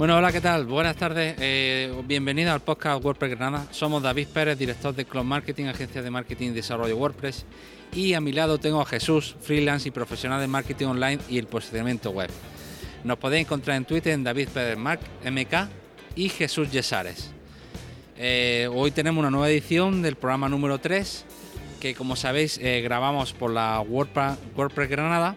Bueno, 0.00 0.16
hola, 0.16 0.32
¿qué 0.32 0.40
tal? 0.40 0.64
Buenas 0.64 0.96
tardes. 0.96 1.36
Eh, 1.38 1.92
bienvenido 2.06 2.54
al 2.54 2.60
podcast 2.60 3.04
WordPress 3.04 3.32
Granada. 3.32 3.66
Somos 3.70 4.02
David 4.02 4.28
Pérez, 4.28 4.56
director 4.56 4.94
de 4.94 5.04
Cloud 5.04 5.26
Marketing, 5.26 5.66
agencia 5.66 6.00
de 6.00 6.10
marketing 6.10 6.46
y 6.46 6.52
desarrollo 6.52 6.96
WordPress. 6.96 7.44
Y 7.92 8.14
a 8.14 8.20
mi 8.22 8.32
lado 8.32 8.56
tengo 8.56 8.80
a 8.80 8.86
Jesús, 8.86 9.36
freelance 9.42 9.86
y 9.86 9.90
profesional 9.90 10.40
de 10.40 10.46
marketing 10.46 10.86
online 10.86 11.18
y 11.28 11.36
el 11.36 11.48
posicionamiento 11.48 12.12
web. 12.12 12.30
Nos 13.04 13.18
podéis 13.18 13.44
encontrar 13.44 13.76
en 13.76 13.84
Twitter 13.84 14.14
en 14.14 14.24
David 14.24 14.48
Pérez 14.48 14.78
Mark, 14.78 15.00
MK 15.22 15.68
y 16.16 16.30
Jesús 16.30 16.72
Yesares. 16.72 17.32
Eh, 18.16 18.70
hoy 18.72 18.92
tenemos 18.92 19.20
una 19.20 19.30
nueva 19.30 19.50
edición 19.50 20.00
del 20.00 20.16
programa 20.16 20.48
número 20.48 20.78
3 20.78 21.26
que 21.78 21.94
como 21.94 22.16
sabéis 22.16 22.56
eh, 22.56 22.80
grabamos 22.80 23.34
por 23.34 23.50
la 23.50 23.78
WordPress, 23.82 24.88
Granada 24.88 25.36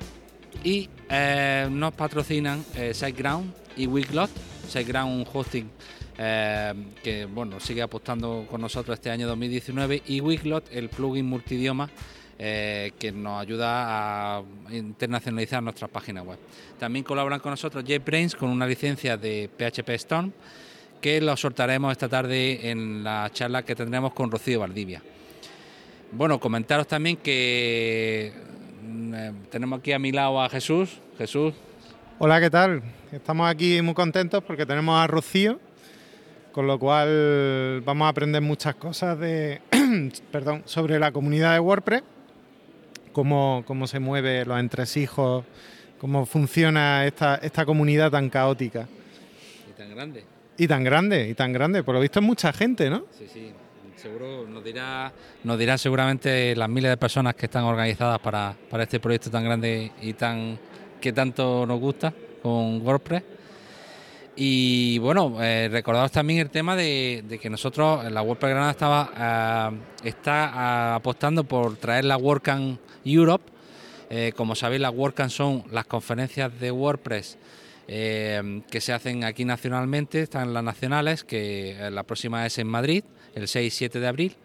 y 0.64 0.90
eh, 1.10 1.68
nos 1.70 1.94
patrocinan 1.96 2.64
SiteGround 2.94 3.54
y 3.76 3.88
Wiglot. 3.88 4.53
SiteGround 4.68 5.20
un 5.22 5.28
hosting 5.32 5.70
que 6.16 7.28
bueno 7.34 7.60
sigue 7.60 7.82
apostando 7.82 8.46
con 8.50 8.62
nosotros 8.62 8.96
este 8.96 9.10
año 9.10 9.28
2019 9.28 10.04
y 10.08 10.22
Wiglot 10.22 10.72
el 10.72 10.90
plugin 10.90 11.26
multidioma 11.26 11.90
que 12.38 13.14
nos 13.16 13.42
ayuda 13.42 14.38
a 14.38 14.44
internacionalizar 14.72 15.64
nuestras 15.64 15.90
páginas 15.90 16.26
web. 16.26 16.38
También 16.80 17.04
colaboran 17.04 17.40
con 17.40 17.52
nosotros 17.52 17.84
JetBrains 17.84 18.36
con 18.36 18.50
una 18.50 18.68
licencia 18.68 19.18
de 19.18 19.50
PHP 19.58 19.90
Storm 19.90 20.32
que 21.04 21.20
lo 21.20 21.36
soltaremos 21.36 21.92
esta 21.92 22.08
tarde 22.08 22.70
en 22.72 23.04
la 23.04 23.30
charla 23.34 23.64
que 23.64 23.76
tendremos 23.76 24.14
con 24.14 24.32
Rocío 24.32 24.62
Valdivia. 24.62 25.02
Bueno, 26.14 26.40
comentaros 26.40 26.88
también 26.88 27.18
que 27.18 28.32
mm, 28.82 29.14
eh, 29.14 29.34
tenemos 29.50 29.80
aquí 29.80 29.92
a 29.92 30.00
mi 30.00 30.14
lado 30.14 30.42
a 30.42 30.48
Jesús. 30.48 31.02
Jesús. 31.18 31.54
Hola, 32.20 32.40
¿qué 32.40 32.50
tal? 32.50 32.84
Estamos 33.12 33.50
aquí 33.50 33.82
muy 33.82 33.96
contentos 33.96 34.44
porque 34.44 34.68
tenemos 34.68 34.98
a 34.98 35.08
Rocío, 35.08 35.60
con 36.52 36.68
lo 36.68 36.78
cual 36.78 37.82
vamos 37.84 38.06
a 38.06 38.10
aprender 38.10 38.42
muchas 38.42 38.76
cosas 38.76 39.20
de, 39.20 39.62
perdón, 40.32 40.62
sobre 40.66 41.00
la 41.00 41.12
comunidad 41.12 41.54
de 41.54 41.60
WordPress, 41.60 42.04
cómo, 43.12 43.64
cómo 43.66 43.88
se 43.88 44.00
mueve 44.00 44.46
los 44.46 44.60
entresijos, 44.60 45.44
cómo 46.00 46.28
funciona 46.28 47.06
esta, 47.06 47.36
esta 47.36 47.66
comunidad 47.66 48.12
tan 48.12 48.30
caótica. 48.30 48.88
Y 49.70 49.74
tan 49.74 49.90
grande. 49.90 50.24
Y 50.58 50.68
tan 50.68 50.84
grande, 50.84 51.28
y 51.30 51.34
tan 51.34 51.52
grande. 51.52 51.84
Por 51.84 51.96
lo 51.96 52.02
visto 52.02 52.20
es 52.20 52.26
mucha 52.26 52.54
gente, 52.54 52.92
¿no? 52.92 53.06
Sí, 53.18 53.28
sí. 53.28 53.52
Seguro 53.96 54.46
nos 54.48 54.64
dirá, 54.64 55.14
nos 55.46 55.58
dirán 55.58 55.78
seguramente 55.78 56.56
las 56.58 56.68
miles 56.68 56.92
de 56.92 56.98
personas 56.98 57.36
que 57.36 57.46
están 57.46 57.64
organizadas 57.64 58.20
para, 58.20 58.54
este 58.80 59.00
proyecto 59.00 59.32
tan 59.32 59.46
grande 59.46 59.94
y 60.02 60.14
tan 60.14 60.60
que 61.04 61.12
tanto 61.12 61.66
nos 61.66 61.82
gusta 61.82 62.14
con 62.42 62.82
WordPress. 62.82 63.24
Y 64.38 65.00
bueno, 65.00 65.36
eh, 65.42 65.84
también 66.10 66.40
el 66.40 66.50
tema 66.50 66.78
de, 66.78 67.38
que 67.42 67.50
nosotros, 67.50 68.10
la 68.10 68.22
WordPress 68.22 68.52
Granada 68.52 68.72
estaba, 68.72 69.12
eh, 69.20 70.08
está 70.08 70.50
ah, 70.54 70.96
apostando 70.96 71.44
por 71.44 71.76
traer 71.76 72.06
la 72.06 72.16
WordCamp 72.16 72.80
Europe. 73.04 73.52
Eh, 74.10 74.32
como 74.34 74.56
sabéis, 74.56 74.82
las 74.82 74.94
WordCamp 74.94 75.30
son 75.30 75.66
las 75.72 75.86
conferencias 75.88 76.58
de 76.58 76.72
WordPress 76.72 77.38
eh, 77.90 78.62
que 78.72 78.80
se 78.80 78.94
hacen 78.94 79.26
aquí 79.26 79.44
nacionalmente, 79.44 80.22
están 80.22 80.54
las 80.54 80.64
nacionales, 80.64 81.26
que 81.26 81.90
la 81.92 82.04
próxima 82.04 82.46
es 82.46 82.58
en 82.60 82.68
Madrid, 82.68 83.04
el 83.36 83.50
6 83.50 83.74
y 83.74 83.78
7 83.78 84.00
de 84.00 84.08
abril. 84.08 84.36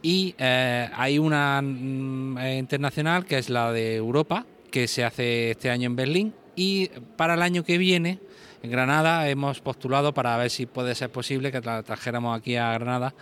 Y 0.00 0.34
hay 0.38 1.18
una 1.18 1.60
mm, 1.62 2.38
internacional 2.58 3.26
que 3.26 3.36
es 3.36 3.50
la 3.50 3.70
de 3.70 3.96
Europa, 3.96 4.46
que 4.74 4.88
se 4.88 5.04
hace 5.04 5.52
este 5.52 5.70
año 5.70 5.86
en 5.86 5.94
Berlín. 5.94 6.34
Y 6.56 6.88
para 7.16 7.34
el 7.34 7.42
año 7.42 7.62
que 7.62 7.78
viene, 7.78 8.18
en 8.60 8.72
Granada, 8.72 9.28
hemos 9.28 9.60
postulado 9.60 10.12
para 10.12 10.36
ver 10.36 10.50
si 10.50 10.66
puede 10.66 10.96
ser 10.96 11.10
posible 11.10 11.52
que 11.52 11.60
la 11.60 11.84
trajéramos 11.84 12.36
aquí 12.36 12.56
a 12.56 12.72
Granada. 12.72 13.14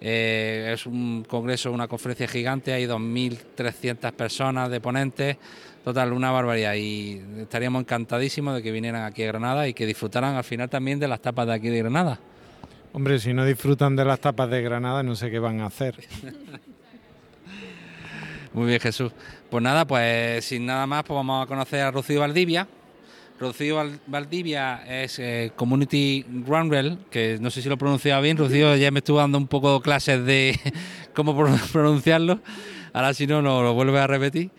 es 0.00 0.86
un 0.86 1.22
congreso, 1.28 1.70
una 1.70 1.86
conferencia 1.86 2.26
gigante, 2.26 2.72
hay 2.72 2.86
2.300 2.86 4.10
personas 4.12 4.70
de 4.70 4.80
ponentes, 4.80 5.36
Total, 5.84 6.10
una 6.14 6.30
barbaridad. 6.30 6.74
Y 6.74 7.20
estaríamos 7.40 7.82
encantadísimos 7.82 8.54
de 8.54 8.62
que 8.62 8.72
vinieran 8.72 9.04
aquí 9.04 9.22
a 9.22 9.26
Granada 9.26 9.68
y 9.68 9.74
que 9.74 9.84
disfrutaran 9.84 10.34
al 10.34 10.44
final 10.44 10.70
también 10.70 10.98
de 10.98 11.08
las 11.08 11.20
tapas 11.20 11.46
de 11.46 11.52
aquí 11.52 11.68
de 11.68 11.80
Granada. 11.80 12.18
Hombre, 12.94 13.18
si 13.18 13.34
no 13.34 13.44
disfrutan 13.44 13.96
de 13.96 14.06
las 14.06 14.18
tapas 14.18 14.48
de 14.48 14.62
Granada, 14.62 15.02
no 15.02 15.14
sé 15.14 15.30
qué 15.30 15.40
van 15.40 15.60
a 15.60 15.66
hacer. 15.66 15.94
Muy 18.54 18.66
bien, 18.66 18.80
Jesús. 18.80 19.12
Pues 19.50 19.62
nada, 19.62 19.86
pues 19.86 20.44
sin 20.44 20.66
nada 20.66 20.86
más, 20.86 21.04
pues 21.04 21.14
vamos 21.16 21.44
a 21.44 21.46
conocer 21.46 21.80
a 21.80 21.90
Rocío 21.90 22.20
Valdivia. 22.20 22.66
Rocío 23.38 23.76
Valdivia 24.06 24.82
es 24.88 25.18
eh, 25.18 25.52
Community 25.54 26.24
Groundrel, 26.28 26.98
que 27.10 27.38
no 27.40 27.50
sé 27.50 27.62
si 27.62 27.68
lo 27.68 27.74
he 27.74 27.78
pronunciado 27.78 28.22
bien. 28.22 28.36
Rocío 28.36 28.74
ya 28.76 28.90
me 28.90 29.00
estuvo 29.00 29.18
dando 29.18 29.38
un 29.38 29.46
poco 29.46 29.80
clases 29.80 30.24
de 30.24 30.58
cómo 31.14 31.36
pronunciarlo. 31.72 32.40
Ahora 32.92 33.12
si 33.14 33.26
no, 33.26 33.42
no 33.42 33.62
lo 33.62 33.74
vuelve 33.74 33.98
a 34.00 34.06
repetir. 34.06 34.50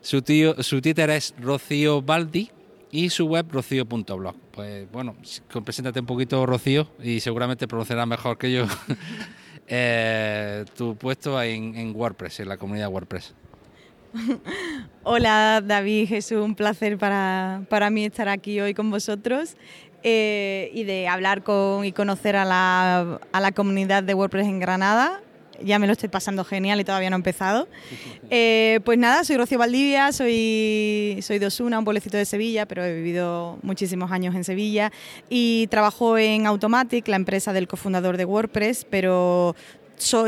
Su, 0.00 0.22
tío, 0.22 0.62
su 0.62 0.80
Twitter 0.80 1.10
es 1.10 1.34
Rocío 1.40 2.02
Baldi 2.02 2.50
y 2.90 3.10
su 3.10 3.26
web 3.26 3.46
rocío.blog. 3.50 4.34
Pues 4.50 4.90
bueno, 4.90 5.16
preséntate 5.64 6.00
un 6.00 6.06
poquito 6.06 6.44
Rocío 6.44 6.88
y 7.02 7.20
seguramente 7.20 7.68
pronunciarás 7.68 8.06
mejor 8.06 8.36
que 8.38 8.52
yo 8.52 8.66
eh, 9.68 10.64
tu 10.76 10.96
puesto 10.96 11.40
en, 11.40 11.94
WordPress, 11.94 12.40
en 12.40 12.48
la 12.48 12.56
comunidad 12.56 12.88
WordPress. 12.88 13.34
Hola 15.02 15.62
David, 15.64 16.08
Jesús, 16.08 16.38
un 16.38 16.54
placer 16.54 16.98
para, 16.98 17.90
mí 17.90 18.04
estar 18.04 18.28
aquí 18.28 18.60
hoy 18.60 18.74
con 18.74 18.90
vosotros 18.90 19.56
eh, 20.02 20.70
y 20.74 20.84
de 20.84 21.08
hablar 21.08 21.42
con 21.42 21.84
y 21.84 21.92
conocer 21.92 22.36
a 22.36 22.44
la, 22.44 23.20
a 23.32 23.40
la 23.40 23.52
comunidad 23.52 24.02
de 24.02 24.14
WordPress 24.14 24.46
en 24.46 24.60
Granada 24.60 25.20
ya 25.62 25.78
me 25.78 25.86
lo 25.86 25.92
estoy 25.92 26.08
pasando 26.08 26.44
genial 26.44 26.80
y 26.80 26.84
todavía 26.84 27.10
no 27.10 27.16
he 27.16 27.18
empezado. 27.18 27.68
Eh, 28.30 28.80
pues 28.84 28.98
nada, 28.98 29.24
soy 29.24 29.38
Rocío 29.38 29.58
Valdivia, 29.58 30.12
soy, 30.12 31.18
soy 31.22 31.38
de 31.38 31.46
Osuna, 31.46 31.78
un 31.78 31.86
pueblecito 31.86 32.18
de 32.18 32.26
Sevilla, 32.26 32.66
pero 32.66 32.84
he 32.84 32.94
vivido 32.94 33.58
muchísimos 33.62 34.12
años 34.12 34.34
en 34.34 34.44
Sevilla 34.44 34.92
y 35.30 35.66
trabajo 35.68 36.18
en 36.18 36.46
Automatic, 36.46 37.08
la 37.08 37.16
empresa 37.16 37.54
del 37.54 37.66
cofundador 37.66 38.18
de 38.18 38.26
WordPress, 38.26 38.84
pero 38.84 39.56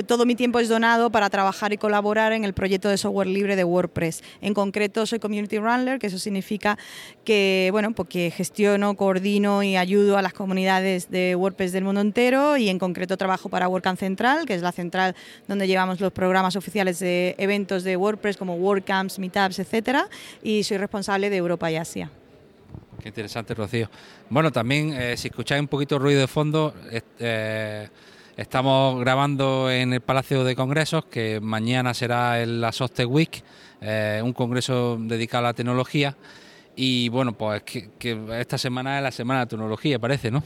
todo 0.06 0.26
mi 0.26 0.34
tiempo 0.34 0.58
es 0.58 0.68
donado 0.68 1.10
para 1.10 1.30
trabajar 1.30 1.72
y 1.72 1.76
colaborar 1.76 2.32
en 2.32 2.44
el 2.44 2.52
proyecto 2.52 2.88
de 2.88 2.98
software 2.98 3.28
libre 3.28 3.56
de 3.56 3.64
WordPress. 3.64 4.22
En 4.40 4.54
concreto, 4.54 5.06
soy 5.06 5.18
Community 5.18 5.58
Runner, 5.58 5.98
que 5.98 6.08
eso 6.08 6.18
significa 6.18 6.78
que, 7.24 7.68
bueno, 7.72 7.92
pues 7.92 8.34
gestiono, 8.34 8.96
coordino 8.96 9.62
y 9.62 9.76
ayudo 9.76 10.18
a 10.18 10.22
las 10.22 10.32
comunidades 10.32 11.10
de 11.10 11.34
WordPress 11.36 11.72
del 11.72 11.84
mundo 11.84 12.00
entero 12.00 12.56
y 12.56 12.68
en 12.68 12.78
concreto 12.78 13.16
trabajo 13.16 13.48
para 13.48 13.68
WordCamp 13.68 13.98
Central, 13.98 14.46
que 14.46 14.54
es 14.54 14.62
la 14.62 14.72
central 14.72 15.14
donde 15.46 15.66
llevamos 15.66 16.00
los 16.00 16.12
programas 16.12 16.56
oficiales 16.56 16.98
de 16.98 17.34
eventos 17.38 17.84
de 17.84 17.96
WordPress 17.96 18.36
como 18.36 18.54
WordCamps, 18.56 19.18
Meetups, 19.18 19.58
etcétera, 19.58 20.08
y 20.42 20.64
soy 20.64 20.78
responsable 20.78 21.30
de 21.30 21.36
Europa 21.36 21.70
y 21.70 21.76
Asia. 21.76 22.10
Qué 23.00 23.08
interesante, 23.08 23.54
Rocío. 23.54 23.88
Bueno, 24.28 24.52
también, 24.52 24.92
eh, 24.92 25.16
si 25.16 25.28
escucháis 25.28 25.60
un 25.60 25.68
poquito 25.68 25.98
ruido 25.98 26.20
de 26.20 26.26
fondo, 26.26 26.74
eh, 27.18 27.88
Estamos 28.40 28.98
grabando 28.98 29.70
en 29.70 29.92
el 29.92 30.00
Palacio 30.00 30.44
de 30.44 30.56
Congresos, 30.56 31.04
que 31.04 31.40
mañana 31.42 31.92
será 31.92 32.46
la 32.46 32.72
Soste 32.72 33.04
Week, 33.04 33.44
eh, 33.82 34.22
un 34.24 34.32
congreso 34.32 34.96
dedicado 34.98 35.44
a 35.44 35.50
la 35.50 35.52
tecnología. 35.52 36.16
Y 36.74 37.10
bueno, 37.10 37.34
pues 37.34 37.62
que, 37.64 37.90
esta 38.40 38.56
semana 38.56 38.96
es 38.96 39.02
la 39.02 39.12
semana 39.12 39.40
de 39.40 39.46
tecnología, 39.48 39.98
parece, 39.98 40.30
¿no? 40.30 40.42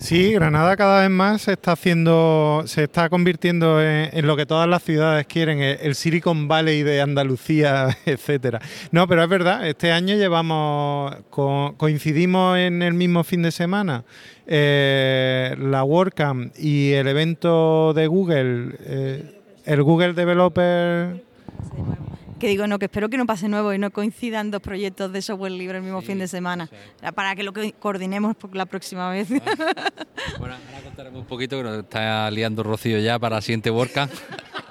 Sí, 0.00 0.32
Granada 0.32 0.78
cada 0.78 1.02
vez 1.02 1.10
más 1.10 1.42
se 1.42 1.52
está 1.52 1.72
haciendo, 1.72 2.62
se 2.64 2.84
está 2.84 3.10
convirtiendo 3.10 3.82
en, 3.82 4.26
lo 4.26 4.34
que 4.34 4.46
todas 4.46 4.66
las 4.66 4.82
ciudades 4.82 5.26
quieren, 5.26 5.60
el, 5.60 5.94
Silicon 5.94 6.48
Valley 6.48 6.82
de 6.82 7.02
Andalucía, 7.02 7.98
etcétera. 8.06 8.60
No, 8.92 9.06
pero 9.06 9.22
es 9.22 9.28
verdad, 9.28 9.68
este 9.68 9.92
año 9.92 10.16
llevamos, 10.16 11.14
coincidimos 11.28 12.56
en 12.56 12.82
el 12.82 12.94
mismo 12.94 13.24
fin 13.24 13.42
de 13.42 13.52
semana 13.52 14.04
eh, 14.46 15.54
la 15.58 15.84
WordCamp 15.84 16.54
y 16.58 16.92
el 16.92 17.06
evento 17.06 17.92
de 17.92 18.06
Google, 18.06 18.76
eh, 18.80 19.38
el 19.66 19.82
Google 19.82 20.14
Developer 20.14 21.22
que 22.40 22.48
digo, 22.48 22.66
no, 22.66 22.78
que 22.78 22.86
espero 22.86 23.08
que 23.08 23.18
no 23.18 23.26
pase 23.26 23.48
nuevo 23.48 23.72
y 23.72 23.78
no 23.78 23.90
coincidan 23.90 24.50
dos 24.50 24.62
proyectos 24.62 25.12
de 25.12 25.22
software 25.22 25.52
libre 25.52 25.78
el 25.78 25.84
mismo 25.84 26.00
fin 26.00 26.18
de 26.18 26.26
semana, 26.26 26.68
para 27.14 27.36
que 27.36 27.42
lo 27.42 27.52
coordinemos 27.78 28.34
la 28.52 28.66
próxima 28.66 29.10
vez. 29.10 29.28
Bueno, 30.38 30.54
ahora 30.54 30.82
contaremos 30.84 31.20
un 31.20 31.26
poquito 31.26 31.58
que 31.58 31.62
nos 31.62 31.78
está 31.78 32.30
liando 32.30 32.62
Rocío 32.62 32.98
ya 32.98 33.18
para 33.18 33.36
la 33.36 33.42
siguiente 33.42 33.70
WordCamp. 33.70 34.10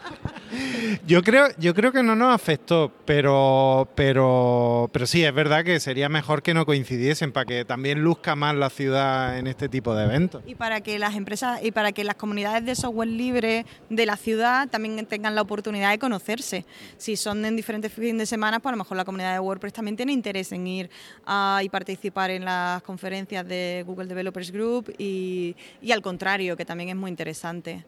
Yo 1.06 1.24
creo, 1.24 1.48
yo 1.58 1.74
creo 1.74 1.92
que 1.92 2.04
no 2.04 2.16
nos 2.16 2.34
afectó, 2.34 2.92
pero, 3.06 3.88
pero, 3.96 4.90
pero 4.92 5.08
sí, 5.08 5.24
es 5.24 5.34
verdad 5.34 5.64
que 5.64 5.80
sería 5.80 6.10
mejor 6.10 6.42
que 6.42 6.54
no 6.54 6.66
coincidiesen 6.66 7.32
para 7.32 7.46
que 7.46 7.66
también 7.66 8.02
luzca 8.02 8.36
más 8.36 8.56
la 8.56 8.70
ciudad 8.70 9.38
en 9.38 9.48
este 9.48 9.70
tipo 9.70 9.96
de 9.96 10.06
eventos. 10.06 10.44
Y 10.46 10.56
para 10.56 10.82
que 10.82 11.00
las 11.00 11.16
empresas 11.16 11.64
y 11.64 11.72
para 11.72 11.92
que 11.92 12.04
las 12.04 12.16
comunidades 12.16 12.66
de 12.66 12.76
software 12.76 13.10
libre 13.10 13.66
de 13.90 14.06
la 14.06 14.18
ciudad 14.18 14.68
también 14.70 15.06
tengan 15.06 15.36
la 15.36 15.42
oportunidad 15.42 15.92
de 15.92 16.00
conocerse. 16.00 16.66
Si 16.98 17.16
son 17.16 17.44
en 17.46 17.56
diferentes 17.56 17.92
fines 17.92 18.18
de 18.18 18.26
semana, 18.26 18.60
pues 18.60 18.72
a 18.72 18.76
lo 18.76 18.84
mejor 18.84 18.98
la 18.98 19.06
comunidad 19.06 19.34
de 19.34 19.40
WordPress 19.40 19.74
también 19.74 19.96
tiene 19.96 20.12
interés 20.12 20.52
en 20.52 20.68
ir 20.68 20.90
a, 21.26 21.62
y 21.64 21.70
participar 21.70 22.32
en 22.32 22.46
las 22.46 22.82
conferencias 22.84 23.48
de 23.48 23.84
Google 23.86 24.08
Developers 24.08 24.52
Group 24.52 24.94
y, 24.98 25.56
y 25.82 25.92
al 25.92 26.02
contrario, 26.02 26.56
que 26.58 26.66
también 26.66 26.90
es 26.90 26.96
muy 26.96 27.10
interesante. 27.10 27.84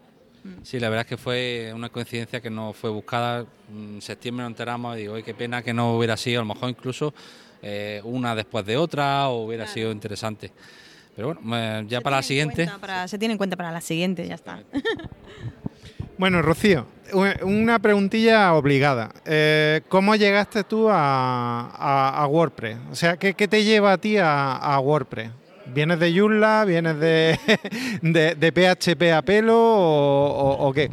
Sí, 0.63 0.79
la 0.79 0.89
verdad 0.89 1.05
es 1.05 1.09
que 1.09 1.17
fue 1.17 1.71
una 1.73 1.89
coincidencia 1.89 2.41
que 2.41 2.49
no 2.49 2.73
fue 2.73 2.89
buscada. 2.89 3.45
En 3.69 4.01
septiembre 4.01 4.43
nos 4.43 4.51
enteramos 4.51 4.97
y 4.97 5.01
digo, 5.01 5.15
qué 5.23 5.33
pena 5.33 5.61
que 5.61 5.73
no 5.73 5.95
hubiera 5.95 6.17
sido, 6.17 6.41
a 6.41 6.43
lo 6.43 6.53
mejor 6.53 6.69
incluso 6.69 7.13
eh, 7.61 8.01
una 8.03 8.35
después 8.35 8.65
de 8.65 8.77
otra, 8.77 9.29
o 9.29 9.45
hubiera 9.45 9.67
sido 9.67 9.91
interesante. 9.91 10.51
Pero 11.15 11.35
bueno, 11.41 11.87
ya 11.87 12.01
para 12.01 12.17
la 12.17 12.23
siguiente. 12.23 12.69
se 13.07 13.19
tiene 13.19 13.33
en 13.33 13.37
cuenta 13.37 13.55
para 13.55 13.71
la 13.71 13.81
siguiente, 13.81 14.27
ya 14.27 14.35
está. 14.35 14.63
Bueno, 16.17 16.43
Rocío, 16.43 16.85
una 17.41 17.79
preguntilla 17.79 18.53
obligada. 18.53 19.11
Eh, 19.25 19.81
¿Cómo 19.89 20.15
llegaste 20.15 20.63
tú 20.63 20.85
a, 20.87 22.27
WordPress? 22.29 22.77
O 22.91 22.95
sea, 22.95 23.17
¿qué, 23.17 23.33
te 23.33 23.63
lleva 23.63 23.93
a 23.93 23.97
ti 23.97 24.17
a 24.19 24.79
WordPress? 24.83 25.31
¿Vienes 25.73 25.99
de 25.99 26.13
Joomla? 26.13 26.65
¿Vienes 26.65 26.99
de, 26.99 27.39
de, 28.01 28.51
PHP 28.51 29.13
a 29.13 29.21
pelo 29.21 29.55
o, 29.57 30.71
qué? 30.73 30.91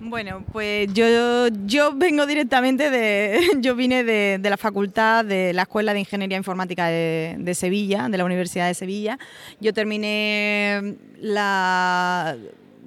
Bueno, 0.00 0.44
pues 0.52 0.92
yo, 0.94 1.48
yo 1.64 1.92
vengo 1.94 2.26
directamente 2.26 2.90
de. 2.90 3.40
Yo 3.60 3.74
vine 3.74 4.04
de, 4.04 4.38
la 4.38 4.56
facultad 4.56 5.24
de 5.24 5.52
la 5.52 5.62
Escuela 5.62 5.92
de 5.92 6.00
Ingeniería 6.00 6.36
Informática 6.36 6.86
de, 6.86 7.34
de, 7.38 7.54
Sevilla, 7.54 8.08
de 8.08 8.16
la 8.16 8.24
Universidad 8.24 8.68
de 8.68 8.74
Sevilla. 8.74 9.18
Yo 9.60 9.74
terminé 9.74 10.96
la 11.20 12.36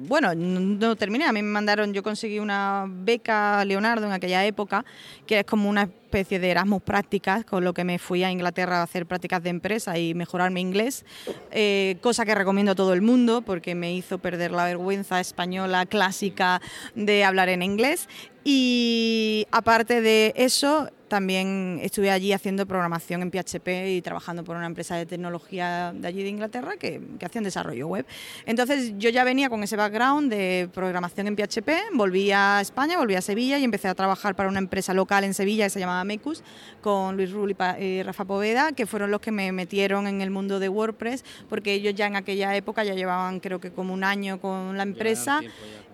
bueno, 0.01 0.33
no 0.33 0.95
terminé, 0.95 1.25
a 1.25 1.33
mí 1.33 1.41
me 1.41 1.49
mandaron, 1.49 1.93
yo 1.93 2.03
conseguí 2.03 2.39
una 2.39 2.85
beca 2.87 3.65
Leonardo 3.65 4.05
en 4.05 4.13
aquella 4.13 4.45
época, 4.45 4.85
que 5.27 5.39
es 5.39 5.45
como 5.45 5.69
una 5.69 5.83
especie 5.83 6.39
de 6.39 6.51
Erasmus 6.51 6.81
prácticas, 6.81 7.43
con 7.43 7.65
lo 7.65 7.73
que 7.73 7.83
me 7.83 7.99
fui 7.99 8.23
a 8.23 8.31
Inglaterra 8.31 8.79
a 8.79 8.83
hacer 8.83 9.05
prácticas 9.05 9.43
de 9.43 9.49
empresa 9.49 9.99
y 9.99 10.13
mejorar 10.13 10.51
mi 10.51 10.61
inglés, 10.61 11.05
eh, 11.51 11.97
cosa 12.01 12.25
que 12.25 12.33
recomiendo 12.33 12.71
a 12.71 12.75
todo 12.75 12.93
el 12.93 13.01
mundo 13.01 13.41
porque 13.41 13.75
me 13.75 13.93
hizo 13.93 14.19
perder 14.19 14.51
la 14.51 14.63
vergüenza 14.63 15.19
española 15.19 15.85
clásica 15.85 16.61
de 16.95 17.25
hablar 17.25 17.49
en 17.49 17.61
inglés. 17.61 18.07
Y 18.51 19.45
aparte 19.51 20.01
de 20.01 20.33
eso, 20.35 20.89
también 21.07 21.79
estuve 21.83 22.09
allí 22.09 22.33
haciendo 22.33 22.65
programación 22.65 23.21
en 23.21 23.29
PHP 23.29 23.67
y 23.89 24.01
trabajando 24.01 24.43
por 24.43 24.55
una 24.55 24.65
empresa 24.65 24.95
de 24.95 25.05
tecnología 25.05 25.93
de 25.93 26.07
allí 26.07 26.23
de 26.23 26.29
Inglaterra 26.29 26.75
que, 26.77 26.99
que 27.19 27.25
hacían 27.27 27.43
desarrollo 27.43 27.85
web. 27.85 28.07
Entonces 28.47 28.93
yo 28.97 29.11
ya 29.11 29.23
venía 29.23 29.49
con 29.49 29.61
ese 29.61 29.75
background 29.75 30.31
de 30.31 30.67
programación 30.73 31.27
en 31.27 31.35
PHP, 31.35 31.69
volví 31.93 32.31
a 32.31 32.59
España, 32.59 32.97
volví 32.97 33.13
a 33.13 33.21
Sevilla 33.21 33.59
y 33.59 33.63
empecé 33.63 33.87
a 33.87 33.93
trabajar 33.93 34.35
para 34.35 34.49
una 34.49 34.57
empresa 34.57 34.95
local 34.95 35.25
en 35.25 35.35
Sevilla 35.35 35.65
que 35.65 35.69
se 35.69 35.79
llamaba 35.79 36.03
Mecus, 36.03 36.41
con 36.81 37.17
Luis 37.17 37.31
Rull 37.31 37.55
y, 37.79 38.01
Rafa 38.01 38.25
Poveda, 38.25 38.71
que 38.71 38.87
fueron 38.87 39.11
los 39.11 39.21
que 39.21 39.31
me 39.31 39.51
metieron 39.51 40.07
en 40.07 40.21
el 40.21 40.31
mundo 40.31 40.59
de 40.59 40.69
WordPress, 40.69 41.23
porque 41.49 41.73
ellos 41.73 41.93
ya 41.93 42.07
en 42.07 42.15
aquella 42.15 42.55
época 42.55 42.83
ya 42.83 42.95
llevaban 42.95 43.41
creo 43.41 43.59
que 43.59 43.69
como 43.69 43.93
un 43.93 44.03
año 44.03 44.41
con 44.41 44.75
la 44.75 44.81
empresa. 44.81 45.41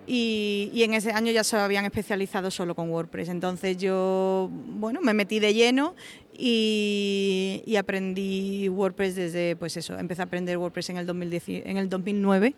Y, 0.08 0.70
y, 0.72 0.84
en 0.84 0.94
ese 0.94 1.10
año 1.10 1.32
ya 1.32 1.42
se 1.42 1.56
habían 1.56 1.84
especializado 1.84 2.50
solo 2.52 2.76
con 2.76 2.90
WordPress. 2.90 3.28
Entonces 3.28 3.76
yo, 3.76 4.48
bueno, 4.52 5.00
me 5.00 5.14
metí 5.14 5.40
de 5.40 5.52
lleno 5.52 5.96
y, 6.38 7.62
y, 7.66 7.74
aprendí 7.74 8.68
WordPress 8.68 9.16
desde, 9.16 9.56
pues 9.56 9.76
eso, 9.76 9.98
empecé 9.98 10.22
a 10.22 10.26
aprender 10.26 10.58
WordPress 10.58 10.90
en 10.90 10.98
el, 10.98 11.06
2010, 11.06 11.66
en 11.66 11.76
el 11.76 11.88
2009 11.88 12.54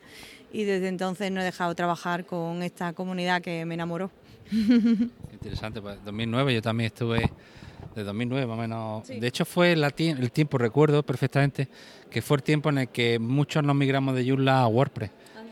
y 0.52 0.64
desde 0.64 0.88
entonces 0.88 1.30
no 1.30 1.40
he 1.40 1.44
dejado 1.44 1.70
de 1.70 1.74
trabajar 1.74 2.24
con 2.24 2.62
esta 2.62 2.92
comunidad 2.92 3.42
que 3.42 3.64
me 3.64 3.74
enamoró. 3.74 4.10
Interesante, 5.32 5.80
pues 5.80 6.02
2009 6.04 6.54
yo 6.54 6.62
también 6.62 6.86
estuve, 6.86 7.30
de 7.94 8.04
2009 8.04 8.46
más 8.46 8.58
o 8.58 8.60
menos, 8.60 9.08
de 9.08 9.26
hecho 9.26 9.44
fue 9.44 9.72
el 9.72 9.92
tiempo, 10.32 10.58
recuerdo 10.58 11.02
perfectamente, 11.02 11.68
que 12.10 12.22
fue 12.22 12.38
el 12.38 12.42
tiempo 12.42 12.70
en 12.70 12.78
el 12.78 12.88
que 12.88 13.18
muchos 13.18 13.62
nos 13.62 13.76
migramos 13.76 14.14
de 14.14 14.28
Joomla 14.28 14.62
a 14.62 14.68
WordPress. 14.68 15.10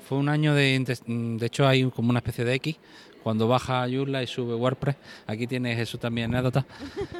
Fue 0.08 0.18
un 0.18 0.28
año 0.28 0.54
de, 0.54 0.78
de 1.06 1.46
hecho 1.46 1.66
hay 1.66 1.84
como 1.90 2.10
una 2.10 2.20
especie 2.20 2.44
de 2.44 2.54
X, 2.54 2.76
cuando 3.24 3.48
baja 3.48 3.86
Joomla 3.90 4.22
y 4.22 4.28
sube 4.28 4.54
WordPress, 4.54 4.94
aquí 5.26 5.48
tienes 5.48 5.80
eso 5.80 5.98
también 5.98 6.32
anécdota. 6.32 6.64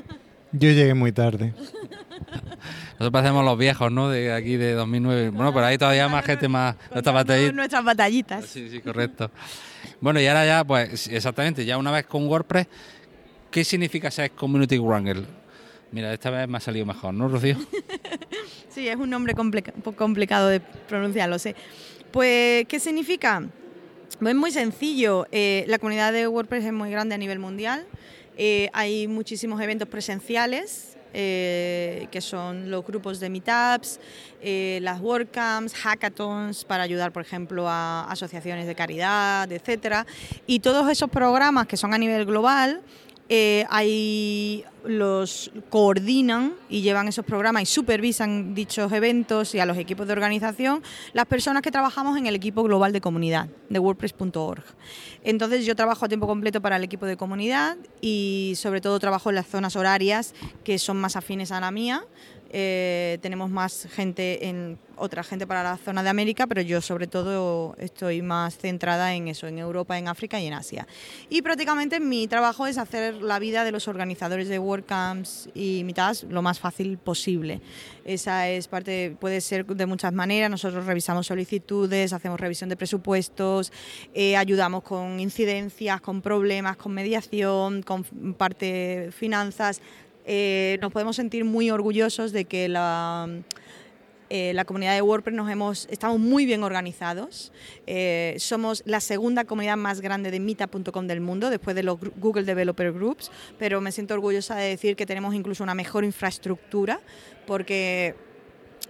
Yo 0.52 0.70
llegué 0.70 0.94
muy 0.94 1.10
tarde. 1.10 1.52
Nosotros 2.92 3.10
parecemos 3.10 3.44
los 3.44 3.58
viejos, 3.58 3.90
¿no? 3.90 4.08
De 4.08 4.32
aquí 4.32 4.56
de 4.56 4.72
2009. 4.74 5.30
Bueno, 5.30 5.52
pero 5.52 5.66
ahí 5.66 5.76
todavía 5.76 6.08
más 6.08 6.24
gente 6.24 6.48
más... 6.48 6.76
Nuestras 6.92 7.14
batallitas. 7.14 7.54
Nuestras 7.54 7.84
batallitas. 7.84 8.46
Sí, 8.46 8.70
sí, 8.70 8.80
correcto. 8.80 9.32
Bueno, 10.00 10.20
y 10.20 10.26
ahora 10.28 10.46
ya, 10.46 10.64
pues 10.64 11.08
exactamente, 11.08 11.64
ya 11.64 11.78
una 11.78 11.90
vez 11.90 12.06
con 12.06 12.26
WordPress, 12.28 12.68
¿qué 13.50 13.64
significa 13.64 14.08
ser 14.10 14.30
Community 14.30 14.78
Wrangler? 14.78 15.24
Mira, 15.90 16.12
esta 16.12 16.30
vez 16.30 16.48
me 16.48 16.58
ha 16.58 16.60
salido 16.60 16.86
mejor, 16.86 17.12
¿no, 17.12 17.28
Rocío? 17.28 17.56
sí, 18.68 18.88
es 18.88 18.96
un 18.96 19.10
nombre 19.10 19.34
complicado 19.34 20.48
de 20.48 20.60
pronunciar, 20.60 21.28
lo 21.28 21.38
sé. 21.38 21.56
Pues, 22.16 22.64
¿qué 22.66 22.80
significa? 22.80 23.42
Pues 24.18 24.30
es 24.30 24.34
muy 24.34 24.50
sencillo. 24.50 25.26
Eh, 25.32 25.66
la 25.68 25.78
comunidad 25.78 26.14
de 26.14 26.26
WordPress 26.26 26.64
es 26.64 26.72
muy 26.72 26.90
grande 26.90 27.14
a 27.14 27.18
nivel 27.18 27.38
mundial. 27.38 27.86
Eh, 28.38 28.70
hay 28.72 29.06
muchísimos 29.06 29.60
eventos 29.60 29.86
presenciales 29.86 30.96
eh, 31.12 32.08
que 32.10 32.22
son 32.22 32.70
los 32.70 32.86
grupos 32.86 33.20
de 33.20 33.28
meetups, 33.28 34.00
las 34.40 34.98
WordCamps, 35.02 35.74
hackathons 35.74 36.64
para 36.64 36.84
ayudar, 36.84 37.12
por 37.12 37.20
ejemplo, 37.20 37.68
a 37.68 38.10
asociaciones 38.10 38.66
de 38.66 38.74
caridad, 38.74 39.52
etcétera. 39.52 40.06
Y 40.46 40.60
todos 40.60 40.90
esos 40.90 41.10
programas 41.10 41.66
que 41.66 41.76
son 41.76 41.92
a 41.92 41.98
nivel 41.98 42.24
global 42.24 42.80
eh, 43.28 44.64
los 44.84 45.50
coordinan 45.68 46.54
y 46.68 46.82
llevan 46.82 47.08
esos 47.08 47.24
programas 47.24 47.64
y 47.64 47.66
supervisan 47.66 48.54
dichos 48.54 48.92
eventos 48.92 49.54
y 49.54 49.58
a 49.58 49.66
los 49.66 49.76
equipos 49.78 50.06
de 50.06 50.12
organización 50.12 50.82
las 51.12 51.26
personas 51.26 51.62
que 51.62 51.72
trabajamos 51.72 52.16
en 52.16 52.26
el 52.26 52.36
equipo 52.36 52.62
global 52.62 52.92
de 52.92 53.00
comunidad 53.00 53.48
de 53.68 53.78
WordPress.org. 53.80 54.62
Entonces 55.24 55.66
yo 55.66 55.74
trabajo 55.74 56.04
a 56.04 56.08
tiempo 56.08 56.28
completo 56.28 56.62
para 56.62 56.76
el 56.76 56.84
equipo 56.84 57.06
de 57.06 57.16
comunidad 57.16 57.76
y 58.00 58.52
sobre 58.56 58.80
todo 58.80 59.00
trabajo 59.00 59.30
en 59.30 59.36
las 59.36 59.48
zonas 59.48 59.74
horarias 59.74 60.34
que 60.62 60.78
son 60.78 60.98
más 60.98 61.16
afines 61.16 61.50
a 61.50 61.60
la 61.60 61.72
mía 61.72 62.04
eh, 62.50 63.18
tenemos 63.22 63.50
más 63.50 63.88
gente 63.90 64.48
en 64.48 64.78
otra 64.96 65.22
gente 65.22 65.46
para 65.46 65.62
la 65.62 65.76
zona 65.76 66.02
de 66.02 66.08
América, 66.08 66.46
pero 66.46 66.62
yo 66.62 66.80
sobre 66.80 67.06
todo 67.06 67.74
estoy 67.78 68.22
más 68.22 68.56
centrada 68.56 69.14
en 69.14 69.28
eso, 69.28 69.46
en 69.46 69.58
Europa, 69.58 69.98
en 69.98 70.08
África 70.08 70.40
y 70.40 70.46
en 70.46 70.54
Asia. 70.54 70.86
Y 71.28 71.42
prácticamente 71.42 72.00
mi 72.00 72.26
trabajo 72.28 72.66
es 72.66 72.78
hacer 72.78 73.14
la 73.14 73.38
vida 73.38 73.64
de 73.64 73.72
los 73.72 73.88
organizadores 73.88 74.48
de 74.48 74.58
WordCamps 74.58 75.50
y 75.54 75.82
mitad 75.84 76.16
lo 76.28 76.42
más 76.42 76.58
fácil 76.58 76.98
posible. 76.98 77.60
Esa 78.04 78.48
es 78.48 78.68
parte, 78.68 79.16
puede 79.20 79.40
ser 79.40 79.66
de 79.66 79.86
muchas 79.86 80.12
maneras. 80.12 80.50
Nosotros 80.50 80.86
revisamos 80.86 81.26
solicitudes, 81.26 82.12
hacemos 82.12 82.40
revisión 82.40 82.70
de 82.70 82.76
presupuestos, 82.76 83.72
eh, 84.14 84.36
ayudamos 84.36 84.82
con 84.82 85.20
incidencias, 85.20 86.00
con 86.00 86.22
problemas, 86.22 86.76
con 86.76 86.92
mediación, 86.92 87.82
con 87.82 88.04
parte 88.34 89.10
finanzas 89.12 89.80
eh, 90.26 90.78
nos 90.82 90.92
podemos 90.92 91.16
sentir 91.16 91.44
muy 91.44 91.70
orgullosos 91.70 92.32
de 92.32 92.44
que 92.44 92.68
la, 92.68 93.28
eh, 94.28 94.52
la 94.54 94.64
comunidad 94.64 94.94
de 94.94 95.02
WordPress 95.02 95.36
nos 95.36 95.48
hemos, 95.48 95.86
estamos 95.88 96.18
muy 96.18 96.46
bien 96.46 96.64
organizados. 96.64 97.52
Eh, 97.86 98.34
somos 98.38 98.82
la 98.84 99.00
segunda 99.00 99.44
comunidad 99.44 99.76
más 99.76 100.00
grande 100.00 100.32
de 100.32 100.40
Mita.com 100.40 101.06
del 101.06 101.20
mundo, 101.20 101.48
después 101.48 101.76
de 101.76 101.84
los 101.84 101.98
Google 102.16 102.42
Developer 102.42 102.92
Groups, 102.92 103.30
pero 103.56 103.80
me 103.80 103.92
siento 103.92 104.14
orgullosa 104.14 104.56
de 104.56 104.68
decir 104.68 104.96
que 104.96 105.06
tenemos 105.06 105.32
incluso 105.32 105.62
una 105.62 105.76
mejor 105.76 106.04
infraestructura, 106.04 107.00
porque 107.46 108.16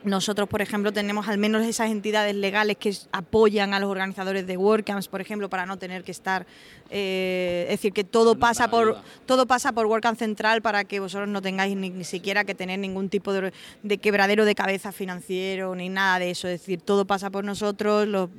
nosotros, 0.04 0.48
por 0.48 0.62
ejemplo, 0.62 0.92
tenemos 0.92 1.28
al 1.28 1.36
menos 1.36 1.66
esas 1.66 1.90
entidades 1.90 2.34
legales 2.34 2.76
que 2.76 2.94
apoyan 3.12 3.74
a 3.74 3.80
los 3.80 3.90
organizadores 3.90 4.46
de 4.46 4.56
WordCamps, 4.56 5.08
por 5.08 5.20
ejemplo, 5.20 5.50
para 5.50 5.66
no 5.66 5.78
tener 5.78 6.04
que 6.04 6.12
estar, 6.12 6.46
eh, 6.90 7.64
es 7.64 7.78
decir, 7.78 7.92
que 7.92 8.04
todo 8.04 8.38
pasa 8.38 8.68
por 8.68 8.98
todo 9.26 9.46
pasa 9.46 9.72
por 9.72 9.86
WordCamp 9.86 10.18
Central 10.18 10.62
para 10.62 10.84
que 10.84 11.00
vosotros 11.00 11.28
no 11.28 11.42
tengáis 11.42 11.76
ni, 11.76 12.04
siquiera 12.04 12.44
que 12.44 12.54
tener 12.54 12.78
ningún 12.78 13.08
tipo 13.08 13.32
de, 13.32 13.52
quebradero 13.98 14.44
de 14.44 14.54
cabeza 14.54 14.92
financiero 14.92 15.74
ni 15.74 15.88
nada 15.88 16.18
de 16.18 16.30
eso. 16.30 16.48
Es 16.48 16.60
decir, 16.60 16.80
todo 16.80 17.06
pasa 17.06 17.30
por 17.30 17.44
nosotros, 17.44 18.06
los, 18.06 18.30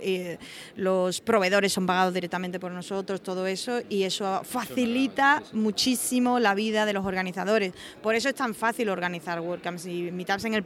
eh, 0.00 0.38
los 0.74 1.20
proveedores 1.20 1.72
son 1.72 1.86
pagados 1.86 2.12
directamente 2.12 2.60
por 2.60 2.72
nosotros, 2.72 3.22
todo 3.22 3.46
eso, 3.46 3.80
y 3.88 4.02
eso 4.02 4.42
facilita 4.44 5.42
muchísimo 5.52 6.38
la 6.38 6.54
vida 6.54 6.86
de 6.86 6.92
los 6.92 7.06
organizadores. 7.06 7.72
Por 8.02 8.14
eso 8.14 8.28
es 8.28 8.34
tan 8.34 8.54
fácil 8.54 8.88
organizar 8.88 9.40
WordCamps 9.40 9.86
y 9.86 10.10
Meetups 10.12 10.44
en 10.44 10.54
el 10.54 10.64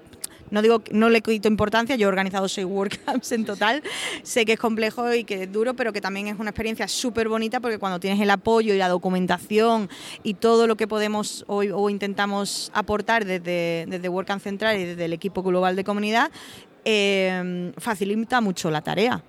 No 0.51 0.63
digo 0.63 0.83
no 0.91 1.09
le 1.09 1.21
quito 1.21 1.49
importancia, 1.49 1.97
yo 1.97 2.07
he 2.07 2.09
organizado 2.09 2.49
seis 2.49 2.67
WordCamps 2.67 3.33
en 3.33 3.45
total, 3.45 3.83
sé 4.23 4.45
que 4.45 4.55
es 4.55 4.59
complejo 4.59 5.13
y 5.15 5.25
que 5.25 5.45
es 5.45 5.53
duro, 5.53 5.75
pero 5.75 5.93
que 5.93 6.01
también 6.01 6.27
es 6.27 6.39
una 6.39 6.51
experiencia 6.51 6.89
súper 6.89 7.29
bonita 7.29 7.61
porque 7.61 7.79
cuando 7.79 8.01
tienes 8.01 8.21
el 8.21 8.31
apoyo 8.31 8.75
y 8.75 8.79
la 8.79 8.89
documentación 8.89 9.89
y 10.23 10.35
todo 10.35 10.67
lo 10.67 10.77
que 10.77 10.87
podemos 10.87 11.45
o, 11.47 11.59
o 11.59 11.91
intentamos 11.91 12.71
aportar 12.75 13.25
desde, 13.25 13.87
desde 13.89 14.09
WordCamp 14.09 14.43
Central 14.43 14.79
y 14.79 14.85
desde 14.85 15.05
el 15.05 15.13
equipo 15.13 15.43
global 15.43 15.77
de 15.77 15.85
comunidad, 15.85 16.31
eh, 16.85 17.73
facilita 17.77 18.41
mucho 18.41 18.71
la 18.71 18.81
tarea. 18.81 19.23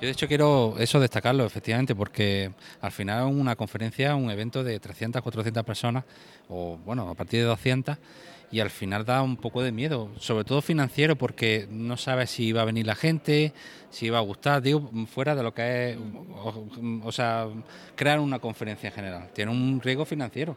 Yo 0.00 0.06
de 0.06 0.10
hecho 0.10 0.28
quiero 0.28 0.74
eso 0.78 1.00
destacarlo, 1.00 1.46
efectivamente, 1.46 1.94
porque 1.94 2.52
al 2.82 2.92
final 2.92 3.24
una 3.24 3.56
conferencia, 3.56 4.14
un 4.14 4.30
evento 4.30 4.62
de 4.62 4.78
300, 4.78 5.22
400 5.22 5.64
personas, 5.64 6.04
o 6.50 6.78
bueno, 6.84 7.08
a 7.08 7.14
partir 7.14 7.40
de 7.40 7.46
200, 7.46 7.96
y 8.50 8.60
al 8.60 8.70
final 8.70 9.04
da 9.04 9.22
un 9.22 9.36
poco 9.36 9.62
de 9.62 9.72
miedo, 9.72 10.10
sobre 10.18 10.44
todo 10.44 10.62
financiero, 10.62 11.16
porque 11.16 11.66
no 11.70 11.96
sabes 11.96 12.30
si 12.30 12.52
va 12.52 12.62
a 12.62 12.64
venir 12.64 12.86
la 12.86 12.94
gente, 12.94 13.52
si 13.90 14.08
va 14.10 14.18
a 14.18 14.22
gustar, 14.22 14.62
digo, 14.62 14.90
fuera 15.06 15.34
de 15.34 15.42
lo 15.42 15.52
que 15.52 15.90
es, 15.90 15.98
o, 17.04 17.12
sea, 17.12 17.48
crear 17.94 18.20
una 18.20 18.38
conferencia 18.38 18.88
en 18.88 18.94
general, 18.94 19.30
tiene 19.32 19.50
un 19.50 19.80
riesgo 19.80 20.04
financiero 20.04 20.56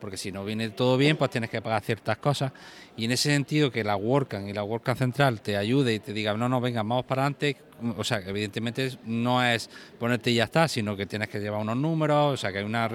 porque 0.00 0.16
si 0.16 0.30
no 0.30 0.44
viene 0.44 0.70
todo 0.70 0.96
bien, 0.96 1.16
pues 1.16 1.30
tienes 1.30 1.50
que 1.50 1.60
pagar 1.60 1.82
ciertas 1.82 2.18
cosas. 2.18 2.52
Y 2.96 3.06
en 3.06 3.10
ese 3.10 3.30
sentido, 3.30 3.72
que 3.72 3.82
la 3.82 3.96
WordCamp 3.96 4.48
y 4.48 4.52
la 4.52 4.62
WordCamp 4.62 4.96
Central 4.96 5.40
te 5.40 5.56
ayude 5.56 5.94
y 5.94 5.98
te 5.98 6.12
diga, 6.12 6.34
no, 6.34 6.48
no, 6.48 6.60
venga, 6.60 6.82
vamos 6.82 7.04
para 7.04 7.22
adelante, 7.22 7.56
o 7.96 8.04
sea, 8.04 8.18
evidentemente 8.18 8.92
no 9.04 9.42
es 9.44 9.68
ponerte 9.98 10.30
y 10.30 10.34
ya 10.36 10.44
está, 10.44 10.68
sino 10.68 10.96
que 10.96 11.06
tienes 11.06 11.28
que 11.28 11.40
llevar 11.40 11.60
unos 11.60 11.76
números, 11.76 12.34
o 12.34 12.36
sea, 12.36 12.52
que 12.52 12.58
hay 12.58 12.64
una... 12.64 12.88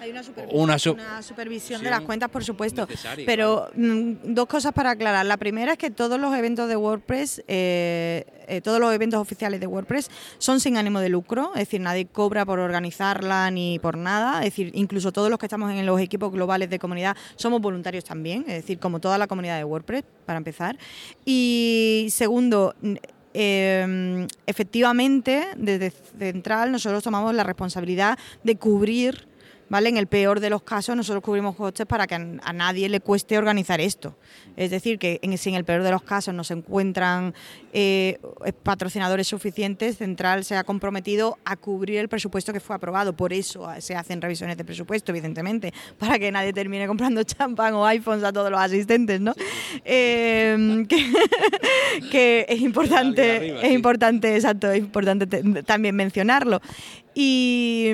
Hay 0.00 0.10
una 0.10 0.22
supervisión, 1.22 1.82
de 1.82 1.90
las 1.90 2.00
cuentas, 2.00 2.30
por 2.30 2.42
supuesto. 2.42 2.88
Pero 3.26 3.68
mm, 3.76 4.32
dos 4.34 4.46
cosas 4.46 4.72
para 4.72 4.92
aclarar. 4.92 5.26
La 5.26 5.36
primera 5.36 5.72
es 5.72 5.78
que 5.78 5.90
todos 5.90 6.18
los 6.18 6.34
eventos 6.34 6.70
de 6.70 6.76
WordPress, 6.76 7.42
eh, 7.46 8.24
eh, 8.48 8.62
todos 8.62 8.80
los 8.80 8.94
eventos 8.94 9.20
oficiales 9.20 9.60
de 9.60 9.66
WordPress 9.66 10.10
son 10.38 10.58
sin 10.58 10.78
ánimo 10.78 11.00
de 11.00 11.10
lucro, 11.10 11.50
es 11.54 11.60
decir, 11.60 11.82
nadie 11.82 12.06
cobra 12.06 12.46
por 12.46 12.60
organizarla 12.60 13.50
ni 13.50 13.78
por 13.78 13.98
nada. 13.98 14.38
Es 14.38 14.46
decir, 14.46 14.70
incluso 14.74 15.12
todos 15.12 15.28
los 15.28 15.38
que 15.38 15.44
estamos 15.44 15.70
en 15.70 15.84
los 15.84 16.00
equipos 16.00 16.32
globales 16.32 16.70
de 16.70 16.78
comunidad 16.78 17.14
somos 17.36 17.60
voluntarios 17.60 18.04
también, 18.04 18.44
es 18.48 18.54
decir, 18.54 18.78
como 18.78 19.00
toda 19.00 19.18
la 19.18 19.26
comunidad 19.26 19.58
de 19.58 19.64
WordPress, 19.64 20.04
para 20.24 20.38
empezar. 20.38 20.78
Y 21.26 22.06
segundo, 22.08 22.74
eh, 23.34 24.26
efectivamente, 24.46 25.48
desde 25.56 25.90
Central 25.90 26.72
nosotros 26.72 27.02
tomamos 27.02 27.34
la 27.34 27.44
responsabilidad 27.44 28.18
de 28.42 28.56
cubrir 28.56 29.29
¿vale? 29.70 29.88
En 29.88 29.96
el 29.96 30.06
peor 30.06 30.40
de 30.40 30.50
los 30.50 30.62
casos 30.62 30.94
nosotros 30.94 31.24
cubrimos 31.24 31.56
costes 31.56 31.86
para 31.86 32.06
que 32.06 32.16
a 32.16 32.52
nadie 32.52 32.90
le 32.90 33.00
cueste 33.00 33.38
organizar 33.38 33.80
esto. 33.80 34.18
Es 34.56 34.70
decir, 34.70 34.98
que 34.98 35.18
en, 35.22 35.38
si 35.38 35.48
en 35.48 35.54
el 35.54 35.64
peor 35.64 35.82
de 35.82 35.90
los 35.90 36.02
casos 36.02 36.34
no 36.34 36.44
se 36.44 36.54
encuentran 36.54 37.32
eh, 37.72 38.18
patrocinadores 38.62 39.28
suficientes, 39.28 39.96
Central 39.96 40.44
se 40.44 40.56
ha 40.56 40.64
comprometido 40.64 41.38
a 41.44 41.56
cubrir 41.56 41.98
el 41.98 42.08
presupuesto 42.08 42.52
que 42.52 42.60
fue 42.60 42.76
aprobado. 42.76 43.14
Por 43.14 43.32
eso 43.32 43.68
se 43.78 43.94
hacen 43.94 44.20
revisiones 44.20 44.56
de 44.56 44.64
presupuesto, 44.64 45.12
evidentemente, 45.12 45.72
para 45.98 46.18
que 46.18 46.30
nadie 46.32 46.52
termine 46.52 46.86
comprando 46.86 47.22
champán 47.24 47.74
o 47.74 47.86
iPhones 47.86 48.24
a 48.24 48.32
todos 48.32 48.50
los 48.50 48.60
asistentes, 48.60 49.20
¿no? 49.20 49.32
Em, 49.84 50.86
que, 52.10 52.44
es 52.48 52.60
importante, 52.60 53.66
es 53.66 53.72
importante, 53.72 54.34
exacto, 54.34 54.70
es 54.70 54.80
importante 54.80 55.26
también 55.62 55.94
mencionarlo. 55.94 56.60
Y 57.14 57.92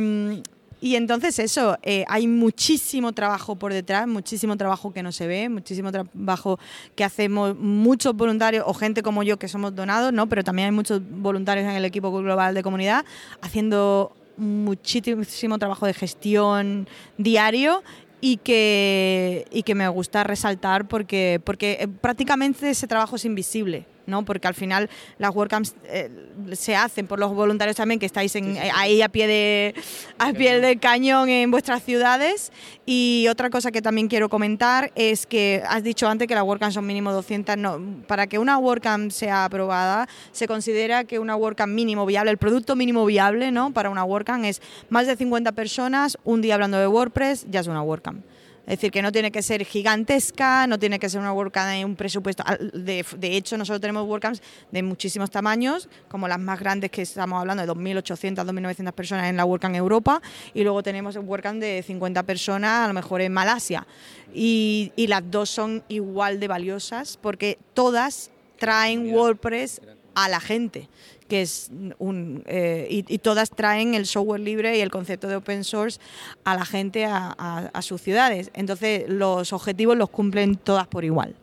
y 0.81 0.97
entonces 0.97 1.39
eso, 1.39 1.79
eh, 1.83 2.05
hay 2.09 2.29
muchísimo 2.29 3.13
trabajo 3.13 3.57
por 3.57 3.73
detrás, 3.73 4.07
muchísimo 4.07 4.57
trabajo 4.57 4.93
que 4.93 5.03
no 5.03 5.11
se 5.11 5.27
ve, 5.27 5.49
muchísimo 5.49 5.91
trabajo 5.91 6.59
que 6.95 7.03
hacemos 7.03 7.57
muchos 7.57 8.15
voluntarios 8.15 8.65
o 8.67 8.75
gente 8.75 9.03
como 9.03 9.23
yo 9.23 9.39
que 9.39 9.49
somos 9.49 9.75
donados, 9.75 10.13
¿no? 10.13 10.29
Pero 10.29 10.45
también 10.45 10.67
hay 10.67 10.73
muchos 10.73 11.01
voluntarios 11.03 11.67
en 11.67 11.77
el 11.77 11.85
equipo 11.85 12.13
global 12.13 12.55
de 12.55 12.63
comunidad 12.63 13.05
haciendo 13.41 14.15
muchísimo 14.37 15.59
trabajo 15.59 15.87
de 15.87 15.95
gestión 15.95 16.87
diario 17.17 17.83
y 18.21 18.37
que, 18.39 19.47
y 19.51 19.63
que 19.63 19.75
me 19.75 19.89
gusta 19.89 20.25
resaltar 20.25 20.89
porque, 20.89 21.41
porque 21.45 21.79
eh, 21.81 21.89
prácticamente 21.89 22.69
ese 22.69 22.87
trabajo 22.87 23.17
es 23.17 23.25
invisible. 23.25 23.87
¿No? 24.07 24.25
porque 24.25 24.49
al 24.49 24.55
final 24.55 24.89
las 25.19 25.35
WordCamps 25.35 25.75
eh, 25.85 26.11
se 26.53 26.77
hacen 26.77 27.07
por 27.07 27.19
los 27.19 27.35
voluntarios 27.35 27.77
también 27.77 27.99
que 27.99 28.07
estáis 28.07 28.35
en, 28.37 28.57
ahí 28.75 29.03
a 29.03 29.09
pie, 29.09 29.27
de, 29.27 29.75
a 30.19 30.33
pie 30.33 30.61
del 30.61 30.81
cañón 30.81 31.29
en 31.29 31.51
vuestras 31.51 31.83
ciudades. 31.83 32.53
Y 32.85 33.27
otra 33.31 33.51
cosa 33.51 33.73
que 33.73 33.83
también 33.83 34.09
quiero 34.09 34.29
comentar 34.29 34.93
es 34.95 35.27
que 35.27 35.63
has 35.69 35.83
dicho 35.83 36.09
antes 36.09 36.29
que 36.29 36.35
las 36.35 36.45
WordCamps 36.45 36.75
son 36.75 36.87
mínimo 36.87 37.13
200. 37.13 37.57
No, 37.57 37.81
para 38.07 38.27
que 38.27 38.39
una 38.39 38.59
WordCamp 38.59 39.11
sea 39.11 39.45
aprobada, 39.45 40.09
se 40.33 40.47
considera 40.47 41.05
que 41.05 41.19
una 41.19 41.37
WordCamp 41.37 41.73
mínimo 41.73 42.07
viable, 42.07 42.31
el 42.31 42.39
producto 42.39 42.77
mínimo 42.77 43.05
viable 43.07 43.51
¿no? 43.51 43.73
para 43.73 43.91
una 43.91 44.05
WordCamp 44.05 44.45
es 44.45 44.63
más 44.89 45.07
de 45.07 45.17
50 45.17 45.53
personas, 45.53 46.19
un 46.25 46.43
día 46.43 46.55
hablando 46.55 46.79
de 46.79 46.87
WordPress, 46.87 47.47
ya 47.51 47.61
es 47.61 47.67
una 47.67 47.83
WordCamp. 47.83 48.25
Es 48.67 48.79
decir, 48.79 48.91
que 48.91 49.01
no 49.01 49.13
tiene 49.13 49.31
que 49.31 49.43
ser 49.43 49.65
gigantesca, 49.65 50.67
no 50.67 50.77
tiene 50.77 50.99
que 50.99 51.09
ser 51.09 51.21
una 51.21 51.33
WordCamp 51.33 51.71
en 51.71 51.85
un 51.85 51.95
presupuesto. 51.95 52.43
De, 52.73 53.05
hecho, 53.37 53.57
nosotros 53.57 53.81
tenemos 53.81 54.05
WordCamps 54.09 54.43
de 54.73 54.83
muchísimos 54.83 55.31
tamaños, 55.31 55.89
como 56.09 56.27
las 56.27 56.41
más 56.41 56.59
grandes 56.59 56.91
que 56.91 57.03
estamos 57.03 57.41
hablando 57.41 57.65
de 57.65 57.73
2.800, 57.73 58.45
2.900 58.45 58.93
personas 58.93 59.31
en 59.31 59.37
la 59.37 59.45
WordCamp 59.45 59.77
Europa, 59.77 60.21
y 60.53 60.65
luego 60.65 60.83
tenemos 60.83 61.17
WordCamp 61.17 61.61
de 61.61 61.85
50 61.87 62.25
personas, 62.25 62.85
a 62.85 62.89
lo 62.89 62.95
mejor 62.95 63.21
en 63.21 63.33
Malasia. 63.33 63.87
Y, 64.35 64.93
y 64.97 65.07
las 65.07 65.23
dos 65.31 65.49
son 65.49 65.85
igual 65.89 66.41
de 66.41 66.49
valiosas 66.49 67.17
porque 67.17 67.59
todas 67.73 68.33
traen 68.59 69.15
WordPress 69.15 69.81
a 70.17 70.29
la 70.29 70.41
gente 70.41 70.89
que 71.29 71.43
es 71.43 71.71
un 71.99 72.43
eh, 72.47 72.87
y, 72.91 73.19
todas 73.19 73.51
traen 73.51 73.95
el 73.95 74.07
software 74.07 74.41
libre 74.41 74.79
y 74.79 74.81
el 74.81 74.91
concepto 74.91 75.29
de 75.29 75.37
open 75.37 75.65
source 75.65 75.99
a 76.45 76.55
la 76.55 76.65
gente 76.65 77.05
a, 77.07 77.71
sus 77.83 78.01
ciudades. 78.01 78.51
Entonces 78.55 79.09
los 79.09 79.53
objetivos 79.53 79.97
los 79.97 80.11
cumplen 80.11 80.57
todas 80.57 80.87
por 80.87 81.05
igual. 81.05 81.35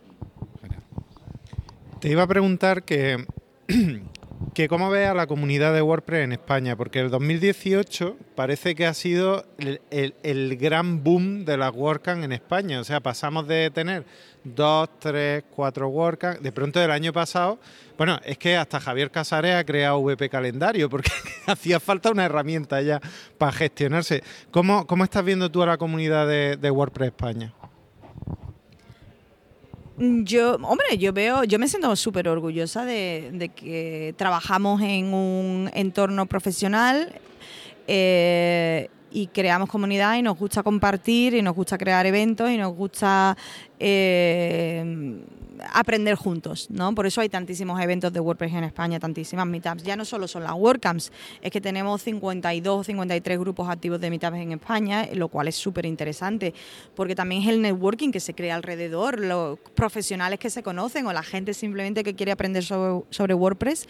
Te 1.99 2.09
iba 2.09 2.23
a 2.23 2.27
preguntar 2.27 2.83
que, 2.83 3.25
que 4.53 4.67
cómo 4.67 4.89
ve 4.89 5.05
a 5.05 5.13
la 5.13 5.27
comunidad 5.27 5.73
de 5.73 5.81
WordPress 5.81 6.23
en 6.23 6.33
España, 6.33 6.75
porque 6.75 6.99
el 6.99 7.09
2018 7.09 8.17
parece 8.35 8.75
que 8.75 8.85
ha 8.85 8.93
sido 8.93 9.45
el, 9.89 10.57
gran 10.57 11.03
boom 11.03 11.45
de 11.45 11.57
las 11.57 11.73
WordCamp 11.73 12.23
en 12.23 12.31
España. 12.31 12.79
O 12.79 12.83
sea, 12.83 12.99
pasamos 12.99 13.47
de 13.47 13.71
tener 13.71 14.05
dos, 14.43 14.89
tres, 14.99 15.43
cuatro 15.49 15.87
WordCamp. 15.89 16.39
De 16.39 16.51
pronto 16.51 16.79
del 16.79 16.91
año 16.91 17.13
pasado, 17.13 17.59
bueno, 17.97 18.19
es 18.25 18.37
que 18.37 18.57
hasta 18.57 18.79
Javier 18.79 19.11
Casares 19.11 19.55
ha 19.55 19.63
creado 19.63 19.99
VP 19.99 20.29
Calendario 20.29 20.89
porque 20.89 21.11
hacía 21.47 21.79
falta 21.79 22.11
una 22.11 22.25
herramienta 22.25 22.81
ya 22.81 22.99
para 23.37 23.51
gestionarse. 23.51 24.23
¿Cómo, 24.51 24.85
cómo 24.87 25.03
estás 25.03 25.23
viendo 25.23 25.49
tú 25.51 25.63
a 25.63 25.67
la 25.67 25.77
comunidad 25.77 26.27
de, 26.27 26.71
WordPress 26.71 27.07
España? 27.07 27.53
Yo, 29.97 30.55
hombre, 30.55 30.97
yo 30.97 31.13
veo, 31.13 31.43
yo 31.43 31.59
me 31.59 31.67
siento 31.67 31.95
súper 31.95 32.27
orgullosa 32.27 32.83
de, 32.83 33.29
de, 33.33 33.49
que 33.49 34.15
trabajamos 34.17 34.81
en 34.81 35.13
un 35.13 35.69
entorno 35.73 36.25
profesional 36.25 37.13
eh, 37.87 38.89
y 39.11 39.27
creamos 39.27 39.69
comunidad 39.69 40.15
y 40.15 40.23
nos 40.23 40.37
gusta 40.37 40.63
compartir 40.63 41.35
y 41.35 41.43
nos 41.43 41.53
gusta 41.53 41.77
crear 41.77 42.07
eventos 42.07 42.49
y 42.49 42.57
nos 42.57 42.73
gusta 42.73 43.37
eh, 43.79 45.21
aprender 45.71 46.15
juntos, 46.15 46.67
¿no? 46.69 46.93
Por 46.95 47.05
eso 47.05 47.21
hay 47.21 47.29
tantísimos 47.29 47.79
eventos 47.81 48.11
de 48.11 48.19
WordPress 48.19 48.53
en 48.53 48.63
España, 48.63 48.99
tantísimas 48.99 49.45
meetups. 49.45 49.83
Ya 49.83 49.95
no 49.95 50.05
solo 50.05 50.27
son 50.27 50.43
las 50.43 50.53
WordCamps, 50.53 51.11
es 51.41 51.51
que 51.51 51.61
tenemos 51.61 52.01
52, 52.01 52.85
53 52.85 53.39
grupos 53.39 53.69
activos 53.69 53.99
de 53.99 54.09
meetups 54.09 54.37
en 54.37 54.51
España, 54.53 55.07
lo 55.13 55.27
cual 55.27 55.47
es 55.47 55.55
súper 55.55 55.85
interesante, 55.85 56.53
porque 56.95 57.15
también 57.15 57.43
es 57.43 57.49
el 57.49 57.61
networking 57.61 58.11
que 58.11 58.19
se 58.19 58.33
crea 58.33 58.55
alrededor, 58.55 59.19
los 59.19 59.59
profesionales 59.75 60.39
que 60.39 60.49
se 60.49 60.63
conocen 60.63 61.05
o 61.07 61.13
la 61.13 61.23
gente 61.23 61.53
simplemente 61.53 62.03
que 62.03 62.15
quiere 62.15 62.31
aprender 62.31 62.63
sobre, 62.63 63.03
sobre 63.09 63.33
WordPress. 63.33 63.87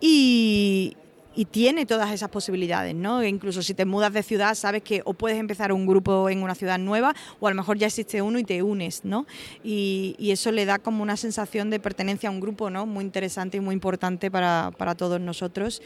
Y, 0.00 0.96
y 1.38 1.44
tiene 1.44 1.86
todas 1.86 2.10
esas 2.10 2.30
posibilidades, 2.30 2.96
¿no? 2.96 3.22
E 3.22 3.28
incluso 3.28 3.62
si 3.62 3.72
te 3.72 3.84
mudas 3.84 4.12
de 4.12 4.24
ciudad, 4.24 4.56
sabes 4.56 4.82
que 4.82 5.02
o 5.04 5.14
puedes 5.14 5.38
empezar 5.38 5.70
un 5.70 5.86
grupo 5.86 6.28
en 6.28 6.42
una 6.42 6.56
ciudad 6.56 6.80
nueva 6.80 7.14
o 7.38 7.46
a 7.46 7.50
lo 7.50 7.54
mejor 7.54 7.78
ya 7.78 7.86
existe 7.86 8.20
uno 8.20 8.40
y 8.40 8.44
te 8.44 8.60
unes, 8.60 9.04
¿no? 9.04 9.24
Y, 9.62 10.16
eso 10.18 10.50
le 10.50 10.64
da 10.64 10.80
como 10.80 11.00
una 11.00 11.16
sensación 11.16 11.70
de 11.70 11.78
pertenencia 11.78 12.28
a 12.28 12.32
un 12.32 12.40
grupo, 12.40 12.70
¿no? 12.70 12.86
Muy 12.86 13.04
interesante 13.04 13.58
y 13.58 13.60
muy 13.60 13.72
importante 13.72 14.32
para, 14.32 14.72
para 14.76 14.96
todos 14.96 15.20
nosotros. 15.20 15.80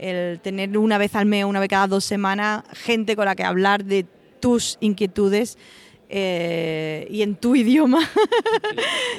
El 0.00 0.40
tener 0.40 0.76
una 0.76 0.98
vez 0.98 1.14
al 1.14 1.26
mes, 1.26 1.44
una 1.44 1.60
vez 1.60 1.68
cada 1.68 1.86
dos 1.86 2.04
semanas, 2.04 2.64
gente 2.72 3.14
con 3.14 3.26
la 3.26 3.36
que 3.36 3.44
hablar 3.44 3.84
de 3.84 4.06
tus 4.40 4.76
inquietudes 4.80 5.56
eh, 6.08 7.06
y 7.10 7.22
en 7.22 7.36
tu 7.36 7.56
idioma, 7.56 8.08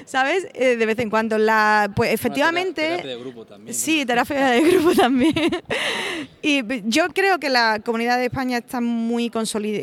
¿sabes? 0.05 0.47
Eh, 0.53 0.75
de 0.75 0.85
vez 0.85 0.99
en 0.99 1.09
cuando. 1.09 1.37
La, 1.37 1.91
pues 1.95 2.13
efectivamente... 2.13 2.81
terapia 2.81 3.09
de 3.09 3.19
grupo 3.19 3.45
también. 3.45 3.73
Sí, 3.73 4.05
terapia 4.05 4.47
de 4.47 4.61
grupo 4.61 4.93
también. 4.93 5.33
y 6.41 6.61
yo 6.85 7.07
creo 7.09 7.39
que 7.39 7.49
la 7.49 7.79
comunidad 7.83 8.17
de 8.17 8.25
España 8.25 8.57
está 8.57 8.81
muy 8.81 9.29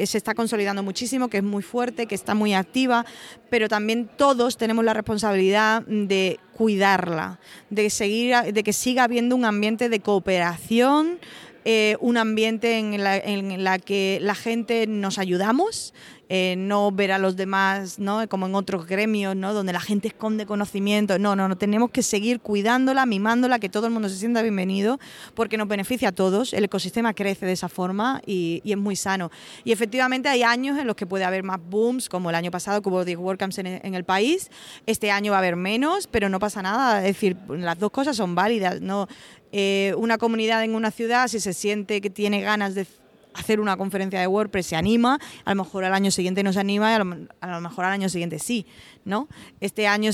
se 0.04 0.18
está 0.18 0.34
consolidando 0.34 0.82
muchísimo, 0.82 1.28
que 1.28 1.38
es 1.38 1.42
muy 1.42 1.62
fuerte, 1.62 2.06
que 2.06 2.14
está 2.14 2.34
muy 2.34 2.54
activa, 2.54 3.04
pero 3.50 3.68
también 3.68 4.08
todos 4.16 4.56
tenemos 4.56 4.84
la 4.84 4.94
responsabilidad 4.94 5.82
de 5.82 6.40
cuidarla, 6.56 7.38
de, 7.70 7.90
seguir, 7.90 8.36
de 8.36 8.62
que 8.62 8.72
siga 8.72 9.04
habiendo 9.04 9.36
un 9.36 9.44
ambiente 9.44 9.88
de 9.88 10.00
cooperación, 10.00 11.18
eh, 11.64 11.96
un 12.00 12.16
ambiente 12.16 12.78
en 12.78 13.02
la, 13.02 13.16
en 13.16 13.64
la, 13.64 13.78
que 13.78 14.18
la 14.20 14.34
gente 14.34 14.86
nos 14.86 15.18
ayudamos, 15.18 15.94
eh, 16.28 16.54
no 16.56 16.90
ver 16.92 17.12
a 17.12 17.18
los 17.18 17.36
demás 17.36 17.98
¿no? 17.98 18.26
como 18.28 18.46
en 18.46 18.54
otros 18.54 18.86
gremios, 18.86 19.36
¿no? 19.36 19.52
donde 19.52 19.72
la 19.72 19.80
gente 19.80 20.08
esconde 20.08 20.46
conocimiento. 20.46 21.18
No, 21.18 21.36
no, 21.36 21.48
no, 21.48 21.56
tenemos 21.56 21.90
que 21.90 22.02
seguir 22.02 22.40
cuidándola, 22.40 23.06
mimándola, 23.06 23.58
que 23.58 23.68
todo 23.68 23.86
el 23.86 23.92
mundo 23.92 24.08
se 24.08 24.16
sienta 24.16 24.42
bienvenido, 24.42 24.98
porque 25.34 25.56
nos 25.56 25.68
beneficia 25.68 26.10
a 26.10 26.12
todos. 26.12 26.52
El 26.52 26.64
ecosistema 26.64 27.14
crece 27.14 27.46
de 27.46 27.52
esa 27.52 27.68
forma 27.68 28.22
y, 28.26 28.62
es 28.64 28.78
muy 28.78 28.96
sano. 28.96 29.30
Y 29.64 29.72
efectivamente 29.72 30.28
hay 30.28 30.42
años 30.42 30.78
en 30.78 30.86
los 30.86 30.96
que 30.96 31.06
puede 31.06 31.24
haber 31.24 31.42
más 31.42 31.60
booms, 31.60 32.08
como 32.08 32.30
el 32.30 32.36
año 32.36 32.50
pasado 32.50 32.82
que 32.82 32.88
hubo 32.88 33.04
10 33.04 33.18
WordCamps 33.18 33.58
en, 33.58 33.66
en 33.66 33.94
el 33.94 34.04
país. 34.04 34.50
Este 34.86 35.10
año 35.10 35.32
va 35.32 35.38
a 35.38 35.40
haber 35.40 35.56
menos, 35.56 36.06
pero 36.06 36.28
no 36.28 36.38
pasa 36.40 36.62
nada. 36.62 36.98
Es 36.98 37.14
decir, 37.14 37.36
las 37.48 37.78
dos 37.78 37.90
cosas 37.90 38.16
son 38.16 38.34
válidas. 38.34 38.80
¿no? 38.80 39.08
Eh, 39.52 39.94
una 39.96 40.18
comunidad 40.18 40.64
en 40.64 40.74
una 40.74 40.90
ciudad, 40.90 41.28
si 41.28 41.38
se 41.38 41.52
siente 41.52 42.00
que 42.00 42.10
tiene 42.10 42.40
ganas 42.40 42.74
de 42.74 42.86
hacer 43.34 43.60
una 43.60 43.76
conferencia 43.76 44.20
de 44.20 44.26
WordPress 44.26 44.66
se 44.66 44.76
anima, 44.76 45.18
a 45.44 45.54
lo 45.54 45.62
mejor 45.62 45.84
al 45.84 45.94
año 45.94 46.10
siguiente 46.10 46.42
no 46.42 46.52
se 46.52 46.60
anima 46.60 46.90
y 46.90 46.94
a 46.94 46.98
lo, 46.98 47.60
mejor 47.60 47.84
al 47.84 47.92
año 47.92 48.08
siguiente 48.08 48.38
sí, 48.38 48.66
¿no? 49.04 49.28
Este 49.60 49.86
año 49.86 50.10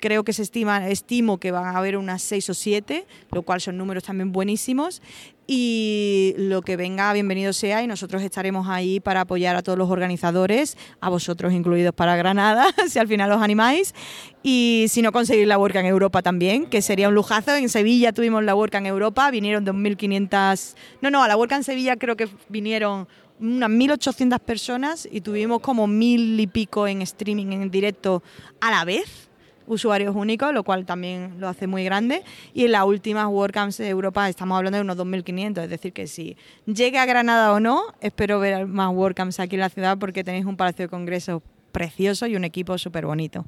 creo 0.00 0.24
que 0.24 0.32
se 0.32 0.42
estima, 0.42 0.88
estimo 0.88 1.38
que 1.38 1.52
van 1.52 1.64
a 1.64 1.78
haber 1.78 1.96
unas 1.96 2.22
seis 2.22 2.48
o 2.50 2.54
siete, 2.54 3.06
lo 3.30 3.42
cual 3.42 3.60
son 3.60 3.78
números 3.78 4.04
también 4.04 4.32
buenísimos 4.32 5.02
y 5.46 6.34
lo 6.36 6.62
que 6.62 6.76
venga, 6.76 7.12
bienvenido 7.12 7.52
sea 7.52 7.82
y 7.82 7.86
nosotros 7.86 8.22
estaremos 8.22 8.68
ahí 8.68 9.00
para 9.00 9.22
apoyar 9.22 9.56
a 9.56 9.62
todos 9.62 9.76
los 9.76 9.90
organizadores, 9.90 10.76
a 11.00 11.08
vosotros 11.08 11.52
incluidos 11.52 11.94
para 11.94 12.16
Granada, 12.16 12.66
si 12.88 12.98
al 12.98 13.08
final 13.08 13.32
os 13.32 13.42
animáis, 13.42 13.94
y 14.42 14.86
si 14.88 15.02
no 15.02 15.12
conseguir 15.12 15.46
la 15.46 15.58
WordCamp 15.58 15.86
Europa 15.86 16.22
también, 16.22 16.66
que 16.66 16.82
sería 16.82 17.08
un 17.08 17.14
lujazo. 17.14 17.54
En 17.54 17.68
Sevilla 17.68 18.12
tuvimos 18.12 18.44
la 18.44 18.54
WordCamp 18.54 18.86
Europa, 18.86 19.30
vinieron 19.30 19.66
2.500, 19.66 20.74
no, 21.00 21.10
no, 21.10 21.22
a 21.22 21.28
la 21.28 21.36
WordCamp 21.36 21.64
Sevilla 21.64 21.96
creo 21.96 22.16
que 22.16 22.28
vinieron 22.48 23.08
unas 23.40 23.70
1.800 23.70 24.38
personas 24.40 25.08
y 25.10 25.20
tuvimos 25.20 25.60
como 25.60 25.86
mil 25.88 26.38
y 26.38 26.46
pico 26.46 26.86
en 26.86 27.02
streaming, 27.02 27.52
en 27.52 27.70
directo 27.70 28.22
a 28.60 28.70
la 28.70 28.84
vez 28.84 29.31
usuarios 29.66 30.14
únicos, 30.14 30.52
lo 30.52 30.64
cual 30.64 30.86
también 30.86 31.34
lo 31.38 31.48
hace 31.48 31.66
muy 31.66 31.84
grande. 31.84 32.22
Y 32.54 32.64
en 32.64 32.72
las 32.72 32.84
últimas 32.84 33.26
WordCamps 33.26 33.78
de 33.78 33.88
Europa 33.88 34.28
estamos 34.28 34.56
hablando 34.56 34.76
de 34.76 34.82
unos 34.82 34.96
2.500, 34.96 35.64
es 35.64 35.70
decir, 35.70 35.92
que 35.92 36.06
si 36.06 36.36
llegue 36.66 36.98
a 36.98 37.06
Granada 37.06 37.52
o 37.52 37.60
no, 37.60 37.82
espero 38.00 38.40
ver 38.40 38.66
más 38.66 38.92
WordCamps 38.92 39.40
aquí 39.40 39.56
en 39.56 39.60
la 39.60 39.68
ciudad 39.68 39.98
porque 39.98 40.24
tenéis 40.24 40.44
un 40.44 40.56
palacio 40.56 40.84
de 40.84 40.88
congresos 40.88 41.42
precioso 41.72 42.26
y 42.26 42.36
un 42.36 42.44
equipo 42.44 42.76
súper 42.78 43.06
bonito. 43.06 43.46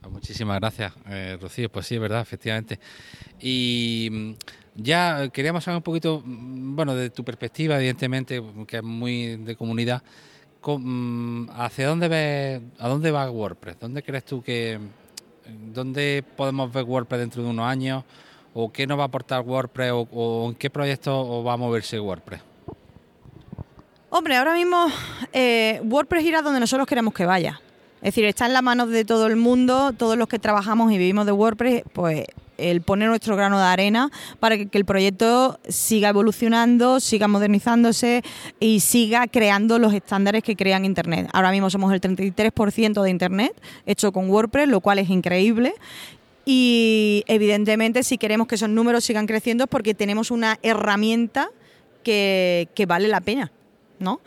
Pues 0.00 0.12
muchísimas 0.12 0.58
gracias, 0.58 0.92
eh, 1.08 1.38
Rocío. 1.40 1.70
Pues 1.70 1.86
sí, 1.86 1.94
es 1.94 2.00
verdad, 2.00 2.20
efectivamente. 2.20 2.78
Y 3.40 4.08
mm, 4.10 4.32
ya 4.76 5.28
queríamos 5.28 5.64
saber 5.64 5.76
un 5.76 5.82
poquito, 5.82 6.22
mm, 6.24 6.74
bueno, 6.74 6.94
de 6.94 7.10
tu 7.10 7.24
perspectiva, 7.24 7.76
evidentemente, 7.76 8.42
que 8.66 8.78
es 8.78 8.82
muy 8.82 9.36
de 9.36 9.56
comunidad. 9.56 10.02
Mm, 10.66 11.48
¿Hacia 11.50 11.88
dónde 11.88 12.08
ves, 12.08 12.62
a 12.78 12.88
dónde 12.88 13.10
va 13.10 13.30
WordPress? 13.30 13.78
¿Dónde 13.80 14.02
crees 14.02 14.24
tú 14.24 14.42
que, 14.42 14.78
¿Dónde 15.72 16.24
podemos 16.36 16.72
ver 16.72 16.84
WordPress 16.84 17.20
dentro 17.20 17.42
de 17.42 17.50
unos 17.50 17.66
años? 17.66 18.04
¿O 18.54 18.72
qué 18.72 18.86
nos 18.86 18.98
va 18.98 19.04
a 19.04 19.06
aportar 19.06 19.42
WordPress? 19.42 19.92
¿O, 19.92 20.46
en 20.48 20.54
qué 20.54 20.70
proyecto 20.70 21.42
va 21.44 21.54
a 21.54 21.56
moverse 21.56 21.98
WordPress? 21.98 22.40
Hombre, 24.10 24.36
ahora 24.36 24.54
mismo 24.54 24.86
eh, 25.32 25.80
WordPress 25.84 26.24
irá 26.24 26.42
donde 26.42 26.60
nosotros 26.60 26.86
queremos 26.86 27.14
que 27.14 27.26
vaya. 27.26 27.60
Es 27.96 28.14
decir, 28.14 28.24
está 28.24 28.46
en 28.46 28.54
las 28.54 28.62
manos 28.62 28.88
de 28.88 29.04
todo 29.04 29.26
el 29.26 29.36
mundo, 29.36 29.92
todos 29.92 30.16
los 30.16 30.26
que 30.26 30.38
trabajamos 30.38 30.90
y 30.90 30.98
vivimos 30.98 31.26
de 31.26 31.32
WordPress, 31.32 31.84
pues 31.92 32.24
el 32.60 32.82
poner 32.82 33.08
nuestro 33.08 33.36
grano 33.36 33.58
de 33.58 33.64
arena 33.64 34.10
para 34.38 34.56
que, 34.56 34.68
el 34.72 34.84
proyecto 34.84 35.58
siga 35.68 36.08
evolucionando, 36.10 37.00
siga 37.00 37.28
modernizándose 37.28 38.22
y 38.58 38.80
siga 38.80 39.26
creando 39.26 39.78
los 39.78 39.92
estándares 39.94 40.42
que 40.42 40.56
crean 40.56 40.84
Internet. 40.84 41.28
Ahora 41.32 41.50
mismo 41.50 41.70
somos 41.70 41.92
el 41.92 42.00
33% 42.00 43.02
de 43.02 43.10
Internet 43.10 43.60
hecho 43.86 44.12
con 44.12 44.30
WordPress, 44.30 44.68
lo 44.68 44.80
cual 44.80 44.98
es 44.98 45.10
increíble. 45.10 45.74
Y 46.44 47.24
evidentemente 47.26 48.02
si 48.02 48.18
queremos 48.18 48.46
que 48.46 48.54
esos 48.54 48.68
números 48.68 49.04
sigan 49.04 49.26
creciendo 49.26 49.64
es 49.64 49.70
porque 49.70 49.94
tenemos 49.94 50.30
una 50.30 50.58
herramienta 50.62 51.50
que, 52.02 52.68
que 52.74 52.86
vale 52.86 53.08
la 53.08 53.20
pena. 53.20 53.52
¿no? 54.00 54.20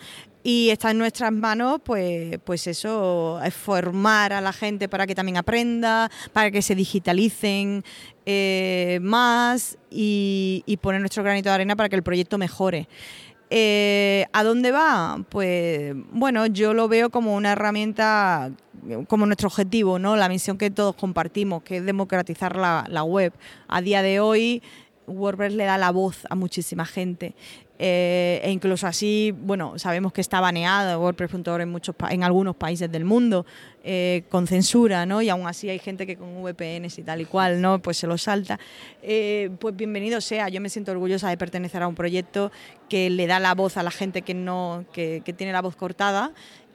Y 0.44 0.70
está 0.70 0.92
en 0.92 0.98
nuestras 0.98 1.32
manos, 1.32 1.80
pues, 1.84 2.38
pues 2.44 2.68
eso, 2.68 3.42
es 3.44 3.54
formar 3.54 4.34
a 4.34 4.42
la 4.42 4.52
gente 4.52 4.90
para 4.90 5.08
que 5.08 5.16
también 5.16 5.38
aprenda, 5.38 6.12
para 6.34 6.52
que 6.52 6.62
se 6.62 6.76
digitalicen 6.76 7.84
eh, 8.26 9.00
más 9.02 9.78
y, 9.90 10.64
poner 10.82 11.00
nuestro 11.00 11.24
granito 11.24 11.48
de 11.48 11.56
arena 11.56 11.78
para 11.78 11.88
que 11.88 11.96
el 11.96 12.04
proyecto 12.04 12.38
mejore. 12.38 12.90
Eh, 13.50 14.26
¿A 14.34 14.44
dónde 14.44 14.72
va? 14.72 15.24
Pues 15.30 15.94
bueno, 16.12 16.46
yo 16.48 16.74
lo 16.74 16.90
veo 16.90 17.10
como 17.10 17.36
una 17.36 17.54
herramienta, 17.54 18.52
como 19.08 19.26
nuestro 19.26 19.48
objetivo, 19.48 19.98
¿no? 19.98 20.18
La 20.18 20.28
misión 20.28 20.58
que 20.58 20.72
todos 20.72 20.96
compartimos, 20.96 21.64
que 21.64 21.78
es 21.78 21.86
democratizar 21.86 22.58
la, 22.58 22.86
la 22.90 23.04
web. 23.04 23.32
A 23.70 23.82
día 23.82 24.02
de 24.02 24.20
hoy, 24.20 24.62
WordPress 25.08 25.54
le 25.54 25.66
da 25.66 25.78
la 25.78 25.92
voz 25.92 26.26
a 26.30 26.36
muchísima 26.36 26.86
gente. 26.86 27.36
Eh, 27.86 28.40
e 28.42 28.50
incluso 28.50 28.88
así, 28.88 29.36
bueno, 29.38 29.78
sabemos 29.78 30.14
que 30.14 30.22
está 30.22 30.40
baneado 30.40 31.02
WordPress.org 31.02 31.64
en, 31.64 31.70
muchos, 31.70 31.94
en 32.10 32.24
algunos 32.24 32.56
países 32.56 32.90
del 32.90 33.04
mundo 33.04 33.46
eh, 33.84 34.24
con 34.30 34.48
censura, 34.48 35.06
¿no? 35.06 35.22
Y 35.22 35.28
aún 35.28 35.46
así 35.48 35.70
hay 35.70 35.80
gente 35.80 36.08
que 36.08 36.16
con 36.16 36.42
VPNs 36.42 37.00
y 37.00 37.04
tal 37.04 37.20
y 37.20 37.26
cual, 37.26 37.60
¿no? 37.60 37.80
Pues 37.80 37.98
se 37.98 38.08
lo 38.08 38.18
salta. 38.18 38.58
Eh, 39.02 39.50
pues 39.60 39.76
bienvenido 39.76 40.22
sea, 40.22 40.48
yo 40.48 40.62
me 40.62 40.70
siento 40.70 40.94
orgullosa 40.94 41.28
de 41.28 41.36
pertenecer 41.36 41.84
a 41.84 41.90
un 41.90 41.96
proyecto 41.96 42.54
que 42.88 43.10
le 43.10 43.28
da 43.28 43.42
la 43.42 43.54
voz 43.54 43.76
a 43.76 43.84
la 43.84 43.92
gente 43.92 44.22
que, 44.22 44.34
no, 44.34 44.86
que, 44.94 45.22
que 45.26 45.34
tiene 45.34 45.52
la 45.52 45.62
voz 45.62 45.76
cortada 45.76 46.32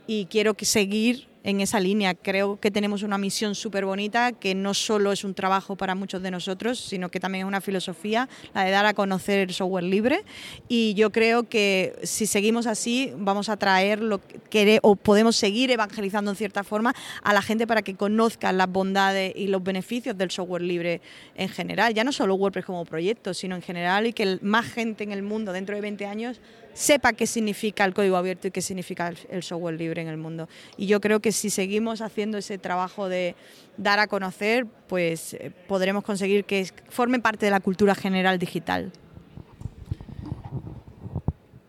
y 0.08 0.24
quiero 0.24 0.54
que 0.54 0.64
seguir 0.64 1.28
en 1.44 1.60
esa 1.60 1.80
línea. 1.80 2.14
Creo 2.14 2.58
que 2.58 2.70
tenemos 2.70 3.02
una 3.02 3.18
misión 3.18 3.54
súper 3.54 3.84
bonita 3.84 4.32
que 4.32 4.54
no 4.54 4.74
solo 4.74 5.12
es 5.12 5.22
un 5.22 5.34
trabajo 5.34 5.76
para 5.76 5.94
muchos 5.94 6.22
de 6.22 6.30
nosotros, 6.30 6.78
sino 6.78 7.10
que 7.10 7.20
también 7.20 7.44
es 7.44 7.48
una 7.48 7.60
filosofía, 7.60 8.28
la 8.54 8.64
de 8.64 8.70
dar 8.70 8.86
a 8.86 8.94
conocer 8.94 9.38
el 9.40 9.52
software 9.52 9.84
libre. 9.84 10.24
Y 10.66 10.94
yo 10.94 11.10
creo 11.12 11.48
que 11.48 11.94
si 12.02 12.26
seguimos 12.26 12.66
así, 12.66 13.12
vamos 13.16 13.48
a 13.48 13.56
traer 13.56 14.00
lo 14.00 14.20
que 14.50 14.80
o 14.82 14.96
podemos 14.96 15.36
seguir 15.36 15.70
evangelizando 15.70 16.30
en 16.30 16.36
cierta 16.36 16.64
forma 16.64 16.94
a 17.22 17.32
la 17.32 17.42
gente 17.42 17.66
para 17.66 17.82
que 17.82 17.94
conozcan 17.94 18.56
las 18.56 18.70
bondades 18.70 19.32
y 19.36 19.48
los 19.48 19.62
beneficios 19.62 20.16
del 20.16 20.30
software 20.30 20.62
libre 20.62 21.00
en 21.34 21.50
general. 21.50 21.94
Ya 21.94 22.02
no 22.02 22.12
solo 22.12 22.34
WordPress 22.34 22.64
como 22.64 22.84
proyecto, 22.86 23.34
sino 23.34 23.56
en 23.56 23.62
general 23.62 24.06
y 24.06 24.14
que 24.14 24.38
más 24.40 24.66
gente 24.66 25.04
en 25.04 25.12
el 25.12 25.22
mundo 25.22 25.52
dentro 25.52 25.74
de 25.74 25.82
20 25.82 26.06
años 26.06 26.40
sepa 26.78 27.12
qué 27.12 27.26
significa 27.26 27.84
el 27.84 27.92
código 27.92 28.16
abierto 28.16 28.46
y 28.46 28.50
qué 28.52 28.62
significa 28.62 29.12
el 29.30 29.42
software 29.42 29.74
libre 29.74 30.00
en 30.00 30.06
el 30.06 30.16
mundo. 30.16 30.48
Y 30.76 30.86
yo 30.86 31.00
creo 31.00 31.18
que 31.18 31.32
si 31.32 31.50
seguimos 31.50 32.00
haciendo 32.00 32.38
ese 32.38 32.56
trabajo 32.56 33.08
de 33.08 33.34
dar 33.76 33.98
a 33.98 34.06
conocer, 34.06 34.64
pues 34.86 35.34
eh, 35.34 35.50
podremos 35.66 36.04
conseguir 36.04 36.44
que 36.44 36.68
forme 36.88 37.18
parte 37.18 37.46
de 37.46 37.50
la 37.50 37.58
cultura 37.58 37.96
general 37.96 38.38
digital. 38.38 38.92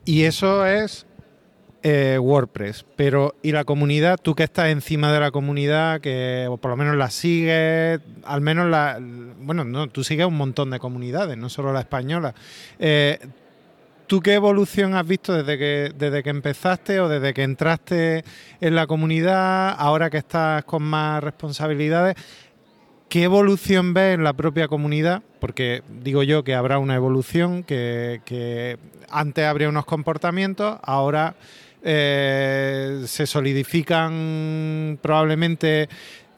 Y 0.05 0.25
eso 0.25 0.63
es 0.67 1.07
eh, 1.81 2.19
WordPress, 2.19 2.85
pero 2.95 3.33
¿y 3.41 3.51
la 3.51 3.63
comunidad? 3.63 4.19
Tú 4.21 4.35
que 4.35 4.43
estás 4.43 4.67
encima 4.69 5.11
de 5.11 5.19
la 5.19 5.31
comunidad, 5.31 6.01
que 6.01 6.47
por 6.61 6.69
lo 6.69 6.77
menos 6.77 6.95
la 6.97 7.09
sigues, 7.09 7.99
al 8.25 8.41
menos 8.41 8.69
la... 8.69 8.99
Bueno, 8.99 9.63
no, 9.63 9.87
tú 9.87 10.03
sigues 10.03 10.27
un 10.27 10.37
montón 10.37 10.69
de 10.69 10.77
comunidades, 10.77 11.35
no 11.35 11.49
solo 11.49 11.73
la 11.73 11.79
española. 11.79 12.35
Eh, 12.77 13.17
¿Tú 14.09 14.21
qué 14.21 14.33
evolución 14.33 14.95
has 14.95 15.05
visto 15.05 15.35
desde 15.35 15.59
que, 15.59 15.93
desde 15.95 16.23
que 16.23 16.31
empezaste 16.31 16.99
o 16.99 17.07
desde 17.07 17.31
que 17.31 17.43
entraste 17.43 18.23
en 18.59 18.73
la 18.73 18.87
comunidad, 18.87 19.75
ahora 19.77 20.09
que 20.09 20.17
estás 20.17 20.63
con 20.63 20.81
más 20.81 21.23
responsabilidades? 21.23 22.15
¿Qué 23.07 23.21
evolución 23.21 23.93
ves 23.93 24.15
en 24.15 24.23
la 24.23 24.33
propia 24.33 24.67
comunidad? 24.67 25.21
Porque 25.39 25.83
digo 26.01 26.23
yo 26.23 26.43
que 26.43 26.55
habrá 26.55 26.79
una 26.79 26.95
evolución, 26.95 27.61
que, 27.61 28.79
antes 29.11 29.45
habría 29.45 29.69
unos 29.69 29.85
comportamientos, 29.85 30.79
ahora 30.81 31.35
eh, 31.83 33.03
se 33.05 33.27
solidifican 33.27 34.97
probablemente 35.03 35.87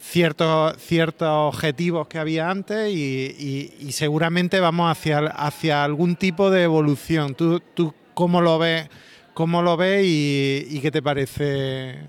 ciertos, 0.01 0.77
ciertos 0.77 1.29
objetivos 1.29 2.07
que 2.07 2.17
había 2.17 2.49
antes 2.49 2.91
y, 2.91 3.91
seguramente 3.91 4.59
vamos 4.59 4.91
hacia, 4.91 5.19
hacia 5.19 5.83
algún 5.83 6.15
tipo 6.15 6.49
de 6.49 6.63
evolución. 6.63 7.35
¿Tú, 7.35 7.61
tú 7.73 7.93
cómo 8.13 8.41
lo 8.41 8.59
ves, 8.59 8.89
cómo 9.33 9.61
lo 9.61 9.77
ves 9.77 10.03
y, 10.05 10.79
qué 10.81 10.91
te 10.91 11.01
parece? 11.01 11.99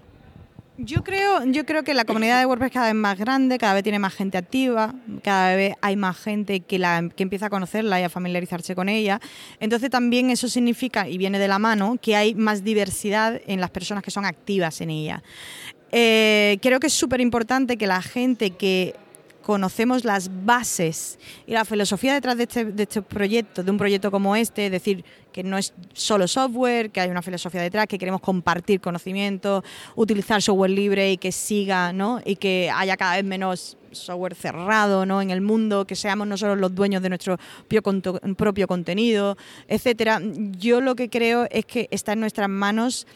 Yo 0.79 1.05
creo, 1.05 1.45
yo 1.45 1.67
creo 1.67 1.85
que 1.85 1.93
la 1.93 2.05
comunidad 2.05 2.41
de 2.41 2.47
WordPress 2.47 2.73
cada 2.73 2.87
vez 2.87 2.95
más 2.95 3.19
grande, 3.19 3.59
cada 3.59 3.75
vez 3.75 3.83
tiene 3.83 3.99
más 3.99 4.15
gente 4.15 4.39
activa, 4.39 4.95
cada 5.23 5.55
vez 5.55 5.75
hay 5.83 5.97
más 5.97 6.17
gente 6.17 6.61
que, 6.61 6.79
la, 6.79 7.09
que 7.15 7.23
empieza 7.23 7.47
a 7.47 7.51
conocerla 7.51 8.01
y 8.01 8.05
a 8.05 8.09
familiarizarse 8.09 8.75
con 8.75 8.89
ella. 8.89 9.21
Entonces 9.61 9.91
también 9.91 10.31
eso 10.31 10.49
significa, 10.49 11.09
y 11.09 11.19
viene 11.19 11.39
de 11.39 11.47
la 11.47 11.59
mano, 11.59 11.99
que 12.01 12.17
hay 12.17 12.35
más 12.35 12.65
diversidad 12.65 13.41
en 13.47 13.61
las 13.61 13.71
personas 13.71 14.03
que 14.03 14.11
son 14.11 14.25
activas 14.25 14.81
en 14.81 14.91
ella. 14.91 15.23
Eh, 15.93 16.59
creo 16.63 16.81
que 16.81 16.87
es 16.87 16.95
súper 16.95 17.21
importante 17.21 17.77
que 17.77 17.87
la 17.87 18.01
gente 18.03 18.51
que 18.51 18.95
conocemos 19.43 20.05
las 20.05 20.31
bases 20.45 21.19
y 21.47 21.53
la 21.53 21.65
filosofía 21.65 22.15
detrás 22.15 22.37
de 22.37 22.45
este, 22.45 22.65
de 22.65 22.83
este 22.85 23.03
proyecto, 23.03 23.63
de 23.63 23.71
un 23.71 23.77
proyecto 23.77 24.11
como 24.11 24.35
este, 24.35 24.67
es 24.67 24.73
decir, 24.73 25.05
que 25.33 25.43
no 25.43 25.59
es 25.59 25.75
solo 25.93 26.29
software, 26.29 26.91
que 26.91 27.01
hay 27.01 27.11
una 27.11 27.23
filosofía 27.23 27.61
detrás, 27.61 27.87
que 27.87 27.99
queremos 27.99 28.21
compartir 28.21 28.81
conocimiento, 28.81 29.63
utilizar 29.97 30.41
software 30.41 30.71
libre 30.71 31.13
y 31.13 31.17
que 31.17 31.33
siga, 31.33 31.93
¿no? 31.93 32.21
Y 32.25 32.37
que 32.37 32.71
haya 32.75 32.97
cada 32.97 33.17
vez 33.17 33.25
menos 33.25 33.77
software 33.91 34.35
cerrado 34.35 35.05
¿no? 35.05 35.21
en 35.21 35.31
el 35.31 35.43
mundo, 35.43 35.87
que 35.87 35.97
seamos 35.97 36.27
nosotros 36.27 36.59
los 36.59 36.75
dueños 36.75 37.03
de 37.03 37.11
nuestro 37.11 37.39
propio 38.37 38.67
contenido, 38.67 39.37
etcétera. 39.69 40.21
Yo 40.59 40.81
lo 40.81 40.95
que 40.95 41.11
creo 41.11 41.47
es 41.51 41.67
que 41.67 41.89
está 41.91 42.13
en 42.13 42.21
nuestras 42.21 42.49
manos 42.49 43.07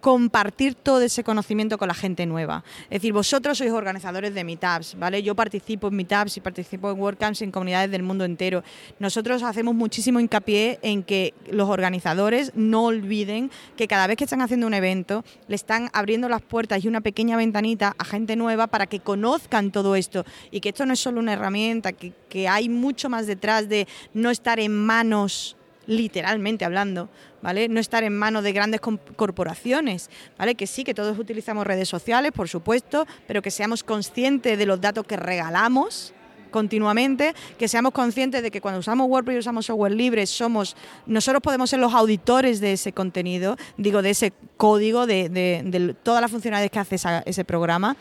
compartir 0.00 0.74
todo 0.74 1.02
ese 1.02 1.22
conocimiento 1.24 1.78
con 1.78 1.88
la 1.88 1.94
gente 1.94 2.26
nueva. 2.26 2.64
Es 2.84 3.00
decir, 3.00 3.12
vosotros 3.12 3.58
sois 3.58 3.72
organizadores 3.72 4.34
de 4.34 4.44
meetups, 4.44 4.96
¿vale? 4.98 5.22
Yo 5.22 5.34
participo 5.34 5.88
en 5.88 5.96
meetups 5.96 6.36
y 6.36 6.40
participo 6.40 6.90
en 6.90 6.98
WordCamps 6.98 7.42
en 7.42 7.50
comunidades 7.50 7.90
del 7.90 8.02
mundo 8.02 8.24
entero. 8.24 8.62
Nosotros 8.98 9.42
hacemos 9.42 9.74
muchísimo 9.74 10.20
hincapié 10.20 10.78
en 10.82 11.02
que 11.02 11.34
los 11.50 11.68
organizadores 11.68 12.52
no 12.54 12.84
olviden 12.84 13.50
que 13.76 13.88
cada 13.88 14.06
vez 14.06 14.16
que 14.16 14.24
están 14.24 14.40
haciendo 14.40 14.66
un 14.66 14.74
evento 14.74 15.24
le 15.48 15.54
están 15.54 15.90
abriendo 15.92 16.28
las 16.28 16.42
puertas 16.42 16.84
y 16.84 16.88
una 16.88 17.00
pequeña 17.00 17.36
ventanita 17.36 17.94
a 17.98 18.04
gente 18.04 18.36
nueva 18.36 18.66
para 18.66 18.86
que 18.86 19.00
conozcan 19.00 19.70
todo 19.70 19.96
esto 19.96 20.24
y 20.50 20.60
que 20.60 20.70
esto 20.70 20.86
no 20.86 20.94
es 20.94 21.00
solo 21.00 21.20
una 21.20 21.34
herramienta, 21.34 21.92
que, 21.92 22.12
que 22.28 22.48
hay 22.48 22.68
mucho 22.68 23.08
más 23.08 23.26
detrás 23.26 23.68
de 23.68 23.86
no 24.14 24.30
estar 24.30 24.60
en 24.60 24.72
manos 24.72 25.56
literalmente 25.90 26.64
hablando, 26.64 27.08
¿vale? 27.42 27.68
No 27.68 27.80
estar 27.80 28.04
en 28.04 28.16
manos 28.16 28.44
de 28.44 28.52
grandes 28.52 28.80
corporaciones, 28.80 30.08
¿vale? 30.38 30.54
Que 30.54 30.68
sí, 30.68 30.84
que 30.84 30.94
todos 30.94 31.18
utilizamos 31.18 31.66
redes 31.66 31.88
sociales, 31.88 32.30
por 32.32 32.48
supuesto, 32.48 33.06
pero 33.26 33.42
que 33.42 33.50
seamos 33.50 33.82
conscientes 33.82 34.56
de 34.56 34.66
los 34.66 34.80
datos 34.80 35.04
que 35.04 35.16
regalamos 35.16 36.14
continuamente, 36.52 37.34
que 37.58 37.66
seamos 37.66 37.92
conscientes 37.92 38.42
de 38.42 38.50
que 38.52 38.60
cuando 38.60 38.80
usamos 38.80 39.08
WordPress 39.08 39.36
y 39.36 39.38
usamos 39.40 39.66
software 39.66 39.92
libre, 39.92 40.26
somos, 40.26 40.76
nosotros 41.06 41.42
podemos 41.42 41.70
ser 41.70 41.80
los 41.80 41.92
auditores 41.92 42.60
de 42.60 42.74
ese 42.74 42.92
contenido, 42.92 43.56
digo, 43.76 44.00
de 44.00 44.10
ese 44.10 44.32
código, 44.56 45.06
de, 45.06 45.96
todas 46.02 46.20
las 46.20 46.30
funcionalidades 46.30 46.70
que 46.70 46.78
hace 46.78 46.96
ese 47.24 47.44
programa, 47.44 47.96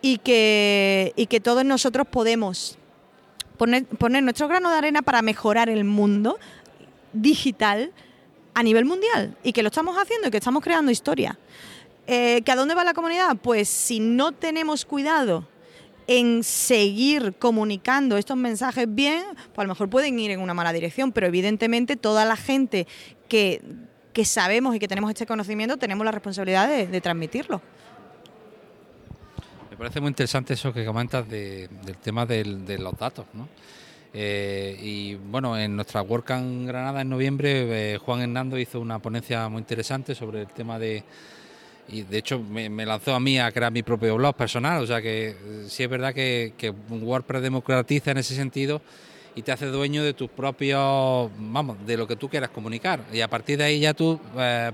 y 0.00 0.18
que, 0.18 1.12
que 1.28 1.40
todos 1.40 1.64
nosotros 1.64 2.06
podemos 2.08 2.78
poner, 3.56 3.84
poner 3.84 4.22
nuestro 4.22 4.48
grano 4.48 4.70
de 4.70 4.78
arena 4.78 5.02
para 5.02 5.20
mejorar 5.20 5.68
el 5.68 5.84
mundo 5.84 6.38
digital 7.12 7.92
a 8.54 8.62
nivel 8.62 8.84
mundial 8.84 9.36
y 9.42 9.52
que 9.52 9.62
lo 9.62 9.68
estamos 9.68 9.96
haciendo 9.96 10.28
y 10.28 10.30
que 10.30 10.38
estamos 10.38 10.62
creando 10.62 10.90
historia. 10.90 11.38
Eh, 12.06 12.42
¿Que 12.44 12.52
a 12.52 12.56
dónde 12.56 12.74
va 12.74 12.84
la 12.84 12.94
comunidad? 12.94 13.36
Pues 13.36 13.68
si 13.68 14.00
no 14.00 14.32
tenemos 14.32 14.84
cuidado 14.84 15.46
en 16.06 16.42
seguir 16.42 17.34
comunicando 17.38 18.16
estos 18.16 18.36
mensajes 18.36 18.86
bien, 18.88 19.24
pues 19.54 19.58
a 19.58 19.62
lo 19.64 19.68
mejor 19.68 19.90
pueden 19.90 20.18
ir 20.18 20.30
en 20.30 20.40
una 20.40 20.54
mala 20.54 20.72
dirección, 20.72 21.12
pero 21.12 21.26
evidentemente 21.26 21.96
toda 21.96 22.24
la 22.24 22.36
gente 22.36 22.86
que, 23.28 23.62
sabemos 24.24 24.74
y 24.74 24.80
que 24.80 24.88
tenemos 24.88 25.10
este 25.10 25.26
conocimiento 25.26 25.76
tenemos 25.76 26.04
la 26.04 26.10
responsabilidad 26.10 26.68
de, 26.68 27.00
transmitirlo. 27.00 27.62
Me 29.70 29.76
parece 29.76 30.00
muy 30.00 30.08
interesante 30.08 30.54
eso 30.54 30.72
que 30.72 30.84
comentas 30.84 31.28
del 31.28 31.68
tema 32.02 32.26
de 32.26 32.78
los 32.80 32.98
datos, 32.98 33.26
¿no? 33.34 33.46
Eh, 34.14 34.78
y 34.80 35.14
bueno, 35.14 35.58
en 35.58 35.76
nuestra 35.76 36.02
WordCamp 36.02 36.66
Granada 36.66 37.02
en 37.02 37.08
noviembre, 37.08 37.94
eh, 37.94 37.98
Juan 37.98 38.22
Hernando 38.22 38.58
hizo 38.58 38.80
una 38.80 38.98
ponencia 38.98 39.48
muy 39.48 39.60
interesante 39.60 40.14
sobre 40.14 40.42
el 40.42 40.48
tema 40.48 40.78
de. 40.78 41.04
Y 41.90 42.02
de 42.02 42.18
hecho 42.18 42.38
me, 42.38 42.68
lanzó 42.84 43.14
a 43.14 43.20
mí 43.20 43.38
a 43.38 43.50
crear 43.50 43.72
mi 43.72 43.82
propio 43.82 44.16
blog 44.16 44.36
personal, 44.36 44.82
o 44.82 44.86
sea 44.86 45.00
que 45.00 45.28
eh, 45.30 45.36
sí 45.68 45.82
es 45.82 45.88
verdad 45.88 46.12
que, 46.12 46.52
WordPress 46.90 47.40
democratiza 47.40 48.10
en 48.10 48.18
ese 48.18 48.34
sentido 48.34 48.82
y 49.34 49.40
te 49.40 49.52
hace 49.52 49.66
dueño 49.66 50.02
de 50.02 50.12
tus 50.12 50.28
propios, 50.28 51.30
vamos, 51.38 51.78
de 51.86 51.96
lo 51.96 52.06
que 52.06 52.16
tú 52.16 52.28
quieras 52.28 52.50
comunicar. 52.50 53.04
Y 53.10 53.22
a 53.22 53.28
partir 53.28 53.56
de 53.56 53.64
ahí 53.64 53.80
ya 53.80 53.94
tú 53.94 54.20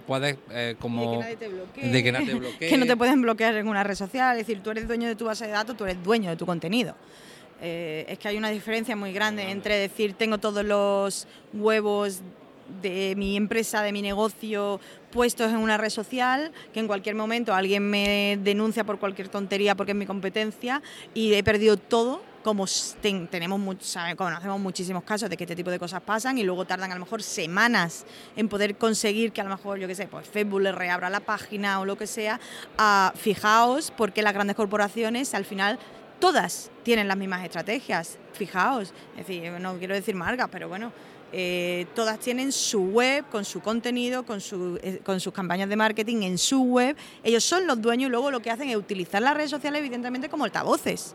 puedes 0.07 0.39
como... 0.81 1.13
De 1.13 1.19
que 1.19 1.23
nadie 1.23 1.37
te 1.37 1.49
bloquee. 1.49 1.89
De 1.89 2.03
que 2.03 2.13
nadie 2.13 2.27
te 2.27 2.35
bloquee. 2.35 2.69
que 2.71 2.79
no 2.79 2.87
te 2.87 2.97
pueden 2.97 3.23
bloquear 3.23 3.55
en 3.57 3.69
una 3.69 3.85
red 3.85 3.95
social, 3.95 4.37
es 4.37 4.47
decir, 4.47 4.63
tú 4.63 4.71
eres 4.71 4.89
dueño 4.89 5.07
de 5.07 5.15
tu 5.15 5.27
base 5.27 5.47
de 5.47 5.53
datos, 5.53 5.77
tú 5.77 5.85
eres 5.85 6.03
dueño 6.03 6.31
de 6.31 6.37
tu 6.37 6.47
contenido. 6.47 6.97
Eh, 7.67 8.05
es 8.09 8.19
que 8.19 8.29
hay 8.29 8.37
una 8.37 8.51
diferencia 8.51 8.95
muy 8.95 9.15
grande 9.15 9.51
entre 9.51 9.79
decir 9.79 10.13
tengo 10.13 10.37
todos 10.37 10.63
los 10.63 11.27
huevos 11.55 12.21
de 12.83 13.15
mi 13.17 13.39
empresa, 13.39 13.83
de 13.83 13.91
mi 13.91 14.03
negocio 14.03 14.81
puestos 15.11 15.51
en 15.51 15.57
una 15.57 15.79
red 15.79 15.89
social, 15.89 16.53
que 16.75 16.81
en 16.81 16.87
cualquier 16.87 17.15
momento 17.15 17.55
alguien 17.55 17.89
me 17.89 18.39
denuncia 18.43 18.85
por 18.85 18.99
cualquier 18.99 19.31
tontería 19.31 19.75
porque 19.75 19.93
es 19.93 19.97
mi 19.97 20.05
competencia 20.05 20.83
y 21.15 21.33
he 21.33 21.43
perdido 21.43 21.79
todo, 21.79 22.21
como 22.43 22.67
tenemos 23.31 23.59
conocemos 24.19 24.61
muchísimos 24.61 25.03
casos 25.03 25.31
de 25.31 25.37
que 25.39 25.45
este 25.45 25.57
tipo 25.57 25.71
de 25.71 25.79
cosas 25.79 26.03
pasan 26.03 26.37
y 26.37 26.43
luego 26.43 26.67
tardan 26.67 26.93
a 26.93 26.95
lo 26.95 27.01
mejor 27.01 27.23
semanas 27.23 28.05
en 28.37 28.51
poder 28.51 28.77
conseguir 28.77 29.33
que 29.33 29.41
a 29.41 29.45
lo 29.45 29.51
mejor, 29.51 29.79
yo 29.79 29.89
qué 29.89 29.95
sé, 29.95 30.07
pues 30.07 30.29
Facebook 30.29 30.61
le 30.61 30.73
reabra 30.73 31.09
la 31.09 31.21
página 31.21 31.81
o 31.81 31.87
lo 31.87 31.97
que 31.97 32.07
sea. 32.07 32.39
Ah, 32.77 33.15
fijaos 33.17 33.91
porque 33.91 34.21
las 34.21 34.35
grandes 34.35 34.55
corporaciones 34.55 35.33
al 35.33 35.47
final 35.47 35.79
todas 36.25 36.71
tienen 36.83 37.07
las 37.07 37.19
mismas 37.19 37.45
estrategias, 37.45 38.17
fijaos, 38.33 38.95
es 39.15 39.27
decir, 39.27 39.53
no 39.61 39.77
quiero 39.77 39.95
decir 39.95 40.15
marcas, 40.15 40.49
pero 40.51 40.71
bueno, 40.71 40.91
eh, 41.35 41.85
todas 41.95 42.19
tienen 42.19 42.51
su 42.51 42.81
web 42.81 43.27
con 43.31 43.45
su 43.45 43.61
contenido, 43.61 44.25
con, 44.25 44.41
eh, 44.83 45.01
con 45.05 45.21
sus 45.21 45.35
campañas 45.35 45.69
de 45.69 45.77
marketing 45.77 46.23
en 46.23 46.39
su 46.39 46.63
web, 46.63 46.97
ellos 47.23 47.45
son 47.45 47.67
los 47.67 47.79
dueños 47.83 48.09
y 48.09 48.11
luego 48.11 48.31
lo 48.31 48.41
que 48.41 48.51
hacen 48.51 48.71
es 48.71 48.77
utilizar 48.77 49.21
las 49.21 49.35
redes 49.35 49.51
sociales 49.51 49.81
evidentemente 49.81 50.31
como 50.31 50.45
altavoces, 50.45 51.15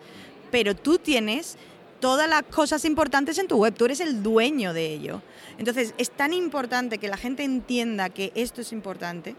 pero 0.51 0.75
tú 0.75 0.99
tienes 0.99 1.57
todas 1.99 2.29
las 2.29 2.43
cosas 2.43 2.85
importantes 2.85 3.39
en 3.39 3.47
tu 3.47 3.57
web, 3.57 3.73
tú 3.73 3.85
eres 3.85 4.01
el 4.01 4.21
dueño 4.21 4.73
de 4.73 4.93
ello. 4.93 5.23
Entonces, 5.57 5.95
es 5.97 6.11
tan 6.11 6.33
importante 6.33 6.99
que 6.99 7.07
la 7.07 7.17
gente 7.17 7.43
entienda 7.43 8.09
que 8.09 8.31
esto 8.35 8.61
es 8.61 8.71
importante 8.71 9.35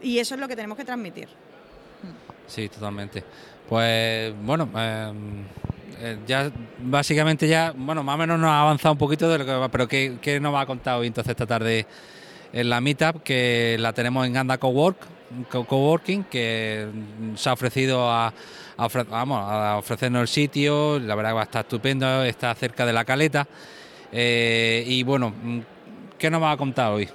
y 0.00 0.20
eso 0.20 0.36
es 0.36 0.40
lo 0.40 0.48
que 0.48 0.56
tenemos 0.56 0.78
que 0.78 0.86
transmitir. 0.86 1.28
Sí, 2.50 2.68
totalmente. 2.68 3.22
Pues 3.70 4.34
bueno, 4.42 4.68
em, 4.74 5.44
eh, 6.00 6.18
ya 6.26 6.50
básicamente 6.80 7.46
ya, 7.46 7.72
bueno, 7.76 8.02
más 8.02 8.16
o 8.16 8.18
menos 8.18 8.40
nos 8.40 8.50
ha 8.50 8.62
avanzado 8.62 8.94
un 8.94 8.98
poquito 8.98 9.28
de 9.28 9.38
lo 9.38 9.46
que 9.46 9.68
pero 9.70 9.86
¿qué, 9.86 10.18
qué 10.20 10.40
nos 10.40 10.52
va 10.52 10.62
a 10.62 10.66
contar 10.66 10.98
hoy 10.98 11.06
entonces 11.06 11.30
esta 11.30 11.46
tarde 11.46 11.86
en 12.52 12.68
la 12.68 12.80
Meetup? 12.80 13.22
Que 13.22 13.76
la 13.78 13.92
tenemos 13.92 14.26
en 14.26 14.32
Ganda 14.32 14.58
Cowork, 14.58 14.98
Coworking, 15.48 16.24
que 16.24 16.88
se 17.36 17.48
ha 17.48 17.52
ofrecido 17.52 18.10
a, 18.10 18.34
vamos, 19.08 19.38
a 19.40 19.76
ofrecernos 19.76 20.22
el 20.22 20.28
sitio, 20.28 20.98
la 20.98 21.14
verdad 21.14 21.30
que 21.30 21.34
va 21.34 21.40
a 21.42 21.44
estar 21.44 21.62
estupendo, 21.62 22.24
está 22.24 22.52
cerca 22.56 22.84
de 22.84 22.92
la 22.92 23.04
caleta. 23.04 23.46
Eh, 24.10 24.82
y 24.84 25.04
bueno, 25.04 25.32
¿qué 26.18 26.28
nos 26.28 26.42
va 26.42 26.50
a 26.50 26.56
contar 26.56 26.90
hoy? 26.90 27.08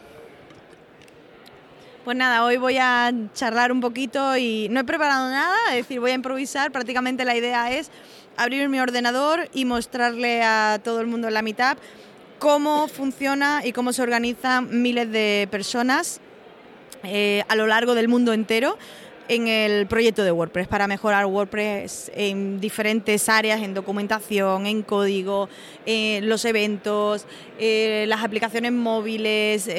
Pues 2.05 2.15
nada, 2.15 2.45
hoy 2.45 2.57
voy 2.57 2.77
a 2.77 3.11
charlar 3.33 3.71
un 3.71 3.81
poquito 3.81 4.37
y 4.37 4.67
no 4.69 4.81
he 4.81 4.83
preparado 4.83 5.27
nada, 5.27 5.57
es 5.71 5.77
decir, 5.77 5.99
voy 5.99 6.11
a 6.11 6.13
improvisar. 6.13 6.71
Prácticamente 6.71 7.25
la 7.25 7.35
idea 7.35 7.71
es 7.71 7.89
abrir 8.37 8.69
mi 8.69 8.79
ordenador 8.79 9.49
y 9.55 9.65
mostrarle 9.65 10.43
a 10.43 10.79
todo 10.83 11.01
el 11.01 11.07
mundo 11.07 11.29
en 11.29 11.33
la 11.33 11.41
mitad 11.41 11.79
cómo 12.37 12.87
funciona 12.87 13.65
y 13.65 13.71
cómo 13.71 13.91
se 13.91 14.03
organizan 14.03 14.83
miles 14.83 15.11
de 15.11 15.47
personas 15.49 16.21
eh, 17.01 17.43
a 17.47 17.55
lo 17.55 17.65
largo 17.65 17.95
del 17.95 18.07
mundo 18.07 18.33
entero 18.33 18.77
en 19.27 19.47
el 19.47 19.87
proyecto 19.87 20.23
de 20.23 20.31
WordPress 20.31 20.67
para 20.67 20.87
mejorar 20.87 21.25
WordPress 21.25 22.11
en 22.15 22.59
diferentes 22.59 23.27
áreas, 23.29 23.61
en 23.61 23.73
documentación, 23.73 24.65
en 24.65 24.83
código, 24.83 25.49
en 25.85 26.29
los 26.29 26.45
eventos, 26.45 27.25
eh, 27.59 28.05
las 28.07 28.23
aplicaciones 28.23 28.71
móviles, 28.71 29.69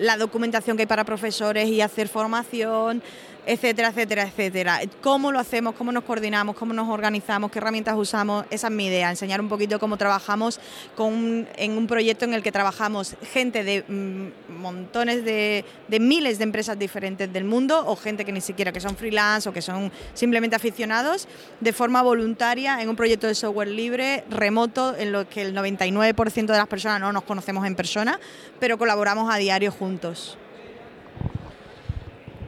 la 0.00 0.16
documentación 0.16 0.76
que 0.76 0.82
hay 0.82 0.86
para 0.86 1.04
profesores 1.04 1.68
y 1.68 1.80
hacer 1.80 2.08
formación, 2.08 3.02
etcétera, 3.48 3.88
etcétera, 3.88 4.24
etcétera. 4.24 4.80
¿Cómo 5.00 5.32
lo 5.32 5.38
hacemos? 5.38 5.74
¿Cómo 5.74 5.90
nos 5.90 6.04
coordinamos? 6.04 6.54
¿Cómo 6.54 6.74
nos 6.74 6.86
organizamos? 6.86 7.50
¿Qué 7.50 7.58
herramientas 7.58 7.96
usamos? 7.96 8.44
Esa 8.50 8.66
es 8.66 8.72
mi 8.74 8.88
idea, 8.88 9.08
enseñar 9.08 9.40
un 9.40 9.48
poquito 9.48 9.78
cómo 9.78 9.96
trabajamos 9.96 10.60
con 10.94 11.48
en 11.56 11.78
un 11.78 11.86
proyecto 11.86 12.26
en 12.26 12.34
el 12.34 12.42
que 12.42 12.52
trabajamos 12.52 13.16
gente 13.32 13.64
de 13.64 13.84
mm, 13.88 14.60
montones 14.60 15.24
de, 15.24 15.64
de, 15.88 15.98
miles 15.98 16.36
de 16.36 16.44
empresas 16.44 16.78
diferentes 16.78 17.32
del 17.32 17.44
mundo 17.44 17.82
o 17.86 17.96
gente 17.96 18.26
que 18.26 18.32
ni 18.32 18.42
siquiera 18.42 18.70
que 18.70 18.80
son 18.80 18.96
freelance 18.96 19.48
o 19.48 19.52
que 19.54 19.62
son 19.62 19.90
simplemente 20.12 20.54
aficionados 20.54 21.26
de 21.60 21.72
forma 21.72 22.02
voluntaria 22.02 22.82
en 22.82 22.90
un 22.90 22.96
proyecto 22.96 23.26
de 23.26 23.34
software 23.34 23.68
libre, 23.68 24.24
remoto, 24.28 24.94
en 24.94 25.10
lo 25.10 25.26
que 25.26 25.40
el 25.40 25.56
99% 25.56 26.34
de 26.34 26.58
las 26.58 26.68
personas 26.68 27.00
no 27.00 27.14
nos 27.14 27.22
conocemos 27.22 27.66
en 27.66 27.74
persona, 27.74 28.20
pero 28.60 28.76
colaboramos 28.76 29.32
a 29.32 29.38
diario 29.38 29.72
juntos. 29.72 30.36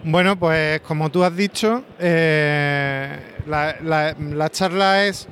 Bueno, 0.02 0.38
pues 0.38 0.80
como 0.80 1.10
tú 1.10 1.22
has 1.22 1.36
dicho, 1.36 1.84
eh, 1.98 3.18
la, 3.46 4.48
charla 4.50 5.04
es 5.04 5.28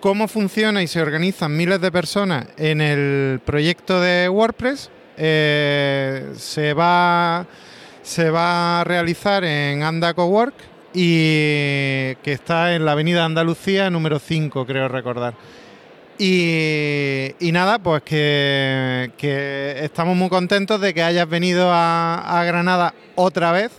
cómo 0.00 0.26
funciona 0.26 0.82
y 0.82 0.88
se 0.88 1.00
organizan 1.00 1.56
miles 1.56 1.80
de 1.80 1.92
personas 1.92 2.48
en 2.56 2.80
el 2.80 3.40
proyecto 3.44 4.00
de 4.00 4.28
WordPress. 4.28 4.90
Eh, 5.16 6.32
se, 6.36 6.74
va, 6.74 7.46
se 8.02 8.30
va 8.30 8.80
a 8.80 8.84
realizar 8.84 9.44
en 9.44 9.84
Andaco 9.84 10.26
Work 10.26 10.54
y 10.92 12.16
que 12.16 12.32
está 12.32 12.74
en 12.74 12.84
la 12.84 12.92
Avenida 12.92 13.24
Andalucía 13.24 13.90
número 13.90 14.18
5, 14.18 14.66
creo 14.66 14.88
recordar. 14.88 15.34
Y, 16.20 17.50
nada, 17.52 17.78
pues 17.78 18.02
que, 18.02 19.78
estamos 19.80 20.16
muy 20.16 20.28
contentos 20.28 20.80
de 20.80 20.92
que 20.92 21.02
hayas 21.02 21.28
venido 21.28 21.70
a, 21.72 22.42
Granada 22.44 22.92
otra 23.14 23.52
vez. 23.52 23.70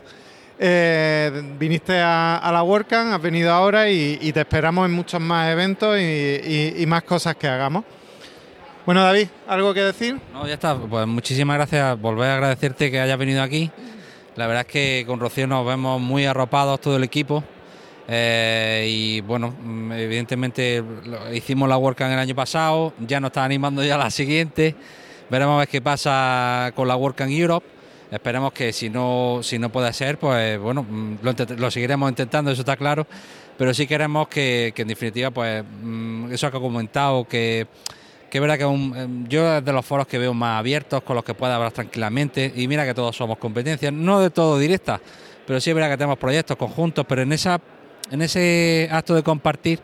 Eh, 0.62 1.56
viniste 1.58 2.00
a, 2.00 2.50
la 2.52 2.64
WordCamp, 2.64 3.14
has 3.14 3.22
venido 3.22 3.52
ahora 3.52 3.90
y, 3.90 4.32
te 4.32 4.40
esperamos 4.40 4.86
en 4.88 4.94
muchos 4.94 5.20
más 5.20 5.52
eventos 5.52 6.00
y, 6.00 6.84
más 6.88 7.04
cosas 7.04 7.36
que 7.36 7.48
hagamos. 7.48 7.84
Bueno, 8.86 9.04
David, 9.04 9.28
¿algo 9.48 9.74
que 9.74 9.82
decir? 9.82 10.18
No, 10.34 10.48
ya 10.48 10.54
está. 10.54 10.76
Pues 10.76 11.06
muchísimas 11.06 11.58
gracias. 11.58 12.00
Volver 12.00 12.30
a 12.30 12.36
agradecerte 12.36 12.90
que 12.90 13.00
hayas 13.00 13.20
venido 13.20 13.44
aquí. 13.44 13.70
La 14.36 14.48
verdad 14.48 14.66
es 14.66 14.72
que 14.72 15.04
con 15.06 15.20
Rocío 15.20 15.46
nos 15.46 15.68
vemos 15.68 16.00
muy 16.00 16.26
arropados 16.26 16.80
todo 16.80 16.96
el 16.96 17.04
equipo. 17.04 17.44
Eh, 18.12 18.88
y 18.90 19.22
bueno, 19.22 19.54
mm, 19.62 19.92
evidentemente 19.92 20.84
hicimos 21.32 21.70
la 21.70 21.78
WordCamp 21.78 22.12
el 22.12 22.18
año 22.18 22.34
pasado, 22.34 22.92
ya 23.00 23.20
nos 23.20 23.30
está 23.30 23.44
animando 23.44 23.84
ya 23.84 23.98
la 23.98 24.10
siguiente. 24.10 24.74
Veremos 25.30 25.56
a 25.56 25.60
ver 25.60 25.68
qué 25.68 25.80
pasa 25.80 26.72
con 26.76 26.88
la 26.88 26.96
WordCamp 26.96 27.32
Europe. 27.32 27.68
Esperemos 28.12 28.52
que 28.52 28.74
si 28.74 28.90
no, 28.90 29.42
si 29.44 29.60
no 29.60 29.72
puede 29.72 29.94
ser, 29.94 30.18
pues 30.18 30.60
bueno, 30.60 30.82
mm, 30.82 31.18
lo, 31.22 31.70
seguiremos 31.70 32.10
intentando, 32.10 32.50
eso 32.50 32.62
está 32.64 32.76
claro. 32.76 33.06
Pero 33.56 33.74
sí 33.76 33.86
queremos 33.86 34.28
que, 34.28 34.74
en 34.76 34.88
definitiva, 34.88 35.30
pues 35.30 35.64
mm, 35.84 36.32
eso 36.32 36.50
que 36.50 36.58
ha 36.58 36.60
comentado, 36.60 37.26
que 37.26 37.68
es 38.32 38.42
verdad 38.42 38.58
que 38.58 38.64
em, 38.64 39.28
yo 39.28 39.58
es 39.58 39.66
de 39.66 39.74
los 39.74 39.86
foros 39.86 40.08
que 40.08 40.18
veo 40.18 40.34
más 40.34 40.60
abiertos, 40.60 41.04
con 41.04 41.16
los 41.16 41.24
que 41.24 41.36
pueda 41.36 41.56
hablar 41.56 41.72
tranquilamente, 41.72 42.52
y 42.56 42.68
mira 42.68 42.86
que 42.86 42.96
todos 42.96 43.16
somos 43.16 43.38
competencias, 43.38 43.94
no 43.94 44.20
de 44.20 44.32
todo 44.32 44.58
directas, 44.58 45.00
pero 45.46 45.60
sí 45.60 45.70
es 45.70 45.76
verdad 45.76 45.92
que 45.92 45.98
tenemos 45.98 46.18
proyectos 46.18 46.58
conjuntos, 46.58 47.06
pero 47.08 47.22
en 47.22 47.34
esa 47.34 47.60
en 48.12 48.22
ese 48.22 48.90
acto 48.92 49.16
de 49.16 49.24
compartir, 49.24 49.80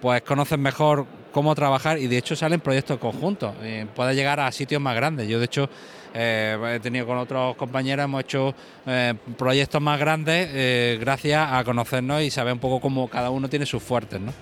pues 0.00 0.22
conocen 0.22 0.60
mejor 0.60 1.06
cómo 1.34 1.54
trabajar 1.54 1.98
y 1.98 2.06
de 2.06 2.16
hecho 2.16 2.36
salen 2.36 2.60
proyectos 2.60 2.98
conjuntos. 2.98 3.54
Eh, 3.62 3.86
puede 3.94 4.14
llegar 4.14 4.38
a 4.38 4.50
sitios 4.52 4.80
más 4.80 4.94
grandes. 4.94 5.28
Yo 5.28 5.38
de 5.40 5.46
hecho 5.46 5.68
eh, 6.14 6.56
he 6.76 6.80
tenido 6.80 7.06
con 7.06 7.18
otros 7.18 7.56
compañeros, 7.56 8.04
hemos 8.04 8.20
hecho 8.22 8.54
eh, 8.86 9.14
proyectos 9.36 9.82
más 9.82 9.98
grandes 9.98 11.00
gracias 11.00 11.50
a 11.52 11.64
conocernos 11.64 12.22
y 12.22 12.30
saber 12.30 12.52
un 12.52 12.60
poco 12.60 12.80
cómo 12.80 13.08
cada 13.08 13.30
uno 13.30 13.48
tiene 13.48 13.66
sus 13.66 13.82
fuertes. 13.82 14.20
¿no? 14.20 14.32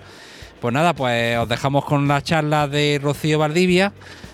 Pues 0.61 0.73
nada, 0.73 0.93
pues 0.93 1.37
os 1.39 1.49
dejamos 1.49 1.83
con 1.83 2.07
la 2.07 2.21
charla 2.21 2.67
de 2.67 2.99
Rocío 3.01 3.39
Valdivia, 3.39 3.91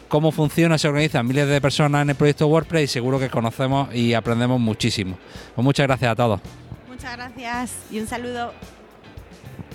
cómo 0.10 0.32
funciona, 0.32 0.78
se 0.78 0.90
organizan 0.90 1.26
miles 1.26 1.48
de 1.48 1.62
personas 1.62 2.02
en 2.02 2.10
el 2.10 2.16
proyecto 2.16 2.46
WordPress 2.48 2.84
y 2.84 2.88
seguro 2.88 3.20
que 3.20 3.30
conocemos 3.30 3.96
y 3.96 4.14
aprendemos 4.14 4.60
muchísimo. 4.60 5.18
Pues 5.56 5.64
muchas 5.64 5.88
gracias 5.88 6.12
a 6.12 6.16
todos. 6.16 6.42
Muchas 6.90 7.16
gracias 7.16 7.74
y 7.90 8.00
un 8.00 8.08
saludo. 8.08 8.52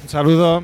Un 0.04 0.10
saludo. 0.10 0.62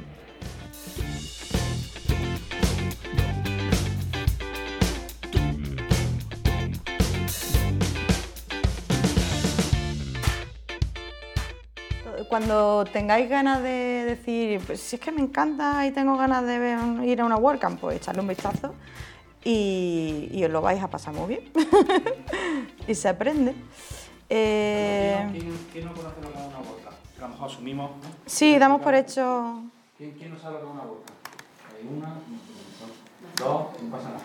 Cuando 12.29 12.85
tengáis 12.93 13.31
ganas 13.31 13.63
de 13.63 13.71
decir, 14.05 14.61
pues 14.67 14.81
si 14.81 14.97
es 14.97 15.03
que 15.03 15.11
me 15.11 15.23
encanta 15.23 15.87
y 15.87 15.91
tengo 15.91 16.19
ganas 16.19 16.47
de 16.47 17.07
ir 17.07 17.21
a 17.23 17.25
una 17.25 17.37
WordCamp, 17.37 17.81
pues 17.81 17.97
echarle 17.97 18.21
un 18.21 18.29
vistazo 18.29 18.75
y, 19.43 20.43
os 20.45 20.51
lo 20.51 20.61
vais 20.61 20.83
a 20.83 20.91
pasar 20.91 21.15
muy 21.15 21.29
bien. 21.29 21.51
y 22.87 22.95
se 22.95 23.09
aprende. 23.09 23.55
Eh... 24.29 25.27
¿Quién, 25.73 25.87
no 25.87 25.95
conoce 25.95 26.21
lo 26.21 26.31
que 26.31 26.39
es 26.39 26.47
una 26.47 26.59
WordCamp? 26.59 26.80
A 27.21 27.29
lo 27.29 27.35
mejor 27.35 27.51
asumimos. 27.51 27.91
Sí, 28.27 28.59
damos 28.59 28.81
por 28.81 28.95
hecho. 28.95 29.63
¿Quién, 29.97 30.13
¿Quién, 30.13 30.33
no 30.33 30.39
sabe 30.39 30.55
lo 30.55 30.61
que 30.61 30.67
es 30.67 30.73
una 30.73 30.83
WordCamp? 30.83 31.19
Hay 31.77 31.89
una, 31.97 32.15
dos, 33.39 33.83
no 33.83 33.91
pasa 33.91 34.09
nada. 34.09 34.21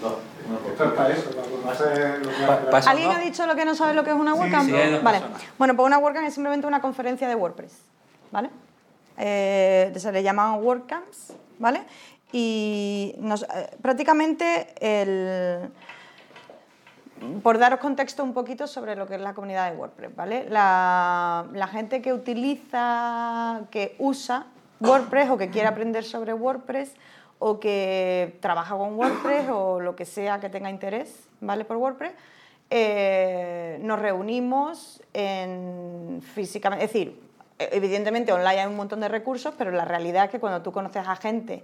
Dos. 0.00 0.14
¿Alguien 2.86 3.10
ha 3.10 3.18
dicho 3.18 3.46
lo 3.46 3.56
que 3.56 3.64
no 3.64 3.74
sabe 3.74 3.94
lo 3.94 4.04
que 4.04 4.10
es 4.10 4.16
una 4.16 4.34
WordCamp? 4.34 4.70
vale. 5.02 5.22
Bueno, 5.58 5.74
pues 5.74 5.86
una 5.86 5.98
WordCamp 5.98 6.26
es 6.26 6.34
simplemente 6.34 6.66
una 6.66 6.80
conferencia 6.80 7.28
de 7.28 7.34
WordPress, 7.34 7.78
¿vale? 8.30 8.50
Eh, 9.16 9.92
se 9.96 10.12
le 10.12 10.22
llaman 10.22 10.62
WordCamps, 10.62 11.32
¿vale? 11.58 11.82
Y 12.32 13.14
nos, 13.18 13.44
eh, 13.44 13.70
prácticamente 13.80 14.74
el 14.80 15.70
por 17.42 17.58
daros 17.58 17.80
contexto 17.80 18.22
un 18.22 18.32
poquito 18.32 18.66
sobre 18.66 18.96
lo 18.96 19.06
que 19.06 19.14
es 19.14 19.20
la 19.20 19.34
comunidad 19.34 19.70
de 19.70 19.76
WordPress, 19.76 20.14
¿vale? 20.14 20.46
La, 20.48 21.68
gente 21.70 22.02
que 22.02 22.12
utiliza, 22.12 23.62
que 23.70 23.96
usa 23.98 24.46
WordPress 24.80 25.30
o 25.30 25.36
que 25.36 25.50
quiere 25.50 25.68
aprender 25.68 26.04
sobre 26.04 26.32
WordPress 26.34 26.94
o 27.38 27.58
que 27.60 28.36
trabaja 28.40 28.76
con 28.76 28.94
WordPress 28.94 29.48
o 29.50 29.80
lo 29.80 29.96
que 29.96 30.04
sea 30.04 30.40
que 30.40 30.48
tenga 30.48 30.70
interés, 30.70 31.28
¿vale? 31.40 31.64
Por 31.64 31.76
WordPress, 31.76 32.12
eh, 32.70 33.78
nos 33.82 33.98
reunimos 33.98 35.02
en 35.12 36.20
físicamente, 36.34 36.84
es 36.84 36.92
decir, 36.92 37.20
evidentemente 37.58 38.32
online 38.32 38.60
hay 38.60 38.66
un 38.66 38.76
montón 38.76 39.00
de 39.00 39.08
recursos, 39.08 39.54
pero 39.56 39.70
la 39.70 39.84
realidad 39.84 40.26
es 40.26 40.30
que 40.30 40.40
cuando 40.40 40.62
tú 40.62 40.72
conoces 40.72 41.06
a 41.06 41.16
gente 41.16 41.62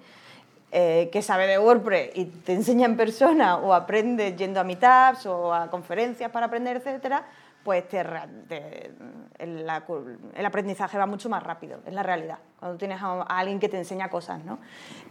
eh, 0.74 1.10
que 1.12 1.20
sabe 1.20 1.46
de 1.46 1.58
WordPress 1.58 2.12
y 2.14 2.24
te 2.24 2.54
enseña 2.54 2.86
en 2.86 2.96
persona 2.96 3.58
o 3.58 3.74
aprendes 3.74 4.34
yendo 4.36 4.58
a 4.58 4.64
meetups 4.64 5.26
o 5.26 5.52
a 5.52 5.68
conferencias 5.68 6.30
para 6.30 6.46
aprender, 6.46 6.78
etcétera, 6.78 7.26
pues 7.62 7.84
el, 9.38 9.68
aprendizaje 10.46 10.96
va 10.96 11.04
mucho 11.04 11.28
más 11.28 11.42
rápido, 11.42 11.80
es 11.86 11.92
la 11.92 12.02
realidad, 12.02 12.38
cuando 12.58 12.78
tienes 12.78 13.02
a, 13.02 13.20
alguien 13.22 13.60
que 13.60 13.68
te 13.68 13.76
enseña 13.76 14.08
cosas. 14.08 14.42
¿no? 14.44 14.60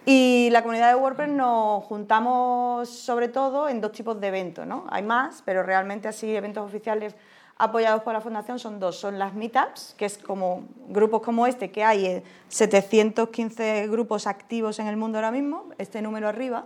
Y 0.04 0.50
la 0.52 0.64
comunidad 0.64 0.90
de 0.90 0.96
WordPress 0.96 1.30
nos 1.30 1.84
juntamos 1.84 2.90
sobre 2.90 3.28
todo 3.28 3.70
en 3.70 3.82
dos 3.82 3.92
tipos 3.92 4.20
de 4.20 4.30
eventos. 4.30 4.66
¿no? 4.66 4.86
Hay 4.90 5.04
más, 5.04 5.44
pero 5.46 5.62
realmente 5.62 6.08
así 6.08 6.36
eventos 6.36 6.66
oficiales 6.66 7.16
apoyados 7.62 8.02
por 8.02 8.14
la 8.14 8.22
Fundación 8.22 8.60
son 8.60 8.80
dos. 8.80 9.00
Son 9.00 9.20
las 9.20 9.34
meetups, 9.34 9.96
que 9.98 10.06
es 10.06 10.18
como 10.18 10.64
grupos 10.90 11.22
como 11.22 11.46
este, 11.48 11.72
que 11.72 11.84
hay 11.84 12.24
715 12.50 13.88
grupos 13.88 14.28
activos 14.28 14.80
en 14.80 14.88
el 14.88 14.98
mundo 14.98 15.18
ahora 15.18 15.32
mismo, 15.32 15.66
este 15.78 16.02
número 16.02 16.28
arriba. 16.28 16.66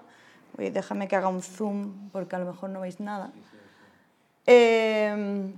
déjame 0.58 1.08
que 1.08 1.16
haga 1.16 1.28
un 1.28 1.42
zoom 1.42 2.10
porque 2.12 2.36
a 2.36 2.40
lo 2.40 2.46
mejor 2.46 2.70
no 2.70 2.82
veis 2.82 3.00
nada. 3.00 3.32
Eh, 4.48 5.54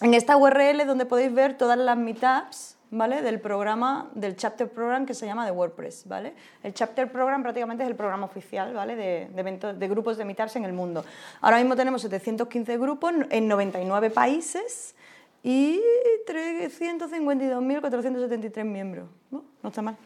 en 0.00 0.14
esta 0.14 0.36
URL 0.36 0.86
donde 0.86 1.06
podéis 1.06 1.32
ver 1.32 1.56
todas 1.56 1.78
las 1.78 1.96
meetups 1.96 2.77
¿vale? 2.90 3.22
del 3.22 3.40
programa, 3.40 4.10
del 4.14 4.36
chapter 4.36 4.68
program 4.68 5.06
que 5.06 5.14
se 5.14 5.24
llama 5.26 5.44
de 5.44 5.50
WordPress. 5.50 6.06
¿vale? 6.06 6.34
El 6.62 6.72
chapter 6.74 7.10
program 7.10 7.42
prácticamente 7.42 7.82
es 7.84 7.90
el 7.90 7.96
programa 7.96 8.26
oficial 8.26 8.72
¿vale? 8.74 8.94
de, 8.96 9.28
eventos, 9.36 9.78
de 9.78 9.88
grupos 9.88 10.16
de 10.16 10.24
meetups 10.24 10.56
en 10.56 10.64
el 10.64 10.72
mundo. 10.72 11.04
Ahora 11.40 11.58
mismo 11.58 11.76
tenemos 11.76 12.02
715 12.02 12.78
grupos 12.78 13.12
en 13.30 13.46
99 13.48 14.10
países 14.10 14.94
y 15.42 15.80
352.473 16.26 18.64
miembros. 18.64 19.08
¿no? 19.30 19.44
no 19.62 19.68
está 19.68 19.82
mal. 19.82 19.96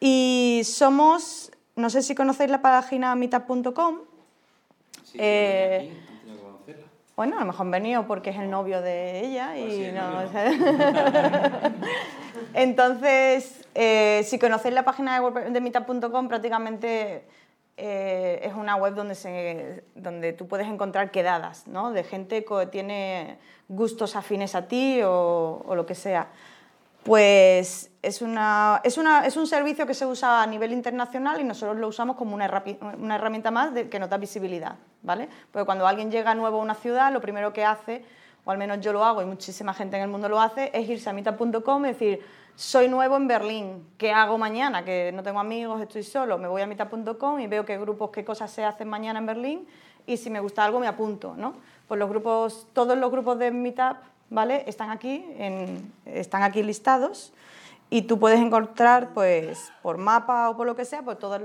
Y 0.00 0.62
somos, 0.64 1.52
no 1.76 1.90
sé 1.90 2.02
si 2.02 2.14
conocéis 2.14 2.50
la 2.50 2.62
página 2.62 3.14
meetup.com. 3.14 3.98
Sí, 5.04 5.18
eh, 5.20 5.92
bueno, 7.18 7.36
a 7.36 7.40
lo 7.40 7.46
mejor 7.46 7.62
han 7.62 7.72
venido 7.72 8.06
porque 8.06 8.30
es 8.30 8.36
el 8.36 8.48
novio 8.48 8.80
de 8.80 9.26
ella 9.26 9.58
y 9.58 9.90
no... 9.90 10.22
Entonces, 12.54 13.66
eh, 13.74 14.22
si 14.24 14.38
conocéis 14.38 14.72
la 14.72 14.84
página 14.84 15.20
de, 15.20 15.50
de 15.50 15.60
meetup.com, 15.60 16.28
prácticamente 16.28 17.24
eh, 17.76 18.40
es 18.44 18.54
una 18.54 18.76
web 18.76 18.94
donde, 18.94 19.16
se, 19.16 19.82
donde 19.96 20.32
tú 20.32 20.46
puedes 20.46 20.68
encontrar 20.68 21.10
quedadas, 21.10 21.66
¿no? 21.66 21.90
De 21.90 22.04
gente 22.04 22.44
que 22.44 22.66
tiene 22.66 23.38
gustos 23.66 24.14
afines 24.14 24.54
a 24.54 24.68
ti 24.68 25.02
o, 25.02 25.64
o 25.66 25.74
lo 25.74 25.86
que 25.86 25.96
sea 25.96 26.28
pues 27.04 27.90
es, 28.02 28.22
una, 28.22 28.80
es, 28.84 28.98
una, 28.98 29.26
es, 29.26 29.36
un 29.36 29.46
servicio 29.46 29.86
que 29.86 29.94
se 29.94 30.06
usa 30.06 30.42
a 30.42 30.46
nivel 30.46 30.72
internacional 30.72 31.40
y 31.40 31.44
nosotros 31.44 31.76
lo 31.78 31.88
usamos 31.88 32.16
como 32.16 32.34
una, 32.34 32.44
herramienta 32.44 33.50
más 33.50 33.72
de, 33.72 33.88
que 33.88 33.98
nos 33.98 34.10
da 34.10 34.18
visibilidad, 34.18 34.76
¿vale? 35.02 35.28
Porque 35.50 35.64
cuando 35.64 35.86
alguien 35.86 36.10
llega 36.10 36.34
nuevo 36.34 36.58
a 36.58 36.62
una 36.62 36.74
ciudad, 36.74 37.12
lo 37.12 37.20
primero 37.20 37.52
que 37.52 37.64
hace, 37.64 38.04
o 38.44 38.50
al 38.50 38.58
menos 38.58 38.80
yo 38.80 38.92
lo 38.92 39.04
hago 39.04 39.22
y 39.22 39.26
muchísima 39.26 39.72
gente 39.74 39.96
en 39.96 40.02
el 40.02 40.08
mundo 40.08 40.28
lo 40.28 40.40
hace, 40.40 40.70
es 40.74 40.88
irse 40.88 41.08
a 41.10 41.12
mitad.com 41.12 41.84
y 41.84 41.88
decir, 41.88 42.20
soy 42.54 42.88
nuevo 42.88 43.16
en 43.16 43.28
Berlín, 43.28 43.88
¿qué 43.96 44.12
hago 44.12 44.36
mañana? 44.36 44.84
Que 44.84 45.12
no 45.12 45.22
tengo 45.22 45.38
amigos, 45.38 45.80
estoy 45.80 46.02
solo, 46.02 46.38
me 46.38 46.48
voy 46.48 46.62
a 46.62 46.66
mitad.com 46.66 47.40
y 47.40 47.46
veo 47.46 47.64
qué 47.64 47.78
grupos, 47.78 48.10
qué 48.10 48.24
cosas 48.24 48.50
se 48.50 48.64
hacen 48.64 48.88
mañana 48.88 49.18
en 49.20 49.26
Berlín 49.26 49.68
y 50.06 50.16
si 50.16 50.28
me 50.28 50.40
gusta 50.40 50.64
algo 50.64 50.80
me 50.80 50.88
apunto, 50.88 51.34
¿no? 51.36 51.54
Pues 51.86 51.98
los 51.98 52.08
grupos, 52.08 52.66
todos 52.72 52.98
los 52.98 53.10
grupos 53.10 53.38
de 53.38 53.50
Meetup 53.50 53.98
¿vale? 54.30 54.64
Están 54.66 54.90
aquí, 54.90 55.24
están 56.04 56.42
aquí 56.42 56.62
listados 56.62 57.32
y 57.90 58.02
tú 58.02 58.18
puedes 58.18 58.38
encontrar, 58.40 59.14
pues, 59.14 59.72
por 59.82 59.96
mapa 59.96 60.50
o 60.50 60.56
por 60.56 60.66
lo 60.66 60.76
que 60.76 60.84
sea, 60.84 61.02
pues 61.02 61.18
todas 61.18 61.40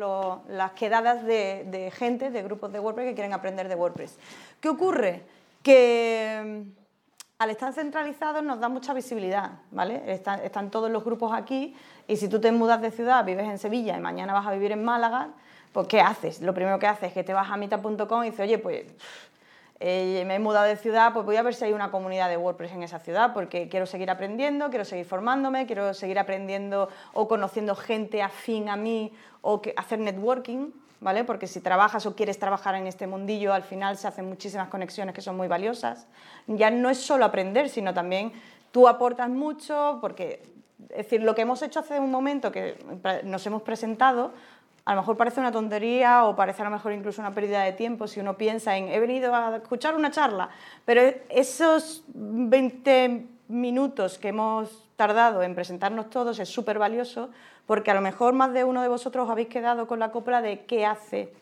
las 0.48 0.72
quedadas 0.72 1.24
de, 1.24 1.92
gente, 1.96 2.32
de 2.32 2.44
grupos 2.44 2.74
de 2.74 2.80
WordPress 2.80 3.10
que 3.10 3.14
quieren 3.16 3.34
aprender 3.34 3.70
de 3.70 3.76
WordPress. 3.76 4.18
¿Qué 4.60 4.68
ocurre? 4.68 5.24
Que 5.62 6.66
mm, 6.68 6.82
al 7.40 7.50
estar 7.50 7.74
centralizados 7.74 8.44
nos 8.44 8.60
da 8.60 8.68
mucha 8.68 8.94
visibilidad, 8.94 9.52
¿vale? 9.72 10.04
Están, 10.08 10.42
están, 10.42 10.70
todos 10.70 10.92
los 10.92 11.06
grupos 11.06 11.32
aquí 11.34 11.76
y 12.08 12.18
si 12.18 12.28
tú 12.28 12.42
te 12.42 12.52
mudas 12.52 12.82
de 12.82 12.92
ciudad, 12.92 13.24
vives 13.24 13.48
en 13.48 13.58
Sevilla 13.58 13.98
y 13.98 14.02
mañana 14.02 14.34
vas 14.34 14.46
a 14.46 14.52
vivir 14.52 14.74
en 14.74 14.84
Málaga, 14.84 15.30
pues 15.72 15.88
¿qué 15.88 16.02
haces? 16.02 16.42
Lo 16.42 16.54
primero 16.54 16.78
que 16.78 16.88
haces 16.88 17.08
es 17.10 17.14
que 17.14 17.24
te 17.24 17.34
vas 17.34 17.50
a 17.50 17.56
mita.com 17.56 18.24
y 18.24 18.30
dices, 18.30 18.42
oye, 18.42 18.58
pues 18.58 18.86
eh, 19.86 20.24
me 20.26 20.36
he 20.36 20.40
mudado 20.40 20.66
de 20.66 20.78
ciudad, 20.78 21.12
pues 21.12 21.26
voy 21.26 21.36
a 21.36 21.42
ver 21.42 21.54
si 21.54 21.66
hay 21.66 21.74
una 21.74 21.92
comunidad 21.92 22.30
de 22.30 22.38
WordPress 22.38 22.72
en 22.72 22.84
esa 22.84 23.00
ciudad, 23.00 23.34
porque 23.34 23.68
quiero 23.68 23.86
seguir 23.86 24.10
aprendiendo, 24.10 24.70
quiero 24.70 24.86
seguir 24.86 25.06
formándome, 25.06 25.66
quiero 25.66 25.94
seguir 25.94 26.20
aprendiendo 26.20 26.88
o 27.12 27.28
conociendo 27.28 27.76
gente 27.76 28.22
afín 28.22 28.70
a 28.70 28.78
mí 28.78 29.12
o 29.42 29.62
hacer 29.76 30.00
networking, 30.00 30.72
¿vale? 31.02 31.26
Porque 31.26 31.48
si 31.48 31.60
trabajas 31.60 32.06
o 32.06 32.16
quieres 32.16 32.40
trabajar 32.40 32.76
en 32.76 32.88
este 32.88 33.08
mundillo, 33.08 33.54
al 33.54 33.64
final 33.64 33.98
se 33.98 34.08
hacen 34.08 34.30
muchísimas 34.30 34.70
conexiones 34.70 35.14
que 35.14 35.22
son 35.22 35.36
muy 35.36 35.50
valiosas. 35.50 36.08
Ya 36.48 36.72
no 36.72 36.90
es 36.90 37.00
solo 37.00 37.26
aprender, 37.26 37.68
sino 37.68 37.94
también 37.94 38.32
tú 38.72 38.88
aportas 38.88 39.30
mucho, 39.30 39.98
porque, 40.00 40.44
es 40.92 40.98
decir, 40.98 41.22
lo 41.24 41.36
que 41.36 41.42
hemos 41.42 41.62
hecho 41.62 41.82
hace 41.82 42.00
un 42.00 42.10
momento, 42.10 42.54
que 42.54 42.78
nos 43.26 43.46
hemos 43.48 43.64
presentado, 43.64 44.32
a 44.86 44.96
lo 44.96 45.02
mejor 45.02 45.16
parece 45.16 45.40
una 45.40 45.52
tontería 45.52 46.26
o 46.26 46.36
parece 46.36 46.62
a 46.62 46.66
lo 46.66 46.72
mejor 46.72 46.92
incluso 46.92 47.22
una 47.22 47.32
pérdida 47.32 47.64
de 47.64 47.72
tiempo 47.72 48.08
si 48.08 48.20
uno 48.20 48.38
piensa 48.38 48.76
en 48.76 48.90
he 48.90 49.00
venido 49.00 49.34
a 49.34 49.58
escuchar 49.58 49.96
una 49.96 50.12
charla, 50.12 50.50
pero 50.86 51.02
esos 51.30 52.04
20 52.14 53.26
minutos 53.48 54.18
que 54.18 54.30
hemos 54.30 54.90
tardado 54.96 55.44
en 55.44 55.56
presentarnos 55.56 56.10
todos 56.10 56.40
es 56.40 56.50
súper 56.50 56.80
valioso 56.80 57.30
porque 57.66 57.92
a 57.92 57.94
lo 57.94 58.02
mejor 58.02 58.34
más 58.34 58.52
de 58.54 58.64
uno 58.64 58.82
de 58.82 58.90
vosotros 58.90 59.26
os 59.26 59.32
habéis 59.32 59.48
quedado 59.48 59.88
con 59.88 60.00
la 60.00 60.12
copla 60.12 60.42
de 60.42 60.66
qué 60.66 60.86
hace 60.86 61.34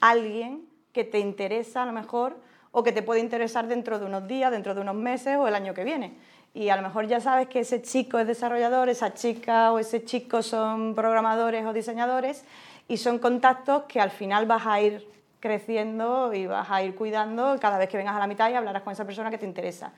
alguien 0.00 0.66
que 0.92 1.04
te 1.04 1.18
interesa 1.18 1.82
a 1.82 1.86
lo 1.86 1.92
mejor 1.92 2.36
o 2.72 2.82
que 2.82 2.92
te 2.92 3.02
puede 3.02 3.20
interesar 3.20 3.68
dentro 3.68 3.98
de 3.98 4.06
unos 4.06 4.26
días, 4.26 4.50
dentro 4.50 4.74
de 4.74 4.80
unos 4.80 4.94
meses 4.94 5.36
o 5.36 5.48
el 5.48 5.54
año 5.54 5.74
que 5.74 5.84
viene. 5.84 6.14
Y 6.54 6.70
a 6.70 6.76
lo 6.76 6.82
mejor 6.82 7.06
ya 7.06 7.20
sabes 7.20 7.48
que 7.48 7.60
ese 7.60 7.82
chico 7.82 8.18
es 8.18 8.26
desarrollador, 8.26 8.88
esa 8.88 9.12
chica 9.12 9.72
o 9.72 9.78
ese 9.78 10.04
chico 10.04 10.42
son 10.42 10.94
programadores 10.94 11.66
o 11.66 11.74
diseñadores 11.74 12.44
y 12.88 12.96
son 12.96 13.18
contactos 13.18 13.84
que 13.84 14.00
al 14.00 14.10
final 14.10 14.46
vas 14.46 14.66
a 14.66 14.80
ir 14.80 15.06
creciendo 15.40 16.32
y 16.32 16.46
vas 16.46 16.70
a 16.70 16.82
ir 16.82 16.94
cuidando 16.94 17.56
cada 17.60 17.78
vez 17.78 17.88
que 17.88 17.96
vengas 17.96 18.16
a 18.16 18.18
la 18.18 18.26
mitad 18.26 18.50
y 18.50 18.54
hablarás 18.54 18.82
con 18.82 18.92
esa 18.92 19.04
persona 19.04 19.30
que 19.30 19.38
te 19.38 19.46
interesa. 19.46 19.92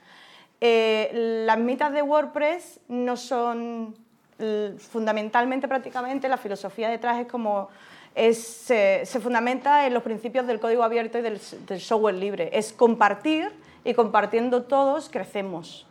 Eh, 0.61 1.09
las 1.45 1.57
mitas 1.57 1.93
de 1.93 2.01
WordPress 2.01 2.81
no 2.89 3.15
son 3.15 3.95
fundamentalmente, 4.77 5.67
prácticamente, 5.67 6.29
la 6.29 6.37
filosofía 6.37 6.89
detrás 6.89 7.19
es 7.19 7.27
como 7.27 7.69
se 8.15 9.19
fundamenta 9.21 9.85
en 9.85 9.93
los 9.93 10.03
principios 10.03 10.47
del 10.47 10.59
código 10.59 10.83
abierto 10.83 11.19
y 11.19 11.21
del, 11.21 11.39
del, 11.67 11.79
software 11.79 12.15
libre. 12.15 12.49
Es 12.53 12.73
compartir 12.73 13.51
y 13.83 13.93
compartiendo 13.93 14.63
todos 14.63 15.09
crecemos, 15.09 15.85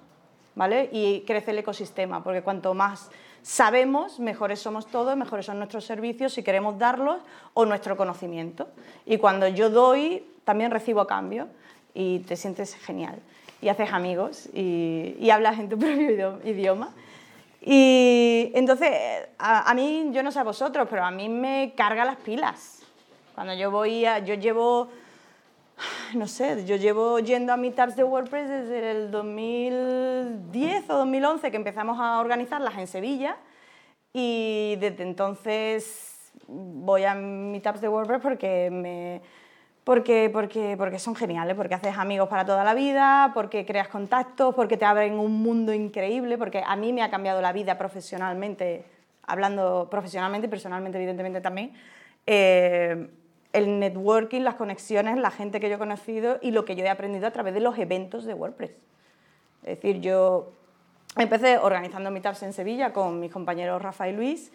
¿vale? 0.55 0.89
Y 0.93 1.25
crece 1.27 1.53
el 1.53 1.59
ecosistema, 1.59 2.23
porque 2.23 2.43
cuanto 2.43 2.75
más 2.75 3.11
sabemos, 3.49 4.21
mejores 4.21 4.61
somos 4.61 4.87
todos, 4.89 5.17
mejores 5.17 5.47
son 5.47 5.57
nuestros 5.57 5.87
servicios 5.87 6.35
si 6.35 6.43
queremos 6.43 6.79
darlos 6.79 7.17
o 7.55 7.65
nuestro 7.65 7.97
conocimiento. 7.97 8.69
Y 9.07 9.17
cuando 9.17 9.49
yo 9.49 9.71
doy, 9.71 10.23
también 10.45 10.71
recibo 10.71 11.07
cambio 11.07 11.49
y 11.95 12.19
te 12.21 12.37
sientes 12.37 12.75
genial. 12.75 13.19
Y 13.63 13.71
haces 13.71 13.91
amigos 13.91 14.51
y, 14.53 15.31
hablas 15.31 15.59
en 15.59 15.71
tu 15.71 15.79
propio 15.79 16.39
idioma. 16.45 16.91
Y 17.63 18.53
entonces, 18.55 18.91
a, 19.39 19.71
a, 19.71 19.75
mí, 19.75 20.11
yo 20.13 20.23
no 20.23 20.31
sé 20.31 20.41
a 20.41 20.45
vosotros, 20.45 20.87
pero 20.91 21.03
a 21.03 21.11
mí 21.11 21.31
me 21.31 21.73
carga 21.75 22.05
las 22.05 22.17
pilas. 22.17 22.83
Cuando 23.35 23.55
yo 23.55 23.71
voy 23.71 24.05
a, 24.05 24.19
yo 24.19 24.35
llevo 24.35 24.89
no 26.15 26.27
sé, 26.27 26.65
yo 26.65 26.77
llevo 26.77 27.19
yendo 27.19 27.53
a 27.53 27.57
meetups 27.57 27.97
de 27.97 28.05
WordPress 28.05 28.49
desde 28.49 28.91
el 28.91 29.11
2010 29.11 30.91
o 30.91 30.95
2011 30.99 31.51
que 31.51 31.57
empezamos 31.57 31.99
a 32.01 32.21
organizarlas 32.21 32.77
en 32.79 32.87
Sevilla 32.87 33.37
y 34.13 34.77
desde 34.81 35.03
entonces 35.03 36.33
voy 36.47 37.05
a 37.05 37.15
meetups 37.15 37.81
de 37.81 37.89
WordPress 37.89 38.21
porque 38.23 38.71
me 38.71 39.23
porque, 39.85 40.29
porque, 40.31 40.75
porque 40.77 40.99
son 40.99 41.17
geniales, 41.17 41.57
porque 41.57 41.75
haces 41.75 41.97
amigos 41.97 42.29
para 42.29 42.45
toda 42.45 42.63
la 42.63 42.75
vida, 42.75 43.31
porque 43.33 43.65
creas 43.65 43.89
contactos, 43.89 44.55
porque 44.55 44.77
te 44.77 44.85
abren 44.85 45.19
un 45.19 45.41
mundo 45.41 45.73
increíble, 45.73 46.37
porque 46.37 46.63
a 46.63 46.77
mí 46.77 46.93
me 46.93 47.03
ha 47.03 47.09
cambiado 47.09 47.41
la 47.41 47.55
vida 47.55 47.79
profesionalmente, 47.79 48.85
hablando 49.23 49.89
profesionalmente 49.91 50.47
y 50.47 50.51
personalmente 50.51 50.99
evidentemente 50.99 51.41
también. 51.41 51.73
Eh, 52.27 53.09
el 53.53 53.79
networking, 53.81 54.43
las 54.43 54.55
conexiones, 54.55 55.17
la 55.17 55.31
gente 55.31 55.61
que 55.61 55.69
yo 55.69 55.77
he 55.77 55.79
conocido 55.79 56.39
y 56.43 56.51
lo 56.51 56.65
que 56.65 56.77
yo 56.77 56.85
he 56.85 56.89
aprendido 56.89 57.27
a 57.27 57.31
través 57.31 57.55
de 57.55 57.61
los 57.61 57.79
eventos 57.79 58.25
de 58.25 58.35
WordPress. 58.35 58.73
Es 59.63 59.77
decir, 59.77 60.01
yo 60.01 60.53
empecé 61.17 61.59
organizando 61.59 62.11
meetups 62.11 62.43
en 62.43 62.53
Sevilla 62.53 62.93
con 62.93 63.21
mis 63.21 63.33
compañeros 63.33 63.83
Rafa 63.83 64.09
y 64.09 64.13
Luis 64.13 64.53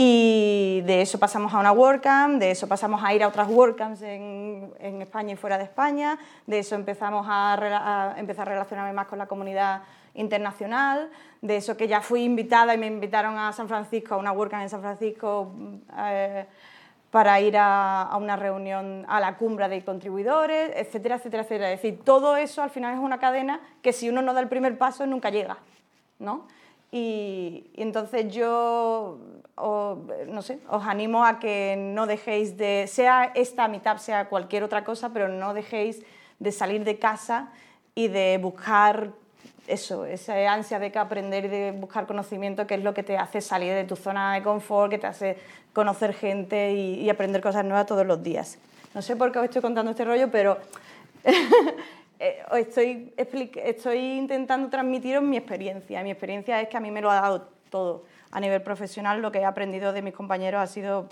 y 0.00 0.82
de 0.86 1.02
eso 1.02 1.18
pasamos 1.18 1.52
a 1.52 1.58
una 1.58 1.72
WordCamp, 1.72 2.38
de 2.38 2.52
eso 2.52 2.68
pasamos 2.68 3.02
a 3.02 3.12
ir 3.14 3.24
a 3.24 3.26
otras 3.28 3.48
WordCamps 3.48 4.02
en, 4.02 4.72
en 4.78 5.02
España 5.02 5.32
y 5.32 5.36
fuera 5.36 5.58
de 5.58 5.64
España, 5.64 6.16
de 6.46 6.60
eso 6.60 6.76
empezamos 6.76 7.26
a, 7.28 8.14
empezar 8.16 8.48
a 8.48 8.52
relacionarme 8.52 8.92
más 8.92 9.08
con 9.08 9.18
la 9.18 9.26
comunidad 9.26 9.82
internacional, 10.14 11.10
de 11.42 11.56
eso 11.56 11.76
que 11.76 11.88
ya 11.88 12.00
fui 12.00 12.22
invitada 12.22 12.74
y 12.74 12.78
me 12.78 12.86
invitaron 12.86 13.36
a 13.38 13.52
San 13.52 13.66
Francisco, 13.66 14.14
a 14.14 14.18
una 14.18 14.30
WordCamp 14.30 14.62
en 14.62 14.70
San 14.70 14.82
Francisco. 14.82 15.52
Eh, 15.98 16.46
para 17.18 17.40
ir 17.40 17.56
a, 17.58 18.16
una 18.16 18.36
reunión, 18.36 19.04
a 19.08 19.18
la 19.18 19.36
cumbre 19.36 19.68
de 19.68 19.84
contribuidores, 19.84 20.70
etcétera, 20.76 21.16
etcétera, 21.16 21.42
etcétera. 21.42 21.72
Es 21.72 21.82
decir, 21.82 22.04
todo 22.04 22.36
eso 22.36 22.62
al 22.62 22.70
final 22.70 22.94
es 22.94 23.00
una 23.00 23.18
cadena 23.18 23.60
que 23.82 23.92
si 23.92 24.08
uno 24.08 24.22
no 24.22 24.34
da 24.34 24.40
el 24.40 24.46
primer 24.46 24.78
paso 24.78 25.04
nunca 25.04 25.28
llega, 25.28 25.58
¿no? 26.20 26.46
Y, 26.92 27.72
entonces 27.74 28.32
yo, 28.32 29.18
no 29.56 30.42
sé, 30.42 30.60
os 30.70 30.84
animo 30.84 31.24
a 31.24 31.40
que 31.40 31.74
no 31.76 32.06
dejéis 32.06 32.56
de, 32.56 32.86
sea 32.86 33.32
esta 33.34 33.66
mitad, 33.66 33.96
sea 33.96 34.28
cualquier 34.28 34.62
otra 34.62 34.84
cosa, 34.84 35.12
pero 35.12 35.28
no 35.28 35.54
dejéis 35.54 36.04
de 36.38 36.52
salir 36.52 36.84
de 36.84 37.00
casa 37.00 37.48
y 37.96 38.06
de 38.06 38.38
buscar 38.40 39.10
eso, 39.68 40.04
esa 40.06 40.34
ansia 40.52 40.78
de 40.78 40.90
que 40.90 40.98
aprender 40.98 41.44
y 41.44 41.48
de 41.48 41.72
buscar 41.72 42.06
conocimiento, 42.06 42.66
que 42.66 42.74
es 42.74 42.82
lo 42.82 42.94
que 42.94 43.02
te 43.02 43.16
hace 43.16 43.40
salir 43.40 43.74
de 43.74 43.84
tu 43.84 43.96
zona 43.96 44.34
de 44.34 44.42
confort, 44.42 44.90
que 44.90 44.98
te 44.98 45.06
hace 45.06 45.36
conocer 45.72 46.14
gente 46.14 46.72
y, 46.72 47.08
aprender 47.10 47.40
cosas 47.40 47.64
nuevas 47.64 47.86
todos 47.86 48.06
los 48.06 48.22
días. 48.22 48.58
No 48.94 49.02
sé 49.02 49.14
por 49.16 49.30
qué 49.30 49.38
os 49.38 49.44
estoy 49.44 49.62
contando 49.62 49.90
este 49.90 50.04
rollo, 50.04 50.30
pero 50.30 50.58
eh, 52.18 52.42
estoy, 52.56 53.12
estoy 53.16 53.98
intentando 53.98 54.68
transmitiros 54.68 55.22
mi 55.22 55.36
experiencia. 55.36 56.02
Mi 56.02 56.10
experiencia 56.10 56.60
es 56.60 56.68
que 56.68 56.76
a 56.76 56.80
mí 56.80 56.90
me 56.90 57.00
lo 57.00 57.10
ha 57.10 57.20
dado 57.20 57.48
todo. 57.70 58.04
A 58.30 58.40
nivel 58.40 58.62
profesional, 58.62 59.20
lo 59.20 59.30
que 59.30 59.38
he 59.38 59.44
aprendido 59.44 59.92
de 59.92 60.02
mis 60.02 60.14
compañeros 60.14 60.60
ha 60.60 60.66
sido 60.66 61.08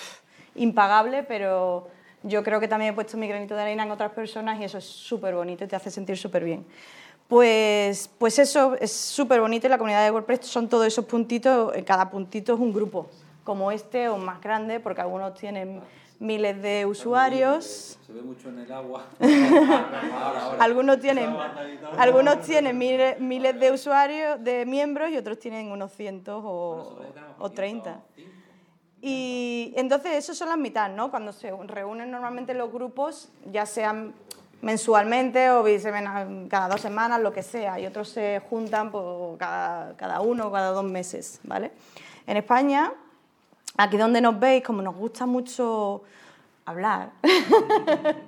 impagable, 0.55 1.23
pero 1.23 1.89
yo 2.23 2.43
creo 2.43 2.61
que 2.61 2.69
también 2.69 2.93
he 2.93 2.95
puesto 2.95 3.17
mi 3.17 3.29
granito 3.29 3.55
de 3.55 3.63
arena 3.63 3.85
en 3.85 3.91
otras 3.91 4.13
personas 4.13 4.59
y 4.61 4.65
eso 4.65 4.79
es 4.79 4.85
súper 4.85 5.35
bonito 5.35 5.65
y 5.65 5.69
te 5.69 5.77
hace 5.77 5.91
sentir 5.91 6.17
súper 6.17 6.45
bien. 6.45 6.67
Pues, 7.29 8.09
pues 8.19 8.39
eso 8.39 8.77
es 8.81 8.93
súper 8.93 9.41
bonito 9.41 9.67
y 9.67 9.71
la 9.71 9.79
comunidad 9.79 10.05
de 10.05 10.13
WordPress 10.13 10.47
son 10.47 10.69
todos 10.69 10.87
esos 10.87 11.05
puntitos, 11.07 11.73
cada 11.85 12.09
puntito 12.09 12.55
es 12.55 12.61
un 12.61 12.73
grupo, 12.73 13.09
como 13.43 13.73
este 13.73 14.09
o 14.09 14.17
más 14.17 14.41
grande, 14.41 14.79
porque 14.79 15.01
algunos 15.01 15.35
tienen 15.35 15.81
miles 16.21 16.63
de 16.63 16.87
usuarios. 16.87 17.99
Se 18.07 18.13
ve 18.13 18.23
mucho 18.23 18.49
en 18.49 18.61
el 18.61 18.73
agua. 18.73 19.07
algunos 20.61 21.01
tienen, 21.01 21.37
algunos 21.99 22.43
tienen 22.43 22.79
miles, 22.79 23.19
miles, 23.19 23.59
de 23.59 23.73
usuarios, 23.73 24.43
de 24.43 24.65
miembros, 24.65 25.11
y 25.11 25.17
otros 25.17 25.41
tienen 25.41 25.73
unos 25.73 25.93
cientos 25.93 26.43
o, 26.45 27.01
o 27.39 27.51
30. 27.51 28.03
Y 29.03 29.73
entonces, 29.77 30.13
eso 30.15 30.33
son 30.35 30.49
las 30.49 30.59
mitades, 30.59 30.97
¿no? 30.97 31.11
Cuando 31.11 31.33
se 31.33 31.51
reúnen 31.51 32.11
normalmente 32.11 32.55
los 32.55 32.73
grupos, 32.73 33.31
ya 33.53 33.67
sean 33.67 34.15
mensualmente 34.63 35.51
o 35.51 35.65
cada 36.49 36.69
dos 36.69 36.81
semanas, 36.81 37.21
lo 37.21 37.33
que 37.33 37.43
sea, 37.43 37.79
y 37.79 37.87
otros 37.87 38.09
se 38.09 38.41
juntan 38.49 38.91
por 38.91 39.37
cada, 39.39 39.97
cada 39.97 40.21
uno 40.21 40.49
o 40.49 40.53
cada 40.53 40.71
dos 40.71 40.85
meses, 40.85 41.41
¿vale? 41.45 41.73
En 42.27 42.37
España, 42.37 42.93
aquí 43.77 43.97
donde 43.97 44.21
nos 44.21 44.39
veis, 44.39 44.63
como 44.65 44.83
nos 44.83 44.97
gusta 44.97 45.27
mucho 45.27 46.03
hablar, 46.65 47.13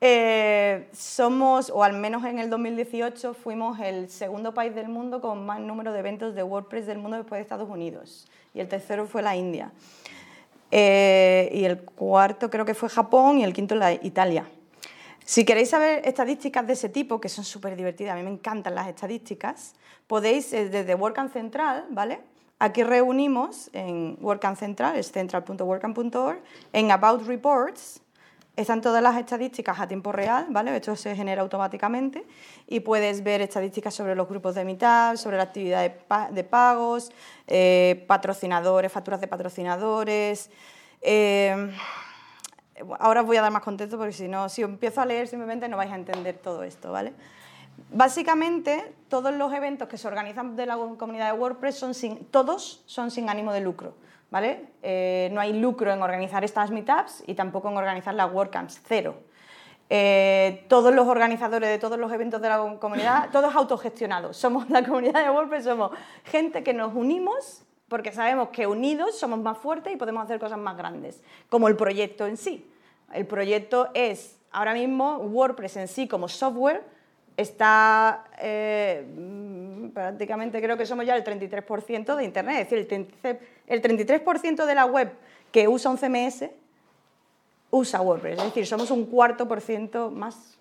eh, 0.00 0.88
somos, 0.92 1.70
o 1.70 1.82
al 1.82 1.94
menos 1.94 2.24
en 2.24 2.38
el 2.38 2.50
2018, 2.50 3.34
fuimos 3.34 3.80
el 3.80 4.08
segundo 4.10 4.54
país 4.54 4.74
del 4.74 4.88
mundo 4.88 5.20
con 5.20 5.44
más 5.44 5.60
número 5.60 5.92
de 5.92 5.98
eventos 5.98 6.34
de 6.34 6.42
WordPress 6.42 6.86
del 6.86 6.98
mundo 6.98 7.16
después 7.16 7.38
de 7.38 7.42
Estados 7.42 7.68
Unidos, 7.68 8.28
y 8.54 8.60
el 8.60 8.68
tercero 8.68 9.06
fue 9.06 9.22
la 9.22 9.34
India. 9.34 9.72
Eh, 10.70 11.48
y 11.52 11.64
el 11.64 11.80
cuarto 11.80 12.50
creo 12.50 12.64
que 12.64 12.74
fue 12.74 12.88
Japón 12.88 13.38
y 13.38 13.44
el 13.44 13.52
quinto 13.52 13.76
la 13.76 13.92
Italia. 13.92 14.46
Si 15.26 15.44
queréis 15.44 15.70
saber 15.70 16.06
estadísticas 16.06 16.64
de 16.68 16.74
ese 16.74 16.88
tipo, 16.88 17.20
que 17.20 17.28
son 17.28 17.44
súper 17.44 17.74
divertidas, 17.74 18.14
a 18.14 18.16
mí 18.16 18.22
me 18.22 18.30
encantan 18.30 18.76
las 18.76 18.86
estadísticas, 18.86 19.74
podéis 20.06 20.52
eh, 20.52 20.68
desde 20.68 20.94
WordCamp 20.94 21.32
Central, 21.32 21.86
¿vale? 21.90 22.20
Aquí 22.60 22.84
reunimos 22.84 23.68
en 23.72 24.16
WordCamp 24.20 24.56
Central, 24.56 24.94
es 24.94 25.10
central.wordcamp.org, 25.10 26.38
en 26.72 26.90
About 26.92 27.26
Reports, 27.26 28.00
están 28.54 28.80
todas 28.80 29.02
las 29.02 29.16
estadísticas 29.16 29.80
a 29.80 29.88
tiempo 29.88 30.12
real, 30.12 30.46
¿vale? 30.50 30.76
Esto 30.76 30.94
se 30.94 31.16
genera 31.16 31.42
automáticamente 31.42 32.24
y 32.68 32.78
puedes 32.78 33.24
ver 33.24 33.42
estadísticas 33.42 33.92
sobre 33.94 34.14
los 34.14 34.28
grupos 34.28 34.54
de 34.54 34.64
mitad, 34.64 35.16
sobre 35.16 35.38
la 35.38 35.42
actividad 35.42 35.90
de, 36.30 36.44
pagos, 36.44 37.10
eh, 37.48 38.04
patrocinadores, 38.06 38.92
facturas 38.92 39.20
de 39.20 39.26
patrocinadores. 39.26 40.50
Eh, 41.02 41.72
ahora 42.98 43.20
os 43.22 43.26
voy 43.26 43.36
a 43.36 43.42
dar 43.42 43.52
más 43.52 43.62
contexto 43.62 43.98
porque 43.98 44.12
si 44.12 44.28
no, 44.28 44.48
si 44.48 44.62
empiezo 44.62 45.00
a 45.00 45.06
leer 45.06 45.28
simplemente 45.28 45.68
no 45.68 45.76
vais 45.76 45.90
a 45.90 45.96
entender 45.96 46.38
todo 46.38 46.62
esto, 46.62 46.92
¿vale? 46.92 47.12
Básicamente, 47.90 48.94
todos 49.08 49.34
los 49.34 49.52
eventos 49.52 49.88
que 49.88 49.98
se 49.98 50.08
organizan 50.08 50.56
de 50.56 50.66
la 50.66 50.76
comunidad 50.76 51.32
de 51.32 51.38
WordPress 51.38 51.76
son 51.76 51.94
sin, 51.94 52.24
todos 52.26 52.82
son 52.86 53.10
sin 53.10 53.28
ánimo 53.28 53.52
de 53.52 53.60
lucro. 53.60 53.94
¿vale? 54.30 54.66
Eh, 54.82 55.30
no 55.32 55.40
hay 55.40 55.52
lucro 55.52 55.92
en 55.92 56.02
organizar 56.02 56.44
estas 56.44 56.70
meetups 56.70 57.24
y 57.26 57.34
tampoco 57.34 57.70
en 57.70 57.76
organizar 57.76 58.14
las 58.14 58.32
WordCamps, 58.32 58.80
cero. 58.86 59.16
Eh, 59.88 60.64
todos 60.68 60.92
los 60.92 61.06
organizadores 61.06 61.68
de 61.68 61.78
todos 61.78 61.98
los 61.98 62.12
eventos 62.12 62.42
de 62.42 62.48
la 62.48 62.76
comunidad, 62.80 63.30
todos 63.30 63.54
autogestionados. 63.54 64.36
Somos 64.36 64.68
la 64.68 64.84
comunidad 64.84 65.22
de 65.22 65.30
WordPress, 65.30 65.64
somos 65.64 65.92
gente 66.24 66.64
que 66.64 66.74
nos 66.74 66.94
unimos 66.94 67.62
porque 67.88 68.12
sabemos 68.12 68.48
que 68.48 68.66
unidos 68.66 69.18
somos 69.18 69.40
más 69.40 69.58
fuertes 69.58 69.92
y 69.92 69.96
podemos 69.96 70.24
hacer 70.24 70.40
cosas 70.40 70.58
más 70.58 70.76
grandes, 70.76 71.22
como 71.48 71.68
el 71.68 71.76
proyecto 71.76 72.26
en 72.26 72.36
sí. 72.36 72.68
El 73.12 73.26
proyecto 73.26 73.88
es, 73.94 74.38
ahora 74.50 74.74
mismo, 74.74 75.18
WordPress 75.18 75.76
en 75.76 75.88
sí 75.88 76.08
como 76.08 76.28
software, 76.28 76.82
está 77.36 78.24
eh, 78.38 79.04
prácticamente 79.92 80.60
creo 80.60 80.76
que 80.76 80.86
somos 80.86 81.06
ya 81.06 81.14
el 81.14 81.22
33% 81.22 82.16
de 82.16 82.24
Internet, 82.24 82.62
es 82.62 82.70
decir, 82.70 83.08
el 83.66 83.82
33%, 83.82 84.64
de 84.64 84.74
la 84.74 84.86
web 84.86 85.12
que 85.52 85.68
usa 85.68 85.90
un 85.90 85.98
CMS 85.98 86.46
usa 87.70 88.00
WordPress, 88.00 88.38
es 88.38 88.44
decir, 88.44 88.66
somos 88.66 88.90
un 88.90 89.06
cuarto 89.06 89.46
por 89.46 89.60
ciento 89.60 90.10
más, 90.10 90.58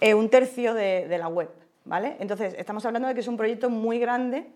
eh, 0.00 0.14
un 0.14 0.30
tercio 0.30 0.72
de, 0.72 1.06
de, 1.06 1.18
la 1.18 1.28
web, 1.28 1.50
¿vale? 1.84 2.16
Entonces, 2.18 2.54
estamos 2.56 2.84
hablando 2.86 3.08
de 3.08 3.14
que 3.14 3.20
es 3.20 3.28
un 3.28 3.36
proyecto 3.36 3.68
muy 3.68 3.98
grande 3.98 4.46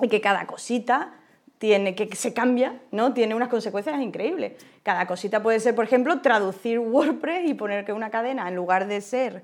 y 0.00 0.08
que 0.08 0.20
cada 0.20 0.46
cosita 0.46 1.14
tiene 1.58 1.94
que 1.94 2.14
se 2.14 2.32
cambia, 2.32 2.80
¿no? 2.92 3.12
Tiene 3.12 3.34
unas 3.34 3.48
consecuencias 3.48 4.00
increíbles. 4.00 4.52
Cada 4.82 5.06
cosita 5.06 5.42
puede 5.42 5.58
ser, 5.60 5.74
por 5.74 5.84
ejemplo, 5.84 6.20
traducir 6.20 6.78
WordPress 6.78 7.48
y 7.50 7.54
poner 7.54 7.84
que 7.84 7.92
una 7.92 8.10
cadena 8.10 8.48
en 8.48 8.54
lugar 8.54 8.86
de 8.86 9.00
ser 9.00 9.42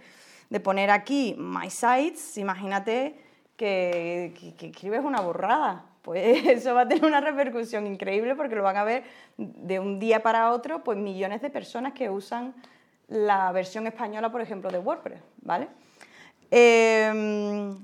de 0.50 0.60
poner 0.60 0.90
aquí 0.90 1.34
My 1.38 1.70
Sites, 1.70 2.38
imagínate 2.38 3.18
que, 3.56 4.32
escribes 4.60 5.00
una 5.04 5.20
borrada. 5.20 5.86
Pues 6.02 6.44
eso 6.46 6.74
va 6.74 6.82
a 6.82 6.88
tener 6.88 7.04
una 7.04 7.20
repercusión 7.20 7.86
increíble 7.86 8.36
porque 8.36 8.54
lo 8.54 8.62
van 8.62 8.76
a 8.76 8.84
ver 8.84 9.04
de 9.36 9.80
un 9.80 9.98
día 9.98 10.22
para 10.22 10.52
otro 10.52 10.84
pues 10.84 10.98
millones 10.98 11.42
de 11.42 11.50
personas 11.50 11.92
que 11.92 12.10
usan 12.10 12.54
la 13.08 13.50
versión 13.52 13.86
española, 13.86 14.30
por 14.30 14.40
ejemplo, 14.40 14.70
de 14.70 14.78
WordPress, 14.78 15.20
¿vale? 15.42 15.68
Em, 16.50 17.76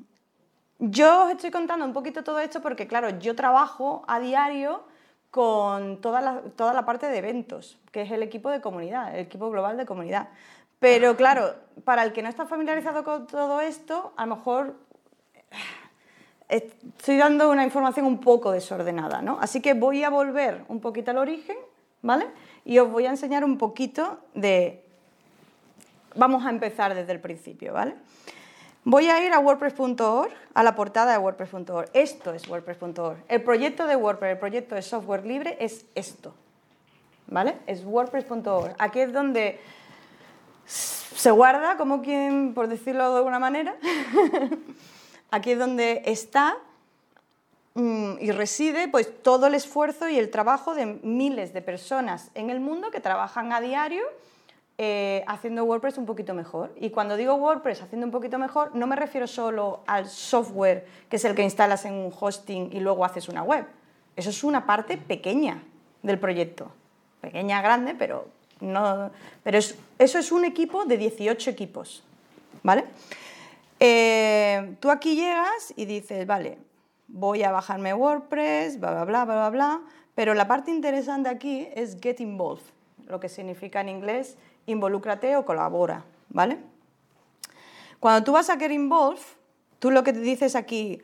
yo 0.80 1.24
os 1.24 1.30
estoy 1.30 1.50
contando 1.50 1.84
un 1.84 1.92
poquito 1.92 2.24
todo 2.24 2.40
esto 2.40 2.60
porque, 2.60 2.86
claro, 2.86 3.18
yo 3.18 3.36
trabajo 3.36 4.02
a 4.08 4.18
diario 4.18 4.82
con 5.30 6.00
toda 6.00 6.20
la, 6.20 6.40
toda 6.56 6.72
la 6.72 6.84
parte 6.84 7.06
de 7.06 7.18
eventos, 7.18 7.78
que 7.92 8.02
es 8.02 8.10
el 8.10 8.22
equipo 8.22 8.50
de 8.50 8.60
comunidad, 8.60 9.14
el 9.14 9.20
equipo 9.20 9.50
global 9.50 9.76
de 9.76 9.86
comunidad. 9.86 10.28
Pero 10.80 11.14
claro, 11.16 11.54
para 11.84 12.02
el 12.02 12.12
que 12.12 12.22
no 12.22 12.28
está 12.28 12.46
familiarizado 12.46 13.04
con 13.04 13.26
todo 13.26 13.60
esto, 13.60 14.12
a 14.16 14.24
lo 14.24 14.36
mejor 14.36 14.74
eh, 16.48 16.72
estoy 16.96 17.18
dando 17.18 17.50
una 17.50 17.64
información 17.64 18.06
un 18.06 18.18
poco 18.18 18.50
desordenada, 18.50 19.20
¿no? 19.20 19.38
Así 19.40 19.60
que 19.60 19.74
voy 19.74 20.02
a 20.02 20.10
volver 20.10 20.64
un 20.68 20.80
poquito 20.80 21.10
al 21.10 21.18
origen, 21.18 21.58
¿vale? 22.00 22.26
Y 22.64 22.78
os 22.78 22.90
voy 22.90 23.04
a 23.04 23.10
enseñar 23.10 23.44
un 23.44 23.58
poquito 23.58 24.18
de... 24.34 24.82
Vamos 26.14 26.44
a 26.44 26.50
empezar 26.50 26.94
desde 26.94 27.12
el 27.12 27.20
principio, 27.20 27.74
¿vale? 27.74 27.94
Voy 28.84 29.08
a 29.08 29.22
ir 29.24 29.32
a 29.34 29.38
wordpress.org, 29.40 30.30
a 30.54 30.62
la 30.62 30.74
portada 30.74 31.12
de 31.12 31.18
wordpress.org. 31.18 31.90
Esto 31.92 32.32
es 32.32 32.48
wordpress.org. 32.48 33.18
El 33.28 33.42
proyecto 33.42 33.86
de 33.86 33.94
WordPress, 33.94 34.32
el 34.32 34.38
proyecto 34.38 34.74
de 34.74 34.80
software 34.80 35.26
libre 35.26 35.58
es 35.60 35.84
esto, 35.94 36.34
¿vale? 37.26 37.58
Es 37.66 37.84
wordpress.org. 37.84 38.74
Aquí 38.78 39.00
es 39.00 39.12
donde 39.12 39.60
se 40.64 41.30
guarda 41.30 41.76
como 41.76 42.00
quien, 42.00 42.54
por 42.54 42.68
decirlo 42.68 43.10
de 43.10 43.18
alguna 43.18 43.38
manera, 43.38 43.76
aquí 45.30 45.50
es 45.50 45.58
donde 45.58 46.02
está 46.06 46.56
mm, 47.74 48.14
y 48.18 48.30
reside 48.30 48.88
pues 48.88 49.22
todo 49.22 49.48
el 49.48 49.54
esfuerzo 49.54 50.08
y 50.08 50.18
el 50.18 50.30
trabajo 50.30 50.74
de 50.74 50.86
miles 51.02 51.52
de 51.52 51.60
personas 51.60 52.30
en 52.34 52.48
el 52.48 52.60
mundo 52.60 52.90
que 52.90 53.00
trabajan 53.00 53.52
a 53.52 53.60
diario 53.60 54.04
eh, 54.82 55.24
haciendo 55.26 55.64
WordPress 55.64 55.98
un 55.98 56.06
poquito 56.06 56.32
mejor. 56.32 56.72
Y 56.80 56.88
cuando 56.88 57.18
digo 57.18 57.34
WordPress 57.34 57.82
haciendo 57.82 58.06
un 58.06 58.10
poquito 58.10 58.38
mejor, 58.38 58.74
no 58.74 58.86
me 58.86 58.96
refiero 58.96 59.26
solo 59.26 59.80
al 59.86 60.08
software, 60.08 60.86
que 61.10 61.16
es 61.16 61.24
el 61.26 61.34
que 61.34 61.42
instalas 61.42 61.84
en 61.84 61.92
un 61.92 62.10
hosting 62.18 62.70
y 62.72 62.80
luego 62.80 63.04
haces 63.04 63.28
una 63.28 63.42
web. 63.42 63.66
Eso 64.16 64.30
es 64.30 64.42
una 64.42 64.64
parte 64.64 64.96
pequeña 64.96 65.62
del 66.02 66.18
proyecto. 66.18 66.72
Pequeña, 67.20 67.60
grande, 67.60 67.94
pero 67.94 68.28
no, 68.60 69.10
pero 69.42 69.58
eso 69.58 69.76
es 69.98 70.32
un 70.32 70.46
equipo 70.46 70.86
de 70.86 70.96
18 70.96 71.50
equipos, 71.50 72.02
¿vale? 72.62 72.86
Eh, 73.80 74.76
tú 74.80 74.90
aquí 74.90 75.14
llegas 75.14 75.74
y 75.76 75.84
dices, 75.84 76.26
vale, 76.26 76.56
voy 77.06 77.42
a 77.42 77.50
bajarme 77.50 77.92
WordPress, 77.92 78.80
bla, 78.80 78.92
bla, 78.92 79.04
bla, 79.04 79.24
bla, 79.26 79.50
bla, 79.50 79.80
pero 80.14 80.32
la 80.32 80.48
parte 80.48 80.70
interesante 80.70 81.28
aquí 81.28 81.68
es 81.74 81.98
get 82.00 82.18
involved, 82.20 82.64
lo 83.08 83.20
que 83.20 83.28
significa 83.28 83.82
en 83.82 83.90
inglés 83.90 84.38
involúcrate 84.70 85.36
o 85.36 85.44
colabora, 85.44 86.04
¿vale? 86.28 86.58
Cuando 87.98 88.24
tú 88.24 88.32
vas 88.32 88.48
a 88.50 88.56
get 88.56 88.70
involved, 88.70 89.22
tú 89.78 89.90
lo 89.90 90.02
que 90.02 90.12
te 90.12 90.20
dices 90.20 90.56
aquí, 90.56 91.02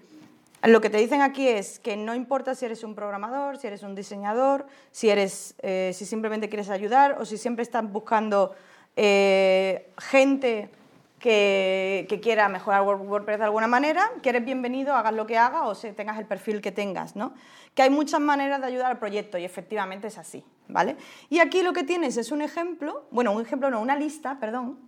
lo 0.63 0.81
que 0.81 0.91
te 0.91 0.99
dicen 0.99 1.21
aquí 1.21 1.47
es 1.47 1.79
que 1.79 1.97
no 1.97 2.15
importa 2.15 2.55
si 2.55 2.65
eres 2.65 2.83
un 2.83 2.95
programador, 2.95 3.59
si 3.59 3.67
eres 3.67 3.83
un 3.83 3.95
diseñador, 3.95 4.67
si, 4.91 5.11
eres, 5.11 5.55
eh, 5.63 5.93
si 5.95 6.07
simplemente 6.07 6.49
quieres 6.49 6.71
ayudar 6.71 7.19
o 7.21 7.25
si 7.25 7.37
siempre 7.37 7.63
están 7.63 7.93
buscando 7.93 8.55
eh, 8.97 9.91
gente 9.99 10.71
que, 11.19 12.21
quiera 12.23 12.49
mejorar 12.49 12.83
WordPress 12.83 13.39
de 13.39 13.45
alguna 13.45 13.67
manera, 13.67 14.11
que 14.23 14.31
eres 14.31 14.45
bienvenido, 14.45 14.95
hagas 14.95 15.13
lo 15.13 15.27
que 15.27 15.37
hagas 15.37 15.63
o 15.65 15.95
tengas 15.95 16.19
el 16.19 16.27
perfil 16.27 16.61
que 16.61 16.73
tengas, 16.73 17.17
¿no? 17.17 17.35
Que 17.75 17.83
hay 17.83 17.91
muchas 17.91 18.21
maneras 18.21 18.61
de 18.61 18.67
ayudar 18.67 18.91
al 18.91 18.99
proyecto 18.99 19.37
y 19.39 19.45
efectivamente 19.45 20.09
es 20.09 20.19
así, 20.19 20.45
¿vale? 20.69 20.97
Y 21.31 21.39
aquí 21.39 21.63
lo 21.63 21.73
que 21.73 21.85
tienes 21.85 22.17
es 22.17 22.33
un 22.33 22.43
ejemplo, 22.43 23.05
bueno, 23.11 23.33
un 23.33 23.43
ejemplo 23.43 23.71
no, 23.71 23.81
una 23.81 23.97
lista, 23.97 24.39
perdón, 24.41 24.79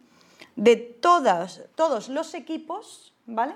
de 0.57 0.77
todos, 0.77 1.63
todos 1.75 2.09
los 2.09 2.35
equipos, 2.35 3.15
¿vale? 3.27 3.55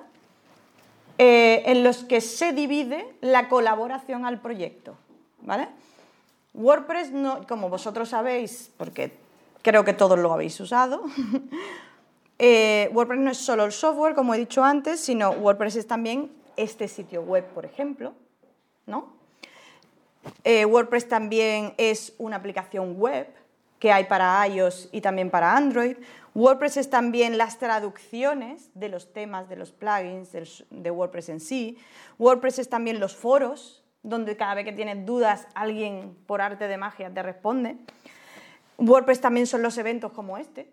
Eh, 1.19 1.63
en 1.67 1.85
los 1.85 2.05
que 2.05 2.21
se 2.21 2.53
divide 2.53 3.15
la 3.21 3.49
colaboración 3.49 4.25
al 4.25 4.41
proyecto. 4.41 4.97
¿vale? 5.43 5.69
WordPress, 6.55 7.13
no, 7.13 7.47
como 7.47 7.69
vosotros 7.69 8.09
sabéis, 8.09 8.71
porque 8.77 9.13
creo 9.63 9.85
que 9.85 9.93
todos 9.93 10.19
lo 10.19 10.33
habéis 10.33 10.59
usado, 10.61 11.03
eh, 12.39 12.91
WordPress 12.93 13.21
no 13.21 13.31
es 13.31 13.39
solo 13.39 13.65
el 13.65 13.73
software, 13.73 14.15
como 14.15 14.35
he 14.35 14.39
dicho 14.39 14.65
antes, 14.65 15.01
sino 15.01 15.31
WordPress 15.31 15.77
es 15.77 15.87
también 15.87 16.33
este 16.57 16.89
sitio 16.89 17.23
web, 17.23 17.45
por 17.55 17.65
ejemplo. 17.65 18.15
¿no? 18.87 19.22
Eh, 20.45 20.65
WordPress 20.65 21.09
también 21.09 21.75
es 21.79 22.15
una 22.19 22.37
aplicación 22.37 22.97
web 22.99 23.29
que 23.79 23.91
hay 23.91 24.05
para 24.05 24.47
iOS 24.47 24.89
y 24.93 25.01
también 25.01 25.31
para 25.31 25.57
Android. 25.57 25.97
WordPress 26.35 26.77
es 26.77 26.89
también 26.89 27.37
las 27.37 27.59
traducciones 27.59 28.71
de 28.75 28.89
los 28.89 29.13
temas, 29.13 29.49
de 29.49 29.57
los 29.57 29.73
plugins 29.73 30.31
de 30.71 30.91
WordPress 30.91 31.29
en 31.29 31.41
sí. 31.41 31.79
WordPress 32.19 32.61
es 32.61 32.71
también 32.71 33.01
los 33.01 33.17
foros, 33.17 33.83
donde 34.03 34.37
cada 34.37 34.55
vez 34.55 34.65
que 34.65 34.73
tienes 34.73 35.05
dudas 35.05 35.49
alguien 35.55 36.17
por 36.27 36.41
arte 36.41 36.69
de 36.69 36.77
magia 36.77 37.13
te 37.13 37.23
responde. 37.23 37.77
WordPress 38.79 39.21
también 39.21 39.47
son 39.47 39.63
los 39.63 39.77
eventos 39.77 40.13
como 40.13 40.39
este. 40.39 40.73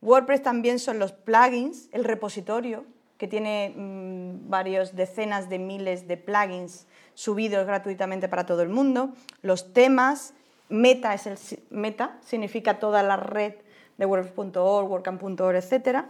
WordPress 0.00 0.42
también 0.42 0.78
son 0.78 0.98
los 0.98 1.12
plugins, 1.12 1.88
el 1.92 2.04
repositorio, 2.04 2.84
que 3.16 3.28
tiene 3.28 3.74
mm, 3.76 4.48
varias 4.48 4.96
decenas 4.96 5.48
de 5.48 5.58
miles 5.58 6.08
de 6.08 6.16
plugins 6.16 6.86
subidos 7.18 7.66
gratuitamente 7.66 8.28
para 8.28 8.46
todo 8.46 8.62
el 8.62 8.68
mundo. 8.68 9.12
Los 9.42 9.72
temas, 9.72 10.34
Meta 10.68 11.14
es 11.14 11.26
el 11.26 11.36
Meta, 11.68 12.16
significa 12.24 12.78
toda 12.78 13.02
la 13.02 13.16
red 13.16 13.54
de 13.96 14.06
WordPress.org, 14.06 14.88
WordCamp.org, 14.88 15.56
etc. 15.56 16.04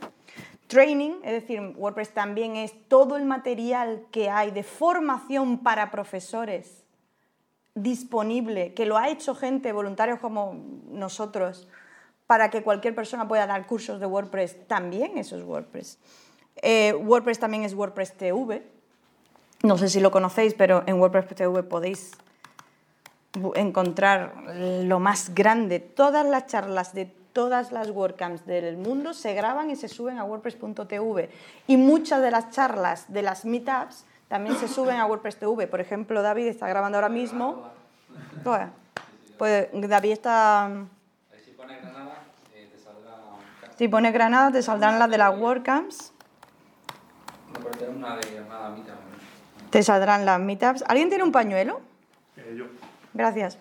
Training, 0.67 1.13
es 1.25 1.33
decir, 1.33 1.63
WordPress 1.79 2.11
también 2.11 2.57
es 2.57 2.75
todo 2.89 3.17
el 3.17 3.25
material 3.25 4.05
que 4.11 4.29
hay 4.29 4.51
de 4.51 4.63
formación 4.63 5.61
para 5.61 5.91
profesores 5.91 6.85
disponible, 7.75 8.75
que 8.75 8.85
lo 8.85 8.99
ha 8.99 9.09
hecho 9.09 9.35
gente, 9.35 9.73
voluntarios 9.73 10.19
como 10.19 10.63
nosotros, 10.91 11.69
para 12.27 12.51
que 12.51 12.63
cualquier 12.63 12.95
persona 12.95 13.27
pueda 13.27 13.47
dar 13.47 13.67
cursos 13.67 13.99
de 13.99 14.05
WordPress, 14.05 14.67
también 14.67 15.17
eso 15.17 15.39
es 15.39 15.43
WordPress. 15.43 15.99
Eh, 16.57 16.93
WordPress 16.93 17.39
también 17.39 17.65
es 17.65 17.73
WordPress 17.73 18.13
TV. 18.13 18.78
No 19.63 19.77
sé 19.77 19.89
si 19.89 20.01
lo 20.01 20.11
conocéis, 20.11 20.55
pero 20.55 20.85
en 20.87 21.01
WordPress 21.01 21.35
TV 21.35 21.63
podéis 21.63 22.13
encontrar 23.55 24.35
lo 24.85 25.01
más 25.01 25.35
grande. 25.35 25.81
Todas 25.81 26.25
las 26.27 26.47
charlas 26.47 26.95
de 26.95 27.07
todas 27.33 27.73
las 27.73 27.91
WordCamps 27.91 28.47
del 28.47 28.77
mundo 28.77 29.15
se 29.15 29.35
graban 29.35 29.71
y 29.71 29.77
se 29.77 29.89
suben 29.89 30.19
a 30.19 30.25
WordPress.tv. 30.25 31.31
Y 31.67 31.77
muchas 31.77 32.21
de 32.21 32.31
las 32.31 32.51
charlas 32.51 33.13
de 33.13 33.23
las 33.23 33.45
meetups 33.45 34.05
también 34.29 34.57
se 34.57 34.69
suben 34.69 34.97
a 34.97 35.07
WordPress 35.07 35.37
TV. 35.37 35.67
Por 35.67 35.81
ejemplo, 35.81 36.23
David 36.23 36.47
está 36.47 36.69
grabando 36.69 36.99
ahora 36.99 37.09
mismo. 37.09 37.71
Pues 38.43 39.69
David 39.73 40.13
está... 40.13 40.71
Si 43.77 43.87
pones 43.87 44.13
Granada, 44.13 44.51
te 44.51 44.59
Granada, 44.59 44.63
saldrán 44.63 44.99
las 44.99 45.09
de 45.09 45.19
las 45.19 45.39
WordCamps. 45.39 46.13
Te 49.71 49.83
saldrán 49.83 50.25
las 50.25 50.41
meetups. 50.41 50.85
¿Alguien 50.87 51.09
tiene 51.09 51.25
un 51.25 51.33
pañuelo? 51.33 51.81
Eh, 52.37 52.55
yo. 52.57 52.67
Gracias. 53.15 53.59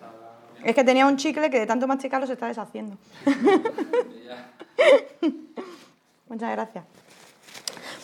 Es 0.64 0.74
que 0.74 0.84
tenía 0.84 1.06
un 1.06 1.16
chicle 1.16 1.50
que 1.50 1.60
de 1.60 1.66
tanto 1.66 1.86
masticarlo 1.86 2.26
se 2.26 2.32
está 2.32 2.48
deshaciendo. 2.48 2.96
Muchas 6.28 6.50
gracias. 6.50 6.84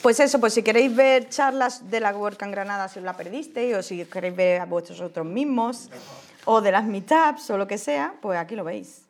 Pues 0.02 0.20
eso, 0.20 0.38
pues 0.38 0.52
si 0.52 0.62
queréis 0.62 0.94
ver 0.94 1.30
charlas 1.30 1.90
de 1.90 1.98
la 1.98 2.14
WordCamp 2.14 2.52
Granada 2.52 2.88
si 2.88 2.98
os 2.98 3.04
la 3.04 3.16
perdisteis, 3.16 3.74
o 3.74 3.82
si 3.82 4.04
queréis 4.04 4.36
ver 4.36 4.60
a 4.60 4.66
vuestros 4.66 5.00
otros 5.00 5.24
mismos, 5.24 5.88
o 6.44 6.60
de 6.60 6.72
las 6.72 6.84
meetups 6.84 7.48
o 7.50 7.56
lo 7.56 7.66
que 7.66 7.78
sea, 7.78 8.14
pues 8.20 8.38
aquí 8.38 8.54
lo 8.54 8.64
veis. 8.64 9.04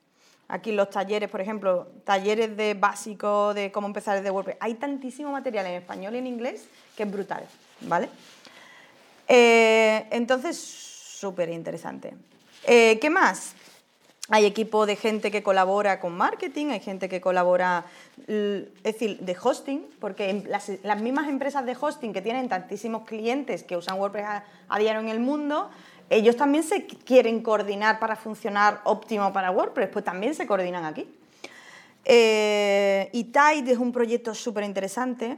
Aquí 0.47 0.72
los 0.72 0.90
talleres, 0.90 1.30
por 1.30 1.40
ejemplo, 1.40 1.88
talleres 2.05 2.57
de 2.57 2.74
básico, 2.74 3.55
de 3.55 3.72
cómo 3.72 3.86
empezar 3.86 4.16
desde 4.16 4.30
WordPress. 4.30 4.59
Hay 4.61 4.74
tantísimo 4.74 5.32
material 5.32 5.66
en 5.66 5.74
español 5.74 6.14
y 6.14 6.18
en 6.18 6.26
inglés 6.26 6.68
que 6.97 7.03
es 7.03 7.11
brutal, 7.11 7.45
¿vale? 7.80 8.09
Eh, 9.29 10.07
entonces, 10.11 10.59
súper 10.59 11.49
interesante. 11.51 12.14
Eh, 12.66 12.99
¿Qué 13.01 13.11
más? 13.11 13.55
Hay 14.31 14.47
equipo 14.47 14.87
de 14.87 14.97
gente 14.97 15.31
que 15.31 15.43
colabora 15.43 16.01
con 16.01 16.16
marketing, 16.16 16.68
hay 16.68 16.81
gente 16.81 17.11
que 17.11 17.20
colabora, 17.20 17.85
es 18.27 18.83
decir, 18.83 19.18
de 19.18 19.37
hosting, 19.41 19.87
porque 20.01 20.43
las, 20.49 21.03
mismas 21.03 21.29
empresas 21.29 21.66
de 21.66 21.77
hosting 21.79 22.14
que 22.14 22.22
tienen 22.22 22.49
tantísimos 22.49 23.05
clientes 23.05 23.64
que 23.64 23.77
usan 23.77 23.99
WordPress 23.99 24.43
a, 24.68 24.79
diario 24.79 25.03
en 25.03 25.11
el 25.11 25.20
mundo, 25.20 25.68
ellos 26.09 26.37
también 26.37 26.64
se 26.64 26.87
quieren 26.87 27.43
coordinar 27.43 27.99
para 27.99 28.16
funcionar 28.16 28.81
óptimo 28.85 29.31
para 29.31 29.51
WordPress, 29.51 29.91
pues 29.91 30.05
también 30.07 30.35
se 30.35 30.47
coordinan 30.47 30.87
aquí. 30.87 31.07
Eh, 32.07 33.11
y 33.12 33.25
Tide 33.25 33.72
es 33.72 33.79
un 33.79 33.93
proyecto 33.93 34.35
súper 34.35 34.64
interesante. 34.64 35.37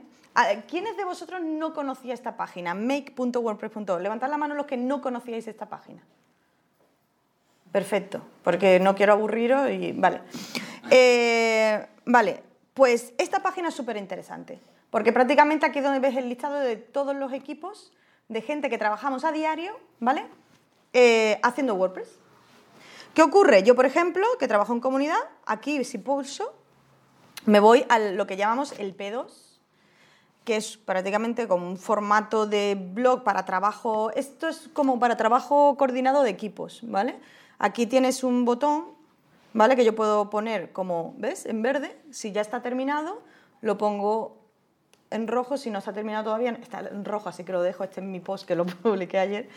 ¿Quiénes 0.69 0.97
de 0.97 1.05
vosotros 1.05 1.41
no 1.43 1.73
conocía 1.73 2.15
esta 2.15 2.37
página? 2.37 2.75
make.wordpress.org. 2.75 4.03
Levantad 4.03 4.29
la 4.29 4.37
mano 4.37 4.55
los 4.55 4.67
que 4.67 4.77
no 4.77 5.01
conocíais 5.01 5.49
esta 5.49 5.67
página. 5.67 6.03
Perfecto, 7.73 8.23
porque 8.43 8.81
no 8.81 8.95
quiero 8.95 9.13
aburriros 9.13 9.71
y 9.71 9.93
vale. 9.93 10.21
Eh, 10.91 11.87
vale, 12.05 12.43
pues 12.75 13.13
esta 13.19 13.41
página 13.41 13.69
es 13.69 13.75
súper 13.75 13.97
interesante, 13.97 14.61
porque 14.91 15.13
prácticamente 15.13 15.67
aquí 15.67 15.79
es 15.79 15.85
donde 15.85 16.01
ves 16.01 16.17
el 16.17 16.29
listado 16.29 16.61
de 16.61 16.77
todos 16.77 17.17
los 17.17 17.33
equipos 17.33 17.93
de 18.29 18.43
gente 18.43 18.71
que 18.71 18.79
trabajamos 18.79 19.25
a 19.25 19.33
diario, 19.33 19.79
¿vale? 20.01 20.27
Eh, 20.93 21.39
haciendo 21.43 21.75
WordPress. 21.75 22.19
¿Qué 23.15 23.23
ocurre? 23.23 23.63
Yo, 23.63 23.75
por 23.75 23.87
ejemplo, 23.87 24.27
que 24.39 24.49
trabajo 24.49 24.73
en 24.73 24.81
comunidad, 24.81 25.19
aquí 25.47 25.85
si 25.85 25.99
pulso, 25.99 26.55
me 27.47 27.61
voy 27.61 27.85
a 27.89 27.99
lo 27.99 28.27
que 28.27 28.37
llamamos 28.37 28.79
el 28.79 28.97
P2, 28.97 29.46
que 30.47 30.57
es 30.57 30.77
prácticamente 30.77 31.49
como 31.49 31.69
un 31.69 31.77
formato 31.77 32.47
de 32.47 32.79
blog 32.81 33.25
para 33.25 33.45
trabajo, 33.45 34.13
esto 34.13 34.47
es 34.47 34.71
como 34.73 35.01
para 35.01 35.17
trabajo 35.17 35.77
coordinado 35.77 36.23
de 36.23 36.31
equipos, 36.31 36.81
¿vale? 36.85 37.17
Aquí 37.59 37.87
tienes 37.87 38.23
un 38.23 38.45
botón, 38.45 38.85
¿vale? 39.53 39.75
Que 39.75 39.85
yo 39.85 39.97
puedo 39.97 40.31
poner 40.31 40.71
como, 40.71 41.15
¿ves? 41.19 41.47
En 41.47 41.63
verde. 41.63 41.99
Si 42.13 42.31
ya 42.31 42.43
está 42.43 42.63
terminado, 42.63 43.23
lo 43.61 43.77
pongo 43.77 44.37
en 45.11 45.27
rojo. 45.27 45.57
Si 45.57 45.69
no 45.69 45.81
está 45.81 45.93
terminado 45.93 46.23
todavía, 46.23 46.53
está 46.63 46.79
en 46.79 47.05
rojo, 47.05 47.29
así 47.29 47.43
que 47.43 47.51
lo 47.51 47.63
dejo. 47.63 47.83
Este 47.83 48.01
es 48.01 48.07
mi 48.07 48.21
post 48.21 48.47
que 48.47 48.55
lo 48.55 48.67
publiqué 48.83 49.19
ayer. 49.19 49.49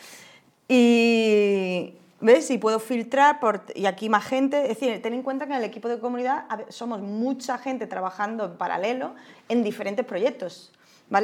Y, 0.68 1.94
¿ves? 2.20 2.50
Y 2.50 2.58
puedo 2.58 2.80
filtrar 2.80 3.40
por, 3.40 3.64
y 3.76 3.86
aquí 3.86 4.10
más 4.10 4.26
gente. 4.26 4.64
Es 4.64 4.80
decir, 4.80 5.00
ten 5.04 5.14
en 5.14 5.22
cuenta 5.22 5.46
que 5.46 5.52
en 5.52 5.60
el 5.60 5.66
equipo 5.66 5.88
de 5.88 6.00
comunidad 6.00 6.46
somos 6.70 7.00
mucha 7.00 7.60
gente 7.60 7.86
trabajando 7.86 8.46
en 8.46 8.58
paralelo 8.58 9.14
en 9.50 9.62
diferentes 9.62 10.04
proyectos. 10.04 10.72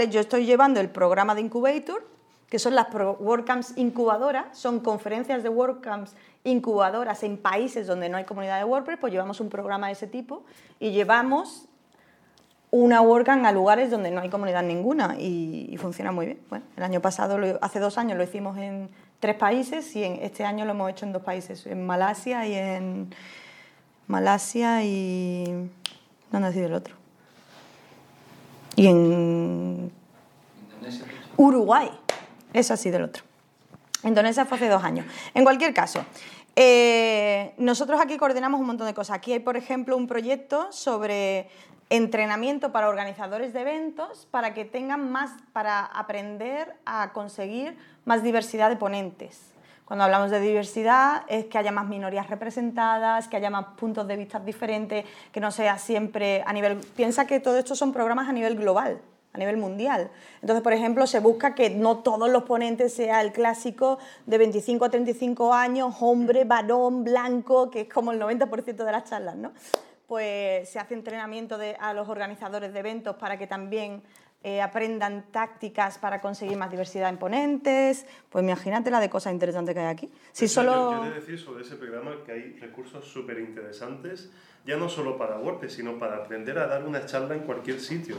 Yo 0.09 0.19
estoy 0.19 0.45
llevando 0.45 0.79
el 0.79 0.89
programa 0.89 1.35
de 1.35 1.41
Incubator, 1.41 2.07
que 2.49 2.59
son 2.59 2.75
las 2.75 2.87
WordCamps 2.93 3.77
incubadoras, 3.77 4.57
son 4.57 4.79
conferencias 4.79 5.43
de 5.43 5.49
WordCamps 5.49 6.13
incubadoras 6.43 7.23
en 7.23 7.37
países 7.37 7.87
donde 7.87 8.09
no 8.09 8.17
hay 8.17 8.23
comunidad 8.23 8.57
de 8.57 8.65
WordPress, 8.65 8.97
pues 8.99 9.13
llevamos 9.13 9.39
un 9.39 9.49
programa 9.49 9.87
de 9.87 9.93
ese 9.93 10.07
tipo 10.07 10.43
y 10.79 10.91
llevamos 10.91 11.67
una 12.71 13.01
WordCamp 13.01 13.45
a 13.45 13.51
lugares 13.51 13.89
donde 13.91 14.11
no 14.11 14.21
hay 14.21 14.29
comunidad 14.29 14.63
ninguna 14.63 15.15
y, 15.17 15.75
funciona 15.79 16.11
muy 16.11 16.25
bien. 16.25 16.39
Bueno, 16.49 16.65
el 16.75 16.83
año 16.83 17.01
pasado, 17.01 17.37
hace 17.61 17.79
dos 17.79 17.97
años 17.97 18.17
lo 18.17 18.23
hicimos 18.23 18.57
en 18.57 18.89
tres 19.19 19.35
países 19.35 19.95
y 19.95 20.03
en, 20.03 20.13
este 20.23 20.45
año 20.45 20.65
lo 20.65 20.71
hemos 20.71 20.89
hecho 20.91 21.05
en 21.05 21.13
dos 21.13 21.23
países, 21.23 21.65
en 21.67 21.85
Malasia 21.85 22.45
y 22.47 22.53
en 22.55 23.13
Malasia 24.07 24.83
y 24.83 25.69
¿dónde 26.31 26.47
ha 26.47 26.51
sido 26.51 26.65
el 26.67 26.73
otro? 26.73 26.94
Y 28.75 28.87
en 28.87 29.91
Uruguay. 31.37 31.89
Eso 32.53 32.73
ha 32.73 32.77
sido 32.77 32.97
el 32.97 33.03
otro. 33.03 33.23
Indonesia 34.03 34.45
fue 34.45 34.57
hace 34.57 34.69
dos 34.69 34.83
años. 34.83 35.05
En 35.33 35.43
cualquier 35.43 35.73
caso, 35.73 36.05
eh, 36.55 37.53
nosotros 37.57 37.99
aquí 37.99 38.17
coordinamos 38.17 38.59
un 38.59 38.67
montón 38.67 38.87
de 38.87 38.93
cosas. 38.93 39.17
Aquí 39.17 39.33
hay, 39.33 39.39
por 39.39 39.57
ejemplo, 39.57 39.97
un 39.97 40.07
proyecto 40.07 40.71
sobre 40.71 41.49
entrenamiento 41.89 42.71
para 42.71 42.89
organizadores 42.89 43.53
de 43.53 43.61
eventos 43.61 44.27
para 44.31 44.53
que 44.53 44.65
tengan 44.65 45.11
más, 45.11 45.31
para 45.53 45.85
aprender 45.85 46.75
a 46.85 47.13
conseguir 47.13 47.77
más 48.05 48.23
diversidad 48.23 48.69
de 48.69 48.75
ponentes. 48.75 49.54
Cuando 49.85 50.03
hablamos 50.03 50.31
de 50.31 50.39
diversidad 50.39 51.23
es 51.27 51.45
que 51.45 51.59
haya 51.59 51.71
más 51.71 51.87
minorías 51.87 52.27
representadas, 52.27 53.27
que 53.27 53.37
haya 53.37 53.51
más 53.51 53.65
puntos 53.77 54.07
de 54.07 54.17
vista 54.17 54.39
diferentes, 54.39 55.05
que 55.31 55.39
no 55.39 55.51
sea 55.51 55.77
siempre 55.77 56.43
a 56.45 56.53
nivel... 56.53 56.77
Piensa 56.95 57.27
que 57.27 57.39
todo 57.39 57.57
esto 57.59 57.75
son 57.75 57.93
programas 57.93 58.27
a 58.27 58.33
nivel 58.33 58.55
global 58.55 58.99
a 59.35 59.37
nivel 59.37 59.57
mundial. 59.57 60.09
Entonces, 60.41 60.63
por 60.63 60.71
ejemplo, 60.71 61.05
se 61.05 61.19
busca 61.19 61.53
que 61.55 61.69
no 61.69 61.97
todos 61.97 62.29
los 62.29 62.43
ponentes 62.43 62.93
sea 62.93 63.19
el 63.21 63.33
clásico 63.33 63.99
de 64.25 64.37
25 64.37 64.85
a 64.85 64.89
35 64.89 65.53
años, 65.53 65.93
hombre, 65.99 66.45
varón, 66.45 67.03
blanco, 67.03 67.69
que 67.69 67.81
es 67.81 67.89
como 67.89 68.13
el 68.13 68.21
90% 68.21 68.85
de 68.85 68.91
las 68.93 69.03
charlas, 69.03 69.35
¿no? 69.35 69.51
Pues 70.07 70.69
se 70.69 70.79
hace 70.79 70.93
entrenamiento 70.93 71.57
a 71.79 71.93
los 71.93 72.07
organizadores 72.07 72.71
de 72.71 72.79
eventos 72.79 73.17
para 73.17 73.37
que 73.37 73.45
también 73.45 74.03
eh, 74.47 74.61
aprendan 74.61 75.25
tácticas 75.31 75.97
para 75.97 76.21
conseguir 76.21 76.55
más 76.55 76.69
diversidad 76.69 77.09
en 77.09 77.17
ponentes. 77.17 78.05
Pues 78.29 78.43
imagínate 78.43 78.91
la 78.91 78.99
de 78.99 79.09
cosas 79.09 79.33
interesantes 79.33 79.73
que 79.73 79.81
hay 79.81 79.87
aquí. 79.87 80.11
Si 80.33 80.47
solo... 80.47 80.91
yo, 80.91 81.05
yo 81.05 81.15
decir 81.15 81.39
sobre 81.39 81.63
ese 81.63 81.77
programa 81.77 82.11
que 82.23 82.31
hay 82.31 82.59
recursos 82.59 83.07
súper 83.07 83.39
interesantes, 83.39 84.29
ya 84.63 84.77
no 84.77 84.87
solo 84.87 85.17
para 85.17 85.39
WordPress, 85.39 85.73
sino 85.73 85.97
para 85.97 86.17
aprender 86.17 86.59
a 86.59 86.67
dar 86.67 86.85
una 86.85 87.07
charla 87.07 87.33
en 87.33 87.41
cualquier 87.41 87.79
sitio. 87.79 88.17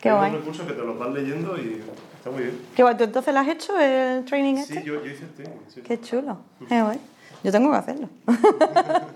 Qué 0.00 0.10
guay. 0.10 0.30
Hay 0.30 0.38
recursos 0.38 0.66
que 0.66 0.72
te 0.72 0.82
los 0.82 0.98
vas 0.98 1.12
leyendo 1.12 1.58
y 1.58 1.82
está 2.16 2.30
muy 2.30 2.44
bien. 2.44 2.58
Qué 2.74 2.82
guay. 2.82 2.96
¿Tú 2.96 3.04
entonces 3.04 3.34
lo 3.34 3.40
has 3.40 3.48
hecho 3.48 3.78
el 3.78 4.24
training 4.24 4.54
este? 4.54 4.80
Sí, 4.80 4.84
yo, 4.84 5.04
yo 5.04 5.10
hice 5.10 5.24
el 5.24 5.34
training. 5.34 5.58
Sí. 5.68 5.82
Qué 5.82 6.00
chulo. 6.00 6.38
Qué 6.66 6.80
guay. 6.80 6.98
Yo 7.44 7.52
tengo 7.52 7.70
que 7.70 7.76
hacerlo. 7.76 8.08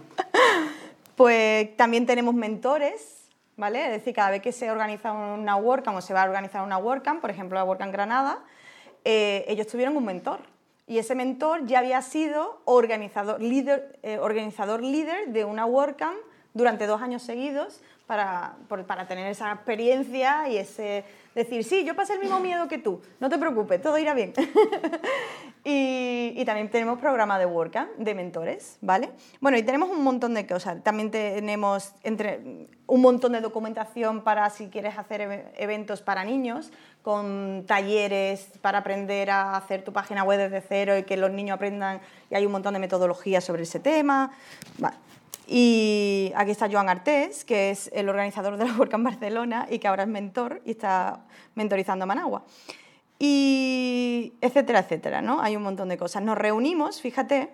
pues 1.16 1.74
también 1.78 2.04
tenemos 2.04 2.34
mentores, 2.34 3.21
¿vale? 3.56 3.84
Es 3.86 3.92
decir, 3.92 4.14
cada 4.14 4.30
vez 4.30 4.42
que 4.42 4.52
se 4.52 4.70
organiza 4.70 5.12
una 5.12 5.56
WordCamp 5.56 5.96
o 5.96 6.00
se 6.00 6.14
va 6.14 6.22
a 6.22 6.24
organizar 6.26 6.62
una 6.62 6.78
WordCamp, 6.78 7.20
por 7.20 7.30
ejemplo 7.30 7.56
la 7.56 7.64
WordCamp 7.64 7.92
Granada, 7.92 8.38
eh, 9.04 9.44
ellos 9.48 9.66
tuvieron 9.66 9.96
un 9.96 10.04
mentor. 10.04 10.40
Y 10.86 10.98
ese 10.98 11.14
mentor 11.14 11.66
ya 11.66 11.78
había 11.78 12.02
sido 12.02 12.60
organizador 12.64 13.40
líder, 13.40 13.98
eh, 14.02 14.18
organizador 14.18 14.82
líder 14.82 15.28
de 15.28 15.44
una 15.44 15.64
WordCamp 15.64 16.18
durante 16.54 16.86
dos 16.86 17.00
años 17.00 17.22
seguidos 17.22 17.80
para, 18.06 18.56
para 18.86 19.06
tener 19.06 19.26
esa 19.26 19.52
experiencia 19.52 20.48
y 20.48 20.56
ese 20.56 21.04
decir, 21.34 21.64
sí, 21.64 21.84
yo 21.84 21.94
pasé 21.94 22.14
el 22.14 22.20
mismo 22.20 22.40
miedo 22.40 22.68
que 22.68 22.78
tú, 22.78 23.00
no 23.20 23.28
te 23.28 23.38
preocupes, 23.38 23.80
todo 23.80 23.98
irá 23.98 24.14
bien. 24.14 24.32
y, 25.64 26.42
también 26.44 26.70
tenemos 26.70 26.98
programa 26.98 27.38
de 27.38 27.46
WordCamp, 27.46 27.90
de 27.96 28.14
mentores, 28.14 28.78
¿vale? 28.80 29.10
Bueno, 29.40 29.56
y 29.56 29.62
tenemos 29.62 29.90
un 29.90 30.02
montón 30.02 30.34
de 30.34 30.46
cosas. 30.46 30.82
También 30.82 31.10
tenemos 31.10 31.94
entre, 32.02 32.68
un 32.86 33.00
montón 33.00 33.32
de 33.32 33.40
documentación 33.40 34.22
para 34.22 34.50
si 34.50 34.68
quieres 34.68 34.98
hacer 34.98 35.52
eventos 35.56 36.02
para 36.02 36.24
niños, 36.24 36.72
con 37.02 37.64
talleres 37.66 38.50
para 38.60 38.78
aprender 38.78 39.30
a 39.30 39.56
hacer 39.56 39.84
tu 39.84 39.92
página 39.92 40.24
web 40.24 40.38
desde 40.38 40.60
cero 40.60 40.98
y 40.98 41.04
que 41.04 41.16
los 41.16 41.30
niños 41.30 41.54
aprendan, 41.54 42.00
y 42.30 42.34
hay 42.34 42.44
un 42.44 42.52
montón 42.52 42.74
de 42.74 42.80
metodologías 42.80 43.44
sobre 43.44 43.62
ese 43.62 43.80
tema. 43.80 44.32
Vale. 44.78 45.11
Y 45.46 46.32
aquí 46.36 46.50
está 46.50 46.70
Joan 46.70 46.88
Artés, 46.88 47.44
que 47.44 47.70
es 47.70 47.90
el 47.92 48.08
organizador 48.08 48.56
de 48.56 48.64
la 48.64 48.72
WordCamp 48.72 49.04
Barcelona 49.04 49.66
y 49.70 49.78
que 49.78 49.88
ahora 49.88 50.04
es 50.04 50.08
mentor 50.08 50.62
y 50.64 50.72
está 50.72 51.24
mentorizando 51.54 52.04
a 52.04 52.06
Managua. 52.06 52.44
Y 53.18 54.32
etcétera, 54.40 54.80
etcétera, 54.80 55.22
¿no? 55.22 55.40
Hay 55.40 55.56
un 55.56 55.62
montón 55.62 55.88
de 55.88 55.96
cosas. 55.96 56.22
Nos 56.22 56.38
reunimos, 56.38 57.00
fíjate, 57.00 57.50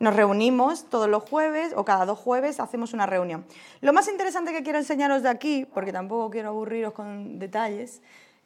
nos 0.00 0.14
reunimos 0.14 0.88
todos 0.88 1.08
los 1.08 1.24
jueves 1.24 1.72
o 1.76 1.84
cada 1.84 2.06
dos 2.06 2.18
jueves 2.18 2.60
hacemos 2.60 2.92
una 2.92 3.06
reunión. 3.06 3.44
Lo 3.80 3.92
más 3.92 4.08
interesante 4.08 4.52
que 4.52 4.62
quiero 4.62 4.78
enseñaros 4.78 5.22
de 5.22 5.28
aquí, 5.28 5.66
porque 5.72 5.92
tampoco 5.92 6.30
quiero 6.30 6.50
aburriros 6.50 6.92
con 6.92 7.38
detalles, 7.38 8.00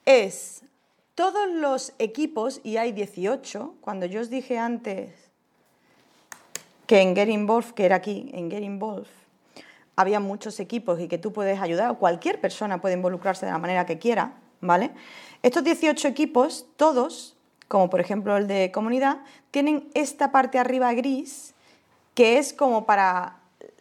es 0.07 0.65
todos 1.15 1.51
los 1.51 1.93
equipos, 1.99 2.61
y 2.65 2.79
hay 2.79 2.93
18, 2.93 3.75
cuando 3.83 4.07
yo 4.07 4.21
os 4.23 4.31
dije 4.31 4.59
antes 4.59 5.32
que 6.93 7.01
en 7.01 7.17
Get 7.17 7.31
Involved, 7.31 7.73
que 7.73 7.87
era 7.87 7.97
aquí, 7.97 8.31
en 8.35 8.51
Get 8.51 8.63
Involved, 8.63 9.09
había 9.97 10.21
muchos 10.21 10.61
equipos 10.61 11.01
y 11.01 11.09
que 11.09 11.17
tú 11.17 11.33
puedes 11.33 11.59
ayudar, 11.59 11.91
o 11.91 11.95
cualquier 11.95 12.39
persona 12.39 12.83
puede 12.83 12.97
involucrarse 12.97 13.47
de 13.47 13.53
la 13.53 13.57
manera 13.57 13.87
que 13.87 13.99
quiera, 13.99 14.35
¿vale? 14.61 14.91
Estos 15.43 15.65
18 15.65 16.07
equipos, 16.07 16.67
todos, 16.77 17.35
como 17.67 17.89
por 17.89 18.03
ejemplo 18.03 18.37
el 18.37 18.47
de 18.47 18.71
comunidad, 18.73 19.21
tienen 19.51 19.89
esta 19.95 20.33
parte 20.33 20.59
arriba 20.59 20.93
gris, 20.93 21.55
que 22.13 22.37
es 22.37 22.53
como 22.53 22.85
para 22.85 23.39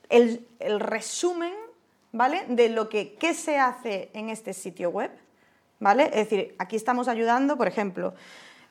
el, 0.07 0.47
el 0.59 0.79
resumen, 0.79 1.53
¿vale? 2.13 2.45
De 2.47 2.69
lo 2.69 2.87
que 2.87 3.15
qué 3.15 3.33
se 3.33 3.59
hace 3.59 4.09
en 4.13 4.29
este 4.29 4.53
sitio 4.53 4.89
web, 4.89 5.11
¿vale? 5.81 6.05
Es 6.05 6.29
decir, 6.29 6.55
aquí 6.59 6.77
estamos 6.77 7.09
ayudando, 7.09 7.57
por 7.57 7.67
ejemplo, 7.67 8.13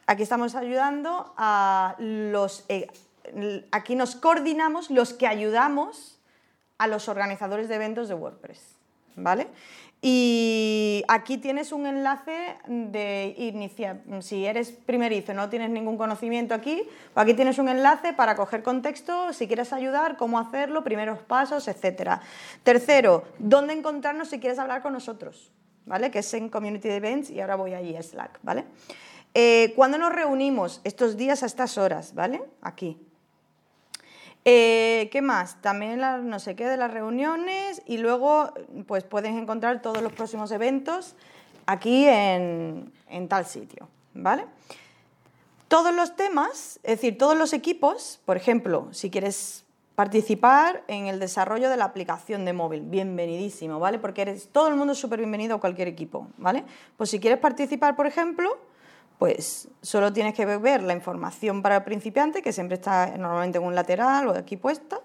aquí 0.06 0.22
estamos 0.22 0.54
ayudando 0.54 1.34
a 1.36 1.94
los... 1.98 2.64
eh, 2.70 2.88
aquí 3.70 3.94
nos 3.94 4.16
coordinamos 4.16 4.90
los 4.90 5.12
que 5.12 5.26
ayudamos 5.26 6.18
a 6.78 6.86
los 6.86 7.08
organizadores 7.08 7.68
de 7.68 7.74
eventos 7.74 8.08
de 8.08 8.14
WordPress, 8.14 8.76
¿vale? 9.16 9.48
Y 10.02 11.04
aquí 11.08 11.36
tienes 11.36 11.72
un 11.72 11.86
enlace 11.86 12.56
de 12.66 13.34
inicia. 13.36 14.00
Si 14.20 14.46
eres 14.46 14.70
primerizo, 14.70 15.34
no 15.34 15.50
tienes 15.50 15.68
ningún 15.68 15.98
conocimiento 15.98 16.54
aquí, 16.54 16.82
aquí 17.14 17.34
tienes 17.34 17.58
un 17.58 17.68
enlace 17.68 18.14
para 18.14 18.34
coger 18.34 18.62
contexto, 18.62 19.34
si 19.34 19.46
quieres 19.46 19.74
ayudar, 19.74 20.16
cómo 20.16 20.38
hacerlo, 20.38 20.82
primeros 20.84 21.18
pasos, 21.18 21.68
etc. 21.68 22.20
Tercero, 22.62 23.24
dónde 23.38 23.74
encontrarnos 23.74 24.30
si 24.30 24.40
quieres 24.40 24.58
hablar 24.58 24.80
con 24.80 24.94
nosotros, 24.94 25.52
¿vale? 25.84 26.10
Que 26.10 26.20
es 26.20 26.32
en 26.32 26.48
Community 26.48 26.88
Events 26.88 27.28
y 27.28 27.42
ahora 27.42 27.56
voy 27.56 27.74
allí 27.74 27.94
a 27.94 28.02
Slack, 28.02 28.38
¿vale? 28.42 28.64
Eh, 29.34 29.74
¿Cuándo 29.76 29.98
nos 29.98 30.12
reunimos? 30.12 30.80
Estos 30.82 31.18
días 31.18 31.42
a 31.42 31.46
estas 31.46 31.76
horas, 31.76 32.14
¿vale? 32.14 32.42
Aquí. 32.62 33.09
Eh, 34.44 35.08
¿Qué 35.12 35.20
más? 35.20 35.60
También 35.60 36.00
no 36.00 36.38
sé 36.38 36.56
qué 36.56 36.66
de 36.66 36.76
las 36.76 36.90
reuniones 36.92 37.82
y 37.86 37.98
luego 37.98 38.54
pues 38.86 39.04
puedes 39.04 39.32
encontrar 39.32 39.82
todos 39.82 40.02
los 40.02 40.12
próximos 40.12 40.50
eventos 40.50 41.14
aquí 41.66 42.06
en, 42.06 42.90
en 43.08 43.28
tal 43.28 43.44
sitio, 43.44 43.88
¿vale? 44.14 44.46
Todos 45.68 45.94
los 45.94 46.16
temas, 46.16 46.80
es 46.82 46.96
decir, 46.96 47.18
todos 47.18 47.36
los 47.36 47.52
equipos, 47.52 48.20
por 48.24 48.36
ejemplo, 48.36 48.88
si 48.92 49.10
quieres 49.10 49.64
participar 49.94 50.82
en 50.88 51.08
el 51.08 51.20
desarrollo 51.20 51.68
de 51.68 51.76
la 51.76 51.84
aplicación 51.84 52.46
de 52.46 52.54
móvil, 52.54 52.80
bienvenidísimo, 52.80 53.78
¿vale? 53.78 53.98
Porque 53.98 54.22
eres 54.22 54.48
todo 54.48 54.68
el 54.68 54.74
mundo 54.74 54.94
es 54.94 54.98
súper 54.98 55.18
bienvenido 55.18 55.56
a 55.56 55.60
cualquier 55.60 55.88
equipo, 55.88 56.28
¿vale? 56.38 56.64
Pues 56.96 57.10
si 57.10 57.20
quieres 57.20 57.38
participar, 57.38 57.96
por 57.96 58.06
ejemplo, 58.06 58.56
pues 59.20 59.68
solo 59.82 60.14
tienes 60.14 60.32
que 60.32 60.46
ver 60.46 60.82
la 60.82 60.94
información 60.94 61.60
para 61.60 61.76
el 61.76 61.82
principiante, 61.84 62.40
que 62.40 62.54
siempre 62.54 62.76
está 62.76 63.18
normalmente 63.18 63.58
en 63.58 63.64
un 63.64 63.74
lateral 63.74 64.28
o 64.28 64.30
aquí 64.30 64.56
puesta, 64.56 64.98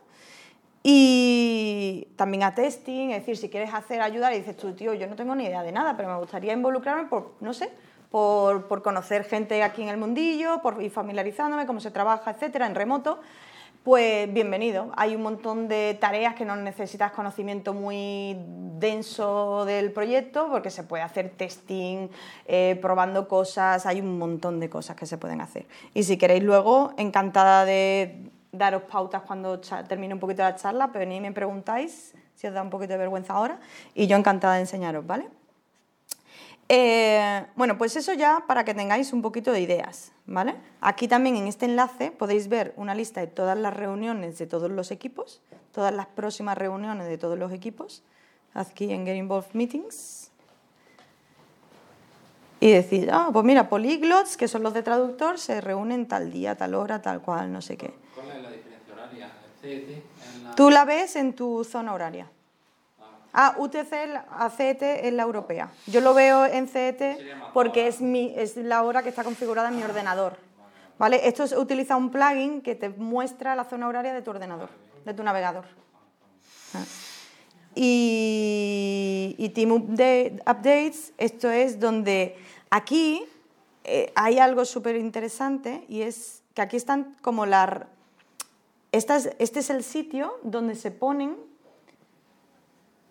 y 0.81 2.07
también 2.15 2.43
a 2.43 2.55
testing, 2.55 3.09
es 3.09 3.19
decir, 3.19 3.35
si 3.35 3.49
quieres 3.49 3.73
hacer 3.73 4.01
ayudar 4.01 4.31
y 4.31 4.37
dices 4.37 4.55
tú, 4.55 4.71
tío, 4.71 4.93
yo 4.93 5.05
no 5.07 5.17
tengo 5.17 5.35
ni 5.35 5.43
idea 5.43 5.63
de 5.63 5.73
nada, 5.73 5.97
pero 5.97 6.07
me 6.07 6.17
gustaría 6.17 6.53
involucrarme 6.53 7.09
por, 7.09 7.33
no 7.41 7.53
sé, 7.53 7.69
por, 8.09 8.69
por 8.69 8.81
conocer 8.81 9.25
gente 9.25 9.61
aquí 9.61 9.81
en 9.81 9.89
el 9.89 9.97
mundillo, 9.97 10.61
por 10.61 10.81
ir 10.81 10.91
familiarizándome, 10.91 11.65
cómo 11.65 11.81
se 11.81 11.91
trabaja, 11.91 12.31
etcétera, 12.31 12.67
en 12.67 12.75
remoto, 12.75 13.19
pues 13.85 14.33
bienvenido. 14.33 14.91
Hay 14.97 15.15
un 15.15 15.21
montón 15.21 15.67
de 15.67 15.95
tareas 16.01 16.33
que 16.33 16.43
no 16.43 16.55
necesitas 16.55 17.11
conocimiento 17.11 17.71
muy 17.71 18.35
denso 18.79 19.63
del 19.63 19.91
proyecto 19.91 20.47
porque 20.49 20.71
se 20.71 20.81
puede 20.81 21.03
hacer 21.03 21.29
testing, 21.29 22.07
eh, 22.47 22.79
probando 22.81 23.27
cosas, 23.27 23.85
hay 23.85 24.01
un 24.01 24.17
montón 24.17 24.59
de 24.59 24.71
cosas 24.71 24.95
que 24.95 25.05
se 25.05 25.19
pueden 25.19 25.39
hacer. 25.39 25.67
Y 25.93 26.01
si 26.01 26.17
queréis 26.17 26.43
luego, 26.43 26.93
encantada 26.97 27.63
de 27.63 28.31
daros 28.51 28.81
pautas 28.81 29.21
cuando 29.21 29.61
termine 29.87 30.15
un 30.15 30.19
poquito 30.19 30.41
la 30.41 30.55
charla, 30.55 30.87
pero 30.87 31.01
venid 31.01 31.17
y 31.17 31.21
me 31.21 31.31
preguntáis 31.31 32.15
si 32.33 32.47
os 32.47 32.55
da 32.55 32.63
un 32.63 32.71
poquito 32.71 32.93
de 32.93 32.97
vergüenza 32.97 33.33
ahora 33.33 33.59
y 33.93 34.07
yo 34.07 34.17
encantada 34.17 34.55
de 34.55 34.61
enseñaros, 34.61 35.05
¿vale? 35.05 35.27
Eh, 36.67 37.45
bueno, 37.55 37.77
pues 37.77 37.95
eso 37.95 38.13
ya 38.13 38.43
para 38.47 38.65
que 38.65 38.73
tengáis 38.73 39.13
un 39.13 39.21
poquito 39.21 39.51
de 39.51 39.61
ideas, 39.61 40.11
¿vale? 40.25 40.55
Aquí 40.81 41.07
también 41.07 41.35
en 41.35 41.47
este 41.47 41.65
enlace 41.65 42.11
podéis 42.11 42.47
ver 42.47 42.73
una 42.75 42.95
lista 42.95 43.21
de 43.21 43.27
todas 43.27 43.57
las 43.57 43.73
reuniones 43.75 44.39
de 44.39 44.47
todos 44.47 44.71
los 44.71 44.89
equipos, 44.89 45.41
todas 45.71 45.93
las 45.93 46.07
próximas 46.07 46.57
reuniones 46.57 47.07
de 47.07 47.19
todos 47.19 47.37
los 47.37 47.51
equipos, 47.51 48.01
aquí 48.55 48.91
en 48.91 49.05
Get 49.05 49.15
Involved 49.15 49.53
Meetings. 49.53 50.31
Y 52.59 52.71
decir, 52.71 53.09
ah, 53.11 53.29
pues 53.31 53.45
mira, 53.45 53.69
polyglots, 53.69 54.37
que 54.37 54.47
son 54.47 54.63
los 54.63 54.73
de 54.73 54.81
traductor, 54.81 55.37
se 55.37 55.61
reúnen 55.61 56.07
tal 56.07 56.31
día, 56.31 56.55
tal 56.55 56.73
hora, 56.73 56.99
tal 56.99 57.21
cual, 57.21 57.51
no 57.51 57.61
sé 57.61 57.77
qué. 57.77 57.93
¿Cuál 58.15 58.37
es 58.37 58.41
la 58.41 58.49
diferencia 58.49 58.93
horaria? 58.93 59.31
¿El 59.61 59.61
CET 59.61 59.89
en 59.89 60.43
la... 60.45 60.55
Tú 60.55 60.71
la 60.71 60.85
ves 60.85 61.15
en 61.15 61.33
tu 61.33 61.63
zona 61.63 61.93
horaria. 61.93 62.27
Ah, 63.37 63.55
UTC, 63.57 63.91
a 64.31 64.49
CET 64.49 64.81
es 64.81 65.11
la 65.13 65.23
europea. 65.23 65.69
Yo 65.87 65.99
lo 65.99 66.13
veo 66.13 66.45
en 66.45 66.67
CET 66.69 67.01
porque 67.53 67.87
es, 67.87 67.99
mi, 67.99 68.33
es 68.37 68.55
la 68.55 68.83
hora 68.83 69.03
que 69.03 69.09
está 69.09 69.23
configurada 69.25 69.67
en 69.69 69.75
mi 69.75 69.83
ordenador. 69.83 70.37
¿Vale? 70.97 71.27
Esto 71.27 71.43
es, 71.43 71.51
utiliza 71.51 71.97
un 71.97 72.09
plugin 72.11 72.61
que 72.61 72.75
te 72.75 72.87
muestra 72.89 73.53
la 73.55 73.65
zona 73.65 73.89
horaria 73.89 74.13
de 74.13 74.21
tu 74.21 74.29
ordenador, 74.31 74.69
de 75.03 75.13
tu 75.13 75.21
navegador. 75.23 75.65
Ah. 76.73 76.83
Y, 77.75 79.35
y 79.37 79.49
Team 79.49 79.71
Update- 79.71 80.41
Updates, 80.49 81.11
esto 81.17 81.49
es 81.51 81.79
donde 81.79 82.37
aquí 82.69 83.23
eh, 83.83 84.11
hay 84.15 84.39
algo 84.39 84.63
súper 84.63 84.95
interesante 84.95 85.83
y 85.89 86.01
es 86.03 86.41
que 86.53 86.61
aquí 86.61 86.77
están 86.77 87.15
como 87.21 87.45
la... 87.45 87.87
Esta 88.93 89.17
es- 89.17 89.31
este 89.39 89.59
es 89.59 89.69
el 89.69 89.83
sitio 89.83 90.39
donde 90.43 90.75
se 90.75 90.91
ponen 90.91 91.35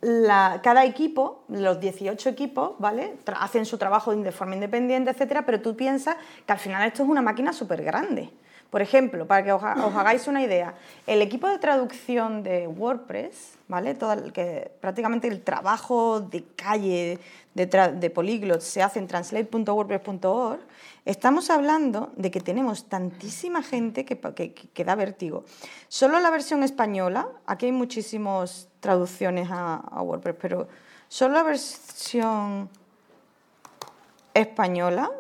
la- 0.05 0.61
cada 0.63 0.85
equipo, 0.85 1.45
los 1.49 1.81
18 1.81 2.29
equipos, 2.29 2.73
¿vale? 2.79 3.17
Hacen 3.41 3.65
su 3.65 3.79
trabajo 3.79 4.15
de 4.15 4.33
forma 4.33 4.55
independiente, 4.55 5.11
etcétera, 5.11 5.47
pero 5.47 5.63
tú 5.63 5.75
piensas 5.77 6.17
que 6.47 6.53
al 6.53 6.59
final 6.59 6.87
esto 6.87 7.03
es 7.03 7.09
una 7.09 7.23
máquina 7.23 7.53
súper 7.55 7.83
grande. 7.83 8.31
Por 8.75 8.83
ejemplo, 8.83 9.25
para 9.25 9.45
que 9.45 9.53
os, 9.53 9.63
ha- 9.63 9.87
os 9.87 9.95
hagáis 9.95 10.27
una 10.27 10.43
idea, 10.43 10.75
el 11.07 11.23
equipo 11.23 11.47
de 11.49 11.61
traducción 11.61 12.43
de 12.43 12.67
WordPress, 12.67 13.53
¿vale? 13.69 13.95
Todo 13.95 14.15
el 14.15 14.33
que, 14.33 14.69
prácticamente 14.81 15.29
el 15.29 15.43
trabajo 15.43 16.19
de 16.19 16.43
calle 16.57 17.21
de, 17.55 17.67
de 17.67 18.11
Polyglot 18.11 18.61
se 18.63 18.83
hace 18.83 18.99
en 18.99 19.07
translate.wordpress.org, 19.07 20.59
estamos 21.05 21.51
hablando 21.51 22.11
de 22.17 22.33
que 22.33 22.41
tenemos 22.41 22.87
tantísima 22.89 23.63
gente 23.63 24.05
que, 24.05 24.85
da 24.85 24.97
vértigo. 24.97 25.45
Solo 25.87 26.19
la 26.19 26.31
versión 26.31 26.65
española, 26.65 27.29
aquí 27.47 27.67
hay 27.67 27.73
muchísimas 27.73 28.67
traducciones 28.81 29.51
a 29.53 30.03
WordPress, 30.03 30.35
pero 30.41 30.67
solo 31.07 31.35
la 31.35 31.45
versión 31.45 32.69
española 34.35 35.13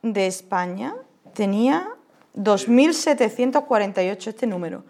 de 0.00 0.26
España 0.26 0.96
tenía 1.34 1.90
2.748 2.36 4.26
este 4.28 4.46
número. 4.46 4.84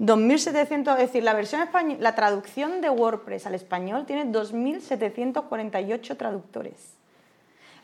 2.700, 0.00 0.92
es 0.94 0.98
decir, 0.98 1.22
la 1.22 1.34
versión 1.34 1.60
española, 1.62 1.98
la 2.00 2.14
traducción 2.14 2.80
de 2.80 2.90
WordPress 2.90 3.46
al 3.46 3.54
español 3.54 4.06
tiene 4.06 4.26
2.748 4.26 6.16
traductores. 6.16 6.94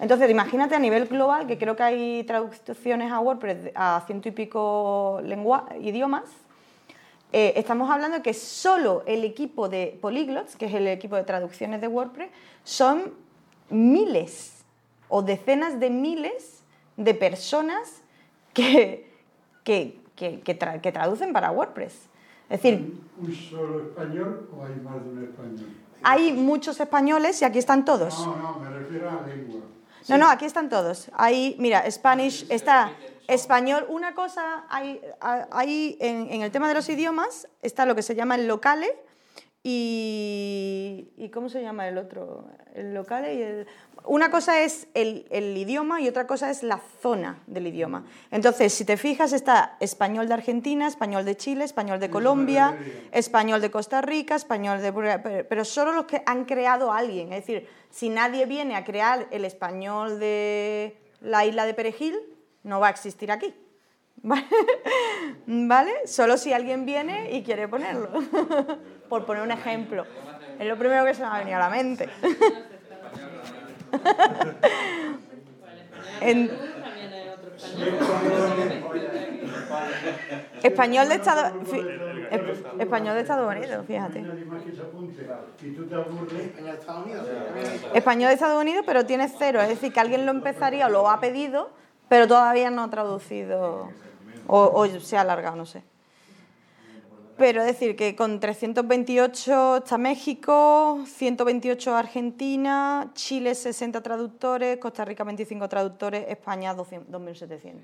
Entonces, 0.00 0.28
imagínate 0.30 0.74
a 0.74 0.78
nivel 0.78 1.06
global, 1.06 1.46
que 1.46 1.58
creo 1.58 1.76
que 1.76 1.82
hay 1.82 2.24
traducciones 2.24 3.12
a 3.12 3.20
WordPress 3.20 3.70
a 3.74 4.02
ciento 4.06 4.28
y 4.28 4.32
pico 4.32 5.20
lengua- 5.22 5.68
idiomas, 5.80 6.24
eh, 7.32 7.52
estamos 7.56 7.88
hablando 7.90 8.22
que 8.22 8.34
solo 8.34 9.04
el 9.06 9.22
equipo 9.24 9.68
de 9.68 9.96
Polyglots, 10.00 10.56
que 10.56 10.66
es 10.66 10.74
el 10.74 10.88
equipo 10.88 11.14
de 11.16 11.22
traducciones 11.22 11.80
de 11.80 11.86
WordPress, 11.86 12.30
son 12.64 13.14
miles 13.68 14.64
o 15.08 15.22
decenas 15.22 15.78
de 15.78 15.90
miles 15.90 16.62
de 16.96 17.14
personas 17.14 18.02
que, 18.52 19.10
que, 19.64 20.00
que- 20.16 20.40
que 20.40 20.58
tra- 20.58 20.80
que 20.80 20.92
traducen 20.92 21.32
para 21.32 21.50
WordPress. 21.50 21.94
Es 22.48 22.62
decir, 22.62 23.00
¿Un 23.18 23.34
solo 23.34 23.80
español 23.86 24.48
o 24.56 24.64
hay 24.64 24.74
más 24.76 25.02
de 25.04 25.10
un 25.10 25.22
español? 25.24 25.66
hay 26.02 26.32
muchos 26.32 26.80
españoles 26.80 27.40
y 27.42 27.44
aquí 27.44 27.58
están 27.58 27.84
todos. 27.84 28.26
No, 28.26 28.36
no, 28.36 28.58
me 28.58 28.70
refiero 28.70 29.08
a 29.10 29.14
la 29.20 29.26
lengua. 29.26 29.60
No, 30.08 30.18
no, 30.18 30.28
aquí 30.28 30.46
están 30.46 30.68
todos. 30.68 31.10
Ahí, 31.14 31.54
mira, 31.58 31.88
Spanish, 31.90 32.46
está 32.50 32.92
Español, 33.28 33.86
una 33.88 34.14
cosa, 34.14 34.64
hay, 34.68 35.00
hay 35.52 35.96
en, 36.00 36.28
en 36.32 36.42
el 36.42 36.50
tema 36.50 36.66
de 36.68 36.74
los 36.74 36.88
idiomas 36.88 37.46
está 37.62 37.86
lo 37.86 37.94
que 37.94 38.02
se 38.02 38.16
llama 38.16 38.34
el 38.34 38.48
locale, 38.48 38.88
y, 39.62 41.12
y, 41.18 41.28
¿cómo 41.28 41.50
se 41.50 41.60
llama 41.60 41.86
el 41.86 41.98
otro? 41.98 42.48
El 42.74 42.94
local 42.94 43.26
y 43.26 43.42
el... 43.42 43.66
Una 44.06 44.30
cosa 44.30 44.62
es 44.62 44.88
el, 44.94 45.26
el, 45.30 45.54
idioma 45.54 46.00
y 46.00 46.08
otra 46.08 46.26
cosa 46.26 46.50
es 46.50 46.62
la 46.62 46.80
zona 47.02 47.42
del 47.46 47.66
idioma. 47.66 48.06
Entonces, 48.30 48.72
si 48.72 48.86
te 48.86 48.96
fijas, 48.96 49.34
está 49.34 49.76
español 49.80 50.28
de 50.28 50.34
Argentina, 50.34 50.88
español 50.88 51.26
de 51.26 51.36
Chile, 51.36 51.64
español 51.64 52.00
de 52.00 52.08
Colombia, 52.08 52.78
español 53.12 53.60
de 53.60 53.70
Costa 53.70 54.00
Rica, 54.00 54.34
español 54.34 54.80
de... 54.80 55.44
Pero 55.46 55.64
solo 55.66 55.92
los 55.92 56.06
que 56.06 56.22
han 56.24 56.46
creado 56.46 56.90
alguien. 56.90 57.34
Es 57.34 57.46
decir, 57.46 57.68
si 57.90 58.08
nadie 58.08 58.46
viene 58.46 58.76
a 58.76 58.84
crear 58.84 59.26
el 59.30 59.44
español 59.44 60.18
de 60.18 60.96
la 61.20 61.44
isla 61.44 61.66
de 61.66 61.74
Perejil, 61.74 62.18
no 62.62 62.80
va 62.80 62.86
a 62.86 62.90
existir 62.90 63.30
aquí. 63.30 63.54
¿Vale? 65.46 65.92
Solo 66.06 66.36
si 66.36 66.52
alguien 66.52 66.84
viene 66.84 67.32
y 67.32 67.42
quiere 67.42 67.68
ponerlo. 67.68 68.10
Por 69.08 69.24
poner 69.24 69.42
un 69.42 69.50
ejemplo. 69.50 70.04
Es 70.58 70.66
lo 70.66 70.76
primero 70.76 71.04
que 71.04 71.14
se 71.14 71.22
me 71.22 71.28
ha 71.28 71.38
venido 71.38 71.56
a 71.56 71.60
la 71.60 71.70
mente. 71.70 72.08
Español 80.62 81.08
de 81.08 81.14
Estados 81.14 81.52
Español 82.78 83.14
de 83.14 83.20
Estados 83.22 83.56
Unidos, 83.56 83.86
fíjate. 83.86 84.24
Español 87.94 88.28
de 88.28 88.34
Estados 88.34 88.60
Unidos, 88.60 88.84
pero 88.86 89.06
tiene 89.06 89.28
cero, 89.28 89.60
es 89.60 89.68
decir, 89.68 89.92
que 89.92 90.00
alguien 90.00 90.26
lo 90.26 90.32
empezaría 90.32 90.86
o 90.86 90.90
lo 90.90 91.08
ha 91.08 91.20
pedido, 91.20 91.70
pero 92.08 92.28
todavía 92.28 92.70
no 92.70 92.84
ha 92.84 92.90
traducido 92.90 93.88
o, 94.46 94.86
se 95.00 95.16
ha 95.16 95.20
alargado, 95.20 95.56
no 95.56 95.66
sé. 95.66 95.82
Pero 97.40 97.62
es 97.62 97.68
decir, 97.68 97.96
que 97.96 98.14
con 98.14 98.38
328 98.38 99.76
está 99.78 99.96
México, 99.96 101.00
128 101.06 101.96
Argentina, 101.96 103.10
Chile 103.14 103.54
60 103.54 104.02
traductores, 104.02 104.76
Costa 104.76 105.06
Rica 105.06 105.24
25 105.24 105.66
traductores, 105.66 106.26
España 106.28 106.76
2.700. 106.76 107.80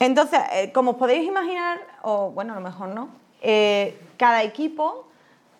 Entonces, 0.00 0.40
eh, 0.52 0.72
como 0.72 0.92
os 0.92 0.96
podéis 0.96 1.24
imaginar, 1.24 1.78
o 2.02 2.32
bueno, 2.32 2.52
a 2.52 2.56
lo 2.56 2.62
mejor 2.62 2.88
no, 2.88 3.10
eh, 3.40 3.96
cada 4.18 4.42
equipo 4.42 5.06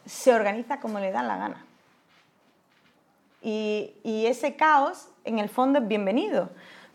se 0.04 0.34
organiza 0.34 0.80
como 0.80 0.98
le 0.98 1.12
da 1.12 1.22
la 1.22 1.36
gana. 1.36 1.64
Y, 3.42 3.94
y 4.02 4.26
ese 4.26 4.56
caos, 4.56 5.08
en 5.24 5.38
el 5.38 5.48
fondo, 5.48 5.78
es 5.78 5.86
bienvenido 5.86 6.50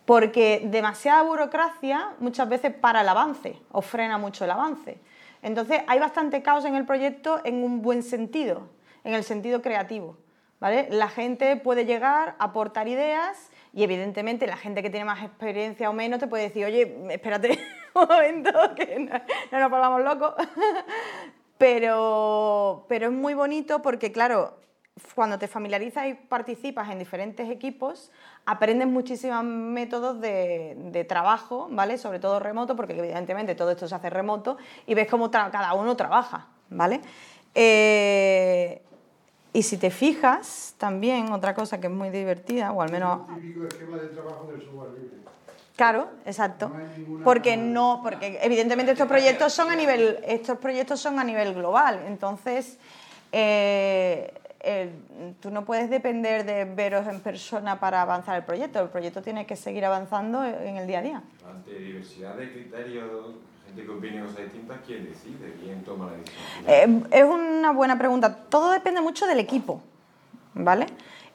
porque 0.10 0.64
demasiada 0.66 1.22
burocracia 1.22 2.16
muchas 2.18 2.49
veces 2.49 2.74
para 2.74 3.01
el 3.01 3.10
avance 3.10 3.55
o 3.72 3.84
frena 3.84 4.18
mucho 4.18 4.43
el 4.43 4.49
avance. 4.49 4.97
Entonces 5.43 5.84
hay 5.86 5.99
bastante 5.99 6.41
caos 6.41 6.66
en 6.66 6.74
el 6.74 6.84
proyecto 6.84 7.41
en 7.43 7.64
un 7.64 7.84
buen 7.84 8.01
sentido, 8.01 8.70
en 9.03 9.14
el 9.14 9.24
sentido 9.24 9.62
creativo. 9.62 10.18
¿vale? 10.60 10.88
La 10.89 11.10
gente 11.10 11.57
puede 11.57 11.86
llegar, 11.86 12.34
aportar 12.39 12.88
ideas 12.88 13.51
y 13.72 13.84
evidentemente 13.84 14.47
la 14.47 14.57
gente 14.57 14.82
que 14.82 14.89
tiene 14.89 15.05
más 15.05 15.22
experiencia 15.22 15.88
o 15.91 15.93
menos 15.93 16.20
te 16.20 16.26
puede 16.26 16.45
decir, 16.45 16.66
oye, 16.66 16.91
espérate 17.12 17.60
un 17.93 18.07
momento, 18.07 18.51
que 18.76 18.97
no, 18.97 19.14
no 19.51 19.60
nos 19.60 19.70
volvamos 19.70 20.01
locos. 20.01 20.34
pero, 21.60 22.84
pero 22.89 23.10
es 23.10 23.14
muy 23.14 23.36
bonito 23.36 23.84
porque, 23.84 24.12
claro, 24.12 24.59
cuando 25.16 25.39
te 25.39 25.47
familiarizas 25.47 26.08
y 26.08 26.14
participas 26.14 26.89
en 26.89 27.00
diferentes 27.00 27.50
equipos, 27.50 28.12
aprendes 28.45 28.88
muchísimos 28.88 29.43
métodos 29.43 30.20
de, 30.22 31.06
trabajo, 31.08 31.68
¿vale? 31.72 31.97
Sobre 31.97 32.20
todo 32.20 32.39
remoto, 32.39 32.76
porque 32.76 32.97
evidentemente 32.97 33.56
todo 33.56 33.72
esto 33.72 33.88
se 33.88 33.95
hace 33.95 34.10
remoto, 34.10 34.58
y 34.86 34.93
ves 34.93 35.08
cómo 35.08 35.32
cada 35.32 35.74
uno 35.74 35.95
trabaja, 35.95 36.47
¿vale? 36.70 37.02
Eh, 37.56 38.82
y 39.52 39.64
si 39.64 39.78
te 39.78 39.89
fijas, 39.89 40.76
también 40.78 41.32
otra 41.32 41.56
cosa 41.56 41.80
que 41.80 41.88
es 41.88 41.93
muy 41.93 42.10
divertida, 42.10 42.72
o 42.72 42.82
al 42.82 42.91
menos... 42.91 43.22
esquema 43.68 43.97
de 43.97 44.08
trabajo 44.10 44.47
del 44.52 44.62
software 44.62 44.91
libre. 44.91 45.20
Claro, 45.76 46.10
exacto. 46.26 46.74
porque 47.24 47.56
no, 47.56 48.02
porque 48.04 48.38
evidentemente 48.41 48.91
estos 48.91 49.08
proyectos 49.08 49.54
son 49.54 49.72
a 49.72 49.78
nivel, 49.78 50.20
estos 50.28 50.58
proyectos 50.58 51.00
son 51.00 51.20
a 51.20 51.24
nivel 51.24 51.54
global. 51.54 52.04
Entonces, 52.06 52.78
eh, 53.32 54.34
tú 55.41 55.51
no 55.51 55.66
puedes 55.66 55.89
depender 55.89 56.45
de 56.45 56.66
veros 56.66 57.07
en 57.07 57.22
persona 57.22 57.80
para 57.80 58.01
avanzar 58.01 58.36
el 58.36 58.43
proyecto. 58.43 58.80
El 58.80 58.89
proyecto 58.89 59.22
tiene 59.22 59.45
que 59.45 59.55
seguir 59.55 59.86
avanzando 59.86 60.43
en 60.43 60.78
el 60.78 60.88
día 60.88 60.99
a 60.99 61.01
día. 61.01 61.24
Ante 61.49 61.80
diversidad 61.80 62.36
de 62.36 62.51
criterios, 62.51 63.36
gente 63.66 63.84
que 63.84 63.89
opine 63.89 64.22
cosas 64.22 64.38
distintas, 64.38 64.80
¿quién 64.86 65.05
decide? 65.05 65.53
¿Quién 65.64 65.84
toma 65.84 66.07
la 66.07 66.18
decisión? 66.18 67.05
Eh, 67.12 67.18
es 67.20 67.24
una 67.24 67.72
buena 67.72 67.97
pregunta. 67.97 68.36
Todo 68.49 68.72
depende 68.72 69.01
mucho 69.01 69.26
del 69.28 69.39
equipo, 69.39 69.82
¿vale? 70.53 70.88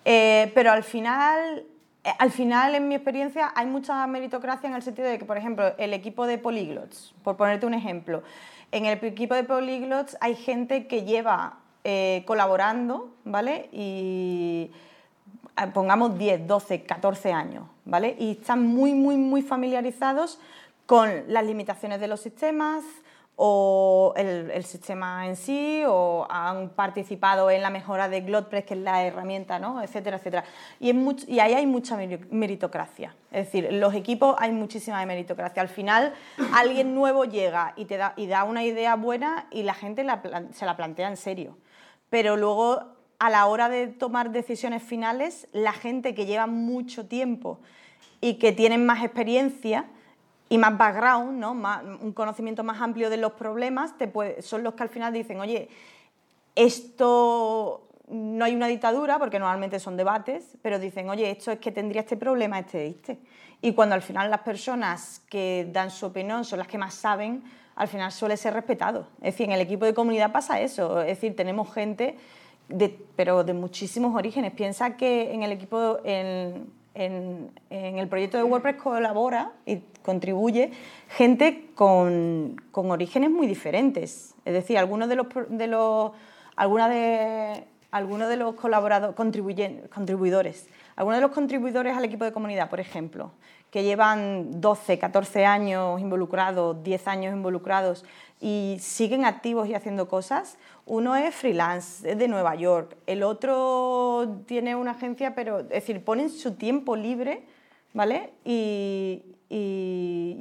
Eh, 0.05 0.53
pero 0.55 0.73
al 0.73 0.83
final, 0.83 1.65
eh, 2.05 2.11
al 2.19 2.31
final, 2.31 2.75
en 2.75 2.89
mi 2.89 2.95
experiencia, 2.95 3.53
hay 3.55 3.67
mucha 3.67 4.07
meritocracia 4.07 4.69
en 4.69 4.75
el 4.75 4.83
sentido 4.83 5.09
de 5.09 5.19
que, 5.19 5.25
por 5.25 5.39
ejemplo, 5.39 5.75
el 5.79 5.95
equipo 5.95 6.27
de 6.27 6.39
Polyglots, 6.39 7.15
por 7.23 7.37
ponerte 7.37 7.67
un 7.67 7.75
ejemplo, 7.75 8.23
en 8.73 8.87
el 8.87 9.03
equipo 9.05 9.35
de 9.35 9.45
Polyglots 9.45 10.17
hay 10.21 10.35
gente 10.35 10.87
que 10.87 11.05
lleva 11.05 11.59
eh, 11.87 12.23
colaborando, 12.27 13.11
¿vale? 13.25 13.69
Y 13.71 14.71
eh, 15.61 15.67
pongamos 15.75 16.17
10, 16.17 16.47
12, 16.47 16.83
14 16.85 17.31
años, 17.31 17.65
¿vale? 17.85 18.17
Y 18.19 18.33
están 18.33 18.67
muy, 18.67 18.95
muy, 18.95 19.19
muy 19.19 19.43
familiarizados 19.43 20.41
con 20.87 21.11
las 21.29 21.45
limitaciones 21.45 22.01
de 22.01 22.09
los 22.09 22.21
sistemas 22.21 22.85
o 23.37 24.15
el, 24.17 24.65
sistema 24.65 25.27
en 25.27 25.37
sí, 25.37 25.83
o 25.87 26.27
han 26.31 26.71
participado 26.71 27.51
en 27.51 27.61
la 27.61 27.69
mejora 27.69 28.09
de 28.09 28.23
GlotPress, 28.23 28.65
que 28.65 28.75
es 28.75 28.81
la 28.81 29.05
herramienta, 29.05 29.59
¿no? 29.59 29.83
etcétera, 29.83 30.17
etcétera. 30.17 30.45
Y, 30.81 30.91
y 31.27 31.41
ahí 31.41 31.53
hay 31.53 31.67
mucha 31.67 31.99
meritocracia. 32.31 33.15
Es 33.31 33.47
decir, 33.47 33.67
en 33.67 33.79
los 33.79 33.93
equipos 33.93 34.37
hay 34.39 34.53
muchísima 34.53 35.05
meritocracia. 35.05 35.61
Al 35.61 35.69
final, 35.69 36.15
alguien 36.55 36.95
nuevo 36.95 37.27
llega 37.27 37.75
y 37.77 37.85
te 37.85 37.99
da, 37.99 38.15
y 38.17 38.27
da 38.27 38.45
una 38.45 38.65
idea 38.65 38.97
buena 38.97 39.49
y 39.51 39.65
la 39.65 39.75
gente 39.75 40.07
se 40.53 40.65
la 40.65 40.77
plantea 40.79 41.09
en 41.09 41.19
serio 41.19 41.59
pero 42.15 42.37
luego 42.37 42.81
a 43.19 43.29
la 43.29 43.47
hora 43.47 43.69
de 43.69 43.89
tomar 43.89 44.31
decisiones 44.31 44.85
finales, 44.85 45.49
la 45.51 45.73
gente 45.73 46.15
que 46.15 46.27
lleva 46.27 46.47
mucho 46.47 47.07
tiempo 47.07 47.59
y 48.21 48.35
que 48.35 48.53
tienen 48.53 48.87
más 48.87 49.03
experiencia 49.03 49.87
y 50.49 50.57
más 50.59 50.79
background, 50.79 51.41
¿no? 51.41 51.51
un 51.51 52.13
conocimiento 52.13 52.63
más 52.63 52.81
amplio 52.81 53.11
de 53.11 53.17
los 53.17 53.33
problemas, 53.33 53.95
son 54.43 54.63
los 54.63 54.75
que 54.75 54.85
al 54.85 54.91
final 54.91 55.13
dicen, 55.13 55.41
oye, 55.41 55.69
esto 56.55 57.89
no 58.07 58.45
hay 58.45 58.55
una 58.55 58.69
dictadura, 58.69 59.19
porque 59.19 59.41
normalmente 59.41 59.81
son 59.81 59.97
debates, 59.97 60.57
pero 60.63 60.79
dicen, 60.79 61.11
oye, 61.11 61.33
esto 61.33 61.51
es 61.51 61.59
que 61.59 61.73
tendría 61.73 62.03
este 62.03 62.17
problema, 62.17 62.61
este, 62.61 62.87
este. 62.87 63.19
Y 63.61 63.73
cuando 63.73 63.97
al 63.97 64.03
final 64.03 64.31
las 64.31 64.43
personas 64.43 65.21
que 65.29 65.69
dan 65.73 65.91
su 65.91 66.07
opinión 66.07 66.45
son 66.45 66.61
las 66.61 66.69
que 66.69 66.79
más 66.79 66.95
saben, 66.95 67.43
al 67.77 67.89
final 67.89 68.13
suele 68.13 68.37
ser 68.37 68.55
respetado. 68.55 69.07
Es 69.19 69.35
decir, 69.35 69.47
en 69.47 69.53
el 69.53 69.61
equipo 69.61 69.85
de 69.85 69.95
comunidad 69.95 70.33
pasa 70.33 70.61
eso. 70.61 71.01
Es 71.01 71.09
decir, 71.09 71.35
tenemos 71.35 71.73
gente, 71.73 72.17
de, 72.69 72.99
pero 73.17 73.45
de 73.45 73.53
muchísimos 73.53 74.15
orígenes. 74.15 74.53
Piensa 74.53 74.97
que 74.97 75.33
en 75.33 75.43
el 75.43 75.53
equipo, 75.53 75.99
en, 76.05 76.73
el 76.95 78.09
proyecto 78.09 78.37
de 78.37 78.45
WordPress 78.45 78.77
colabora 78.77 79.53
y 79.67 79.79
contribuye 80.03 80.71
gente 81.09 81.71
con, 81.75 82.61
orígenes 82.73 83.31
muy 83.31 83.47
diferentes. 83.47 84.35
Es 84.45 84.53
decir, 84.53 84.79
algunos 84.79 85.09
de 85.09 85.17
los, 85.17 85.27
de 85.49 85.67
los, 85.67 86.13
de, 86.57 87.65
algunos 87.95 88.29
de 88.29 88.37
los 88.37 88.57
colaboradores, 88.57 89.15
contribuidores, 89.15 90.67
algunos 90.97 91.19
de 91.19 91.23
los 91.23 91.31
contribuidores 91.31 91.97
al 91.97 92.05
equipo 92.05 92.25
de 92.25 92.33
comunidad, 92.33 92.69
por 92.69 92.81
ejemplo, 92.81 93.31
que 93.71 93.85
llevan 93.85 94.61
12, 94.61 94.99
14 94.99 95.47
años 95.47 96.01
involucrados, 96.01 96.83
10 96.83 97.07
años 97.07 97.33
involucrados 97.33 98.05
y 98.41 98.79
siguen 98.81 99.25
activos 99.25 99.69
y 99.69 99.75
haciendo 99.75 100.09
cosas. 100.09 100.59
Uno 100.87 101.15
es 101.15 101.37
freelance, 101.37 102.11
es 102.11 102.19
de 102.19 102.27
Nueva 102.27 102.57
York. 102.57 102.97
El 103.07 103.23
otro 103.23 104.43
tiene 104.47 104.75
una 104.75 104.91
agencia, 104.91 105.37
pero 105.37 105.61
es 105.61 105.69
decir, 105.69 106.05
ponen 106.05 106.31
su 106.31 106.55
tiempo 106.55 106.97
libre, 106.97 107.45
¿vale? 107.93 108.33
Y, 108.45 109.23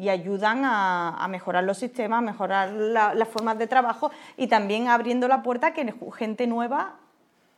ayudan 0.09 0.61
a, 0.63 1.27
mejorar 1.29 1.63
los 1.63 1.77
sistemas, 1.77 2.19
a 2.19 2.21
mejorar 2.21 2.71
las 2.71 3.27
formas 3.27 3.59
de 3.59 3.67
trabajo 3.67 4.09
y 4.37 4.47
también 4.47 4.87
abriendo 4.87 5.27
la 5.27 5.43
puerta 5.43 5.67
a 5.67 5.73
que 5.73 5.93
gente 6.17 6.45
nueva 6.45 6.97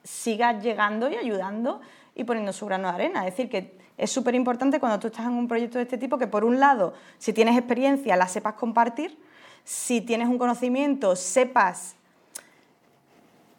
siga 0.05 0.59
llegando 0.59 1.09
y 1.09 1.15
ayudando 1.15 1.81
y 2.15 2.23
poniendo 2.23 2.53
su 2.53 2.65
grano 2.65 2.87
de 2.87 2.93
arena. 2.93 3.27
Es 3.27 3.33
decir, 3.33 3.49
que 3.49 3.77
es 3.97 4.11
súper 4.11 4.35
importante 4.35 4.79
cuando 4.79 4.99
tú 4.99 5.07
estás 5.07 5.25
en 5.25 5.33
un 5.33 5.47
proyecto 5.47 5.77
de 5.77 5.83
este 5.83 5.97
tipo 5.97 6.17
que, 6.17 6.27
por 6.27 6.45
un 6.45 6.59
lado, 6.59 6.93
si 7.17 7.33
tienes 7.33 7.57
experiencia, 7.57 8.15
la 8.15 8.27
sepas 8.27 8.53
compartir, 8.53 9.17
si 9.63 9.99
tienes 10.01 10.27
un 10.27 10.37
conocimiento, 10.37 11.15
sepas 11.15 11.95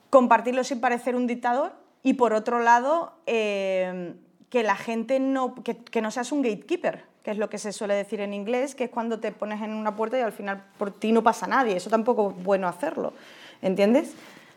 compartirlo 0.08 0.62
sin 0.64 0.80
parecer 0.80 1.16
un 1.16 1.26
dictador, 1.26 1.72
y 2.02 2.14
por 2.14 2.32
otro 2.32 2.60
lado, 2.60 3.14
eh, 3.26 4.14
que 4.48 4.62
la 4.62 4.76
gente 4.76 5.18
no, 5.18 5.54
que, 5.56 5.76
que 5.76 6.00
no 6.00 6.10
seas 6.10 6.30
un 6.30 6.42
gatekeeper, 6.42 7.04
que 7.24 7.32
es 7.32 7.38
lo 7.38 7.50
que 7.50 7.58
se 7.58 7.72
suele 7.72 7.94
decir 7.94 8.20
en 8.20 8.32
inglés, 8.32 8.76
que 8.76 8.84
es 8.84 8.90
cuando 8.90 9.18
te 9.18 9.32
pones 9.32 9.60
en 9.60 9.72
una 9.72 9.96
puerta 9.96 10.16
y 10.16 10.22
al 10.22 10.30
final 10.30 10.62
por 10.78 10.92
ti 10.92 11.10
no 11.10 11.24
pasa 11.24 11.48
nadie. 11.48 11.76
Eso 11.76 11.90
tampoco 11.90 12.30
es 12.30 12.44
bueno 12.44 12.68
hacerlo, 12.68 13.12
¿entiendes? 13.60 14.14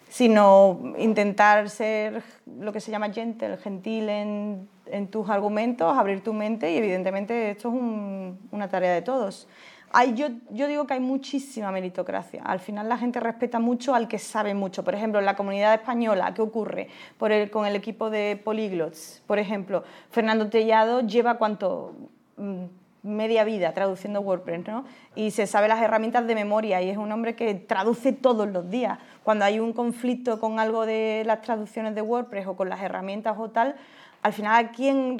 Sino 0.10 0.94
intentar 0.98 1.70
ser 1.70 2.22
lo 2.60 2.74
que 2.74 2.80
se 2.82 2.92
llama 2.92 3.10
gentle, 3.14 3.58
gentil 3.58 4.10
en, 4.10 4.68
en 4.88 5.08
tus 5.08 5.30
argumentos, 5.30 5.96
abrir 5.98 6.22
tu 6.24 6.34
mente 6.34 6.74
y 6.74 6.78
evidentemente 6.78 7.52
esto 7.52 7.70
es 7.70 7.76
un- 7.76 8.40
una 8.52 8.68
tarea 8.68 8.92
de 8.94 9.02
todos. 9.04 9.48
Hay, 9.92 10.14
yo, 10.16 10.28
yo 10.52 10.68
digo 10.68 10.86
que 10.86 10.96
hay 10.96 11.00
muchísima 11.00 11.72
meritocracia. 11.72 12.44
Al 12.44 12.60
final 12.60 12.90
la 12.90 12.98
gente 12.98 13.20
respeta 13.20 13.60
mucho 13.60 13.96
al 13.96 14.08
que 14.08 14.20
sabe 14.20 14.54
mucho. 14.54 14.84
Por 14.84 14.94
ejemplo, 14.96 15.20
en 15.20 15.26
la 15.26 15.36
comunidad 15.36 15.74
española, 15.76 16.34
¿qué 16.34 16.42
ocurre 16.42 16.88
Por 17.18 17.32
el- 17.32 17.50
con 17.50 17.66
el 17.66 17.76
equipo 17.76 18.10
de 18.10 18.40
Polyglots? 18.44 19.24
Por 19.28 19.40
ejemplo, 19.40 19.84
Fernando 20.12 20.50
Tellado 20.50 21.02
lleva 21.02 21.38
cuánto 21.38 21.94
Mm, 22.38 22.66
media 23.04 23.44
vida 23.44 23.74
traduciendo 23.74 24.20
WordPress, 24.22 24.68
¿no? 24.68 24.86
Y 25.16 25.32
se 25.32 25.48
sabe 25.48 25.68
las 25.68 25.82
herramientas 25.82 26.28
de 26.28 26.36
memoria 26.36 26.82
y 26.82 26.90
es 26.90 26.98
un 26.98 27.12
hombre 27.12 27.36
que 27.36 27.54
traduce 27.56 28.12
todos 28.12 28.48
los 28.50 28.70
días. 28.70 29.00
Cuando 29.24 29.46
hay 29.46 29.60
un 29.60 29.74
conflicto 29.74 30.40
con 30.40 30.60
algo 30.60 30.86
de 30.86 31.24
las 31.26 31.42
traducciones 31.42 31.96
de 31.96 32.02
WordPress 32.02 32.48
o 32.48 32.56
con 32.56 32.70
las 32.70 32.82
herramientas 32.82 33.36
o 33.38 33.50
tal, 33.50 33.76
al 34.22 34.34
final 34.34 34.66
¿a 34.66 34.72
quién, 34.72 35.18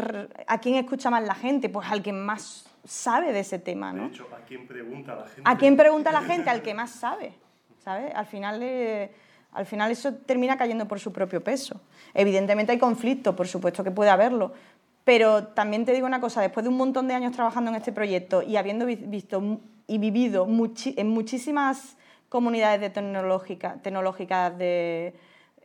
a 0.48 0.60
quién 0.60 0.76
escucha 0.76 1.10
más 1.10 1.24
la 1.24 1.36
gente? 1.36 1.70
Pues 1.70 1.90
al 1.90 2.02
que 2.02 2.12
más 2.12 2.70
sabe 2.84 3.32
de 3.32 3.40
ese 3.42 3.60
tema, 3.60 3.94
De 3.94 4.00
¿no? 4.00 4.08
hecho, 4.08 4.28
¿a 4.36 4.46
quién 4.46 4.68
pregunta 4.68 5.16
la 5.16 5.26
gente? 5.26 5.42
¿A 5.46 5.58
quién 5.58 5.78
pregunta 5.78 6.12
la 6.12 6.22
gente? 6.24 6.50
Al 6.50 6.62
que 6.62 6.74
más 6.74 6.92
sabe, 6.92 7.34
¿sabes? 7.84 8.14
Al 8.14 8.26
final, 8.26 8.60
eh, 8.62 9.12
al 9.54 9.66
final 9.66 9.92
eso 9.92 10.14
termina 10.14 10.58
cayendo 10.58 10.88
por 10.88 11.00
su 11.00 11.14
propio 11.14 11.42
peso. 11.42 11.80
Evidentemente 12.14 12.72
hay 12.72 12.78
conflicto, 12.80 13.36
por 13.36 13.48
supuesto 13.48 13.84
que 13.84 13.92
puede 13.92 14.10
haberlo, 14.10 14.54
pero 15.04 15.48
también 15.48 15.86
te 15.86 15.94
digo 15.94 16.06
una 16.06 16.22
cosa, 16.22 16.42
después 16.42 16.64
de 16.64 16.70
un 16.70 16.78
montón 16.78 17.08
de 17.08 17.14
años 17.16 17.32
trabajando 17.32 17.72
en 17.72 17.78
este 17.78 17.92
proyecto 17.92 18.42
y 18.44 18.58
habiendo 18.58 18.86
vi- 18.86 18.96
visto 18.96 19.60
y 19.88 19.98
vivido 19.98 20.46
en 20.46 21.10
muchísimas 21.10 21.98
comunidades 22.30 22.80
de 22.80 22.90
tecnológica, 22.92 23.78
tecnológicas 23.82 24.54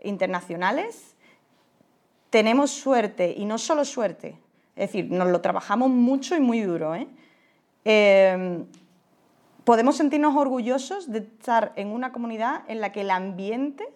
internacionales, 0.03 1.15
tenemos 2.31 2.71
suerte, 2.71 3.35
y 3.37 3.45
no 3.45 3.59
solo 3.59 3.85
suerte, 3.85 4.39
es 4.77 4.89
decir, 4.89 5.11
nos 5.11 5.29
lo 5.29 5.41
trabajamos 5.41 5.91
mucho 5.91 6.35
y 6.37 6.41
muy 6.41 6.61
duro, 6.63 6.95
¿eh? 6.95 7.07
Eh, 7.85 8.65
podemos 9.65 9.97
sentirnos 9.97 10.35
orgullosos 10.35 11.13
de 11.13 11.19
estar 11.19 11.73
en 11.77 11.89
una 11.89 12.13
comunidad 12.13 12.63
en 12.69 12.81
la 12.81 12.93
que 12.93 13.03
el 13.03 13.11
ambiente 13.11 13.87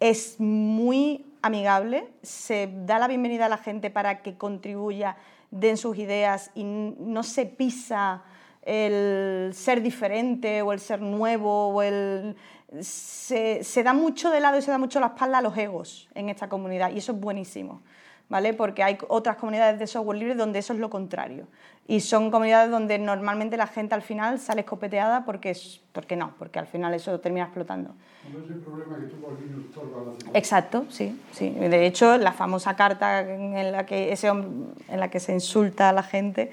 es 0.00 0.38
muy 0.40 1.24
amigable, 1.42 2.08
se 2.22 2.68
da 2.72 2.98
la 2.98 3.08
bienvenida 3.08 3.46
a 3.46 3.48
la 3.48 3.58
gente 3.58 3.90
para 3.90 4.22
que 4.22 4.36
contribuya, 4.36 5.16
den 5.50 5.76
sus 5.76 5.96
ideas 5.98 6.50
y 6.54 6.64
no 6.64 7.22
se 7.22 7.46
pisa 7.46 8.22
el 8.62 9.52
ser 9.54 9.82
diferente 9.82 10.62
o 10.62 10.72
el 10.72 10.80
ser 10.80 11.00
nuevo 11.00 11.68
o 11.68 11.82
el... 11.82 12.36
Se, 12.80 13.64
se 13.64 13.82
da 13.82 13.94
mucho 13.94 14.30
de 14.30 14.40
lado 14.40 14.58
y 14.58 14.62
se 14.62 14.70
da 14.70 14.76
mucho 14.76 15.00
la 15.00 15.06
espalda 15.06 15.38
a 15.38 15.42
los 15.42 15.56
egos 15.56 16.10
en 16.14 16.28
esta 16.28 16.50
comunidad 16.50 16.90
y 16.90 16.98
eso 16.98 17.12
es 17.12 17.20
buenísimo. 17.20 17.82
¿Vale? 18.28 18.52
Porque 18.52 18.82
hay 18.82 18.98
otras 19.08 19.36
comunidades 19.36 19.78
de 19.78 19.86
software 19.86 20.18
libre 20.18 20.34
donde 20.34 20.58
eso 20.58 20.74
es 20.74 20.78
lo 20.78 20.90
contrario. 20.90 21.46
Y 21.86 22.00
son 22.00 22.30
comunidades 22.30 22.70
donde 22.70 22.98
normalmente 22.98 23.56
la 23.56 23.66
gente 23.66 23.94
al 23.94 24.02
final 24.02 24.38
sale 24.38 24.60
escopeteada 24.60 25.24
porque, 25.24 25.50
es, 25.50 25.80
porque 25.92 26.16
no, 26.16 26.34
porque 26.38 26.58
al 26.58 26.66
final 26.66 26.92
eso 26.92 27.18
termina 27.20 27.46
explotando. 27.46 27.94
No 28.30 28.44
es 28.44 28.50
el 28.50 28.58
problema 28.58 28.98
que 28.98 29.06
tuvo 29.06 29.30
Linus 29.40 29.72
Torvalds 29.72 30.16
hace 30.16 30.26
poco. 30.26 30.36
Exacto, 30.36 30.84
sí, 30.90 31.18
sí. 31.32 31.48
De 31.48 31.86
hecho, 31.86 32.18
la 32.18 32.32
famosa 32.32 32.76
carta 32.76 33.20
en 33.20 33.72
la 33.72 33.86
que, 33.86 34.12
ese 34.12 34.28
en 34.28 34.74
la 35.00 35.08
que 35.08 35.20
se 35.20 35.32
insulta 35.32 35.88
a 35.88 35.94
la 35.94 36.02
gente, 36.02 36.52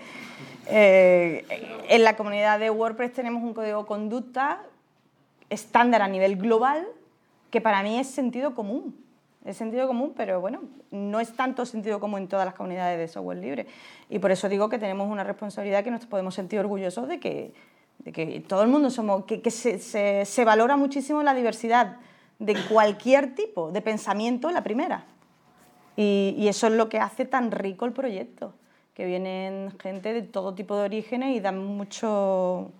eh, 0.67 1.45
en 1.89 2.03
la 2.05 2.15
comunidad 2.15 2.57
de 2.57 2.69
WordPress 2.69 3.11
tenemos 3.11 3.43
un 3.43 3.53
código 3.53 3.81
de 3.81 3.85
conducta 3.85 4.61
estándar 5.49 6.01
a 6.01 6.07
nivel 6.07 6.37
global 6.37 6.87
que 7.51 7.61
para 7.61 7.83
mí 7.83 7.99
es 7.99 8.07
sentido 8.07 8.55
común. 8.55 8.95
Es 9.45 9.57
sentido 9.57 9.87
común, 9.87 10.13
pero 10.17 10.41
bueno, 10.41 10.61
no 10.89 11.19
es 11.19 11.35
tanto 11.35 11.65
sentido 11.67 11.99
común 11.99 12.21
en 12.21 12.27
todas 12.27 12.45
las 12.45 12.55
comunidades 12.55 12.97
de 12.97 13.07
software 13.07 13.37
libre. 13.37 13.67
Y 14.09 14.17
por 14.19 14.31
eso 14.31 14.49
digo 14.49 14.69
que 14.69 14.79
tenemos 14.79 15.07
una 15.09 15.23
responsabilidad 15.23 15.83
que 15.83 15.91
nos 15.91 16.05
podemos 16.07 16.33
sentir 16.33 16.59
orgullosos 16.59 17.07
de 17.07 17.19
que, 17.19 17.53
de 17.99 18.11
que 18.11 18.39
todo 18.47 18.63
el 18.63 18.69
mundo 18.69 18.89
somos, 18.89 19.25
que, 19.25 19.51
se, 19.51 19.77
se- 19.77 20.25
se 20.25 20.45
valora 20.45 20.77
muchísimo 20.77 21.21
la 21.21 21.35
diversidad 21.35 21.97
de 22.39 22.55
cualquier 22.69 23.35
tipo 23.35 23.71
de 23.71 23.81
pensamiento, 23.81 24.49
la 24.49 24.63
primera. 24.63 25.05
Y, 25.95 26.47
eso 26.47 26.67
es 26.67 26.73
lo 26.73 26.89
que 26.89 26.99
hace 26.99 27.25
tan 27.25 27.51
rico 27.51 27.85
el 27.85 27.93
proyecto, 27.93 28.53
que 28.95 29.05
vienen 29.05 29.71
gente 29.79 30.11
de 30.11 30.23
todo 30.23 30.53
tipo 30.55 30.75
de 30.75 30.85
orígenes 30.85 31.35
y 31.35 31.39
dan 31.39 31.63
mucho 31.63 32.71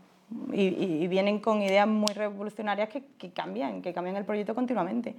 y 0.51 1.07
vienen 1.07 1.39
con 1.39 1.61
ideas 1.61 1.87
muy 1.87 2.11
revolucionarias 2.13 2.89
que, 2.89 3.03
que 3.19 3.29
cambian, 3.29 3.81
que 3.83 3.93
cambian 3.93 4.17
el 4.17 4.25
proyecto 4.25 4.55
continuamente. 4.55 5.15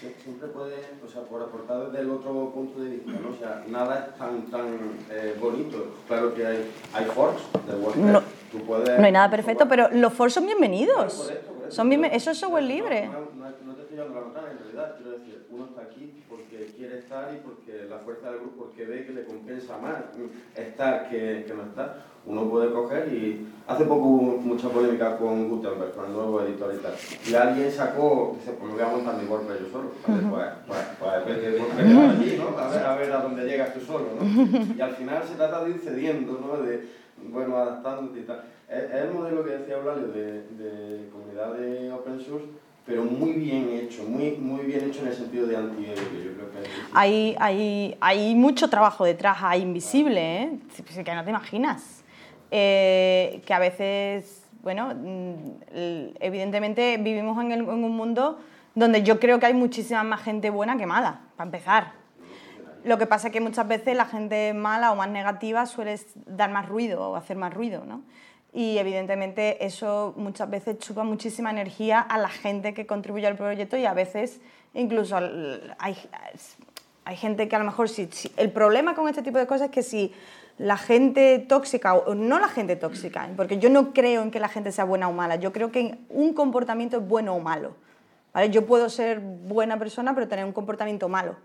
Sie- 0.00 0.14
Siempre 0.22 0.48
puede, 0.48 0.76
o 1.04 1.08
sea, 1.08 1.22
por 1.22 1.42
aportar 1.42 1.86
desde 1.90 2.00
el 2.00 2.10
otro 2.10 2.50
punto 2.54 2.80
de 2.80 2.90
vista, 2.90 3.12
¿no? 3.12 3.28
O 3.30 3.36
sea, 3.38 3.64
nada 3.68 4.08
es 4.10 4.18
tan, 4.18 4.42
tan 4.50 4.66
eh, 5.10 5.36
bonito. 5.40 5.94
Claro 6.08 6.34
que 6.34 6.46
hay, 6.46 6.70
hay 6.94 7.04
forks 7.06 7.42
de 7.66 7.74
WordPress. 7.76 8.04
No- 8.06 8.22
puedes- 8.66 8.98
No 8.98 9.04
hay 9.06 9.12
nada 9.12 9.30
perfecto, 9.30 9.68
pero 9.68 9.88
los 9.92 10.12
foros 10.12 10.32
son 10.32 10.44
Por 10.44 10.48
bienvenidos. 10.48 11.14
eso, 11.14 11.52
por 11.52 11.66
eso. 11.66 11.70
Son 11.76 11.88
bienven- 11.90 12.10
eso 12.12 12.30
es 12.30 12.38
software 12.38 12.64
libre. 12.64 13.06
No, 13.06 13.12
no, 13.20 13.50
no 13.66 13.74
te 13.74 13.82
estoy 13.82 13.96
dando 13.98 14.14
la 14.14 14.20
ventana, 14.22 14.50
en 14.52 14.58
realidad. 14.58 14.96
Quiero 14.96 15.12
decir, 15.18 15.46
uno 15.50 15.66
está 15.66 15.82
aquí 15.82 16.22
porque 16.28 16.72
quiere 16.76 16.99
estar 17.10 17.34
y 17.34 17.38
porque 17.38 17.86
la 17.88 17.98
fuerza 17.98 18.30
del 18.30 18.38
grupo, 18.38 18.66
porque 18.66 18.84
ve 18.84 19.04
que 19.04 19.12
le 19.12 19.24
compensa 19.24 19.78
más 19.78 19.96
estar 20.54 21.08
que, 21.10 21.44
que 21.44 21.54
no 21.54 21.64
estar. 21.64 22.08
Uno 22.24 22.48
puede 22.48 22.70
coger 22.70 23.12
y 23.12 23.48
hace 23.66 23.84
poco 23.84 24.04
hubo 24.04 24.36
mucha 24.36 24.68
polémica 24.68 25.16
con 25.16 25.48
Gutenberg, 25.48 25.92
con 25.92 26.04
el 26.04 26.12
nuevo 26.12 26.42
editor 26.42 26.72
y 26.72 26.78
tal. 26.78 26.92
Y 27.26 27.34
alguien 27.34 27.72
sacó, 27.72 28.36
dice, 28.38 28.52
pues 28.52 28.72
me 28.72 28.78
voy 28.78 28.86
a 28.86 28.94
montar 28.94 29.16
mi 29.16 29.26
WordPress 29.26 29.60
yo 29.60 29.68
solo. 29.72 29.90
Vale, 30.06 30.22
pues, 30.68 30.78
pues, 30.98 31.22
pues 31.34 31.62
por 31.62 32.10
allí, 32.10 32.38
¿no? 32.38 32.58
A 32.58 32.68
ver, 32.68 32.84
a 32.84 32.96
ver 32.96 33.12
a 33.12 33.22
dónde 33.22 33.44
llegas 33.44 33.74
tú 33.74 33.80
solo, 33.80 34.06
¿no? 34.20 34.76
Y 34.76 34.80
al 34.80 34.94
final 34.94 35.24
se 35.26 35.34
trata 35.34 35.64
de 35.64 35.70
ir 35.70 35.78
cediendo, 35.78 36.38
¿no? 36.40 36.62
De, 36.62 36.86
bueno, 37.28 37.56
adaptándote 37.56 38.20
y 38.20 38.22
tal. 38.22 38.44
Es, 38.68 38.84
es 38.84 38.94
el 38.94 39.10
modelo 39.14 39.44
que 39.44 39.50
decía 39.50 39.78
Eulalio 39.78 40.08
de, 40.08 40.42
de 40.42 41.08
comunidad 41.10 41.54
de 41.54 41.90
open 41.90 42.20
source, 42.20 42.46
pero 42.90 43.04
muy 43.04 43.32
bien 43.34 43.70
hecho, 43.70 44.02
muy, 44.04 44.32
muy 44.32 44.64
bien 44.66 44.84
hecho 44.84 45.02
en 45.02 45.08
el 45.08 45.14
sentido 45.14 45.46
de 45.46 45.56
anti-ego, 45.56 45.94
que 46.10 46.24
yo 46.24 46.34
creo 46.34 46.50
que 46.50 46.58
es 46.58 46.64
difícil. 46.64 46.88
Hay, 46.92 47.36
hay, 47.38 47.96
hay 48.00 48.34
mucho 48.34 48.68
trabajo 48.68 49.04
detrás, 49.04 49.38
hay 49.42 49.62
invisible, 49.62 50.42
¿eh? 50.42 50.58
Que 51.04 51.14
no 51.14 51.22
te 51.22 51.30
imaginas. 51.30 52.02
Eh, 52.50 53.42
que 53.46 53.54
a 53.54 53.60
veces, 53.60 54.44
bueno, 54.62 54.92
mm, 54.92 56.16
evidentemente 56.18 56.96
vivimos 56.98 57.40
en, 57.44 57.52
el- 57.52 57.60
en 57.60 57.84
un 57.84 57.96
mundo 57.96 58.40
donde 58.74 59.04
yo 59.04 59.20
creo 59.20 59.38
que 59.38 59.46
hay 59.46 59.54
muchísima 59.54 60.02
más 60.02 60.22
gente 60.22 60.50
buena 60.50 60.76
que 60.76 60.86
mala, 60.86 61.20
para 61.36 61.46
empezar. 61.46 61.92
Lo 62.82 62.98
que 62.98 63.06
pasa 63.06 63.28
es 63.28 63.32
que 63.32 63.40
muchas 63.40 63.68
veces 63.68 63.96
la 63.96 64.06
gente 64.06 64.52
mala 64.52 64.90
o 64.90 64.96
más 64.96 65.08
negativa 65.10 65.66
suele 65.66 65.96
dar 66.26 66.50
más 66.50 66.68
ruido 66.68 67.10
o 67.10 67.14
hacer 67.14 67.36
más 67.36 67.54
ruido, 67.54 67.84
¿no? 67.86 68.02
Y 68.52 68.78
evidentemente 68.78 69.64
eso 69.64 70.12
muchas 70.16 70.50
veces 70.50 70.78
chupa 70.78 71.04
muchísima 71.04 71.50
energía 71.50 72.00
a 72.00 72.18
la 72.18 72.28
gente 72.28 72.74
que 72.74 72.86
contribuye 72.86 73.26
al 73.26 73.36
proyecto 73.36 73.76
y 73.76 73.86
a 73.86 73.94
veces 73.94 74.40
incluso 74.74 75.16
hay, 75.78 75.96
hay 77.04 77.16
gente 77.16 77.48
que 77.48 77.56
a 77.56 77.60
lo 77.60 77.64
mejor 77.64 77.88
sí, 77.88 78.08
sí- 78.10 78.32
El 78.36 78.50
problema 78.50 78.94
con 78.94 79.08
este 79.08 79.22
tipo 79.22 79.38
de 79.38 79.46
cosas 79.46 79.66
es 79.68 79.70
que 79.70 79.82
si 79.84 80.12
la 80.58 80.76
gente 80.76 81.38
tóxica, 81.38 81.94
o 81.94 82.14
no 82.14 82.38
la 82.40 82.48
gente 82.48 82.76
tóxica, 82.76 83.28
porque 83.36 83.58
yo 83.58 83.70
no 83.70 83.92
creo 83.92 84.22
en 84.22 84.30
que 84.30 84.40
la 84.40 84.48
gente 84.48 84.72
sea 84.72 84.84
buena 84.84 85.08
o 85.08 85.12
mala, 85.12 85.36
yo 85.36 85.52
creo 85.52 85.70
que 85.70 85.96
un 86.08 86.34
comportamiento 86.34 86.98
es 86.98 87.06
bueno 87.08 87.34
o 87.34 87.40
malo. 87.40 87.76
¿vale? 88.34 88.50
Yo 88.50 88.66
puedo 88.66 88.88
ser 88.90 89.20
buena 89.20 89.78
persona 89.78 90.12
pero 90.14 90.28
tener 90.28 90.44
un 90.44 90.52
comportamiento 90.52 91.08
malo. 91.08 91.36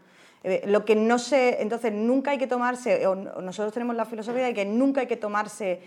Eh, 0.44 0.64
Lo 0.68 0.86
que 0.86 0.96
no 0.96 1.18
sé, 1.20 1.62
entonces 1.62 1.94
nunca 1.94 2.32
hay 2.32 2.38
que 2.40 2.48
tomarse, 2.48 3.06
o 3.08 3.16
nosotros 3.16 3.74
tenemos 3.74 3.96
la 3.96 4.06
filosofía 4.06 4.44
de 4.46 4.54
que 4.54 4.66
nunca 4.66 5.02
hay 5.02 5.08
que 5.08 5.18
tomarse 5.18 5.82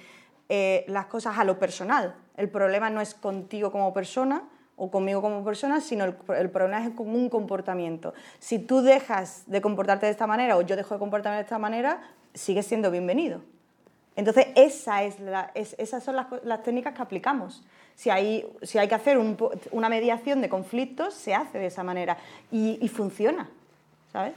eh, 0.49 0.85
las 0.89 1.07
cosas 1.07 1.39
a 1.39 1.45
lo 1.45 1.59
personal. 1.59 2.15
El 2.37 2.49
problema 2.49 2.91
no 2.91 3.01
es 3.01 3.15
contigo 3.15 3.71
como 3.73 3.93
persona 3.93 4.43
o 4.77 4.91
conmigo 4.91 5.21
como 5.21 5.45
persona, 5.45 5.81
sino 5.81 6.05
el, 6.05 6.15
el 6.37 6.51
problema 6.51 6.85
es 6.87 6.91
con 6.95 7.09
un 7.09 7.29
comportamiento. 7.29 8.15
Si 8.39 8.59
tú 8.61 8.81
dejas 8.81 9.43
de 9.47 9.61
comportarte 9.61 10.07
de 10.07 10.13
esta 10.13 10.27
manera 10.27 10.57
o 10.57 10.63
yo 10.63 10.77
dejo 10.77 10.95
de 10.95 11.01
comportarme 11.01 11.37
de 11.39 11.43
esta 11.43 11.59
manera, 11.59 12.01
sigues 12.35 12.67
siendo 12.67 12.91
bienvenido. 12.91 13.41
Entonces, 14.15 14.49
esa 14.57 15.03
es 15.05 15.19
la- 15.21 15.51
es- 15.55 15.75
esas 15.79 16.03
son 16.03 16.17
las, 16.17 16.27
las 16.45 16.63
técnicas 16.63 16.95
que 16.95 17.03
aplicamos. 17.03 17.63
Si 17.95 18.11
hay, 18.11 18.47
si 18.63 18.79
hay 18.79 18.87
que 18.89 18.95
hacer 18.95 19.19
un 19.19 19.37
una 19.73 19.89
mediación 19.89 20.41
de 20.41 20.49
conflictos, 20.49 21.15
se 21.15 21.35
hace 21.35 21.59
de 21.59 21.67
esa 21.67 21.83
manera 21.83 22.17
y, 22.53 22.79
y 22.81 22.89
funciona, 22.89 23.49
¿sabes? 24.13 24.35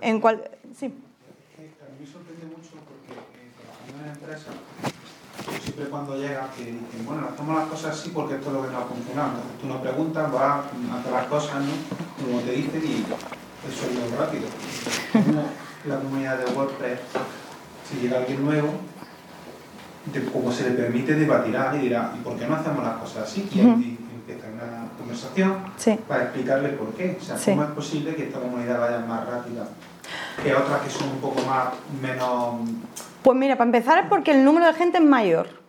En 0.00 0.20
cual, 0.20 0.42
sí. 0.74 0.86
Eh, 0.86 1.70
A 1.86 1.90
mí 1.92 1.96
me 2.00 2.06
sorprende 2.06 2.46
mucho 2.46 2.70
porque 2.88 3.12
eh, 3.12 3.50
trabajando 3.60 4.04
en 4.04 4.10
empresas, 4.16 4.54
yo 4.82 4.99
siempre 5.70 5.90
cuando 5.90 6.16
llega 6.16 6.48
que 6.56 6.64
dicen, 6.64 7.06
bueno, 7.06 7.28
hacemos 7.32 7.56
las 7.56 7.68
cosas 7.68 7.98
así 7.98 8.10
porque 8.10 8.34
esto 8.34 8.48
es 8.48 8.54
lo 8.54 8.62
que 8.62 8.68
nos 8.72 8.82
ha 8.82 8.86
funcionado. 8.86 9.28
Entonces 9.30 9.60
tú 9.60 9.66
no 9.68 9.80
preguntas, 9.82 10.32
vas 10.32 10.42
a 10.42 10.58
hacer 10.98 11.12
las 11.12 11.26
cosas, 11.26 11.54
¿no? 11.62 12.24
Como 12.24 12.40
te 12.40 12.50
dicen 12.52 12.82
y 12.84 13.04
eso 13.68 13.86
es 13.86 14.10
lo 14.10 14.18
rápido. 14.20 14.46
¿Cómo, 15.12 15.44
la 15.86 15.96
comunidad 16.00 16.38
de 16.38 16.44
WordPress, 16.52 16.98
si 17.88 17.96
llega 18.00 18.18
alguien 18.18 18.44
nuevo, 18.44 18.68
de- 20.12 20.24
como 20.26 20.50
se 20.52 20.64
le 20.70 20.76
permite 20.76 21.14
debatirá 21.14 21.74
y 21.76 21.78
dirá, 21.80 22.12
¿y 22.18 22.20
por 22.22 22.36
qué 22.36 22.46
no 22.46 22.56
hacemos 22.56 22.82
las 22.84 22.96
cosas 22.96 23.24
así? 23.24 23.48
Y, 23.52 23.58
y 23.60 23.98
empieza 24.14 24.48
una 24.52 24.88
conversación 24.98 25.56
Sí. 25.76 25.98
para 26.08 26.24
explicarle 26.24 26.70
por 26.70 26.88
qué. 26.94 27.16
O 27.20 27.24
sea, 27.24 27.38
Sí. 27.38 27.50
cómo 27.52 27.62
es 27.64 27.70
posible 27.70 28.14
que 28.16 28.24
esta 28.24 28.40
comunidad 28.40 28.80
vaya 28.80 28.98
más 29.06 29.26
rápida 29.26 29.68
que 30.42 30.54
otras 30.54 30.80
que 30.82 30.90
son 30.90 31.08
un 31.10 31.18
poco 31.18 31.40
más, 31.42 31.68
menos... 32.02 32.68
Pues 33.22 33.36
mira, 33.38 33.56
para 33.56 33.68
empezar 33.68 33.98
es 34.02 34.06
porque 34.08 34.32
el 34.32 34.44
número 34.44 34.66
de 34.66 34.74
gente 34.74 34.98
es 34.98 35.04
mayor. 35.04 35.59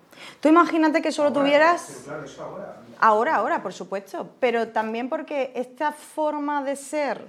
Tú 0.41 0.49
imagínate 0.49 1.01
que 1.01 1.11
solo 1.11 1.29
ahora, 1.29 1.39
tuvieras... 1.41 1.85
pero 1.87 2.03
claro, 2.05 2.25
eso 2.25 2.43
ahora. 2.43 2.75
Ahora, 2.99 3.35
ahora, 3.35 3.63
por 3.63 3.73
supuesto. 3.73 4.29
Pero 4.39 4.69
también 4.69 5.07
porque 5.09 5.51
esta 5.55 5.91
forma 5.91 6.63
de 6.63 6.75
ser 6.75 7.21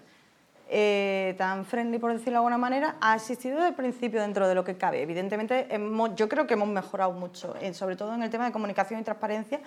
eh, 0.75 1.35
tan 1.37 1.67
friendly, 1.67 1.99
por 1.99 2.11
decirlo 2.13 2.33
de 2.33 2.37
alguna 2.39 2.57
manera, 2.59 2.97
ha 3.03 3.15
existido 3.15 3.57
desde 3.57 3.69
el 3.69 3.75
principio 3.75 4.21
dentro 4.23 4.49
de 4.49 4.55
lo 4.55 4.65
que 4.65 4.77
cabe. 4.79 5.03
Evidentemente, 5.03 5.67
hemos- 5.71 6.15
yo 6.15 6.29
creo 6.29 6.47
que 6.47 6.55
hemos 6.55 6.69
mejorado 6.69 7.13
mucho, 7.13 7.55
eh, 7.61 7.75
sobre 7.75 7.97
todo 7.97 8.15
en 8.15 8.23
el 8.23 8.31
tema 8.31 8.47
de 8.47 8.53
comunicación 8.53 8.99
y 9.01 9.03
transparencia, 9.03 9.61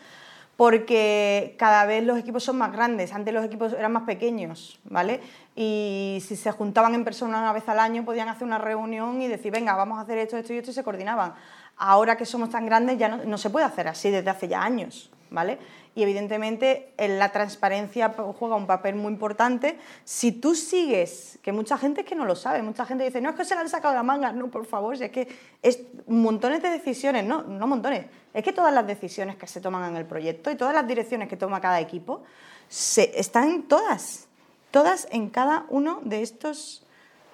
porque 0.58 1.56
cada 1.60 1.86
vez 1.86 2.04
los 2.04 2.18
equipos 2.18 2.44
son 2.44 2.58
más 2.58 2.72
grandes. 2.72 3.14
Antes 3.14 3.34
los 3.34 3.44
equipos 3.46 3.74
eran 3.74 3.92
más 3.92 4.04
pequeños, 4.04 4.80
¿vale? 4.86 5.20
Y 5.56 6.24
si 6.26 6.36
se 6.36 6.52
juntaban 6.52 6.96
en 6.96 7.04
persona 7.04 7.40
una 7.40 7.52
vez 7.54 7.68
al 7.68 7.80
año, 7.80 8.06
podían 8.06 8.30
hacer 8.30 8.44
una 8.48 8.58
reunión 8.58 9.22
y 9.22 9.28
decir, 9.28 9.52
venga, 9.52 9.76
vamos 9.76 10.00
a 10.00 10.02
hacer 10.02 10.18
esto, 10.18 10.38
esto 10.38 10.54
y 10.54 10.58
esto, 10.58 10.72
y 10.72 10.74
se 10.74 10.84
coordinaban. 10.84 11.34
Ahora 11.78 12.16
que 12.16 12.26
somos 12.26 12.50
tan 12.50 12.66
grandes, 12.66 12.98
ya 12.98 13.10
no, 13.10 13.38
se 13.38 13.50
puede 13.50 13.66
hacer 13.66 13.88
así 13.88 14.10
desde 14.10 14.30
hace 14.30 14.48
ya 14.48 14.64
años, 14.64 15.12
¿vale? 15.30 15.58
Y 15.94 16.04
evidentemente 16.04 16.94
en 16.98 17.20
la 17.20 17.32
transparencia 17.32 18.14
juega 18.38 18.56
un 18.56 18.68
papel 18.68 18.96
muy 18.96 19.12
importante. 19.14 19.78
Si 20.04 20.32
tú 20.34 20.56
sigues, 20.56 21.40
que 21.42 21.52
mucha 21.52 21.78
gente 21.78 22.02
es 22.02 22.08
que 22.08 22.16
no 22.16 22.26
lo 22.26 22.36
sabe, 22.36 22.62
mucha 22.62 22.86
gente 22.86 23.04
dice, 23.06 23.22
no 23.22 23.30
es 23.30 23.36
que 23.36 23.46
se 23.46 23.56
la 23.56 23.62
han 23.62 23.70
sacado 23.70 23.94
de 23.94 23.98
la 24.00 24.04
manga, 24.04 24.32
no, 24.34 24.50
por 24.50 24.66
favor, 24.66 24.98
si 24.98 25.06
es 25.06 25.12
que 25.12 25.28
es 25.62 25.80
montones 26.08 26.62
de 26.62 26.70
decisiones, 26.70 27.26
no, 27.26 27.44
no 27.44 27.66
montones, 27.68 28.06
es 28.34 28.44
que 28.44 28.52
todas 28.54 28.74
las 28.74 28.86
decisiones 28.86 29.36
que 29.38 29.48
se 29.48 29.62
toman 29.62 29.90
en 29.90 29.98
el 29.98 30.06
proyecto 30.06 30.52
y 30.52 30.56
todas 30.56 30.74
las 30.74 30.86
direcciones 30.88 31.28
que 31.30 31.38
toma 31.38 31.62
cada 31.62 31.80
equipo 31.80 32.24
se, 32.68 33.18
están 33.20 33.64
todas, 33.64 34.28
todas 34.72 35.08
en 35.12 35.30
cada 35.30 35.66
uno 35.70 36.02
de 36.04 36.22
estos, 36.22 36.86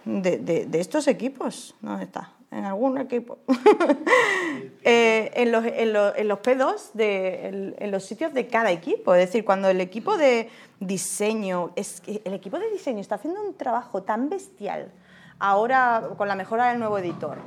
de- 0.06 0.38
de 0.38 0.80
estos 0.80 1.08
equipos. 1.08 1.76
¿Dónde 1.82 2.04
está? 2.06 2.32
En 2.52 2.66
algún 2.66 2.98
equipo. 2.98 3.40
Eh, 4.84 5.32
en, 5.36 5.52
los, 5.52 5.64
en 5.64 5.94
los- 5.94 6.16
en 6.18 6.28
los 6.28 6.40
P2, 6.40 6.94
de, 6.94 7.48
en, 7.48 7.76
en 7.78 7.92
los 7.92 8.04
sitios 8.04 8.34
de 8.34 8.48
cada 8.48 8.72
equipo. 8.72 9.14
Es 9.14 9.28
decir, 9.28 9.46
cuando 9.46 9.70
el 9.70 9.80
equipo 9.80 10.18
de 10.18 10.50
diseño, 10.80 11.72
es 11.76 12.02
que 12.02 12.20
el 12.26 12.34
equipo 12.34 12.58
de 12.58 12.68
diseño 12.72 13.00
está 13.00 13.16
haciendo 13.16 13.44
un 13.44 13.56
trabajo 13.56 14.02
tan 14.02 14.28
bestial 14.30 14.92
ahora 15.38 16.10
con 16.18 16.28
la 16.28 16.36
mejora 16.36 16.70
del 16.70 16.80
nuevo 16.80 16.98
editor. 16.98 17.38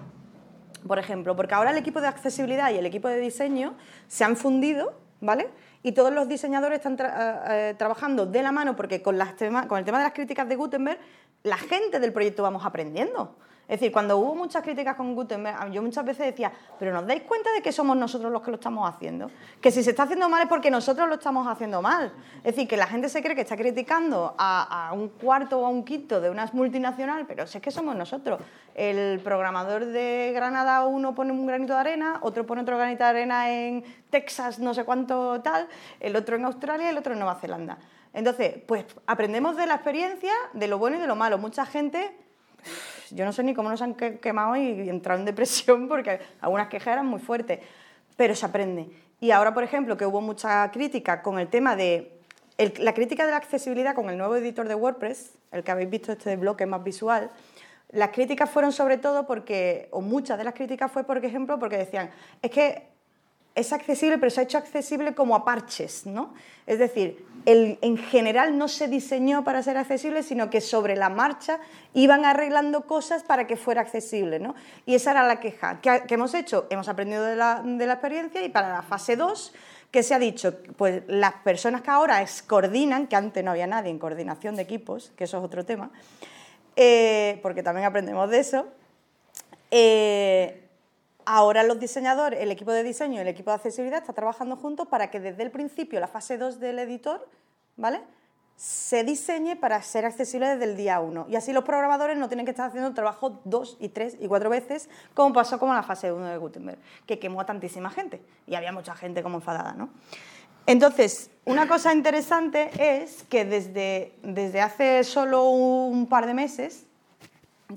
Por 0.87 1.01
ejemplo, 1.01 1.35
porque 1.35 1.55
ahora 1.55 1.73
el 1.73 1.77
equipo 1.79 2.01
de 2.01 2.07
accesibilidad 2.07 2.71
y 2.71 2.79
el 2.79 2.87
equipo 2.87 3.09
de 3.09 3.19
diseño 3.19 3.75
se 4.07 4.23
han 4.23 4.37
fundido, 4.37 4.95
¿vale? 5.21 5.49
Y 5.83 5.91
todos 5.93 6.13
los 6.13 6.29
diseñadores 6.29 6.79
están 6.79 6.97
tra- 6.97 7.15
eh, 7.19 7.71
eh, 7.71 7.75
trabajando 7.77 8.27
de 8.27 8.43
la 8.45 8.53
mano 8.53 8.77
porque 8.77 9.03
con, 9.03 9.19
las 9.19 9.35
tema- 9.37 9.67
con 9.67 9.79
el 9.81 9.85
tema 9.85 9.99
de 9.99 10.05
las 10.05 10.13
críticas 10.13 10.49
de 10.49 10.55
Gutenberg, 10.55 10.99
la 11.43 11.57
gente 11.57 11.99
del 11.99 12.13
proyecto 12.13 12.45
vamos 12.45 12.65
aprendiendo. 12.65 13.37
Es 13.67 13.81
decir, 13.81 13.93
cuando 13.93 14.19
hubo 14.19 14.35
muchas 14.35 14.63
críticas 14.63 14.95
con 14.95 15.15
Gutenberg, 15.15 15.71
yo 15.71 15.83
muchas 15.83 16.05
veces 16.05 16.27
decía, 16.27 16.53
pero 16.79 16.93
¿nos 16.93 17.07
dais 17.07 17.23
cuenta 17.23 17.51
de 17.53 17.63
que 17.63 17.73
somos 17.73 17.97
nosotros 17.97 18.31
los 18.31 18.43
que 18.43 18.51
lo 18.51 18.57
estamos 18.57 18.87
haciendo? 18.89 19.31
Que 19.61 19.71
si 19.71 19.83
se 19.83 19.91
está 19.91 20.03
haciendo 20.03 20.29
mal 20.29 20.43
es 20.43 20.49
porque 20.49 20.71
nosotros 20.71 21.09
lo 21.09 21.15
estamos 21.15 21.49
haciendo 21.49 21.81
mal. 21.81 22.13
Es 22.39 22.55
decir, 22.55 22.69
que 22.69 22.77
la 22.77 22.87
gente 22.87 23.09
se 23.09 23.23
cree 23.23 23.35
que 23.35 23.41
está 23.41 23.57
criticando 23.57 24.35
a, 24.37 24.91
un 24.93 25.09
cuarto 25.09 25.61
o 25.61 25.65
a 25.65 25.71
un 25.71 25.83
quinto 25.83 26.21
de 26.21 26.29
una 26.29 26.49
multinacional, 26.53 27.25
pero 27.27 27.47
si 27.47 27.57
es 27.57 27.63
que 27.63 27.71
somos 27.71 27.97
nosotros. 27.97 28.41
El 28.75 29.21
programador 29.21 29.87
de 29.87 30.33
Granada, 30.35 30.85
uno 30.85 31.15
pone 31.15 31.33
un 31.33 31.47
granito 31.47 31.73
de 31.73 31.79
arena, 31.79 32.19
otro 32.21 32.45
pone 32.45 32.63
otro 32.63 32.77
granito 32.77 33.05
de 33.05 33.11
arena 33.11 33.51
en 33.51 33.83
Texas, 34.11 34.59
no 34.59 34.75
sé 34.75 34.85
cuánto 34.85 35.41
tal, 35.41 35.69
el 36.01 36.15
otro 36.17 36.37
en 36.37 36.45
Australia 36.45 36.89
y 36.89 36.91
el 36.91 36.99
otro 36.99 37.15
en 37.15 37.19
Nueva 37.19 37.37
Zelanda. 37.37 37.79
Entonces, 38.13 38.57
pues 38.67 38.85
aprendemos 39.07 39.57
de 39.57 39.67
la 39.67 39.77
experiencia, 39.77 40.33
de 40.53 40.69
lo 40.69 40.79
bueno 40.79 40.99
y 40.99 41.01
de 41.01 41.07
lo 41.07 41.17
malo. 41.17 41.39
Mucha 41.39 41.65
gente 41.65 42.15
yo 43.11 43.25
no 43.25 43.33
sé 43.33 43.43
ni 43.43 43.55
cómo 43.55 43.71
nos 43.71 43.83
han 43.83 43.95
que- 43.95 44.19
quemado 44.19 44.57
y 44.57 44.89
entrado 44.89 45.21
en 45.21 45.27
depresión 45.27 45.89
porque 45.89 46.21
algunas 46.41 46.69
quejas 46.69 46.95
eran 46.95 47.07
muy 47.07 47.21
fuertes, 47.21 47.61
pero 48.17 48.35
se 48.35 48.47
aprende. 48.47 48.89
Y 49.21 49.31
ahora, 49.31 49.55
por 49.55 49.65
ejemplo, 49.65 49.97
que 49.97 50.07
hubo 50.07 50.21
mucha 50.21 50.71
crítica 50.71 51.23
con 51.23 51.39
el 51.39 51.49
tema 51.49 51.77
de 51.77 52.11
la 52.79 52.95
crítica 52.95 53.25
de 53.25 53.33
la 53.33 53.39
accesibilidad 53.39 53.95
con 53.95 54.09
el 54.11 54.17
nuevo 54.19 54.37
editor 54.37 54.69
de 54.69 54.75
WordPress, 54.77 55.33
el 55.51 55.65
que 55.65 55.71
habéis 55.73 55.91
visto 55.91 56.13
este 56.13 56.37
bloque 56.37 56.67
más 56.67 56.85
visual, 56.85 57.31
las 57.91 58.11
críticas 58.11 58.51
fueron 58.51 58.73
sobre 58.73 58.99
todo 58.99 59.27
porque, 59.27 59.89
o 59.91 60.01
muchas 60.01 60.39
de 60.39 60.45
las 60.45 60.55
críticas 60.55 60.91
fue, 60.91 61.05
por 61.05 61.25
ejemplo, 61.25 61.59
porque 61.59 61.77
decían, 61.77 62.11
es 62.43 62.51
que 62.51 62.87
es 63.55 63.73
accesible, 63.73 64.19
pero 64.19 64.31
se 64.31 64.41
ha 64.41 64.45
hecho 64.45 64.59
accesible 64.59 65.15
como 65.15 65.37
a 65.37 65.45
parches, 65.45 66.07
¿no? 66.07 66.35
Es 66.67 66.79
decir, 66.79 67.25
en 67.47 67.97
general 67.99 68.57
no 68.57 68.69
se 68.69 68.89
diseñó 68.89 69.45
para 69.45 69.63
ser 69.63 69.77
accesible, 69.77 70.23
sino 70.23 70.51
que 70.51 70.61
sobre 70.61 70.97
la 70.97 71.09
marcha 71.09 71.59
iban 71.93 72.25
arreglando 72.25 72.87
cosas 72.87 73.23
para 73.23 73.47
que 73.47 73.57
fuera 73.57 73.83
accesible, 73.83 74.39
¿no? 74.39 74.55
Y 74.87 74.95
esa 74.95 75.11
era 75.11 75.27
la 75.27 75.41
queja. 75.41 75.81
¿Qué, 75.81 76.05
qué 76.09 76.15
hemos 76.15 76.35
hecho? 76.35 76.67
Hemos 76.71 76.89
aprendido 76.89 77.23
de 77.23 77.37
la, 77.37 77.63
experiencia 77.79 78.43
y 78.43 78.49
para 78.49 78.73
la 78.73 78.83
fase 78.83 79.17
2, 79.17 79.53
que 79.91 80.03
se 80.03 80.15
ha 80.15 80.19
dicho, 80.19 80.59
pues 80.77 81.03
las 81.07 81.35
personas 81.35 81.83
que 81.83 81.91
ahora 81.91 82.25
coordinan, 82.47 83.07
que 83.07 83.17
antes 83.17 83.45
no 83.45 83.51
había 83.51 83.67
nadie 83.67 83.91
en 83.91 83.99
coordinación 83.99 84.57
de 84.57 84.63
equipos, 84.63 85.13
que 85.17 85.25
eso 85.25 85.39
es 85.39 85.45
otro 85.45 85.65
tema, 85.65 85.91
eh, 86.77 87.39
porque 87.43 87.63
también 87.63 87.87
aprendemos 87.87 88.29
de 88.31 88.39
eso, 88.41 88.67
eh, 89.71 90.64
ahora 91.27 91.63
los 91.63 91.79
diseñadores, 91.79 92.41
el 92.41 92.51
equipo 92.51 92.73
de 92.73 92.83
diseño 92.83 93.17
y 93.17 93.19
el 93.19 93.29
equipo 93.29 93.51
de 93.51 93.57
accesibilidad 93.57 94.01
está 94.01 94.13
trabajando 94.13 94.57
juntos 94.57 94.89
para 94.89 95.11
que 95.11 95.21
desde 95.21 95.43
el 95.43 95.51
principio, 95.51 96.01
la 96.01 96.09
fase 96.09 96.39
2 96.39 96.61
del 96.61 96.79
editor, 96.79 97.29
¿vale? 97.77 98.01
se 98.57 99.03
diseñe 99.03 99.57
para 99.57 99.83
ser 99.83 100.05
accesible 100.05 100.49
desde 100.49 100.65
el 100.65 100.77
día 100.77 101.01
1. 101.01 101.27
Y 101.29 101.37
así 101.37 101.53
los 101.53 101.65
programadores 101.65 102.17
no 102.17 102.29
tienen 102.29 102.47
que 102.47 102.51
estar 102.53 102.69
haciendo 102.69 102.89
el 102.89 102.95
trabajo 102.95 103.41
dos 103.45 103.77
y 103.81 103.89
tres 103.89 104.17
y 104.21 104.29
cuatro 104.29 104.49
veces, 104.49 104.89
como 105.13 105.33
pasó 105.33 105.59
con 105.59 105.75
la 105.75 105.83
fase 105.83 106.13
1 106.13 106.25
de 106.27 106.39
Gutenberg, 106.39 106.79
que 107.07 107.19
quemó 107.19 107.41
a 107.41 107.47
tantísima 107.47 107.91
gente. 107.91 108.23
Y 108.47 108.55
había 108.55 108.73
mucha 108.73 108.95
gente 108.95 109.23
como 109.23 109.39
enfadada, 109.39 109.73
¿no? 109.73 109.91
Entonces, 110.67 111.31
una 111.45 111.69
cosa 111.69 111.93
interesante 111.93 112.71
es 112.79 113.25
que 113.25 113.45
desde, 113.45 114.15
desde 114.23 114.63
hace 114.63 115.05
solo 115.05 115.51
un 115.51 116.07
par 116.07 116.27
de 116.27 116.33
meses 116.33 116.87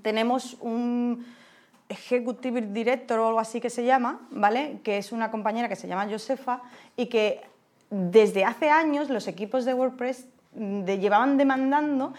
tenemos 0.04 0.58
un 0.62 1.26
Executive 1.90 2.62
Director 2.62 3.20
o 3.20 3.28
algo 3.28 3.40
así 3.40 3.62
que 3.62 3.70
se 3.70 3.86
llama, 3.86 4.28
¿vale? 4.32 4.80
Que 4.84 4.98
es 4.98 5.12
una 5.12 5.32
compañera 5.32 5.70
que 5.70 5.76
se 5.76 5.88
llama 5.88 6.08
Josefa 6.10 6.62
y 6.96 7.08
que 7.08 7.42
desde 7.90 8.44
hace 8.44 8.70
años 8.70 9.10
los 9.10 9.28
equipos 9.28 9.64
de 9.66 9.74
WordPress 9.74 10.28
mm, 10.56 10.82
de- 10.82 11.00
llevaban 11.00 11.38
demandando 11.38 12.14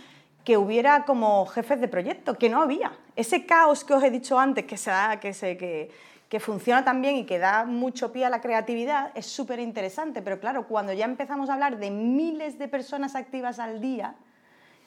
que 0.44 0.56
hubiera 0.56 1.04
como 1.04 1.44
jefes 1.46 1.80
de 1.80 1.88
proyecto, 1.88 2.38
que 2.38 2.48
no 2.48 2.62
había. 2.62 2.92
Ese 3.16 3.44
caos 3.44 3.84
que 3.84 3.92
os 3.92 4.02
he 4.02 4.10
dicho 4.10 4.38
antes, 4.38 4.64
que, 4.64 4.78
se 4.78 4.90
da, 4.90 5.20
que, 5.20 5.34
se, 5.34 5.58
que, 5.58 5.90
que 6.30 6.40
funciona 6.40 6.82
tan 6.82 7.02
bien 7.02 7.16
y 7.16 7.26
que 7.26 7.38
da 7.38 7.66
mucho 7.66 8.10
pie 8.12 8.24
a 8.24 8.30
la 8.30 8.40
creatividad, 8.40 9.10
es 9.14 9.26
súper 9.26 9.58
interesante. 9.58 10.22
Pero 10.22 10.40
claro, 10.40 10.66
cuando 10.66 10.94
ya 10.94 11.04
empezamos 11.04 11.50
a 11.50 11.54
hablar 11.54 11.76
de 11.78 11.90
miles 11.90 12.58
de 12.58 12.66
personas 12.68 13.14
activas 13.14 13.58
al 13.58 13.82
día, 13.82 14.14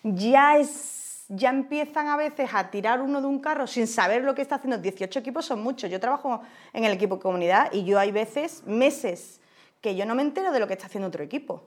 ya 0.02 0.58
es 0.58 1.11
ya 1.34 1.50
empiezan 1.50 2.10
a 2.10 2.18
veces 2.18 2.50
a 2.54 2.70
tirar 2.70 3.02
uno 3.02 3.22
de 3.22 3.28
un 3.28 3.40
carro 3.40 3.66
sin 3.66 3.88
saber 3.88 4.24
lo 4.24 4.36
que 4.36 4.42
está 4.42 4.56
haciendo. 4.56 4.78
18 4.78 5.20
equipos 5.20 5.46
son 5.46 5.64
muchos. 5.64 5.90
Yo 5.90 6.00
trabajo 6.00 6.42
en 6.74 6.84
el 6.84 6.92
equipo 6.92 7.20
comunidad 7.20 7.72
y 7.72 7.86
yo 7.86 7.98
hay 7.98 8.12
veces, 8.12 8.64
meses, 8.66 9.40
que 9.80 9.96
yo 9.96 10.06
no 10.06 10.14
me 10.14 10.24
entero 10.24 10.52
de 10.52 10.60
lo 10.60 10.68
que 10.68 10.74
está 10.74 10.88
haciendo 10.88 11.08
otro 11.08 11.24
equipo. 11.24 11.64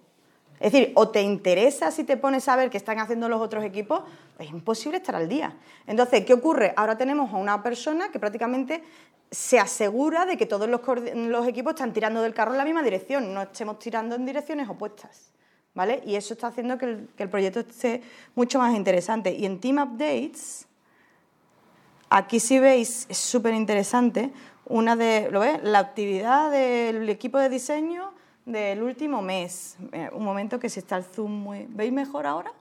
Es 0.61 0.73
decir, 0.73 0.93
o 0.95 1.09
te 1.09 1.23
interesa 1.23 1.91
si 1.91 2.05
te 2.05 2.17
pones 2.19 2.47
a 2.49 2.57
ver 2.57 2.69
qué 2.69 2.77
están 2.77 2.99
haciendo 2.99 3.29
los 3.29 3.41
otros 3.41 3.65
equipos, 3.65 4.03
es 4.39 4.51
imposible 4.51 4.99
estar 4.99 5.17
al 5.17 5.29
día. 5.29 5.57
Entonces, 5.87 6.25
¿qué 6.27 6.35
ocurre? 6.35 6.75
Ahora 6.77 6.97
tenemos 6.97 7.33
a 7.33 7.37
una 7.37 7.63
persona 7.63 8.11
que 8.11 8.19
prácticamente 8.19 8.85
se 9.31 9.59
asegura 9.59 10.27
de 10.27 10.37
que 10.37 10.45
todos 10.47 10.69
los 10.69 11.49
equipos 11.49 11.73
están 11.73 11.93
tirando 11.93 12.21
del 12.23 12.35
carro 12.35 12.53
en 12.53 12.59
la 12.59 12.65
misma 12.65 12.83
dirección, 12.83 13.33
no 13.33 13.43
estemos 13.43 13.79
tirando 13.79 14.15
en 14.15 14.27
direcciones 14.27 14.69
opuestas. 14.69 15.33
¿Vale? 15.75 16.03
Y 16.07 16.15
eso 16.15 16.35
está 16.35 16.49
haciendo 16.49 16.79
que 16.79 16.87
el, 16.87 17.09
que 17.17 17.25
el 17.25 17.29
proyecto 17.29 17.61
esté 17.61 18.03
mucho 18.35 18.59
más 18.59 18.75
interesante. 18.77 19.33
Y 19.33 19.45
en 19.45 19.61
Team 19.61 19.79
Updates, 19.79 20.67
aquí 22.11 22.39
si 22.39 22.61
veis, 22.61 23.07
es 23.09 23.19
súper 23.19 23.55
interesante, 23.55 24.33
una 24.67 24.97
de, 24.97 25.29
¿lo 25.31 25.41
ves? 25.41 25.63
La 25.63 25.81
actividad 25.81 26.51
del 26.51 27.09
equipo 27.09 27.39
de 27.39 27.49
diseño 27.49 28.13
del 28.47 28.83
último 28.83 29.21
mes. 29.21 29.77
Eh, 29.93 30.11
Un 30.13 30.25
momento 30.25 30.59
que 30.59 30.69
si 30.69 30.81
está 30.81 30.97
el 30.97 31.05
zoom 31.05 31.33
muy... 31.33 31.67
¿Veis 31.69 31.93
mejor 31.93 32.27
ahora? 32.27 32.53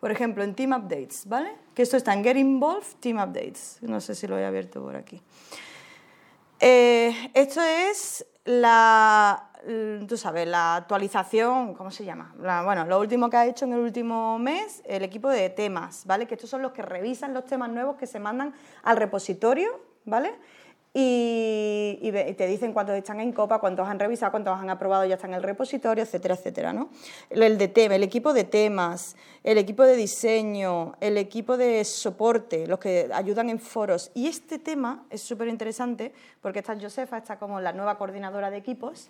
Por 0.00 0.10
ejemplo, 0.10 0.44
en 0.44 0.54
Team 0.54 0.72
Updates, 0.72 1.26
¿vale? 1.26 1.56
Que 1.74 1.82
esto 1.82 1.96
está 1.96 2.12
en 2.14 2.22
Get 2.22 2.36
Involved, 2.36 2.86
Team 3.00 3.18
Updates. 3.18 3.78
No 3.82 4.00
sé 4.00 4.14
si 4.14 4.26
lo 4.26 4.38
he 4.38 4.46
abierto 4.46 4.82
por 4.82 4.96
aquí. 4.96 5.20
Eh, 6.60 7.30
esto 7.34 7.60
es 7.62 8.24
la, 8.44 9.47
tú 10.08 10.16
sabes, 10.16 10.46
la 10.46 10.76
actualización, 10.76 11.74
¿cómo 11.74 11.90
se 11.90 12.04
llama? 12.04 12.34
La- 12.40 12.62
bueno, 12.62 12.84
lo 12.86 12.98
último 13.00 13.28
que 13.30 13.36
ha 13.36 13.46
hecho 13.46 13.64
en 13.64 13.72
el 13.72 13.80
último 13.80 14.38
mes 14.38 14.82
el 14.84 15.02
equipo 15.02 15.28
de 15.28 15.50
temas, 15.50 16.04
¿vale? 16.06 16.26
Que 16.26 16.34
estos 16.34 16.50
son 16.50 16.62
los 16.62 16.72
que 16.72 16.82
revisan 16.82 17.34
los 17.34 17.44
temas 17.44 17.70
nuevos 17.70 17.96
que 17.96 18.06
se 18.06 18.18
mandan 18.20 18.54
al 18.82 18.96
repositorio, 18.96 19.68
¿vale? 20.04 20.34
Y, 20.94 22.10
te 22.36 22.46
dicen 22.46 22.72
cuántos 22.72 22.96
están 22.96 23.20
en 23.20 23.32
copa, 23.32 23.58
cuántos 23.58 23.86
han 23.86 23.98
revisado, 23.98 24.30
cuántos 24.32 24.58
han 24.58 24.70
aprobado, 24.70 25.04
ya 25.04 25.16
están 25.16 25.30
en 25.30 25.36
el 25.36 25.42
repositorio, 25.42 26.02
etcétera, 26.02 26.34
etcétera, 26.34 26.72
¿no? 26.72 26.88
El, 27.30 27.58
de 27.58 27.68
tema, 27.68 27.94
el 27.94 28.02
equipo 28.02 28.32
de 28.32 28.44
temas, 28.44 29.16
el 29.44 29.58
equipo 29.58 29.82
de 29.84 29.96
diseño, 29.96 30.94
el 31.00 31.18
equipo 31.18 31.56
de 31.56 31.84
soporte, 31.84 32.66
los 32.66 32.78
que 32.78 33.10
ayudan 33.12 33.50
en 33.50 33.58
foros. 33.58 34.10
Y 34.14 34.26
este 34.28 34.58
tema 34.58 35.04
es 35.10 35.20
súper 35.22 35.48
interesante 35.48 36.12
porque 36.40 36.60
está 36.60 36.78
Josefa, 36.80 37.18
está 37.18 37.38
como 37.38 37.60
la 37.60 37.72
nueva 37.72 37.98
coordinadora 37.98 38.50
de 38.50 38.56
equipos 38.56 39.08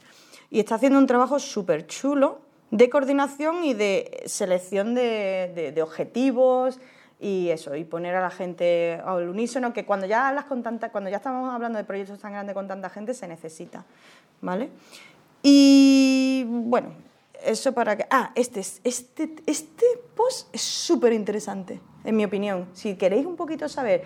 y 0.50 0.58
está 0.60 0.74
haciendo 0.76 0.98
un 0.98 1.06
trabajo 1.06 1.38
súper 1.38 1.86
chulo 1.86 2.40
de 2.70 2.90
coordinación 2.90 3.64
y 3.64 3.72
de 3.74 4.22
selección 4.26 4.94
de- 4.94 5.72
de 5.74 5.82
objetivos 5.82 6.80
y 7.20 7.48
eso, 7.50 7.74
y 7.74 7.84
poner 7.84 8.14
a 8.14 8.20
la 8.20 8.30
gente 8.30 9.00
al 9.04 9.28
unísono, 9.28 9.72
que 9.72 9.84
cuando 9.84 10.06
ya 10.06 10.28
hablas 10.28 10.44
con 10.44 10.62
tanta, 10.62 10.90
cuando 10.92 11.10
ya 11.10 11.16
estamos 11.16 11.52
hablando 11.52 11.76
de 11.78 11.84
proyectos 11.84 12.18
tan 12.20 12.32
grandes 12.32 12.54
con 12.54 12.68
tanta 12.68 12.88
gente, 12.90 13.12
se 13.14 13.26
necesita, 13.26 13.84
¿vale? 14.40 14.70
Y 15.42 16.44
bueno, 16.46 16.90
eso 17.44 17.72
para 17.72 17.96
que... 17.96 18.06
Ah, 18.10 18.32
este, 18.34 18.60
es- 18.60 18.80
este, 18.84 19.34
este 19.46 19.84
post 20.16 20.52
es 20.54 20.62
súper 20.62 21.12
interesante, 21.12 21.80
en 22.04 22.16
mi 22.16 22.24
opinión. 22.24 22.68
Si 22.72 22.96
queréis 22.96 23.26
un 23.26 23.36
poquito 23.36 23.68
saber 23.68 24.02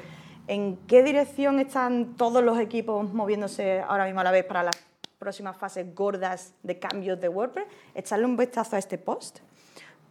en 0.46 0.76
qué 0.86 1.02
dirección 1.02 1.58
están 1.58 2.16
todos 2.16 2.42
los 2.42 2.58
equipos 2.58 3.12
moviéndose 3.12 3.80
ahora 3.80 4.04
mismo 4.04 4.20
a 4.20 4.24
la 4.24 4.30
vez 4.30 4.44
para 4.44 4.62
las 4.64 4.76
próximas 5.18 5.56
fases 5.56 5.94
gordas 5.94 6.52
de 6.62 6.78
cambios 6.78 7.20
de 7.20 7.28
WordPress, 7.28 7.66
echarle 7.94 8.24
un 8.26 8.36
vistazo 8.36 8.76
a 8.76 8.78
este 8.78 8.98
post, 8.98 9.38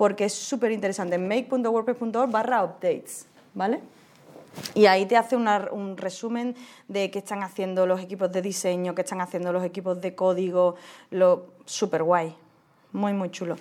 porque 0.01 0.25
es 0.25 0.33
súper 0.33 0.71
interesante. 0.71 1.19
make.wordpress.org 1.19 2.31
barra 2.31 2.63
updates, 2.63 3.27
¿vale? 3.53 3.81
Y 4.73 4.87
ahí 4.87 5.05
te 5.05 5.15
hace 5.15 5.35
un 5.35 5.95
resumen 5.95 6.55
de 6.87 7.11
qué 7.11 7.19
están 7.19 7.43
haciendo 7.43 7.85
los 7.85 8.01
equipos 8.01 8.31
de 8.31 8.41
diseño, 8.41 8.95
qué 8.95 9.03
están 9.03 9.21
haciendo 9.21 9.53
los 9.53 9.63
equipos 9.63 10.01
de 10.01 10.15
código, 10.15 10.73
lo 11.11 11.51
súper 11.65 12.01
guay, 12.01 12.35
muy, 12.93 13.13
muy 13.13 13.29
chulo. 13.29 13.57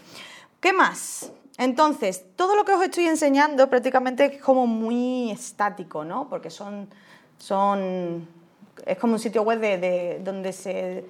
¿Qué 0.60 0.72
más? 0.72 1.30
Entonces, 1.58 2.24
todo 2.36 2.56
lo 2.56 2.64
que 2.64 2.72
os 2.72 2.82
estoy 2.82 3.04
enseñando 3.04 3.68
prácticamente 3.68 4.24
es 4.24 4.40
como 4.40 4.66
muy 4.66 5.30
estático, 5.30 6.06
¿no? 6.06 6.26
Porque 6.30 6.48
son, 6.48 6.88
son 7.36 8.26
es 8.86 8.96
como 8.96 9.12
un 9.12 9.18
sitio 9.18 9.42
web 9.42 9.60
de- 9.60 10.22
donde 10.24 10.54
se, 10.54 11.04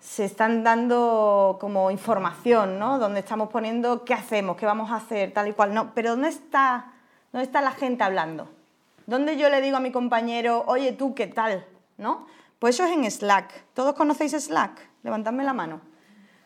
se 0.00 0.24
están 0.24 0.64
dando 0.64 1.58
como 1.60 1.90
información, 1.90 2.78
¿no? 2.78 2.98
Donde 2.98 3.20
estamos 3.20 3.50
poniendo 3.50 4.04
qué 4.04 4.14
hacemos, 4.14 4.56
qué 4.56 4.64
vamos 4.64 4.90
a 4.90 4.96
hacer, 4.96 5.32
tal 5.32 5.48
y 5.48 5.52
cual. 5.52 5.74
No, 5.74 5.94
pero 5.94 6.10
¿dónde 6.10 6.28
está, 6.28 6.92
dónde 7.32 7.44
está 7.44 7.60
la 7.60 7.72
gente 7.72 8.02
hablando? 8.02 8.48
¿Dónde 9.06 9.36
yo 9.36 9.50
le 9.50 9.60
digo 9.60 9.76
a 9.76 9.80
mi 9.80 9.92
compañero, 9.92 10.64
oye 10.66 10.92
tú, 10.92 11.14
qué 11.14 11.26
tal? 11.26 11.66
¿No? 11.98 12.26
Pues 12.58 12.76
eso 12.76 12.84
es 12.84 12.92
en 12.92 13.10
Slack. 13.10 13.66
¿Todos 13.74 13.94
conocéis 13.94 14.32
Slack? 14.32 14.80
Levantadme 15.02 15.44
la 15.44 15.52
mano. 15.52 15.80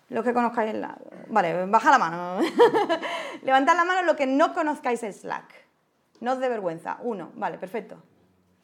Los 0.08 0.24
que 0.24 0.34
conozcáis 0.34 0.72
Slack. 0.72 1.28
Vale, 1.28 1.66
baja 1.66 1.90
la 1.90 1.98
mano. 1.98 2.40
Levantad 3.42 3.76
la 3.76 3.84
mano 3.84 4.02
los 4.02 4.16
que 4.16 4.26
no 4.26 4.52
conozcáis 4.52 5.00
Slack. 5.00 5.64
No 6.20 6.32
os 6.32 6.40
dé 6.40 6.48
vergüenza. 6.48 6.98
Uno, 7.02 7.30
vale, 7.34 7.58
perfecto. 7.58 7.96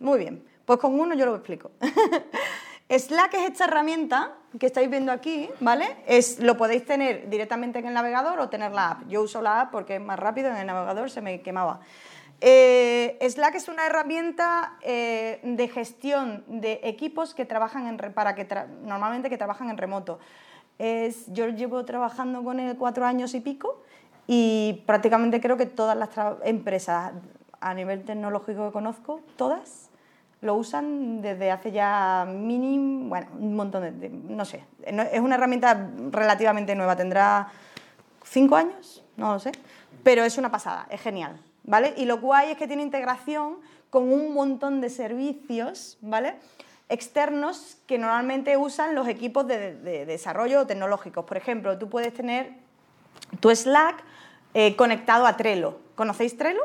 Muy 0.00 0.18
bien. 0.18 0.44
Pues 0.64 0.78
con 0.78 0.98
uno 0.98 1.14
yo 1.14 1.26
lo 1.26 1.36
explico. 1.36 1.70
Slack 2.98 3.34
es 3.34 3.50
esta 3.50 3.66
herramienta 3.66 4.32
que 4.58 4.66
estáis 4.66 4.90
viendo 4.90 5.12
aquí, 5.12 5.48
¿vale? 5.60 5.96
Es, 6.08 6.40
lo 6.40 6.56
podéis 6.56 6.84
tener 6.84 7.30
directamente 7.30 7.78
en 7.78 7.86
el 7.86 7.94
navegador 7.94 8.40
o 8.40 8.48
tener 8.48 8.72
la 8.72 8.90
app. 8.90 9.08
Yo 9.08 9.22
uso 9.22 9.40
la 9.40 9.60
app 9.60 9.70
porque 9.70 9.96
es 9.96 10.00
más 10.00 10.18
rápido, 10.18 10.50
en 10.50 10.56
el 10.56 10.66
navegador 10.66 11.08
se 11.08 11.20
me 11.20 11.40
quemaba. 11.40 11.80
Eh, 12.40 13.16
Slack 13.20 13.54
es 13.54 13.68
una 13.68 13.86
herramienta 13.86 14.76
eh, 14.82 15.40
de 15.44 15.68
gestión 15.68 16.42
de 16.48 16.80
equipos 16.82 17.32
que 17.32 17.44
trabajan 17.44 17.86
en, 17.86 18.12
para 18.12 18.34
que 18.34 18.48
normalmente 18.82 19.30
que 19.30 19.38
trabajan 19.38 19.70
en 19.70 19.78
remoto. 19.78 20.18
Es, 20.78 21.32
yo 21.32 21.48
llevo 21.48 21.84
trabajando 21.84 22.42
con 22.42 22.58
él 22.58 22.76
cuatro 22.76 23.04
años 23.04 23.34
y 23.34 23.40
pico 23.40 23.84
y 24.26 24.82
prácticamente 24.86 25.40
creo 25.40 25.56
que 25.56 25.66
todas 25.66 25.96
las 25.96 26.10
empresas 26.42 27.12
a 27.60 27.74
nivel 27.74 28.04
tecnológico 28.04 28.66
que 28.66 28.72
conozco, 28.72 29.20
todas, 29.36 29.89
lo 30.40 30.54
usan 30.54 31.20
desde 31.20 31.50
hace 31.50 31.70
ya 31.70 32.26
mínimo, 32.26 33.08
bueno, 33.08 33.28
un 33.38 33.54
montón 33.54 34.00
de, 34.00 34.08
no 34.08 34.44
sé, 34.44 34.64
es 34.84 35.20
una 35.20 35.34
herramienta 35.34 35.90
relativamente 36.10 36.74
nueva, 36.74 36.96
tendrá 36.96 37.48
cinco 38.24 38.56
años, 38.56 39.04
no 39.16 39.34
lo 39.34 39.38
sé, 39.38 39.52
pero 40.02 40.24
es 40.24 40.38
una 40.38 40.50
pasada, 40.50 40.86
es 40.90 41.00
genial, 41.00 41.40
¿vale? 41.64 41.94
Y 41.96 42.06
lo 42.06 42.18
guay 42.18 42.52
es 42.52 42.56
que 42.56 42.66
tiene 42.66 42.82
integración 42.82 43.56
con 43.90 44.10
un 44.12 44.32
montón 44.32 44.80
de 44.80 44.88
servicios, 44.88 45.98
¿vale? 46.00 46.36
Externos 46.88 47.76
que 47.86 47.98
normalmente 47.98 48.56
usan 48.56 48.94
los 48.94 49.08
equipos 49.08 49.46
de 49.46 50.04
desarrollo 50.06 50.66
tecnológicos. 50.66 51.24
Por 51.24 51.36
ejemplo, 51.36 51.78
tú 51.78 51.88
puedes 51.88 52.12
tener 52.12 52.54
tu 53.38 53.54
Slack 53.54 54.02
eh, 54.54 54.74
conectado 54.74 55.26
a 55.26 55.36
Trello. 55.36 55.78
¿Conocéis 55.94 56.36
Trello? 56.36 56.62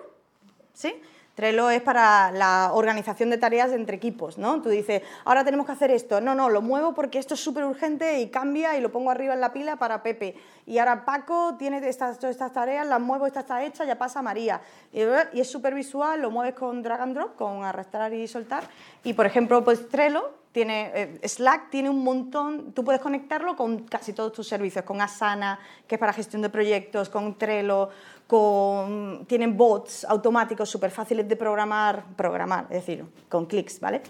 ¿Sí? 0.73 0.95
Trello 1.36 1.69
es 1.69 1.81
para 1.81 2.31
la 2.31 2.71
organización 2.73 3.29
de 3.29 3.38
tareas 3.38 3.71
entre 3.73 3.97
equipos, 3.97 4.38
¿no? 4.38 4.61
Tú 4.61 4.69
dices, 4.69 5.01
ahora 5.25 5.43
tenemos 5.43 5.65
que 5.65 5.73
hacer 5.73 5.91
esto. 5.91 6.21
No, 6.21 6.33
no, 6.33 6.49
lo 6.49 6.61
muevo 6.61 6.93
porque 6.93 7.19
esto 7.19 7.33
es 7.33 7.41
súper 7.41 7.65
urgente 7.65 8.21
y 8.21 8.29
cambia 8.29 8.77
y 8.77 8.81
lo 8.81 8.89
pongo 8.89 9.11
arriba 9.11 9.33
en 9.33 9.41
la 9.41 9.51
pila 9.51 9.75
para 9.75 10.01
Pepe. 10.01 10.36
Y 10.65 10.77
ahora 10.77 11.03
Paco 11.03 11.55
tiene 11.59 11.86
estas, 11.88 12.17
todas 12.19 12.36
estas 12.36 12.53
tareas, 12.53 12.88
las 12.88 13.01
muevo, 13.01 13.27
esta 13.27 13.41
está 13.41 13.63
hecha, 13.65 13.83
ya 13.83 13.97
pasa 13.97 14.21
María. 14.21 14.61
Y, 14.93 15.01
y 15.33 15.41
es 15.41 15.51
súper 15.51 15.73
visual, 15.73 16.21
lo 16.21 16.31
mueves 16.31 16.55
con 16.55 16.81
drag 16.81 17.01
and 17.01 17.15
drop, 17.15 17.36
con 17.36 17.65
arrastrar 17.65 18.13
y 18.13 18.27
soltar. 18.29 18.63
Y, 19.03 19.13
por 19.13 19.25
ejemplo, 19.25 19.61
pues 19.61 19.89
Trello 19.89 20.45
tiene, 20.55 20.91
eh, 20.95 21.27
Slack 21.27 21.69
tiene 21.69 21.89
un 21.89 22.01
montón, 22.01 22.71
tú 22.71 22.86
puedes 22.86 23.01
conectarlo 23.01 23.57
con 23.57 23.79
casi 23.79 24.13
todos 24.13 24.31
tus 24.31 24.47
servicios, 24.47 24.86
con 24.86 25.01
Asana, 25.01 25.59
que 25.86 25.95
es 25.95 25.99
para 25.99 26.13
gestión 26.13 26.41
de 26.41 26.49
proyectos, 26.49 27.09
con 27.09 27.38
Trello, 27.38 27.89
tienen 28.28 29.55
bots 29.55 30.03
automáticos 30.05 30.69
súper 30.69 30.91
fáciles 30.91 31.28
de 31.28 31.36
programar, 31.36 32.05
programar, 32.15 32.65
es 32.69 32.86
decir, 32.86 33.05
con 33.30 33.45
clics, 33.45 33.80
¿vale? 33.80 34.01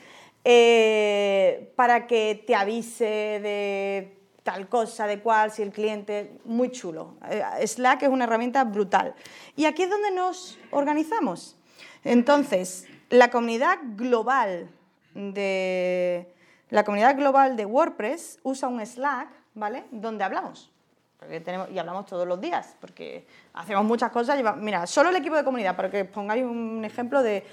Eh, 0.44 1.74
para 1.76 2.08
que 2.08 2.44
te 2.46 2.56
avise 2.56 3.06
de 3.06 4.18
tal 4.44 4.70
cosa, 4.70 5.08
de 5.08 5.20
cual, 5.20 5.50
si 5.52 5.64
el 5.64 5.72
cliente, 5.72 6.38
muy 6.46 6.70
chulo. 6.70 7.16
Eh, 7.30 7.66
Slack 7.66 8.04
es 8.04 8.10
una 8.10 8.26
herramienta 8.26 8.64
brutal. 8.64 9.16
Y 9.56 9.66
aquí 9.66 9.84
es 9.84 9.90
donde 9.90 10.12
nos 10.12 10.60
organizamos. 10.70 11.58
Entonces, 12.04 12.88
la 13.10 13.32
comunidad 13.32 13.80
global 13.96 14.70
de 15.16 16.32
la 16.70 16.84
comunidad 16.84 17.16
global 17.16 17.56
de 17.56 17.66
WordPress 17.66 18.40
usa 18.44 18.68
un 18.68 18.86
Slack, 18.86 19.30
¿vale? 19.56 19.86
Donde 19.92 20.24
hablamos. 20.24 20.72
Porque 21.26 21.42
tenemos, 21.42 21.70
y 21.72 21.80
hablamos 21.80 22.06
todos 22.06 22.28
los 22.28 22.40
días, 22.40 22.76
porque 22.80 23.26
hacemos 23.54 23.84
muchas 23.84 24.12
cosas. 24.12 24.38
lleva- 24.38 24.56
mira, 24.56 24.86
solo 24.86 25.10
el 25.10 25.16
equipo 25.16 25.36
de 25.36 25.44
comunidad, 25.44 25.76
para 25.76 25.90
que 25.90 26.06
pongáis 26.06 26.44
un 26.44 26.86
ejemplo 26.86 27.24
de 27.24 27.44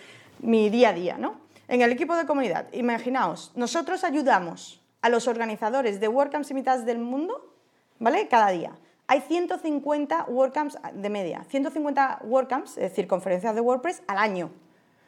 mi 0.40 0.68
día 0.68 0.90
a 0.90 0.92
día, 0.92 1.16
¿no? 1.16 1.36
En 1.68 1.80
el 1.80 1.90
equipo 1.90 2.14
de 2.14 2.26
comunidad, 2.26 2.66
imaginaos, 2.72 3.50
nosotros 3.54 4.04
ayudamos 4.04 4.82
a 5.00 5.08
los 5.08 5.26
organizadores 5.26 6.00
de 6.00 6.08
WordCamps 6.08 6.50
y 6.50 6.54
Meetups 6.54 6.84
del 6.84 6.98
mundo, 6.98 7.54
¿vale? 7.98 8.28
Cada 8.28 8.48
día. 8.50 8.72
Hay 9.06 9.20
150 9.20 10.24
WordCamps 10.28 10.78
de 10.92 11.08
media, 11.10 11.44
150 11.48 12.20
WordCamps, 12.24 12.72
es 12.76 12.90
decir, 12.90 13.06
conferencias 13.08 13.54
de 13.54 13.60
WordPress 13.62 14.02
al 14.06 14.18
año. 14.18 14.50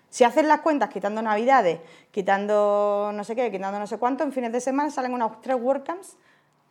Si 0.08 0.24
haces 0.24 0.44
las 0.46 0.60
cuentas 0.60 0.88
quitando 0.90 1.20
Navidades, 1.22 1.80
quitando 2.10 3.10
no 3.12 3.24
sé 3.24 3.34
qué, 3.36 3.50
quitando 3.50 3.78
no 3.78 3.86
sé 3.86 3.98
cuánto, 3.98 4.24
en 4.24 4.32
fines 4.32 4.52
de 4.52 4.60
semana 4.60 4.90
salen 4.90 5.12
unos 5.12 5.40
tres 5.42 5.56
WordCamps 5.60 6.16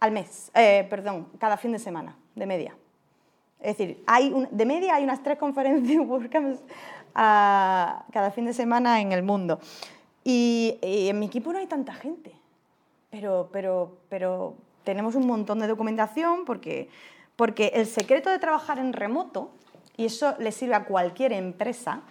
al 0.04 0.12
mes, 0.12 0.52
eh, 0.54 0.86
perdón, 0.90 1.30
cada 1.40 1.56
fin 1.56 1.72
de 1.72 1.80
semana, 1.80 2.18
de 2.36 2.46
media. 2.46 2.76
Es 3.62 3.78
decir, 3.78 4.04
hay 4.06 4.34
un- 4.34 4.50
de 4.52 4.66
media 4.66 4.96
hay 4.96 5.06
unas 5.06 5.24
tres 5.24 5.38
conferencias 5.38 5.98
WordCamps 6.06 6.60
ah, 7.16 8.04
cada 8.12 8.30
fin 8.32 8.44
de 8.44 8.54
semana 8.54 9.00
en 9.00 9.14
el 9.14 9.24
mundo. 9.24 9.62
Y, 10.26 10.78
y 10.82 11.08
en 11.08 11.20
mi 11.20 11.28
equipo 11.28 11.54
no 11.54 11.60
hay 11.60 11.68
tanta 11.68 11.94
gente, 11.94 12.34
pero, 13.12 13.48
pero, 13.54 13.96
pero 14.10 14.56
tenemos 14.84 15.16
un 15.16 15.26
montón 15.26 15.60
de 15.60 15.68
documentación 15.68 16.44
porque, 16.44 16.90
porque 17.38 17.68
el 17.74 17.86
secreto 17.86 18.30
de 18.30 18.40
trabajar 18.40 18.80
en 18.80 18.92
remoto, 18.92 19.52
y 19.96 20.04
eso 20.08 20.36
le 20.38 20.52
sirve 20.52 20.76
a 20.76 20.84
cualquier 20.84 21.32
empresa, 21.32 22.02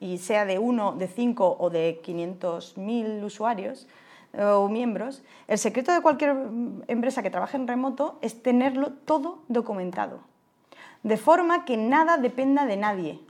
y 0.00 0.18
sea 0.18 0.46
de 0.46 0.58
uno, 0.58 0.92
de 0.96 1.06
cinco 1.06 1.56
o 1.60 1.70
de 1.70 2.00
500.000 2.04 3.22
usuarios 3.22 3.86
o 4.38 4.68
miembros, 4.68 5.22
el 5.48 5.58
secreto 5.58 5.92
de 5.92 6.00
cualquier 6.02 6.36
empresa 6.88 7.22
que 7.22 7.30
trabaje 7.30 7.56
en 7.56 7.66
remoto 7.68 8.18
es 8.22 8.42
tenerlo 8.42 8.90
todo 9.04 9.38
documentado. 9.48 10.20
De 11.02 11.16
forma 11.16 11.64
que 11.64 11.76
nada 11.76 12.16
dependa 12.18 12.66
de 12.66 12.76
nadie. 12.76 13.20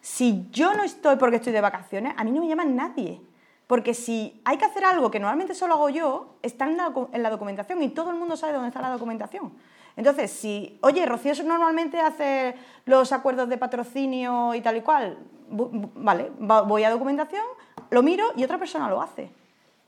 Si 0.00 0.48
yo 0.50 0.74
no 0.74 0.82
estoy 0.82 1.16
porque 1.16 1.36
estoy 1.36 1.52
de 1.52 1.60
vacaciones, 1.60 2.14
a 2.16 2.24
mí 2.24 2.30
no 2.32 2.40
me 2.40 2.48
llama 2.48 2.64
nadie. 2.64 3.20
Porque 3.66 3.94
si 3.94 4.40
hay 4.44 4.58
que 4.58 4.64
hacer 4.66 4.84
algo 4.84 5.10
que 5.10 5.18
normalmente 5.20 5.54
solo 5.54 5.74
hago 5.74 5.88
yo, 5.88 6.34
está 6.42 6.66
en 6.66 6.76
la, 6.76 6.92
en 7.12 7.22
la 7.22 7.30
documentación 7.30 7.82
y 7.82 7.88
todo 7.88 8.10
el 8.10 8.16
mundo 8.16 8.36
sabe 8.36 8.52
dónde 8.52 8.68
está 8.68 8.82
la 8.82 8.90
documentación. 8.90 9.52
Entonces, 9.96 10.30
si, 10.30 10.78
oye, 10.82 11.06
Rocío 11.06 11.32
normalmente 11.44 12.00
hace 12.00 12.54
los 12.84 13.12
acuerdos 13.12 13.48
de 13.48 13.56
patrocinio 13.58 14.54
y 14.54 14.60
tal 14.60 14.76
y 14.76 14.80
cual, 14.82 15.18
vale, 15.48 16.30
va- 16.38 16.62
voy 16.62 16.84
a 16.84 16.90
documentación, 16.90 17.44
lo 17.90 18.02
miro 18.02 18.26
y 18.36 18.44
otra 18.44 18.58
persona 18.58 18.88
lo 18.90 19.00
hace. 19.00 19.30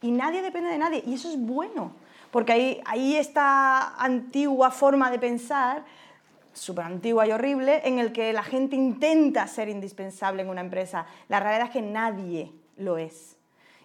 Y 0.04 0.10
nadie 0.10 0.42
depende 0.42 0.68
de 0.68 0.76
nadie. 0.76 1.02
Y 1.06 1.14
eso 1.14 1.30
es 1.30 1.40
bueno, 1.40 1.92
porque 2.30 2.52
ahí, 2.52 2.82
ahí 2.84 3.16
esta 3.16 3.94
antigua 3.96 4.70
forma 4.70 5.10
de 5.10 5.18
pensar, 5.18 5.82
súper 6.52 6.84
antigua 6.84 7.26
y 7.26 7.32
horrible, 7.32 7.80
en 7.88 7.98
el 7.98 8.12
que 8.12 8.34
la 8.34 8.42
gente 8.42 8.76
intenta 8.76 9.46
ser 9.46 9.70
indispensable 9.70 10.42
en 10.42 10.50
una 10.50 10.60
empresa. 10.60 11.06
La 11.30 11.40
realidad 11.40 11.68
es 11.68 11.72
que 11.72 11.80
nadie 11.80 12.52
lo 12.76 12.98
es. 12.98 13.38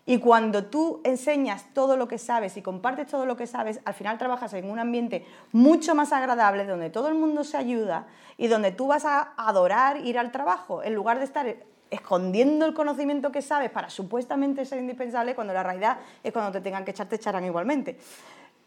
Y 0.05 0.17
cuando 0.17 0.65
tú 0.65 0.99
enseñas 1.05 1.73
todo 1.73 1.95
lo 1.95 2.09
que 2.09 2.17
sabes 2.17 2.57
y 2.57 2.61
compartes 2.61 3.07
todo 3.07 3.25
lo 3.25 3.37
que 3.37 3.47
sabes, 3.47 3.79
al 3.85 3.93
final 3.93 4.17
trabajas 4.17 4.51
en 4.55 4.69
un 4.69 4.79
ambiente 4.79 5.25
mucho 5.53 5.95
más 5.95 6.11
agradable, 6.11 6.65
donde 6.65 6.89
todo 6.89 7.07
el 7.07 7.15
mundo 7.15 7.45
se 7.45 7.55
ayuda 7.55 8.07
y 8.35 8.47
donde 8.47 8.73
tú 8.73 8.87
vas 8.87 9.05
a 9.05 9.35
adorar 9.37 10.05
ir 10.05 10.19
al 10.19 10.33
trabajo, 10.33 10.83
en 10.83 10.95
lugar 10.95 11.19
de 11.19 11.23
estar 11.23 11.55
escondiendo 11.91 12.65
el 12.65 12.73
conocimiento 12.73 13.31
que 13.31 13.41
sabes 13.41 13.71
para 13.71 13.89
supuestamente 13.89 14.65
ser 14.65 14.79
indispensable, 14.79 15.35
cuando 15.35 15.53
la 15.53 15.63
realidad 15.63 15.97
es 16.23 16.31
cuando 16.33 16.51
te 16.51 16.61
tengan 16.61 16.85
que 16.85 16.91
echar, 16.91 17.07
te 17.07 17.15
echarán 17.15 17.45
igualmente. 17.45 17.97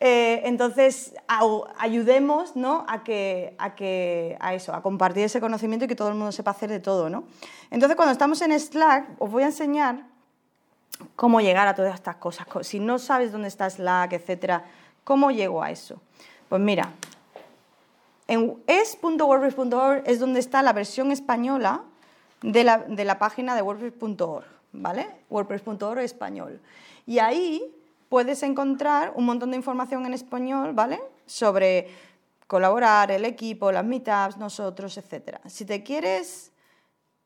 Eh, 0.05 0.43
entonces, 0.47 1.15
ayudemos 1.79 2.57
¿no? 2.57 2.85
a, 2.89 3.05
que, 3.05 3.55
a, 3.59 3.77
que, 3.77 4.37
a 4.41 4.53
eso, 4.53 4.75
a 4.75 4.83
compartir 4.83 5.23
ese 5.25 5.41
conocimiento 5.41 5.85
y 5.85 5.89
que 5.89 5.95
todo 5.95 6.09
el 6.09 6.15
mundo 6.15 6.33
sepa 6.33 6.51
hacer 6.51 6.69
de 6.71 6.81
todo. 6.81 7.09
¿no? 7.09 7.23
Entonces, 7.71 7.95
cuando 7.95 8.11
estamos 8.13 8.43
en 8.43 8.59
Slack, 8.59 9.11
os 9.21 9.31
voy 9.31 9.45
a 9.45 9.47
enseñar 9.47 10.03
cómo 11.15 11.41
llegar 11.41 11.69
a 11.69 11.75
todas 11.77 11.95
estas 11.95 12.17
cosas. 12.17 12.47
Co- 12.47 12.65
Si 12.65 12.81
no 12.81 12.99
sabes 12.99 13.31
dónde 13.31 13.47
está 13.47 13.71
Slack, 13.71 14.15
etcétera, 14.15 14.65
¿cómo 15.05 15.31
llego 15.31 15.63
a 15.63 15.71
eso? 15.71 16.01
Pues 16.49 16.61
mira, 16.61 16.91
en 18.27 18.57
es.wordpress.org 18.67 20.03
es 20.07 20.19
donde 20.19 20.41
está 20.41 20.63
la 20.63 20.73
versión 20.73 21.13
española 21.13 21.83
de 22.43 22.65
la, 22.65 23.19
página 23.19 23.55
de 23.55 23.63
wordpress.org, 23.63 24.45
¿vale? 24.73 25.07
wordpress.org 25.31 26.01
español. 26.01 26.61
Y 27.07 27.19
ahí 27.19 27.63
puedes 28.09 28.43
encontrar 28.43 29.13
un 29.17 29.25
montón 29.25 29.51
de 29.51 29.57
información 29.57 30.07
en 30.07 30.15
español, 30.15 30.73
¿vale? 30.75 31.01
Sobre 31.27 31.89
colaborar, 32.47 33.11
el 33.11 33.25
equipo, 33.25 33.73
las 33.73 33.85
meetups, 33.85 34.37
nosotros, 34.37 34.99
etcétera. 34.99 35.41
Si 35.47 35.65
te 35.65 35.83
quieres 35.83 36.53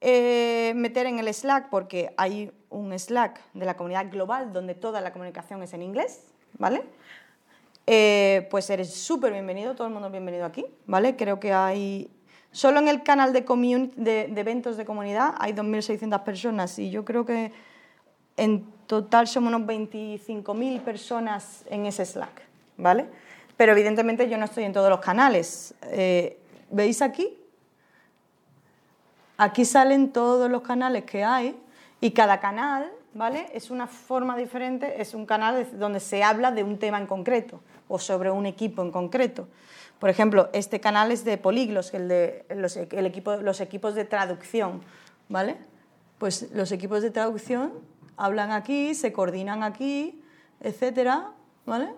eh, 0.01 0.73
meter 0.77 1.07
en 1.07 1.19
el 1.19 1.33
Slack, 1.33 1.69
porque 1.71 2.15
hay 2.17 2.53
un 2.71 2.97
Slack 2.97 3.41
de 3.55 3.67
la 3.67 3.77
comunidad 3.77 4.11
global 4.11 4.53
donde 4.53 4.75
toda 4.75 5.01
la 5.01 5.13
comunicación 5.13 5.63
es 5.63 5.73
en 5.73 5.83
inglés, 5.83 6.23
¿vale? 6.59 6.85
Eh, 7.87 8.47
pues 8.51 8.69
eres 8.71 8.93
súper 8.93 9.33
bienvenido, 9.33 9.75
todo 9.75 9.87
el 9.87 9.93
mundo 9.93 10.11
bienvenido 10.11 10.45
aquí, 10.45 10.67
¿vale? 10.87 11.17
Creo 11.17 11.41
que 11.41 11.53
hay... 11.53 12.11
Solo 12.57 12.79
en 12.79 12.89
el 12.89 13.03
canal 13.03 13.35
de, 13.35 13.43
de, 13.97 14.41
eventos 14.41 14.79
de 14.79 14.87
comunidad 14.87 15.35
hay 15.39 15.53
2.600 15.53 16.23
personas 16.25 16.79
y 16.79 16.89
yo 16.91 17.05
creo 17.05 17.27
que 17.27 17.53
en 18.39 18.65
total 18.87 19.29
somos 19.29 19.53
unos 19.53 19.69
25.000 19.69 20.81
personas 20.81 21.65
en 21.69 21.85
ese 21.85 22.07
Slack, 22.07 22.41
¿vale? 22.79 23.05
Pero 23.59 23.73
evidentemente 23.73 24.27
yo 24.31 24.39
no 24.39 24.47
estoy 24.47 24.65
en 24.65 24.73
todos 24.73 24.89
los 24.89 25.01
canales. 25.01 25.75
Eh, 25.83 26.39
¿Veis 26.71 27.03
aquí? 27.03 27.29
Aquí 29.37 29.67
salen 29.67 30.11
todos 30.11 30.51
los 30.51 30.63
canales 30.63 31.05
que 31.05 31.25
hay 31.25 31.55
y 32.01 32.13
cada 32.13 32.41
canal, 32.41 32.91
¿vale? 33.13 33.49
Es 33.53 33.71
una 33.71 33.87
forma 33.87 34.35
diferente, 34.35 34.99
es 35.03 35.13
un 35.13 35.27
canal 35.27 35.57
de- 35.57 35.77
donde 35.77 36.01
se 36.01 36.25
habla 36.25 36.53
de 36.53 36.63
un 36.63 36.79
tema 36.79 36.97
en 36.99 37.07
concreto 37.07 37.61
o 37.87 37.99
sobre 37.99 38.31
un 38.31 38.47
equipo 38.47 38.81
en 38.81 38.91
concreto. 38.91 39.47
Por 39.99 40.11
ejemplo, 40.11 40.51
este 40.53 40.81
canal 40.81 41.11
es 41.11 41.25
de 41.25 41.39
Polyglos, 41.39 41.95
el 41.95 42.09
de 42.09 42.45
los, 42.51 42.77
equipo, 42.77 43.37
los 43.37 43.61
equipos 43.61 43.95
de 43.95 44.05
traducción, 44.05 44.83
¿vale? 45.29 45.57
Pues 46.19 46.51
los 46.53 46.71
equipos 46.73 47.03
de 47.03 47.11
traducción 47.11 47.73
hablan 48.17 48.53
aquí, 48.53 48.95
se 48.95 49.13
coordinan 49.13 49.63
aquí, 49.63 50.23
etcétera, 50.61 51.31
¿vale? 51.65 51.95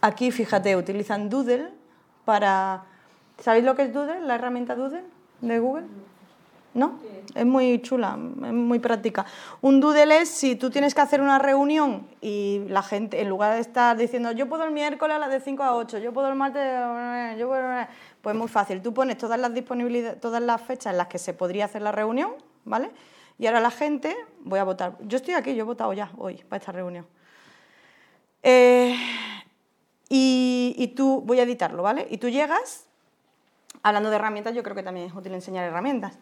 Aquí, 0.00 0.30
fíjate, 0.30 0.76
utilizan 0.76 1.28
Doodle 1.28 1.70
para... 2.24 2.84
¿Sabéis 3.40 3.64
lo 3.64 3.74
que 3.74 3.82
es 3.82 3.92
Doodle? 3.92 4.20
La 4.20 4.36
herramienta 4.36 4.76
Doodle 4.76 5.04
de 5.40 5.58
Google. 5.58 5.86
¿No? 6.74 7.00
Es 7.34 7.46
muy 7.46 7.80
chula, 7.82 8.18
es 8.18 8.52
muy 8.52 8.78
práctica. 8.78 9.24
Un 9.60 9.80
doodle 9.80 10.20
es 10.20 10.28
si 10.28 10.56
tú 10.56 10.70
tienes 10.70 10.94
que 10.94 11.00
hacer 11.00 11.20
una 11.20 11.38
reunión 11.38 12.06
y 12.20 12.64
la 12.68 12.82
gente, 12.82 13.20
en 13.20 13.28
lugar 13.28 13.54
de 13.54 13.60
estar 13.60 13.96
diciendo 13.96 14.32
yo 14.32 14.48
puedo 14.48 14.64
el 14.64 14.70
miércoles 14.70 15.16
a 15.16 15.18
las 15.18 15.30
de 15.30 15.40
5 15.40 15.62
a 15.62 15.74
8, 15.74 15.98
yo 15.98 16.12
puedo 16.12 16.28
el 16.28 16.34
martes, 16.34 16.62
yo 17.38 17.48
puedo... 17.48 17.86
Pues 18.22 18.34
muy 18.34 18.48
fácil, 18.48 18.82
tú 18.82 18.92
pones 18.92 19.16
todas 19.16 19.38
las 19.38 19.54
disponibilidades, 19.54 20.20
todas 20.20 20.42
las 20.42 20.60
fechas 20.60 20.92
en 20.92 20.98
las 20.98 21.06
que 21.06 21.18
se 21.18 21.32
podría 21.32 21.66
hacer 21.66 21.82
la 21.82 21.92
reunión, 21.92 22.32
¿vale? 22.64 22.90
Y 23.38 23.46
ahora 23.46 23.60
la 23.60 23.70
gente, 23.70 24.16
voy 24.40 24.58
a 24.58 24.64
votar. 24.64 24.96
Yo 25.00 25.16
estoy 25.16 25.34
aquí, 25.34 25.54
yo 25.54 25.62
he 25.62 25.66
votado 25.66 25.92
ya 25.92 26.10
hoy 26.18 26.42
para 26.48 26.58
esta 26.58 26.72
reunión. 26.72 27.06
Eh, 28.42 28.96
y, 30.08 30.74
y 30.76 30.88
tú, 30.88 31.22
voy 31.24 31.38
a 31.38 31.44
editarlo, 31.44 31.82
¿vale? 31.84 32.08
Y 32.10 32.18
tú 32.18 32.28
llegas 32.28 32.88
hablando 33.82 34.10
de 34.10 34.16
herramientas, 34.16 34.54
yo 34.54 34.62
creo 34.62 34.74
que 34.74 34.82
también 34.82 35.06
es 35.06 35.14
útil 35.14 35.32
enseñar 35.34 35.64
herramientas. 35.64 36.18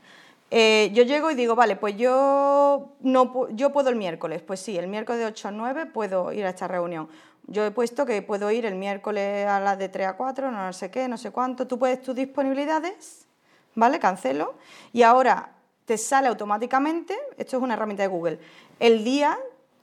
Eh, 0.51 0.90
yo 0.94 1.02
llego 1.02 1.31
y 1.31 1.35
digo, 1.35 1.56
vale, 1.56 1.77
pues 1.77 1.97
yo, 1.97 2.93
no, 3.01 3.48
yo 3.51 3.73
puedo 3.73 3.90
el 3.90 3.97
miércoles. 3.97 4.43
Pues 4.43 4.60
sí, 4.60 4.77
el 4.78 4.89
miércoles 4.89 5.20
de 5.20 5.27
8 5.27 5.48
a 5.48 5.51
9 5.51 5.86
puedo 5.86 6.32
ir 6.32 6.44
a 6.47 6.51
esta 6.51 6.68
reunión. 6.68 7.09
Yo 7.48 7.64
he 7.64 7.70
puesto 7.70 8.06
que 8.06 8.23
puedo 8.23 8.51
ir 8.51 8.66
el 8.66 8.74
miércoles 8.74 9.47
a 9.47 9.60
las 9.60 9.78
de 9.78 9.89
3 9.89 10.09
a 10.09 10.16
4, 10.16 10.51
no 10.51 10.73
sé 10.73 10.90
qué, 10.90 11.09
no 11.09 11.16
sé 11.16 11.31
cuánto. 11.31 11.66
Tú 11.66 11.78
puedes 11.78 12.02
tus 12.02 12.14
disponibilidades, 12.14 13.27
¿vale? 13.74 13.98
Cancelo. 13.98 14.55
Y 14.93 15.02
ahora 15.02 15.52
te 15.85 15.97
sale 15.97 16.28
automáticamente, 16.28 17.16
esto 17.36 17.56
es 17.56 17.62
una 17.62 17.74
herramienta 17.74 18.02
de 18.02 18.09
Google, 18.09 18.40
el 18.81 19.05
día 19.05 19.39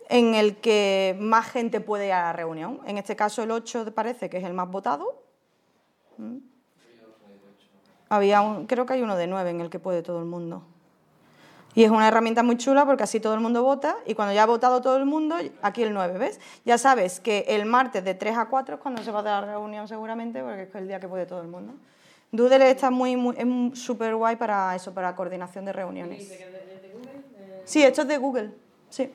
en 0.10 0.36
el 0.36 0.58
que 0.58 1.16
más 1.20 1.50
gente 1.50 1.80
puede 1.80 2.08
ir 2.08 2.14
a 2.14 2.24
la 2.24 2.34
reunión. 2.34 2.82
En 2.86 2.98
este 2.98 3.16
caso 3.16 3.42
el 3.44 3.52
8 3.52 3.94
parece 3.96 4.30
que 4.30 4.38
es 4.38 4.44
el 4.44 4.54
más 4.54 4.70
votado. 4.70 5.24
¿Mm? 6.18 6.53
Había 8.14 8.42
un, 8.42 8.68
creo 8.68 8.86
que 8.86 8.94
hay 8.94 9.02
uno 9.02 9.16
de 9.16 9.26
9 9.26 9.50
en 9.50 9.60
el 9.60 9.72
que 9.72 9.80
puede 9.80 10.04
todo 10.04 10.20
el 10.20 10.26
mundo. 10.26 10.62
Y 11.74 11.84
es 11.84 11.90
una 11.90 12.08
herramienta 12.08 12.44
muy 12.44 12.58
chula 12.58 12.86
porque 12.86 13.02
así 13.02 13.20
todo 13.20 13.34
el 13.34 13.40
mundo 13.40 13.64
vota 13.64 13.96
y 14.06 14.14
cuando 14.14 14.36
ya 14.36 14.44
ha 14.44 14.46
votado 14.46 14.82
todo 14.82 14.98
el 14.98 15.06
mundo, 15.06 15.36
aquí 15.64 15.82
el 15.82 15.96
9, 15.96 16.20
¿ves? 16.20 16.40
Ya 16.64 16.78
sabes 16.78 17.20
que 17.20 17.46
el 17.48 17.66
martes 17.66 18.04
de 18.04 18.14
3 18.14 18.38
a 18.38 18.46
4 18.46 18.76
es 18.76 18.82
cuando 18.82 19.02
se 19.02 19.10
va 19.10 19.22
a 19.22 19.24
dar 19.24 19.44
la 19.46 19.54
reunión 19.54 19.88
seguramente 19.88 20.44
porque 20.44 20.62
es 20.62 20.76
el 20.76 20.88
día 20.88 21.00
que 21.00 21.08
puede 21.08 21.26
todo 21.26 21.42
el 21.42 21.48
mundo. 21.48 21.74
Doodle 22.32 22.70
está 22.70 22.92
muy, 22.92 23.16
muy 23.16 23.36
es 23.36 23.80
súper 23.80 24.16
guay 24.16 24.36
para 24.36 24.76
eso, 24.76 24.94
para 24.94 25.16
coordinación 25.16 25.66
de 25.66 25.74
reuniones. 25.74 26.32
Sí, 27.66 27.82
esto 27.82 28.04
es 28.04 28.08
de 28.08 28.18
Google, 28.18 28.52
sí. 28.92 29.12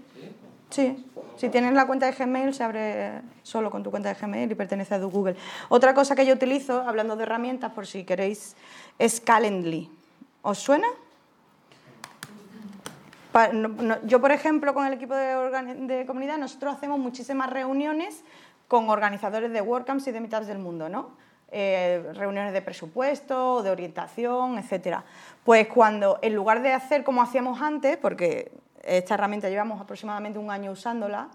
Sí, 0.70 1.06
si 1.36 1.48
tienes 1.48 1.72
la 1.72 1.86
cuenta 1.86 2.04
de 2.04 2.12
Gmail 2.12 2.52
se 2.52 2.62
abre 2.62 3.22
solo 3.42 3.70
con 3.70 3.82
tu 3.82 3.90
cuenta 3.90 4.12
de 4.12 4.20
Gmail 4.20 4.52
y 4.52 4.54
pertenece 4.54 4.94
a 4.94 4.98
Google. 4.98 5.34
Otra 5.70 5.94
cosa 5.94 6.14
que 6.14 6.26
yo 6.26 6.34
utilizo, 6.34 6.82
hablando 6.82 7.16
de 7.16 7.22
herramientas, 7.22 7.72
por 7.72 7.86
si 7.86 8.04
queréis, 8.04 8.54
es 8.98 9.20
Calendly. 9.20 9.90
¿Os 10.42 10.58
suena? 10.58 10.88
Yo, 14.04 14.20
por 14.20 14.32
ejemplo, 14.32 14.74
con 14.74 14.86
el 14.86 14.94
equipo 14.94 15.14
de 15.14 16.04
comunidad, 16.06 16.38
nosotros 16.38 16.74
hacemos 16.74 16.98
muchísimas 16.98 17.50
reuniones 17.50 18.24
con 18.66 18.90
organizadores 18.90 19.52
de 19.52 19.60
WordCamps 19.60 20.08
y 20.08 20.12
de 20.12 20.20
Meetups 20.20 20.46
del 20.46 20.58
mundo, 20.58 20.88
¿no? 20.88 21.10
Eh, 21.50 22.12
reuniones 22.14 22.52
de 22.52 22.60
presupuesto, 22.60 23.62
de 23.62 23.70
orientación, 23.70 24.58
etcétera. 24.58 25.04
Pues 25.44 25.66
cuando, 25.68 26.18
en 26.20 26.34
lugar 26.34 26.60
de 26.60 26.74
hacer 26.74 27.04
como 27.04 27.22
hacíamos 27.22 27.62
antes, 27.62 27.96
porque 27.96 28.52
esta 28.82 29.14
herramienta 29.14 29.48
llevamos 29.48 29.80
aproximadamente 29.80 30.38
un 30.38 30.50
año 30.50 30.72
usándola, 30.72 31.28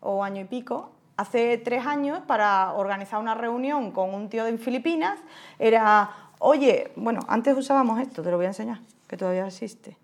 o 0.00 0.24
año 0.24 0.40
y 0.40 0.44
pico, 0.44 0.90
hace 1.16 1.58
tres 1.58 1.86
años 1.86 2.20
para 2.26 2.72
organizar 2.72 3.20
una 3.20 3.34
reunión 3.34 3.92
con 3.92 4.12
un 4.14 4.28
tío 4.28 4.44
de 4.44 4.56
Filipinas, 4.58 5.20
era, 5.58 6.10
oye, 6.40 6.90
bueno, 6.96 7.20
antes 7.28 7.56
usábamos 7.56 8.00
esto, 8.00 8.22
te 8.22 8.30
lo 8.30 8.36
voy 8.36 8.46
a 8.46 8.48
enseñar, 8.48 8.80
que 9.06 9.16
todavía 9.16 9.46
existe. 9.46 9.96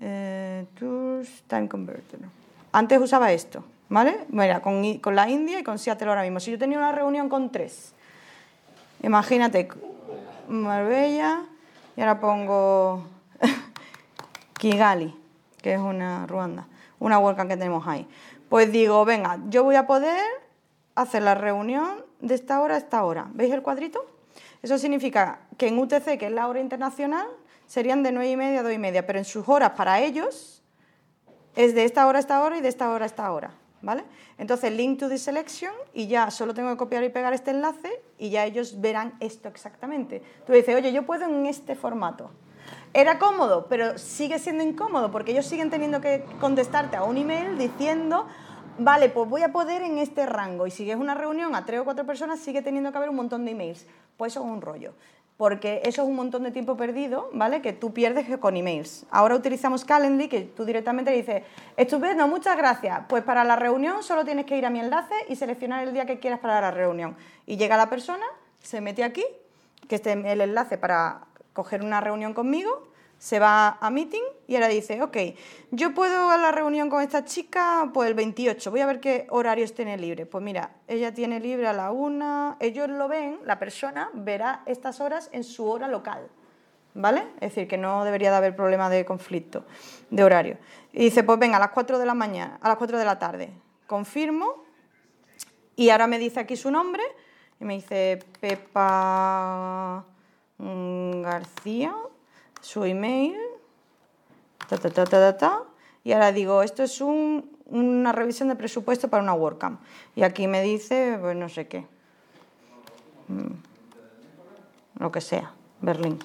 Eh, 0.00 0.66
Tours 0.78 1.44
Time 1.46 1.68
Converter. 1.68 2.20
Antes 2.72 3.00
usaba 3.00 3.32
esto, 3.32 3.64
¿vale? 3.88 4.26
Mira, 4.28 4.60
con, 4.60 4.98
con 4.98 5.16
la 5.16 5.28
India 5.28 5.60
y 5.60 5.62
con 5.62 5.78
Seattle 5.78 6.08
ahora 6.08 6.22
mismo. 6.22 6.40
Si 6.40 6.50
yo 6.50 6.58
tenía 6.58 6.78
una 6.78 6.92
reunión 6.92 7.28
con 7.28 7.50
tres, 7.50 7.92
imagínate, 9.02 9.68
Marbella, 10.48 11.42
y 11.96 12.00
ahora 12.00 12.20
pongo 12.20 13.04
Kigali, 14.58 15.14
que 15.62 15.74
es 15.74 15.80
una 15.80 16.26
Ruanda, 16.26 16.66
una 16.98 17.18
WordCamp 17.18 17.50
que 17.50 17.56
tenemos 17.56 17.86
ahí. 17.86 18.06
Pues 18.48 18.72
digo, 18.72 19.04
venga, 19.04 19.38
yo 19.48 19.62
voy 19.62 19.76
a 19.76 19.86
poder 19.86 20.20
hacer 20.94 21.22
la 21.22 21.34
reunión 21.34 22.04
de 22.20 22.34
esta 22.34 22.60
hora 22.60 22.74
a 22.74 22.78
esta 22.78 23.04
hora. 23.04 23.28
¿Veis 23.34 23.52
el 23.52 23.62
cuadrito? 23.62 24.11
Eso 24.62 24.78
significa 24.78 25.40
que 25.58 25.68
en 25.68 25.78
UTC, 25.78 26.18
que 26.18 26.26
es 26.26 26.32
la 26.32 26.48
hora 26.48 26.60
internacional, 26.60 27.26
serían 27.66 28.02
de 28.02 28.12
9 28.12 28.30
y 28.30 28.36
media 28.36 28.60
a 28.60 28.62
2 28.62 28.72
y 28.72 28.78
media, 28.78 29.06
pero 29.06 29.18
en 29.18 29.24
sus 29.24 29.48
horas 29.48 29.70
para 29.70 30.00
ellos 30.00 30.62
es 31.56 31.74
de 31.74 31.84
esta 31.84 32.06
hora 32.06 32.18
a 32.18 32.20
esta 32.20 32.42
hora 32.42 32.56
y 32.58 32.60
de 32.60 32.68
esta 32.68 32.90
hora 32.90 33.04
a 33.04 33.06
esta 33.06 33.32
hora, 33.32 33.52
¿vale? 33.80 34.04
Entonces, 34.38 34.72
link 34.72 34.98
to 34.98 35.08
the 35.08 35.18
selection 35.18 35.72
y 35.92 36.06
ya 36.06 36.30
solo 36.30 36.54
tengo 36.54 36.70
que 36.70 36.76
copiar 36.76 37.02
y 37.04 37.08
pegar 37.08 37.32
este 37.32 37.50
enlace 37.50 38.02
y 38.18 38.30
ya 38.30 38.44
ellos 38.44 38.80
verán 38.80 39.14
esto 39.20 39.48
exactamente. 39.48 40.22
Tú 40.46 40.52
dices, 40.52 40.74
oye, 40.74 40.92
yo 40.92 41.04
puedo 41.04 41.24
en 41.24 41.46
este 41.46 41.74
formato. 41.74 42.30
Era 42.94 43.18
cómodo, 43.18 43.66
pero 43.68 43.98
sigue 43.98 44.38
siendo 44.38 44.62
incómodo 44.62 45.10
porque 45.10 45.32
ellos 45.32 45.46
siguen 45.46 45.70
teniendo 45.70 46.00
que 46.00 46.24
contestarte 46.40 46.96
a 46.96 47.04
un 47.04 47.16
email 47.16 47.58
diciendo, 47.58 48.26
vale, 48.78 49.08
pues 49.08 49.28
voy 49.28 49.42
a 49.42 49.52
poder 49.52 49.82
en 49.82 49.98
este 49.98 50.26
rango. 50.26 50.66
Y 50.66 50.70
si 50.70 50.90
es 50.90 50.96
una 50.96 51.14
reunión 51.14 51.54
a 51.54 51.64
tres 51.64 51.80
o 51.80 51.84
cuatro 51.84 52.06
personas, 52.06 52.40
sigue 52.40 52.62
teniendo 52.62 52.90
que 52.90 52.98
haber 52.98 53.10
un 53.10 53.16
montón 53.16 53.44
de 53.44 53.52
emails. 53.52 53.86
Pues 54.16 54.32
eso 54.32 54.40
es 54.40 54.50
un 54.50 54.60
rollo. 54.60 54.92
Porque 55.36 55.80
eso 55.84 56.02
es 56.02 56.08
un 56.08 56.14
montón 56.14 56.44
de 56.44 56.50
tiempo 56.50 56.76
perdido, 56.76 57.30
¿vale? 57.32 57.62
Que 57.62 57.72
tú 57.72 57.92
pierdes 57.92 58.26
con 58.38 58.56
emails. 58.56 59.06
Ahora 59.10 59.34
utilizamos 59.34 59.84
Calendly, 59.84 60.28
que 60.28 60.42
tú 60.42 60.64
directamente 60.64 61.10
dices, 61.10 61.42
estupendo, 61.76 62.28
muchas 62.28 62.56
gracias. 62.56 63.02
Pues 63.08 63.24
para 63.24 63.42
la 63.42 63.56
reunión 63.56 64.02
solo 64.02 64.24
tienes 64.24 64.46
que 64.46 64.56
ir 64.56 64.66
a 64.66 64.70
mi 64.70 64.80
enlace 64.80 65.14
y 65.28 65.36
seleccionar 65.36 65.86
el 65.86 65.92
día 65.92 66.06
que 66.06 66.20
quieras 66.20 66.38
para 66.40 66.60
la 66.60 66.70
reunión. 66.70 67.16
Y 67.46 67.56
llega 67.56 67.76
la 67.76 67.88
persona, 67.88 68.24
se 68.60 68.80
mete 68.80 69.02
aquí, 69.02 69.24
que 69.88 69.96
esté 69.96 70.12
el 70.12 70.40
enlace 70.40 70.78
para 70.78 71.22
coger 71.52 71.82
una 71.82 72.00
reunión 72.00 72.34
conmigo, 72.34 72.91
se 73.22 73.38
va 73.38 73.78
a 73.80 73.88
meeting 73.88 74.24
y 74.48 74.56
ahora 74.56 74.66
dice, 74.66 75.00
ok, 75.00 75.16
yo 75.70 75.94
puedo 75.94 76.28
a 76.30 76.36
la 76.38 76.50
reunión 76.50 76.90
con 76.90 77.00
esta 77.04 77.24
chica 77.24 77.88
pues 77.94 78.08
el 78.08 78.14
28, 78.14 78.68
voy 78.72 78.80
a 78.80 78.86
ver 78.86 78.98
qué 78.98 79.28
horarios 79.30 79.74
tiene 79.74 79.96
libre. 79.96 80.26
Pues 80.26 80.42
mira, 80.42 80.72
ella 80.88 81.14
tiene 81.14 81.38
libre 81.38 81.68
a 81.68 81.72
la 81.72 81.92
una, 81.92 82.56
ellos 82.58 82.88
lo 82.88 83.06
ven, 83.06 83.38
la 83.44 83.60
persona 83.60 84.10
verá 84.12 84.64
estas 84.66 85.00
horas 85.00 85.30
en 85.32 85.44
su 85.44 85.70
hora 85.70 85.86
local, 85.86 86.26
¿vale? 86.94 87.22
Es 87.36 87.54
decir, 87.54 87.68
que 87.68 87.78
no 87.78 88.04
debería 88.04 88.32
de 88.32 88.38
haber 88.38 88.56
problema 88.56 88.90
de 88.90 89.04
conflicto 89.04 89.66
de 90.10 90.24
horario. 90.24 90.58
Y 90.92 91.04
dice, 91.04 91.22
pues 91.22 91.38
venga, 91.38 91.58
a 91.58 91.60
las 91.60 91.70
4 91.70 92.00
de 92.00 92.06
la 92.06 92.14
mañana, 92.14 92.58
a 92.60 92.66
las 92.66 92.76
4 92.76 92.98
de 92.98 93.04
la 93.04 93.20
tarde, 93.20 93.52
confirmo 93.86 94.64
y 95.76 95.90
ahora 95.90 96.08
me 96.08 96.18
dice 96.18 96.40
aquí 96.40 96.56
su 96.56 96.72
nombre 96.72 97.04
y 97.60 97.64
me 97.64 97.74
dice 97.74 98.18
Pepa 98.40 100.04
mm, 100.58 101.22
García 101.22 101.94
su 102.62 102.84
email, 102.84 103.36
ta, 104.68 104.78
ta, 104.78 104.88
ta, 104.88 105.04
ta, 105.04 105.36
ta, 105.36 105.62
y 106.04 106.12
ahora 106.12 106.32
digo, 106.32 106.62
esto 106.62 106.82
es 106.82 107.00
una 107.00 108.12
revisión 108.12 108.48
de 108.48 108.56
presupuesto 108.56 109.08
para 109.08 109.22
una 109.22 109.34
WordCamp. 109.34 109.80
Y 110.16 110.22
aquí 110.22 110.46
me 110.46 110.62
dice, 110.62 111.18
pues 111.20 111.36
no 111.36 111.48
sé 111.48 111.68
qué, 111.68 111.86
mm, 113.28 115.00
lo 115.00 115.12
que 115.12 115.20
sea, 115.20 115.52
Berlín. 115.80 116.18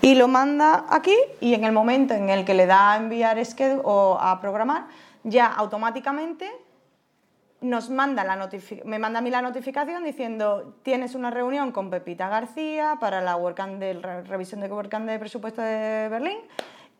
Y 0.00 0.14
lo 0.14 0.28
manda 0.28 0.86
aquí 0.88 1.14
y 1.40 1.54
en 1.54 1.64
el 1.64 1.72
momento 1.72 2.14
en 2.14 2.30
el 2.30 2.44
que 2.44 2.54
le 2.54 2.66
da 2.66 2.92
a 2.92 2.96
enviar 2.96 3.44
schedule 3.44 3.82
o 3.84 4.16
a 4.18 4.40
programar, 4.40 4.86
ya 5.24 5.46
automáticamente 5.46 6.50
nos 7.60 7.90
manda 7.90 8.24
la 8.24 8.48
me 8.84 8.98
manda 8.98 9.18
a 9.18 9.22
mí 9.22 9.30
la 9.30 9.42
notificación 9.42 10.04
diciendo 10.04 10.74
tienes 10.82 11.14
una 11.14 11.30
reunión 11.30 11.72
con 11.72 11.90
Pepita 11.90 12.28
García 12.28 12.96
para 13.00 13.20
la 13.20 13.36
de 13.36 13.94
revisión 14.28 14.60
de 14.60 14.68
WordCamp 14.68 15.06
de 15.06 15.18
presupuesto 15.18 15.60
de 15.60 16.08
Berlín 16.08 16.38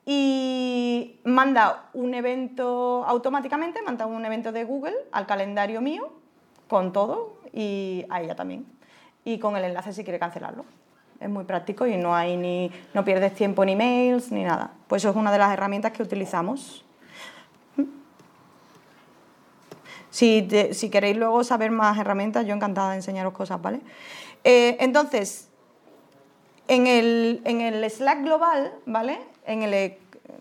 y 0.05 1.21
manda 1.25 1.91
un 1.93 2.15
evento 2.15 3.05
automáticamente, 3.07 3.83
manda 3.83 4.07
un 4.07 4.25
evento 4.25 4.53
de 4.53 4.65
Google 4.65 4.97
al 5.13 5.27
calendario 5.27 5.81
mío 5.81 6.13
con 6.67 6.93
todo 6.93 7.39
y 7.53 8.05
a 8.11 8.21
ella 8.21 8.35
también 8.35 8.67
y 9.25 9.39
con 9.39 9.57
el 9.57 9.65
enlace 9.65 9.93
si 9.93 10.03
quiere 10.03 10.19
cancelarlo. 10.19 10.65
Es 11.21 11.29
muy 11.29 11.45
práctico 11.45 11.87
y 11.87 11.97
no 11.97 12.15
hay 12.15 12.37
ni 12.37 12.71
no 12.95 13.05
pierdes 13.05 13.35
tiempo 13.35 13.63
en 13.63 13.71
emails 13.71 14.33
ni 14.33 14.45
nada. 14.45 14.73
Pues 14.87 15.03
eso 15.03 15.11
es 15.11 15.17
una 15.17 15.31
de 15.31 15.39
las 15.39 15.53
herramientas 15.53 15.93
que 15.93 16.03
utilizamos. 16.03 16.85
Si, 20.11 20.49
queréis 20.91 21.17
luego 21.17 21.45
saber 21.45 21.71
más 21.71 21.99
herramientas, 21.99 22.47
yo 22.47 22.55
encantada 22.55 22.91
de 22.91 22.97
enseñaros 22.97 23.33
cosas, 23.33 23.61
¿vale? 23.61 23.81
Eh, 24.45 24.77
entonces, 24.81 25.49
en 26.67 26.87
el, 26.87 27.41
en 27.45 27.61
el, 27.61 27.89
Slack 27.91 28.23
global, 28.23 28.73
¿vale? 28.87 29.19
En 29.47 29.63
el, 29.63 29.97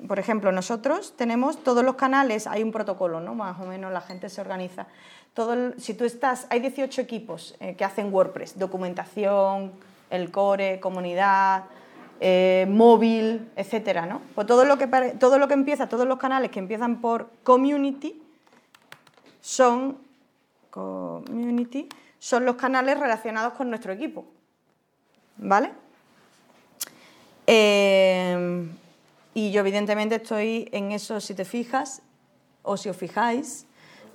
por 0.08 0.20
ejemplo, 0.20 0.52
nosotros 0.52 1.14
tenemos 1.18 1.64
todos 1.64 1.84
los 1.84 1.96
canales, 1.96 2.48
hay 2.48 2.64
un 2.64 2.72
protocolo, 2.72 3.20
¿no? 3.20 3.36
Más 3.36 3.60
o 3.60 3.66
menos 3.66 3.92
la 3.92 4.02
gente 4.02 4.30
se 4.30 4.42
organiza. 4.42 4.88
Todo 5.34 5.74
si 5.78 5.94
tú 5.94 6.04
estás, 6.04 6.48
hay 6.50 6.60
18 6.60 7.02
equipos 7.02 7.56
eh, 7.60 7.76
que 7.76 7.86
hacen 7.86 8.14
WordPress, 8.14 8.58
documentación, 8.58 9.72
el 10.10 10.32
core, 10.32 10.80
comunidad, 10.80 11.66
eh, 12.20 12.66
móvil, 12.68 13.52
etcétera, 13.56 14.06
¿no? 14.06 14.22
Pues 14.34 14.48
todo 14.48 14.66
lo, 14.66 14.78
que, 14.78 14.88
todo 15.20 15.38
lo 15.38 15.48
que 15.48 15.54
empieza, 15.54 15.88
todos 15.88 16.08
los 16.08 16.18
canales 16.18 16.50
que 16.50 16.60
empiezan 16.60 17.00
por 17.02 17.30
community, 17.44 18.20
son 19.48 19.98
community, 20.70 21.88
son 22.20 22.44
los 22.44 22.58
canales 22.58 23.00
relacionados 23.00 23.54
con 23.54 23.70
nuestro 23.70 23.94
equipo. 23.94 24.26
¿Vale? 25.38 25.72
Eh, 27.46 28.68
y 29.34 29.52
yo 29.52 29.62
evidentemente 29.62 30.16
estoy 30.16 30.68
en 30.74 30.92
eso, 30.92 31.22
si 31.22 31.34
te 31.34 31.46
fijas, 31.46 32.02
o 32.62 32.76
si 32.76 32.90
os 32.90 32.98
fijáis, 32.98 33.66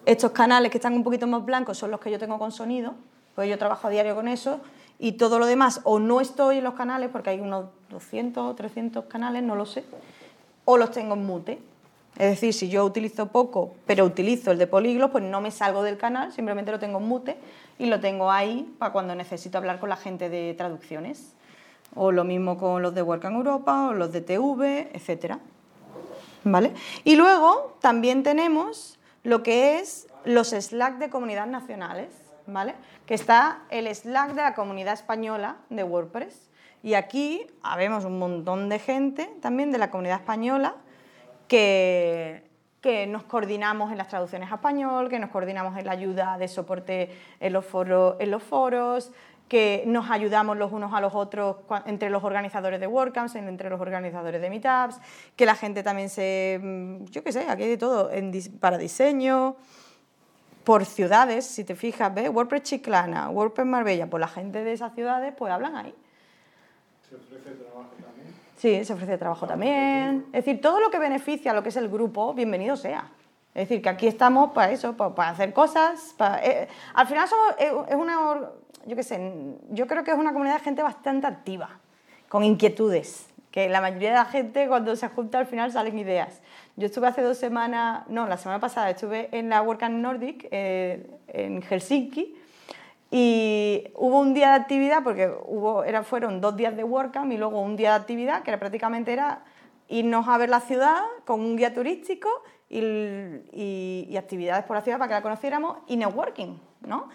estos 0.05 0.33
canales 0.33 0.71
que 0.71 0.77
están 0.77 0.93
un 0.93 1.03
poquito 1.03 1.27
más 1.27 1.43
blancos 1.47 1.79
son 1.79 1.91
los 1.91 2.01
que 2.01 2.11
yo 2.11 2.19
tengo 2.19 2.39
con 2.39 2.53
sonido, 2.53 2.95
pues 3.35 3.49
yo 3.49 3.57
trabajo 3.57 3.87
a 3.87 3.91
diario 3.91 4.15
con 4.15 4.29
eso, 4.29 4.61
y 4.99 5.13
todo 5.13 5.39
lo 5.39 5.47
demás, 5.47 5.81
o 5.85 5.99
no 5.99 6.21
estoy 6.21 6.59
en 6.59 6.65
los 6.65 6.75
canales, 6.75 7.09
porque 7.11 7.31
hay 7.31 7.41
unos 7.41 7.71
200 7.89 8.51
o 8.51 8.55
300 8.55 9.07
canales, 9.07 9.43
no 9.43 9.57
lo 9.57 9.65
sé, 9.65 9.83
o 10.67 10.77
los 10.77 10.91
tengo 10.91 11.15
en 11.15 11.25
mute. 11.25 11.72
Es 12.19 12.31
decir, 12.31 12.53
si 12.53 12.69
yo 12.69 12.85
utilizo 12.85 13.29
poco, 13.29 13.75
pero 13.87 14.05
utilizo 14.05 14.51
el 14.51 14.59
de 14.59 14.67
políglot, 14.67 15.11
pues 15.11 15.25
no 15.25 15.41
me 15.41 15.51
salgo 15.51 15.83
del 15.83 15.97
canal, 15.97 16.31
simplemente 16.33 16.71
lo 16.71 16.79
tengo 16.79 16.99
en 16.99 17.09
mute 17.09 17.37
y 17.79 17.87
lo 17.87 18.01
tengo 18.01 18.31
ahí 18.31 18.75
para 18.79 18.93
cuando 18.93 19.15
necesito 19.15 19.59
hablar 19.59 19.81
con 19.81 19.89
la 19.89 19.97
gente 19.97 20.29
de 20.29 20.55
traducciones. 20.55 21.35
O 21.95 22.13
lo 22.13 22.25
mismo 22.25 22.59
con 22.59 22.83
los 22.83 22.95
de 22.95 23.03
Work 23.03 23.25
en 23.25 23.35
Europa 23.35 23.89
o 23.89 23.95
los 23.95 24.13
de 24.13 24.21
TV, 24.21 24.91
etc. 24.93 25.37
¿Vale? 26.45 26.73
Y 27.05 27.17
luego 27.17 27.77
también 27.81 28.23
tenemos 28.23 28.99
lo 29.25 29.43
que 29.43 29.79
es 29.79 30.09
los 30.25 30.51
Slack 30.51 30.99
de 30.99 31.11
comunidades 31.11 31.51
nacionales, 31.51 32.09
¿vale? 32.47 32.75
Que 33.07 33.15
está 33.15 33.63
el 33.71 33.93
Slack 33.95 34.35
de 34.35 34.43
la 34.43 34.55
comunidad 34.55 34.95
española 34.95 35.57
de 35.71 35.83
WordPress. 35.83 36.51
Y 36.83 36.95
aquí 36.95 37.47
habemos 37.63 38.05
un 38.05 38.19
montón 38.19 38.69
de 38.69 38.79
gente 38.79 39.31
también 39.41 39.71
de 39.71 39.79
la 39.79 39.91
comunidad 39.91 40.21
española 40.21 40.75
que, 41.49 42.51
nos 43.09 43.23
coordinamos 43.25 43.93
en 43.93 43.99
las 43.99 44.09
traducciones 44.09 44.51
a 44.51 44.57
español, 44.57 45.09
que 45.09 45.19
nos 45.19 45.31
coordinamos 45.31 45.79
en 45.79 45.87
la 45.87 45.93
ayuda 45.93 46.37
de 46.39 46.49
soporte 46.49 47.11
en 47.39 47.53
los 47.53 47.65
foros, 47.65 48.17
en 48.19 48.31
los 48.31 48.43
foros 48.43 49.13
que 49.49 49.85
nos 49.87 50.11
ayudamos 50.11 50.57
los 50.57 50.73
unos 50.73 50.95
a 50.95 51.01
los 51.03 51.15
otros 51.15 51.57
entre 51.85 52.09
los 52.09 52.25
organizadores 52.25 52.81
de 52.81 52.87
WordCamps, 52.87 53.35
entre 53.35 53.69
los 53.69 53.81
organizadores 53.81 54.41
de 54.41 54.49
Meetups, 54.49 54.99
que 55.37 55.45
la 55.45 55.55
gente 55.55 55.83
también 55.83 56.09
se, 56.09 56.59
mm, 56.63 57.05
yo 57.11 57.23
qué 57.23 57.33
sé, 57.33 57.47
aquí 57.47 57.65
hay 57.65 57.69
de 57.69 57.77
todo, 57.77 58.11
para 58.61 58.79
diseño, 58.79 59.57
por 60.65 60.87
ciudades, 60.87 61.45
si 61.45 61.65
te 61.65 61.75
fijas, 61.75 62.15
¿ves? 62.15 62.31
WordPress 62.31 62.63
Chiclana, 62.63 63.29
WordPress 63.31 63.67
Marbella, 63.67 64.09
pues 64.09 64.21
la 64.21 64.29
gente 64.29 64.65
de 64.65 64.73
esas 64.73 64.95
ciudades 64.95 65.35
pues 65.37 65.53
hablan 65.53 65.77
ahí. 65.77 65.95
Se 67.09 67.17
ofrece 67.17 67.51
trabajo 67.51 67.91
Sí, 68.63 68.85
se 68.85 68.93
ofrece 68.93 69.19
trabajo 69.19 69.45
también. 69.45 70.27
Es 70.27 70.45
decir, 70.45 70.61
todo 70.61 70.79
lo 70.79 70.89
que 70.89 71.01
beneficia 71.01 71.51
a 71.51 71.55
lo 71.55 71.65
que 71.65 71.71
es 71.71 71.77
el 71.77 71.89
grupo, 71.89 72.33
bienvenido 72.33 72.77
sea. 72.77 73.11
Es 73.53 73.69
decir, 73.69 73.83
que 73.83 73.89
aquí 73.89 74.07
estamos 74.07 74.53
para 74.53 74.71
eso, 74.71 74.97
para, 74.97 75.31
hacer 75.31 75.53
cosas. 75.53 76.15
Eh, 76.45 76.69
al 76.95 77.09
final 77.09 77.27
somos, 77.27 77.57
es 77.59 77.97
una, 77.97 78.39
yo 78.87 78.95
qué 78.95 79.03
sé, 79.03 79.33
yo 79.71 79.89
creo 79.89 80.05
que 80.05 80.13
es 80.13 80.17
una 80.17 80.33
comunidad 80.33 80.59
de 80.59 80.61
gente 80.61 80.81
bastante 80.81 81.27
activa, 81.27 81.71
con 82.29 82.45
inquietudes, 82.45 83.27
que 83.51 83.69
la 83.69 83.81
mayoría 83.81 84.11
de 84.11 84.19
la 84.19 84.27
gente 84.27 84.69
cuando 84.69 84.95
se 84.95 85.09
junta 85.09 85.41
al 85.41 85.47
final 85.47 85.73
salen 85.73 85.99
ideas. 85.99 86.41
Yo 86.77 86.87
estuve 86.87 87.09
hace 87.09 87.23
dos 87.23 87.39
semanas, 87.39 88.05
no, 88.07 88.29
la 88.29 88.37
semana 88.37 88.61
pasada 88.61 88.91
estuve 88.91 89.29
en 89.37 89.49
la 89.49 89.61
WordCamp 89.61 89.97
Nordic 89.97 90.47
eh, 90.53 91.11
en 91.27 91.63
Helsinki 91.63 92.37
y 93.15 93.93
hubo 93.95 94.21
un 94.21 94.33
día 94.33 94.53
de 94.53 94.55
actividad, 94.55 95.03
porque 95.05 95.31
hubo, 95.45 95.85
era, 95.85 96.03
fueron 96.03 96.41
dos 96.41 96.57
días 96.57 96.75
de 96.75 96.83
WordCamp 96.83 97.31
y 97.31 97.37
luego 97.37 97.61
un 97.61 97.77
día 97.77 97.91
de 97.91 97.97
actividad, 97.97 98.43
que 98.43 98.51
era, 98.51 98.59
prácticamente 98.59 99.13
era 99.13 99.45
irnos 99.89 100.27
a 100.29 100.39
ver 100.39 100.49
la 100.49 100.61
ciudad 100.61 100.97
con 101.27 101.41
un 101.41 101.57
guía 101.57 101.75
turístico 101.75 102.31
y, 102.71 102.81
y, 103.53 104.17
actividades 104.17 104.65
por 104.65 104.77
la 104.77 104.83
ciudad 104.83 104.97
para 104.97 105.09
que 105.09 105.15
la 105.17 105.21
conociéramos 105.21 105.77
y 105.89 105.99
networking, 105.99 106.57
¿no? 106.87 107.11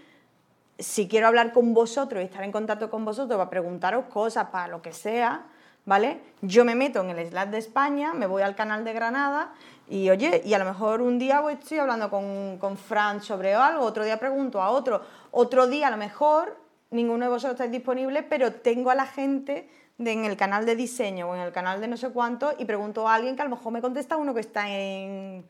si 0.78 1.08
quiero 1.08 1.26
hablar 1.26 1.52
con 1.52 1.74
vosotros 1.74 2.22
y 2.22 2.26
estar 2.26 2.44
en 2.44 2.52
contacto 2.52 2.90
con 2.90 3.04
vosotros 3.04 3.36
para 3.36 3.50
preguntaros 3.50 4.04
cosas, 4.06 4.48
para 4.50 4.68
lo 4.68 4.80
que 4.80 4.92
sea, 4.92 5.46
¿vale? 5.88 6.20
Yo 6.42 6.66
me 6.66 6.74
meto 6.74 7.00
en 7.00 7.08
el 7.10 7.26
Slack 7.30 7.48
de 7.48 7.56
España, 7.58 8.12
me 8.12 8.26
voy 8.26 8.42
al 8.42 8.54
canal 8.54 8.84
de 8.84 8.92
Granada 8.92 9.52
y 9.88 10.10
oye, 10.10 10.42
y 10.44 10.52
a 10.52 10.58
lo 10.58 10.66
mejor 10.66 11.00
un 11.00 11.18
día 11.18 11.40
voy- 11.40 11.54
estoy 11.54 11.78
hablando 11.78 12.10
con, 12.10 12.58
con 12.58 12.76
Fran 12.76 13.22
sobre 13.22 13.54
algo, 13.54 13.84
otro 13.84 14.04
día 14.04 14.18
pregunto 14.18 14.60
a 14.60 14.68
otro, 14.68 15.00
otro 15.30 15.66
día 15.66 15.88
a 15.88 15.90
lo 15.90 15.96
mejor 15.96 16.58
ninguno 16.90 17.24
de 17.24 17.30
vosotros 17.30 17.54
estáis 17.54 17.70
disponible, 17.72 18.22
pero 18.22 18.52
tengo 18.52 18.90
a 18.90 18.94
la 18.94 19.06
gente 19.06 19.70
en 19.98 20.26
el 20.26 20.36
canal 20.36 20.66
de 20.66 20.76
diseño 20.76 21.30
o 21.30 21.34
en 21.34 21.40
el 21.40 21.52
canal 21.52 21.80
de 21.80 21.88
no 21.88 21.96
sé 21.96 22.10
cuánto 22.10 22.52
y 22.58 22.66
pregunto 22.66 23.08
a 23.08 23.14
alguien 23.14 23.34
que 23.34 23.40
a 23.40 23.46
lo 23.46 23.56
mejor 23.56 23.72
me 23.72 23.80
contesta 23.80 24.18
uno 24.18 24.34
que 24.34 24.40
está 24.40 24.68
en 24.68 25.42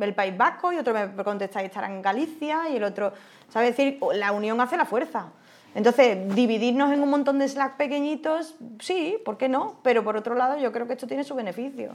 el 0.00 0.14
País 0.14 0.34
Vasco 0.34 0.72
y 0.72 0.78
otro 0.78 0.94
me 0.94 1.22
contesta 1.22 1.60
que 1.60 1.66
estará 1.66 1.88
en 1.88 2.00
Galicia 2.00 2.70
y 2.70 2.76
el 2.76 2.84
otro, 2.84 3.12
¿sabes? 3.50 3.76
decir, 3.76 3.98
la 4.14 4.32
unión 4.32 4.58
hace 4.62 4.78
la 4.78 4.86
fuerza. 4.86 5.26
Entonces, 5.74 6.34
dividirnos 6.34 6.92
en 6.92 7.02
un 7.02 7.10
montón 7.10 7.38
de 7.38 7.48
Slack 7.48 7.76
pequeñitos, 7.76 8.54
sí, 8.80 9.18
¿por 9.24 9.36
qué 9.36 9.48
no? 9.48 9.76
Pero 9.82 10.04
por 10.04 10.16
otro 10.16 10.34
lado, 10.34 10.56
yo 10.58 10.70
creo 10.72 10.86
que 10.86 10.92
esto 10.92 11.06
tiene 11.06 11.24
su 11.24 11.34
beneficio. 11.34 11.90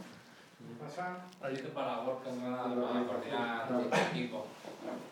Este 3.81 4.01
equipo. 4.11 4.45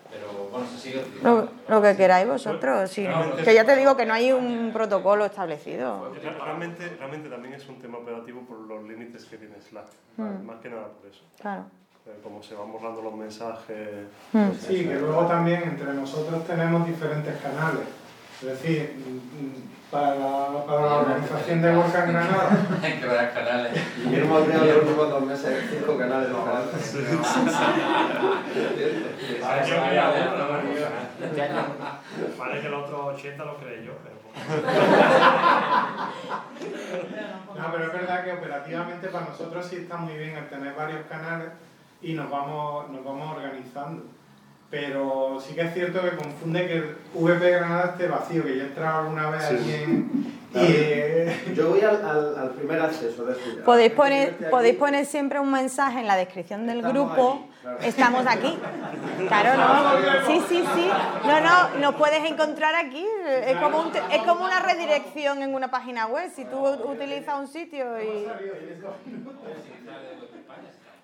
Pero 0.10 0.50
bueno, 0.52 0.66
se 0.68 0.78
sigue 0.78 1.04
Lo, 1.22 1.50
lo 1.68 1.82
que 1.82 1.96
queráis 1.96 2.28
vosotros, 2.28 2.90
sí. 2.90 3.06
Que 3.44 3.54
ya 3.54 3.66
te 3.66 3.76
digo 3.76 3.96
que 3.98 4.06
no 4.06 4.14
hay 4.14 4.32
un 4.32 4.72
protocolo 4.74 5.26
establecido. 5.26 6.14
Re- 6.14 6.30
Realmente, 6.32 6.96
realmente 6.98 7.30
también 7.30 7.54
es 7.54 7.68
un 7.68 7.80
tema 7.80 7.98
operativo 7.98 8.42
por 8.42 8.58
los 8.60 8.84
límites 8.88 9.26
que 9.26 9.38
tiene 9.38 9.56
Slack, 9.62 9.86
Mm. 10.18 10.46
más 10.46 10.60
que 10.62 10.70
nada 10.70 10.88
por 10.88 11.10
eso. 11.12 11.22
Claro. 11.40 11.64
Eh, 12.06 12.20
Como 12.24 12.42
se 12.42 12.56
van 12.56 12.72
borrando 12.72 13.02
los 13.02 13.14
mensajes. 13.14 14.08
Mm. 14.34 14.48
pues 14.48 14.62
Sí, 14.62 14.86
que 14.86 14.96
luego 14.96 15.26
también 15.28 15.62
entre 15.64 15.94
nosotros 15.94 16.46
tenemos 16.48 16.88
diferentes 16.88 17.40
canales. 17.42 17.86
Es 18.40 18.44
decir, 18.44 18.94
mm, 18.96 19.90
para 19.90 20.14
la, 20.14 20.64
para 20.68 20.82
la 20.82 20.96
organización 20.98 21.60
de 21.60 21.76
Work 21.76 21.96
en 21.96 22.12
Granada, 22.12 22.50
Hay 22.84 22.94
que 22.94 23.00
crear 23.00 23.34
canales. 23.34 23.72
Ha 23.74 24.10
creado 24.10 24.46
en 24.46 24.68
los 24.68 24.78
últimos 24.84 25.10
dos 25.10 25.24
meses 25.24 25.66
cinco 25.72 25.98
canales 25.98 26.30
diferentes. 26.30 26.96
Vale 32.38 32.62
que 32.62 32.70
los 32.70 32.84
otros 32.84 33.16
80 33.16 33.44
los 33.46 33.58
creé 33.58 33.86
yo, 33.86 33.94
pero... 34.04 34.18
No, 37.58 37.72
pero 37.72 37.86
es 37.86 37.94
verdad 37.94 38.24
que 38.24 38.34
operativamente 38.34 39.08
para 39.08 39.26
nosotros 39.26 39.66
sí 39.66 39.78
está 39.78 39.98
muy 39.98 40.14
bien 40.14 40.38
el 40.38 40.48
tener 40.48 40.76
varios 40.76 41.08
canales 41.08 41.50
y 42.04 42.14
nos 42.14 42.30
vamos, 42.30 42.88
nos 42.92 43.04
vamos 43.04 43.36
organizando. 43.36 44.04
Pero 44.70 45.40
sí 45.40 45.56
que 45.56 45.62
es 45.62 45.74
cierto 45.74 46.02
que 46.02 46.18
confunde 46.18 46.68
que 46.68 46.74
el 46.74 46.96
VP 47.14 47.52
Granada 47.52 47.92
esté 47.92 48.08
vacío, 48.08 48.44
que 48.44 48.58
yo 48.58 48.64
he 48.64 48.68
entrado 48.68 49.00
alguna 49.00 49.30
vez 49.30 49.44
Sí. 49.44 49.56
allí 49.56 49.74
en... 49.74 50.38
Y, 50.54 50.60
eh, 50.60 51.54
Yo 51.56 51.70
voy 51.70 51.82
al, 51.82 52.04
al, 52.06 52.38
al 52.38 52.50
primer 52.52 52.82
acceso, 52.82 53.30
es 53.30 53.38
decir... 53.38 53.54
a 53.54 53.60
la 53.60 53.66
Podéis 53.66 53.92
poner, 53.92 54.50
podéis 54.50 54.76
poner 54.76 55.06
siempre 55.06 55.40
un 55.40 55.52
mensaje 55.52 56.00
en 56.00 56.08
la 56.08 56.16
descripción 56.18 56.66
del 56.68 56.78
Estamos 56.80 56.94
grupo. 56.94 57.48
claro. 57.62 57.78
Estamos 57.84 58.26
aquí. 58.28 58.58
Claro, 59.28 59.50
¿no? 59.58 60.26
Sí, 60.28 60.42
sí, 60.50 60.64
sí. 60.76 60.90
No, 61.26 61.42
no, 61.42 61.80
nos 61.80 61.96
puedes 61.96 62.24
encontrar 62.30 62.74
aquí. 62.76 63.06
Es 63.46 63.58
como, 63.58 63.82
un 63.82 63.92
es 63.96 64.24
como 64.24 64.46
una 64.46 64.62
redirección 64.62 65.44
en 65.44 65.54
una 65.54 65.70
página 65.70 66.08
web. 66.08 66.30
Si 66.34 66.46
tú 66.46 66.66
utilizas 66.66 67.38
un 67.40 67.48
sitio 67.48 68.02
y 68.02 68.28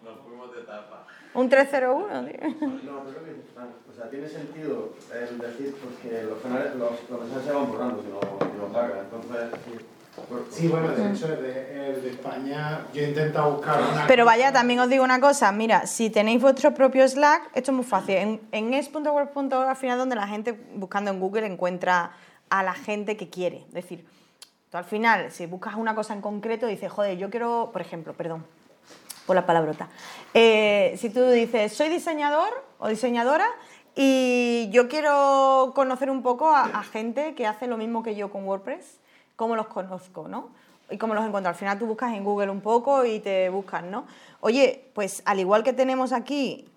Nos 0.04 0.20
fuimos 0.20 0.54
de 0.54 0.62
tapa. 0.64 1.08
un 1.34 1.50
301, 1.50 2.26
tío. 2.26 2.68
No, 2.84 3.04
pero 3.06 3.24
que, 3.24 3.32
o 3.90 3.96
sea, 3.96 4.10
tiene 4.10 4.28
sentido 4.28 4.94
el 5.14 5.38
decir 5.38 5.76
porque 5.82 6.24
los 6.24 6.42
canales, 6.42 6.76
los, 6.76 6.92
los 7.10 7.22
mensajes 7.22 7.46
se 7.46 7.54
van 7.54 7.68
borrando 7.68 8.02
si 8.02 8.10
no, 8.10 8.20
si 8.20 8.58
no 8.58 8.66
pagan. 8.74 9.00
Entonces, 9.06 9.60
sí. 9.66 10.60
sí, 10.62 10.68
bueno, 10.68 10.90
de 10.90 11.12
hecho, 11.12 11.34
el 11.34 11.42
de, 11.42 11.90
el 11.90 12.02
de 12.02 12.10
España, 12.10 12.86
yo 12.94 13.02
he 13.02 13.10
intentado 13.10 13.54
buscar 13.54 13.82
una... 13.82 14.08
Pero 14.08 14.26
vaya, 14.26 14.52
también 14.52 14.82
os 14.82 14.90
digo 14.90 15.04
una 15.06 15.22
cosa, 15.22 15.52
mira, 15.54 15.88
si 15.88 16.10
tenéis 16.10 16.42
vuestro 16.42 16.74
propio 16.74 17.08
Slack, 17.08 17.52
esto 17.54 17.72
es 17.72 17.76
muy 17.76 17.86
fácil. 17.86 18.16
En, 18.16 18.42
en 18.52 18.74
es.word.org 18.74 19.70
al 19.70 19.76
final 19.78 19.98
donde 19.98 20.16
la 20.18 20.28
gente 20.28 20.52
buscando 20.76 21.12
en 21.12 21.20
Google 21.22 21.46
encuentra 21.46 22.12
a 22.50 22.62
la 22.62 22.74
gente 22.74 23.16
que 23.16 23.30
quiere. 23.30 23.64
Es 23.70 23.74
decir, 23.74 24.06
tú 24.70 24.78
al 24.78 24.86
final, 24.86 25.32
si 25.32 25.46
buscas 25.46 25.76
una 25.76 25.96
cosa 25.96 26.14
en 26.14 26.22
concreto, 26.22 26.68
dices, 26.68 26.92
joder, 26.92 27.18
yo 27.18 27.30
quiero, 27.30 27.70
por 27.72 27.82
ejemplo, 27.82 28.14
perdón, 28.14 28.46
por 29.26 29.36
la 29.36 29.46
palabrota. 29.46 29.88
Eh, 30.34 30.96
si 30.98 31.10
tú 31.10 31.28
dices, 31.30 31.74
soy 31.74 31.90
diseñador 31.90 32.50
o 32.80 32.88
diseñadora 32.88 33.46
y 33.96 34.70
yo 34.72 34.88
quiero 34.88 35.72
conocer 35.76 36.10
un 36.10 36.24
poco 36.24 36.50
a, 36.50 36.64
a 36.64 36.84
gente 36.84 37.36
que 37.36 37.46
hace 37.46 37.68
lo 37.68 37.78
mismo 37.78 38.04
que 38.04 38.16
yo 38.16 38.32
con 38.32 38.46
WordPress, 38.46 39.00
cómo 39.36 39.56
los 39.56 39.68
conozco, 39.68 40.28
¿no? 40.28 40.50
Y 40.90 40.98
cómo 40.98 41.14
los 41.14 41.26
encuentro. 41.26 41.50
Al 41.50 41.56
final 41.56 41.80
tú 41.80 41.86
buscas 41.86 42.14
en 42.14 42.24
Google 42.24 42.50
un 42.50 42.62
poco 42.62 43.06
y 43.06 43.20
te 43.20 43.50
buscas, 43.50 43.84
¿no? 43.84 44.06
Oye, 44.42 44.90
pues 44.94 45.22
al 45.26 45.40
igual 45.40 45.64
que 45.64 45.74
tenemos 45.74 46.12
aquí 46.12 46.68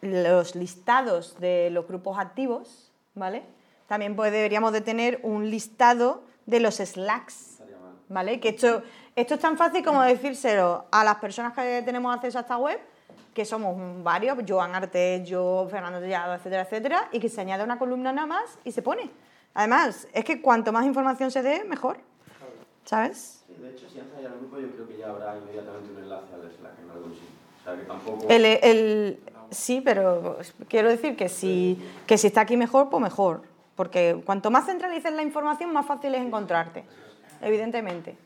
los 0.00 0.54
listados 0.54 1.38
de 1.40 1.70
los 1.70 1.86
grupos 1.88 2.18
activos, 2.18 2.92
¿vale? 3.14 3.42
También 3.86 4.16
pues 4.16 4.32
deberíamos 4.32 4.72
de 4.72 4.80
tener 4.80 5.20
un 5.22 5.50
listado 5.50 6.22
de 6.46 6.60
los 6.60 6.76
Slacks. 6.76 7.54
¿vale? 8.08 8.40
Que 8.40 8.50
esto, 8.50 8.82
esto 9.16 9.34
es 9.34 9.40
tan 9.40 9.56
fácil 9.56 9.84
como 9.84 10.02
decírselo 10.02 10.86
a 10.90 11.04
las 11.04 11.16
personas 11.16 11.52
que 11.54 11.82
tenemos 11.84 12.14
acceso 12.14 12.38
a 12.38 12.42
esta 12.42 12.56
web, 12.56 12.78
que 13.32 13.44
somos 13.44 13.76
varios, 14.02 14.38
Joan 14.48 14.74
Artes, 14.74 15.28
yo, 15.28 15.66
Fernando 15.70 15.98
Tellado, 16.00 16.34
etcétera, 16.34 16.62
etcétera, 16.62 17.08
y 17.12 17.20
que 17.20 17.28
se 17.28 17.40
añade 17.40 17.64
una 17.64 17.78
columna 17.78 18.12
nada 18.12 18.26
más 18.26 18.58
y 18.64 18.72
se 18.72 18.82
pone. 18.82 19.10
Además, 19.54 20.08
es 20.12 20.24
que 20.24 20.40
cuanto 20.40 20.72
más 20.72 20.84
información 20.86 21.30
se 21.30 21.42
dé, 21.42 21.64
mejor. 21.64 21.98
¿Sabes? 22.84 23.44
Sí, 23.46 23.54
de 23.60 23.70
hecho, 23.70 23.88
si 23.88 23.98
entras 23.98 24.24
al 24.24 24.38
grupo, 24.38 24.58
yo 24.60 24.70
creo 24.72 24.86
que 24.88 24.98
ya 24.98 25.08
habrá 25.10 25.36
inmediatamente 25.38 25.92
un 25.92 25.98
enlace 25.98 26.34
al 26.34 26.40
Slack 26.42 26.78
en 26.84 26.90
algún 26.90 27.12
sitio. 27.14 27.28
O 27.60 27.64
sea, 27.64 27.76
que 27.76 27.82
tampoco... 27.84 28.26
El, 28.28 28.44
el- 28.44 29.20
sí, 29.50 29.80
pero 29.80 30.38
quiero 30.68 30.88
decir 30.90 31.16
que 31.16 31.28
si, 31.28 31.82
que 32.06 32.18
si 32.18 32.26
está 32.26 32.42
aquí 32.42 32.56
mejor, 32.56 32.90
pues 32.90 33.02
mejor. 33.02 33.42
Porque 33.74 34.20
cuanto 34.26 34.50
más 34.50 34.66
centralices 34.66 35.12
la 35.12 35.22
información, 35.22 35.72
más 35.72 35.86
fácil 35.86 36.14
es 36.14 36.20
encontrarte, 36.20 36.84
evidentemente. 37.40 38.16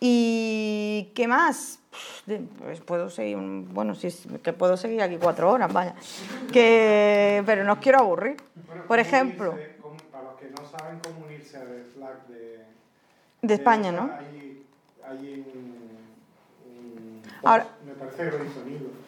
¿Y 0.00 1.10
qué 1.14 1.26
más? 1.28 1.80
De- 2.26 2.38
Pues 2.58 2.80
puedo 2.80 3.10
seguir, 3.10 3.36
bueno, 3.38 3.94
sí, 3.94 4.08
que 4.42 4.52
puedo 4.52 4.76
seguir 4.76 5.02
aquí 5.02 5.16
cuatro 5.20 5.50
horas, 5.50 5.72
vaya. 5.72 5.94
Que, 6.52 7.42
pero 7.46 7.64
no 7.64 7.74
os 7.74 7.78
quiero 7.80 7.98
aburrir. 7.98 8.36
Bueno, 8.66 8.84
Por 8.86 8.98
ejemplo, 8.98 9.52
unirse, 9.52 9.74
para 10.12 10.24
los 10.24 10.34
que 10.38 10.50
no 10.50 10.78
saben 10.78 11.00
cómo 11.02 11.26
unirse 11.26 11.56
al 11.56 11.84
Slack 11.94 12.26
de, 12.28 12.64
De 13.42 13.54
España, 13.54 13.90
¿no? 13.92 14.10
Hay, 14.18 14.64
hay 15.08 15.44
un, 15.54 15.98
un 16.70 17.22
Ahora- 17.42 17.66
me 17.84 17.92
parece 17.94 18.16
que 18.30 18.38
lo 18.38 18.44
hizo. 18.44 19.07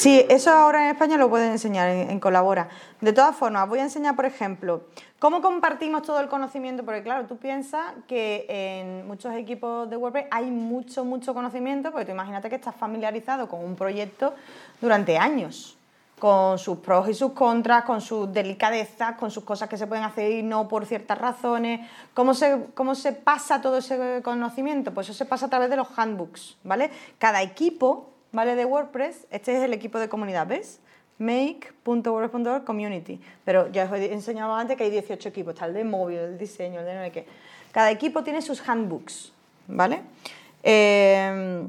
Sí, 0.00 0.24
eso 0.30 0.50
ahora 0.50 0.84
en 0.84 0.92
España 0.92 1.18
lo 1.18 1.28
pueden 1.28 1.52
enseñar 1.52 1.90
en, 1.90 2.20
Colabora. 2.20 2.70
De 3.02 3.12
todas 3.12 3.36
formas, 3.36 3.68
voy 3.68 3.80
a 3.80 3.82
enseñar, 3.82 4.16
por 4.16 4.24
ejemplo, 4.24 4.84
cómo 5.18 5.42
compartimos 5.42 6.04
todo 6.04 6.20
el 6.20 6.28
conocimiento, 6.28 6.86
porque 6.86 7.02
claro, 7.02 7.26
tú 7.26 7.36
piensas 7.36 7.92
que 8.08 8.46
en 8.48 9.06
muchos 9.06 9.34
equipos 9.34 9.90
de 9.90 9.98
WordPress 9.98 10.28
hay 10.30 10.50
mucho, 10.50 11.04
mucho 11.04 11.34
conocimiento, 11.34 11.90
porque 11.90 12.06
tú 12.06 12.12
imagínate 12.12 12.48
que 12.48 12.54
estás 12.54 12.74
familiarizado 12.76 13.46
con 13.46 13.62
un 13.62 13.76
proyecto 13.76 14.32
durante 14.80 15.18
años, 15.18 15.76
con 16.18 16.58
sus 16.58 16.78
pros 16.78 17.06
y 17.10 17.12
sus 17.12 17.32
contras, 17.32 17.84
con 17.84 18.00
sus 18.00 18.32
delicadezas, 18.32 19.16
con 19.16 19.30
sus 19.30 19.44
cosas 19.44 19.68
que 19.68 19.76
se 19.76 19.86
pueden 19.86 20.04
hacer 20.04 20.32
y 20.32 20.42
no 20.42 20.66
por 20.66 20.86
ciertas 20.86 21.18
razones. 21.18 21.86
¿Cómo 22.14 22.32
se, 22.32 22.68
cómo 22.72 22.94
se 22.94 23.12
pasa 23.12 23.60
todo 23.60 23.76
ese 23.76 24.22
conocimiento? 24.24 24.94
Pues 24.94 25.10
eso 25.10 25.18
se 25.18 25.26
pasa 25.26 25.44
a 25.44 25.50
través 25.50 25.68
de 25.68 25.76
los 25.76 25.88
handbooks, 25.94 26.56
¿vale? 26.64 26.90
Cada 27.18 27.42
equipo 27.42 28.09
¿vale? 28.32 28.54
De 28.56 28.64
WordPress, 28.64 29.26
este 29.30 29.56
es 29.56 29.62
el 29.62 29.72
equipo 29.72 29.98
de 29.98 30.08
comunidad, 30.08 30.46
¿ves? 30.46 30.80
make.wordpress.org 31.18 32.64
community. 32.64 33.20
Pero 33.44 33.68
ya 33.70 33.84
os 33.84 33.92
he 33.92 34.12
enseñado 34.12 34.54
antes 34.54 34.76
que 34.76 34.84
hay 34.84 34.90
18 34.90 35.28
equipos, 35.28 35.52
está 35.54 35.66
el 35.66 35.74
de 35.74 35.84
móvil, 35.84 36.18
el 36.18 36.38
diseño, 36.38 36.80
el 36.80 36.86
de 36.86 36.94
no 36.94 37.02
sé 37.04 37.12
qué. 37.12 37.26
Cada 37.72 37.90
equipo 37.90 38.22
tiene 38.24 38.40
sus 38.42 38.66
handbooks, 38.66 39.32
¿vale? 39.68 40.00
Eh, 40.62 41.66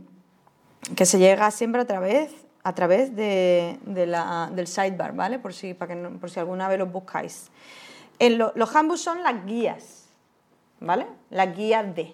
que 0.96 1.06
se 1.06 1.20
llega 1.20 1.52
siempre 1.52 1.82
a 1.82 1.86
través, 1.86 2.32
a 2.64 2.74
través 2.74 3.16
de, 3.16 3.78
de 3.86 4.06
la- 4.08 4.50
del 4.54 4.68
sidebar, 4.68 5.14
¿vale? 5.14 5.38
Por 5.38 5.54
si, 5.54 5.74
para 5.74 5.94
que 5.94 6.00
no- 6.02 6.18
por 6.18 6.30
si 6.30 6.40
alguna 6.40 6.68
vez 6.68 6.80
los 6.80 6.92
buscáis. 6.92 7.50
En 8.20 8.38
lo- 8.38 8.52
los 8.56 8.74
handbooks 8.76 9.02
son 9.02 9.22
las 9.24 9.46
guías, 9.46 10.06
¿vale? 10.80 11.08
Las 11.30 11.56
guías 11.56 11.94
de. 11.96 12.14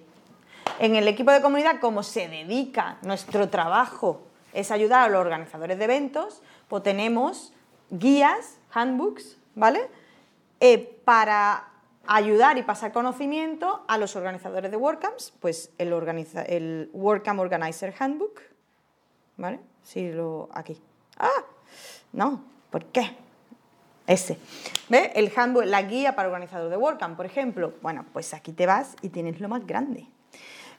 En 0.80 0.95
el 0.95 1.07
equipo 1.07 1.32
de 1.32 1.41
comunidad, 1.41 1.80
como 1.80 2.03
se 2.03 2.28
dedica 2.28 2.98
nuestro 3.03 3.48
trabajo 3.49 4.22
es 4.58 4.72
ayudar 4.72 5.04
a 5.04 5.10
los 5.10 5.22
organizadores 5.22 5.78
de 5.78 5.86
eventos, 5.86 6.42
pues 6.68 6.84
tenemos 6.84 7.54
guías, 7.90 8.58
handbooks, 8.72 9.38
¿vale? 9.56 9.88
Eh, 10.60 11.00
para 11.06 11.70
ayudar 12.08 12.58
y 12.58 12.64
pasar 12.64 12.92
conocimiento 12.92 13.84
a 13.88 13.98
los 13.98 14.16
organizadores 14.16 14.72
de 14.72 14.78
WordCamps, 14.78 15.34
pues 15.40 15.72
el, 15.78 15.94
organiza- 15.94 16.46
el 16.48 16.90
WordCamp 16.94 17.40
Organizer 17.40 17.94
Handbook, 18.00 18.42
¿vale? 19.38 19.60
Sí, 19.84 20.12
lo 20.12 20.50
aquí. 20.54 20.82
¡Ah! 21.18 21.44
No, 22.14 22.44
¿por 22.72 22.86
qué? 22.86 23.16
Ese. 24.08 24.40
¿Ves? 24.90 25.12
El 25.16 25.32
handbook, 25.36 25.66
la 25.66 25.82
guía 25.84 26.16
para 26.16 26.30
organizador 26.30 26.70
de 26.70 26.78
WordCamp, 26.78 27.18
por 27.18 27.26
ejemplo. 27.26 27.74
Bueno, 27.82 28.06
pues 28.14 28.34
aquí 28.34 28.54
te 28.54 28.66
vas 28.66 28.96
y 29.02 29.10
tienes 29.10 29.40
lo 29.40 29.50
más 29.50 29.68
grande. 29.68 30.08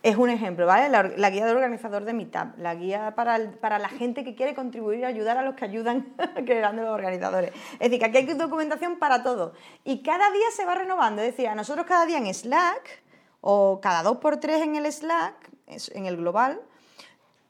Es 0.01 0.17
un 0.17 0.31
ejemplo, 0.31 0.65
¿vale? 0.65 0.89
La, 0.89 1.31
guía 1.31 1.45
del 1.45 1.57
organizador 1.57 2.05
de 2.05 2.13
Meetup, 2.13 2.57
la 2.59 2.77
guía 2.77 3.15
para, 3.17 3.51
para 3.61 3.81
la 3.81 3.89
gente 3.89 4.23
que 4.23 4.37
quiere 4.37 4.55
contribuir 4.55 5.01
y 5.01 5.05
ayudar 5.05 5.37
a 5.39 5.43
los 5.43 5.57
que 5.57 5.65
ayudan 5.65 6.15
creando 6.47 6.83
los 6.83 6.93
organizadores. 6.93 7.53
Es 7.73 7.91
decir, 7.91 7.99
que 7.99 8.05
aquí 8.05 8.19
hay 8.19 8.27
documentación 8.27 9.01
para 9.01 9.25
todo. 9.25 9.55
Y 9.85 10.03
cada 10.03 10.31
día 10.31 10.47
se 10.55 10.65
va 10.65 10.77
renovando. 10.77 11.21
Es 11.23 11.33
decir, 11.33 11.49
a 11.49 11.57
nosotros 11.57 11.85
cada 11.85 12.07
día 12.07 12.19
en 12.19 12.33
Slack, 12.33 13.03
o 13.41 13.81
cada 13.83 14.05
dos 14.05 14.19
por 14.19 14.39
tres 14.39 14.63
en 14.63 14.77
el 14.77 14.91
Slack, 14.91 15.35
en 15.67 16.07
el 16.07 16.17
global, 16.17 16.61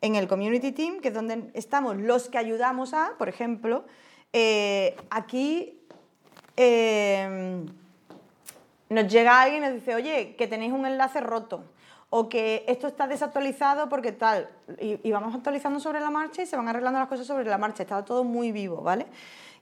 en 0.01 0.15
el 0.15 0.27
Community 0.27 0.73
Team, 0.73 1.01
que 1.01 1.09
es 1.09 1.15
donde 1.15 1.51
estamos 1.53 1.99
los 1.99 2.31
que 2.31 2.39
ayudamos 2.39 2.95
a, 2.95 3.13
por 3.19 3.29
ejemplo, 3.29 3.85
eh, 4.33 4.97
aquí 5.11 5.79
eh, 6.57 7.63
nos 8.89 9.07
llega 9.07 9.43
alguien 9.43 9.65
y 9.65 9.67
nos 9.67 9.75
dice, 9.75 9.95
oye, 9.95 10.35
que 10.37 10.47
tenéis 10.47 10.73
un 10.73 10.87
enlace 10.87 11.21
roto 11.21 11.65
o 12.11 12.29
que 12.29 12.65
esto 12.67 12.87
está 12.87 13.07
desactualizado 13.07 13.89
porque 13.89 14.13
tal, 14.13 14.49
y, 14.81 15.11
vamos 15.11 15.35
actualizando 15.35 15.79
sobre 15.79 16.01
la 16.01 16.11
marcha 16.11 16.43
y 16.43 16.47
se 16.47 16.57
van 16.57 16.69
arreglando 16.69 16.99
las 16.99 17.09
cosas 17.09 17.27
sobre 17.27 17.45
la 17.45 17.59
marcha, 17.59 17.83
está 17.83 18.05
todo 18.05 18.25
muy 18.25 18.51
vivo, 18.53 18.83
¿vale? 18.83 19.07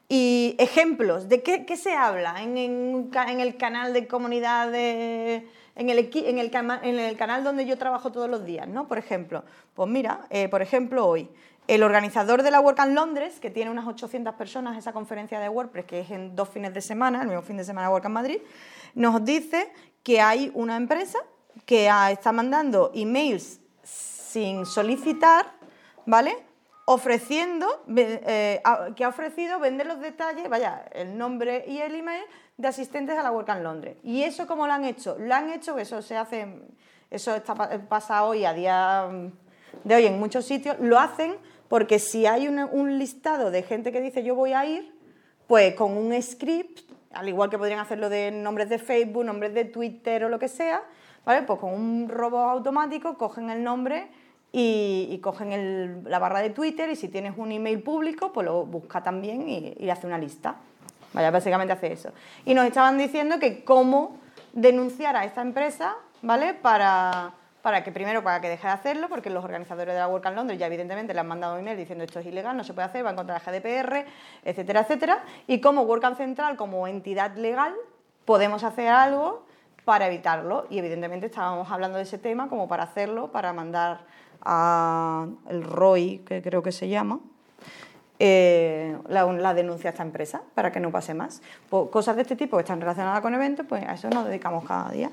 Y 0.08 0.54
ejemplos, 0.58 1.28
¿de 1.28 1.42
qué, 1.42 1.66
qué 1.66 1.76
se 1.76 1.94
habla 1.94 2.40
en, 2.42 2.56
en 2.56 3.40
el 3.40 3.56
canal 3.56 3.92
de 3.92 4.06
comunidad, 4.06 4.72
en, 4.72 5.42
el, 5.74 5.98
en, 6.14 6.38
el 6.38 6.50
en 6.54 6.98
el 7.00 7.16
canal 7.16 7.42
donde 7.42 7.66
yo 7.66 7.76
trabajo 7.76 8.12
todos 8.12 8.30
los 8.30 8.44
días, 8.44 8.68
¿no? 8.68 8.86
Por 8.86 8.98
ejemplo, 8.98 9.42
pues 9.74 9.88
mira, 9.90 10.20
eh, 10.30 10.48
por 10.48 10.62
ejemplo 10.62 11.04
hoy, 11.04 11.28
el 11.66 11.82
organizador 11.82 12.44
de 12.44 12.52
la 12.52 12.60
WordCamp 12.60 12.94
Londres, 12.94 13.40
que 13.40 13.50
tiene 13.50 13.72
unas 13.72 13.88
800 13.88 14.34
personas, 14.34 14.78
esa 14.78 14.92
conferencia 14.92 15.40
de 15.40 15.48
WordPress, 15.48 15.84
que 15.86 16.00
es 16.00 16.10
en 16.12 16.36
dos 16.36 16.48
fines 16.50 16.72
de 16.72 16.80
semana, 16.80 17.22
el 17.22 17.26
mismo 17.26 17.42
fin 17.42 17.56
de 17.56 17.64
semana 17.64 17.90
WordCamp 17.90 18.14
Madrid, 18.14 18.38
nos 18.94 19.24
dice 19.24 19.72
que 20.04 20.20
hay 20.20 20.52
una 20.54 20.76
empresa 20.76 21.18
que 21.64 21.88
ah, 21.88 22.10
está 22.10 22.32
mandando 22.32 22.90
emails 22.94 23.60
sin 23.82 24.66
solicitar, 24.66 25.46
¿vale? 26.04 26.36
Ofreciendo, 26.84 27.82
eh, 27.96 28.60
a- 28.64 28.90
que 28.94 29.02
ha 29.04 29.08
ofrecido 29.08 29.58
vender 29.58 29.86
los 29.86 30.00
detalles, 30.00 30.48
vaya, 30.48 30.84
el 30.92 31.18
nombre 31.18 31.64
y 31.66 31.78
el 31.78 31.94
email 31.96 32.22
de 32.56 32.68
asistentes 32.68 33.18
a 33.18 33.22
la 33.22 33.32
WordCamp 33.32 33.62
Londres. 33.62 33.96
¿Y 34.04 34.22
eso 34.22 34.46
cómo 34.46 34.66
lo 34.68 34.72
han 34.72 34.84
hecho? 34.84 35.16
Lo 35.18 35.34
han 35.34 35.50
hecho, 35.50 35.78
eso 35.78 36.00
se 36.00 36.16
hace, 36.16 36.46
eso 37.10 37.34
está, 37.34 37.54
pa- 37.56 37.70
pasa 37.88 38.22
hoy, 38.24 38.44
a 38.44 38.52
día 38.52 39.08
mm, 39.10 39.32
de 39.88 39.94
hoy 39.96 40.06
en 40.06 40.18
muchos 40.20 40.44
sitios, 40.44 40.76
lo 40.78 40.98
hacen 40.98 41.34
porque 41.68 41.98
si 41.98 42.26
hay 42.26 42.46
una- 42.46 42.66
un 42.66 42.98
listado 42.98 43.50
de 43.50 43.62
gente 43.64 43.90
que 43.90 44.00
dice 44.00 44.22
yo 44.22 44.36
voy 44.36 44.52
a 44.52 44.64
ir, 44.64 44.94
pues 45.48 45.74
con 45.74 45.96
un 45.96 46.20
script, 46.22 46.88
al 47.12 47.28
igual 47.28 47.50
que 47.50 47.58
podrían 47.58 47.80
hacerlo 47.80 48.08
de 48.08 48.30
nombres 48.30 48.68
de 48.68 48.78
Facebook, 48.78 49.24
nombres 49.24 49.52
de 49.54 49.64
Twitter 49.64 50.22
o 50.24 50.28
lo 50.28 50.38
que 50.38 50.48
sea, 50.48 50.84
¿vale? 51.26 51.42
Pues 51.42 51.58
con 51.58 51.74
un 51.74 52.08
robot 52.08 52.48
automático 52.50 53.18
cogen 53.18 53.50
el 53.50 53.62
nombre 53.62 54.06
y, 54.52 55.18
cogen 55.22 55.52
el- 55.52 56.04
la 56.04 56.18
barra 56.18 56.40
de 56.40 56.48
Twitter 56.50 56.88
y 56.88 56.96
si 56.96 57.08
tienes 57.08 57.34
un 57.36 57.52
email 57.52 57.82
público, 57.82 58.32
pues 58.32 58.46
lo 58.46 58.64
busca 58.64 59.02
también 59.02 59.46
y, 59.46 59.74
y 59.78 59.90
hace 59.90 60.06
una 60.06 60.16
lista. 60.16 60.54
Vaya, 61.12 61.30
básicamente 61.30 61.72
hace 61.74 61.92
eso. 61.92 62.10
Y 62.46 62.54
nos 62.54 62.64
estaban 62.66 62.96
diciendo 62.96 63.38
que 63.38 63.64
cómo 63.64 64.16
denunciar 64.52 65.16
a 65.16 65.24
esta 65.24 65.42
empresa, 65.42 65.94
¿vale? 66.22 66.54
Para, 66.54 67.32
para 67.62 67.82
que 67.84 67.90
primero 67.92 68.22
para 68.22 68.40
que 68.40 68.48
deje 68.48 68.66
de 68.66 68.72
hacerlo, 68.72 69.08
porque 69.08 69.28
los 69.28 69.44
organizadores 69.44 69.94
de 69.94 70.00
la 70.00 70.08
WordCamp 70.08 70.36
Londres 70.36 70.58
ya 70.58 70.66
evidentemente 70.66 71.12
le 71.12 71.20
han 71.20 71.28
mandado 71.28 71.54
un 71.54 71.60
email 71.60 71.76
diciendo 71.76 72.04
esto 72.04 72.20
es 72.20 72.26
ilegal, 72.26 72.56
no 72.56 72.64
se 72.64 72.72
puede 72.74 72.86
hacer, 72.86 73.04
va 73.04 73.10
en 73.10 73.16
contra 73.16 73.38
del 73.38 73.60
GDPR, 73.60 74.04
etcétera, 74.44 74.80
etcétera. 74.82 75.22
Y 75.46 75.60
como 75.60 75.82
WordCamp 75.82 76.16
Central, 76.16 76.56
como 76.56 76.86
entidad 76.86 77.34
legal, 77.36 77.74
podemos 78.24 78.62
hacer 78.64 78.88
algo 78.88 79.45
para 79.86 80.08
evitarlo. 80.08 80.66
Y 80.68 80.78
evidentemente 80.78 81.26
estábamos 81.26 81.70
hablando 81.70 81.96
de 81.96 82.02
ese 82.02 82.18
tema 82.18 82.48
como 82.48 82.68
para 82.68 82.82
hacerlo, 82.82 83.30
para 83.30 83.54
mandar 83.54 84.00
a 84.42 85.28
el 85.48 85.62
ROI, 85.62 86.18
que 86.26 86.42
creo 86.42 86.62
que 86.62 86.72
se 86.72 86.88
llama, 86.88 87.20
eh, 88.18 88.98
la, 89.08 89.24
la 89.32 89.54
denuncia 89.54 89.90
a 89.90 89.92
esta 89.92 90.02
empresa 90.02 90.42
para 90.54 90.72
que 90.72 90.80
no 90.80 90.90
pase 90.90 91.14
más. 91.14 91.40
Cosas 91.70 92.16
de 92.16 92.22
este 92.22 92.34
tipo 92.34 92.56
que 92.56 92.62
están 92.62 92.80
relacionadas 92.80 93.20
con 93.20 93.32
eventos, 93.32 93.64
pues 93.66 93.86
a 93.86 93.94
eso 93.94 94.10
nos 94.10 94.26
dedicamos 94.26 94.64
cada 94.64 94.90
día. 94.90 95.10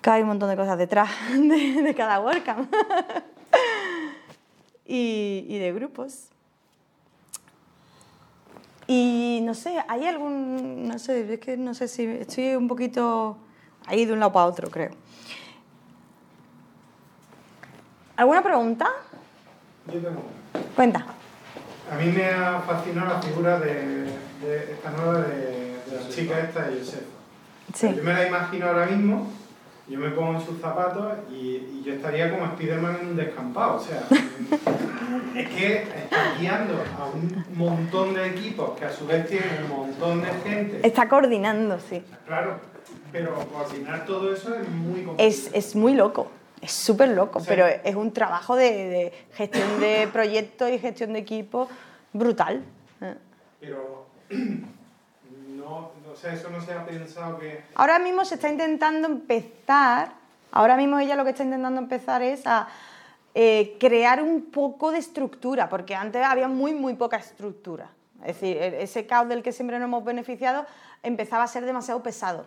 Que 0.00 0.10
hay 0.10 0.22
un 0.22 0.28
montón 0.28 0.48
de 0.48 0.56
cosas 0.56 0.78
detrás 0.78 1.10
de, 1.32 1.82
de 1.82 1.94
cada 1.96 2.20
WordCamp. 2.20 2.72
y, 4.86 5.46
y 5.48 5.58
de 5.58 5.72
grupos. 5.72 6.28
Y 8.86 9.40
no 9.42 9.52
sé, 9.52 9.82
¿hay 9.88 10.06
algún.? 10.06 10.86
No 10.86 10.98
sé, 11.00 11.34
es 11.34 11.40
que 11.40 11.56
no 11.56 11.74
sé 11.74 11.88
si. 11.88 12.04
Estoy 12.04 12.54
un 12.54 12.68
poquito 12.68 13.36
ahí 13.88 14.04
de 14.04 14.12
un 14.12 14.20
lado 14.20 14.32
para 14.32 14.46
otro, 14.46 14.70
creo. 14.70 14.90
¿Alguna 18.16 18.42
pregunta? 18.42 18.86
Yo 19.86 19.92
tengo 19.94 20.08
una. 20.10 20.64
Cuenta. 20.74 21.06
A 21.90 21.96
mí 21.96 22.12
me 22.12 22.26
ha 22.26 22.60
fascinado 22.60 23.14
la 23.14 23.22
figura 23.22 23.58
de, 23.60 24.04
de 24.42 24.72
esta 24.72 24.90
nueva 24.90 25.22
de, 25.22 25.78
de 25.86 25.96
la 26.02 26.08
chica 26.08 26.38
esta 26.40 26.68
de 26.68 26.78
Josefa. 26.78 27.02
Sí. 27.74 27.94
Yo 27.96 28.02
me 28.02 28.12
la 28.12 28.26
imagino 28.26 28.66
ahora 28.66 28.86
mismo, 28.86 29.28
yo 29.88 29.98
me 29.98 30.10
pongo 30.10 30.38
en 30.38 30.44
sus 30.44 30.60
zapatos 30.60 31.14
y, 31.30 31.34
y 31.34 31.82
yo 31.84 31.94
estaría 31.94 32.30
como 32.30 32.46
Spiderman 32.52 32.98
en 33.00 33.06
un 33.08 33.16
descampado. 33.16 33.76
O 33.76 33.80
sea, 33.80 34.02
es 35.34 35.48
que 35.48 35.82
está 35.82 36.34
guiando 36.38 36.74
a 36.98 37.06
un 37.06 37.44
montón 37.56 38.14
de 38.14 38.26
equipos 38.28 38.78
que 38.78 38.84
a 38.84 38.92
su 38.92 39.06
vez 39.06 39.26
tienen 39.28 39.64
un 39.64 39.78
montón 39.78 40.22
de 40.22 40.28
gente. 40.44 40.86
Está 40.86 41.08
coordinando, 41.08 41.78
sí. 41.78 42.02
Claro, 42.26 42.58
pero 43.12 43.34
coordinar 43.52 44.04
todo 44.06 44.32
eso 44.32 44.54
es 44.54 44.68
muy 44.68 45.02
complicado. 45.04 45.16
Es, 45.28 45.50
es 45.54 45.74
muy 45.76 45.94
loco, 45.94 46.30
es 46.60 46.72
súper 46.72 47.08
loco, 47.10 47.40
Sí. 47.40 47.46
pero 47.48 47.66
es 47.66 47.94
un 47.94 48.12
trabajo 48.12 48.56
de, 48.56 48.70
de 48.72 49.12
gestión 49.34 49.80
de 49.80 50.08
proyectos 50.12 50.70
y 50.70 50.78
gestión 50.78 51.12
de 51.12 51.20
equipo 51.20 51.68
brutal. 52.12 52.62
Eh. 53.00 53.14
Pero 53.60 54.06
no, 55.48 55.90
o 56.12 56.16
sea, 56.16 56.32
eso 56.34 56.50
no 56.50 56.60
se 56.60 56.72
ha 56.72 56.84
pensado 56.84 57.38
que... 57.38 57.62
Ahora 57.74 57.98
mismo 57.98 58.24
se 58.24 58.34
está 58.36 58.48
intentando 58.48 59.08
empezar, 59.08 60.12
ahora 60.52 60.76
mismo 60.76 60.98
ella 60.98 61.16
lo 61.16 61.24
que 61.24 61.30
está 61.30 61.44
intentando 61.44 61.80
empezar 61.80 62.22
es 62.22 62.46
a 62.46 62.68
eh, 63.34 63.76
crear 63.78 64.22
un 64.22 64.46
poco 64.46 64.90
de 64.90 64.98
estructura, 64.98 65.68
porque 65.68 65.94
antes 65.94 66.22
había 66.24 66.48
muy, 66.48 66.72
muy 66.74 66.94
poca 66.94 67.16
estructura. 67.18 67.90
Es 68.22 68.40
decir, 68.40 68.56
e- 68.56 68.82
ese 68.82 69.06
caos 69.06 69.28
del 69.28 69.42
que 69.42 69.52
siempre 69.52 69.78
nos 69.78 69.86
hemos 69.86 70.04
beneficiado 70.04 70.66
empezaba 71.04 71.44
a 71.44 71.46
ser 71.46 71.64
demasiado 71.64 72.02
pesado. 72.02 72.46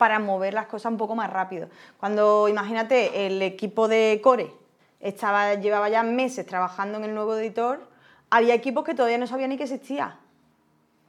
Para 0.00 0.18
mover 0.18 0.54
las 0.54 0.64
cosas 0.64 0.90
un 0.90 0.96
poco 0.96 1.14
más 1.14 1.28
rápido. 1.30 1.68
Cuando, 1.98 2.48
imagínate, 2.48 3.26
el 3.26 3.42
equipo 3.42 3.86
de 3.86 4.18
Core 4.24 4.50
estaba, 4.98 5.56
llevaba 5.56 5.90
ya 5.90 6.02
meses 6.02 6.46
trabajando 6.46 6.96
en 6.96 7.04
el 7.04 7.14
nuevo 7.14 7.36
editor, 7.36 7.86
había 8.30 8.54
equipos 8.54 8.82
que 8.82 8.94
todavía 8.94 9.18
no 9.18 9.26
sabían 9.26 9.50
ni 9.50 9.58
que 9.58 9.64
existía. 9.64 10.16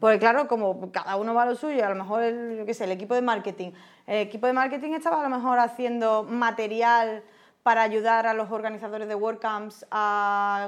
Porque 0.01 0.19
claro, 0.19 0.49
como 0.49 0.91
cada 0.91 1.15
uno 1.15 1.33
va 1.33 1.43
a 1.43 1.45
lo 1.45 1.55
suyo, 1.55 1.85
a 1.85 1.89
lo 1.89 1.95
mejor 1.95 2.21
el, 2.23 2.63
qué 2.65 2.73
sé, 2.73 2.83
el 2.83 2.91
equipo 2.91 3.15
de 3.15 3.21
marketing. 3.21 3.71
El 4.07 4.27
equipo 4.27 4.45
de 4.47 4.51
marketing 4.51 4.91
estaba 4.91 5.21
a 5.21 5.23
lo 5.23 5.33
mejor 5.33 5.57
haciendo 5.59 6.23
material 6.23 7.23
para 7.63 7.83
ayudar 7.83 8.27
a 8.27 8.33
los 8.33 8.51
organizadores 8.51 9.07
de 9.07 9.15
WordCamps 9.15 9.85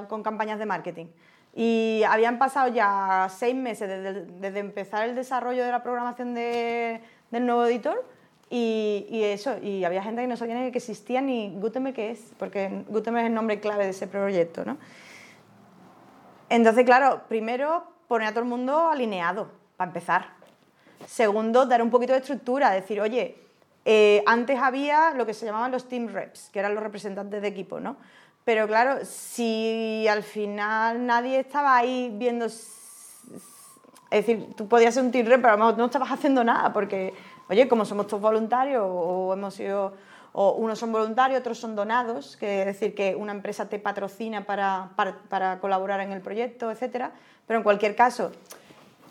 con 0.08 0.22
campañas 0.22 0.58
de 0.58 0.64
marketing. 0.64 1.06
Y 1.54 2.02
habían 2.08 2.38
pasado 2.38 2.68
ya 2.68 3.28
seis 3.28 3.54
meses 3.54 3.86
desde, 3.86 4.24
desde 4.40 4.60
empezar 4.60 5.06
el 5.06 5.14
desarrollo 5.14 5.62
de 5.62 5.70
la 5.70 5.82
programación 5.82 6.32
de- 6.34 7.02
del 7.30 7.44
nuevo 7.44 7.66
editor 7.66 8.13
y, 8.56 9.24
eso, 9.24 9.58
y 9.60 9.84
había 9.84 10.00
gente 10.00 10.22
que 10.22 10.28
no 10.28 10.36
sabía 10.36 10.70
que 10.70 10.78
existía 10.78 11.20
ni 11.20 11.50
Gutenberg 11.58 11.96
qué 11.96 12.10
es, 12.12 12.32
porque 12.38 12.84
Gutenberg 12.88 13.24
es 13.24 13.28
el 13.30 13.34
nombre 13.34 13.58
clave 13.58 13.82
de 13.84 13.90
ese 13.90 14.06
proyecto, 14.06 14.64
¿no? 14.64 14.76
Entonces, 16.48 16.84
claro, 16.84 17.22
primero 17.28 17.82
poner 18.06 18.28
a 18.28 18.30
todo 18.30 18.44
el 18.44 18.48
mundo 18.48 18.90
alineado, 18.90 19.50
para 19.76 19.88
empezar. 19.88 20.28
Segundo, 21.04 21.66
dar 21.66 21.82
un 21.82 21.90
poquito 21.90 22.12
de 22.12 22.20
estructura, 22.20 22.70
decir, 22.70 23.00
oye, 23.00 23.36
eh, 23.84 24.22
antes 24.24 24.56
había 24.60 25.10
lo 25.10 25.26
que 25.26 25.34
se 25.34 25.46
llamaban 25.46 25.72
los 25.72 25.88
team 25.88 26.06
reps, 26.06 26.50
que 26.50 26.60
eran 26.60 26.76
los 26.76 26.84
representantes 26.84 27.42
de 27.42 27.48
equipo, 27.48 27.80
¿no? 27.80 27.96
Pero 28.44 28.68
claro, 28.68 29.04
si 29.04 30.06
al 30.08 30.22
final 30.22 31.04
nadie 31.04 31.40
estaba 31.40 31.76
ahí 31.76 32.14
viendo... 32.14 32.46
Es 32.46 32.70
decir, 34.10 34.54
tú 34.56 34.68
podías 34.68 34.94
ser 34.94 35.02
un 35.02 35.10
team 35.10 35.26
rep, 35.26 35.40
pero 35.40 35.54
a 35.54 35.56
lo 35.56 35.64
mejor 35.64 35.78
no 35.78 35.86
estabas 35.86 36.12
haciendo 36.12 36.44
nada, 36.44 36.72
porque, 36.72 37.14
oye, 37.48 37.68
como 37.68 37.84
somos 37.84 38.06
todos 38.06 38.22
voluntarios, 38.22 38.82
o 38.86 39.32
hemos 39.32 39.54
sido... 39.54 39.94
O 40.36 40.54
unos 40.54 40.80
son 40.80 40.90
voluntarios, 40.90 41.38
otros 41.38 41.58
son 41.58 41.76
donados, 41.76 42.36
que 42.36 42.62
es 42.62 42.66
decir, 42.66 42.92
que 42.96 43.14
una 43.14 43.30
empresa 43.30 43.68
te 43.68 43.78
patrocina 43.78 44.44
para, 44.44 44.90
para, 45.28 45.60
colaborar 45.60 46.00
en 46.00 46.10
el 46.10 46.20
proyecto, 46.22 46.72
etcétera. 46.72 47.12
Pero 47.46 47.58
en 47.58 47.62
cualquier 47.62 47.94
caso, 47.94 48.32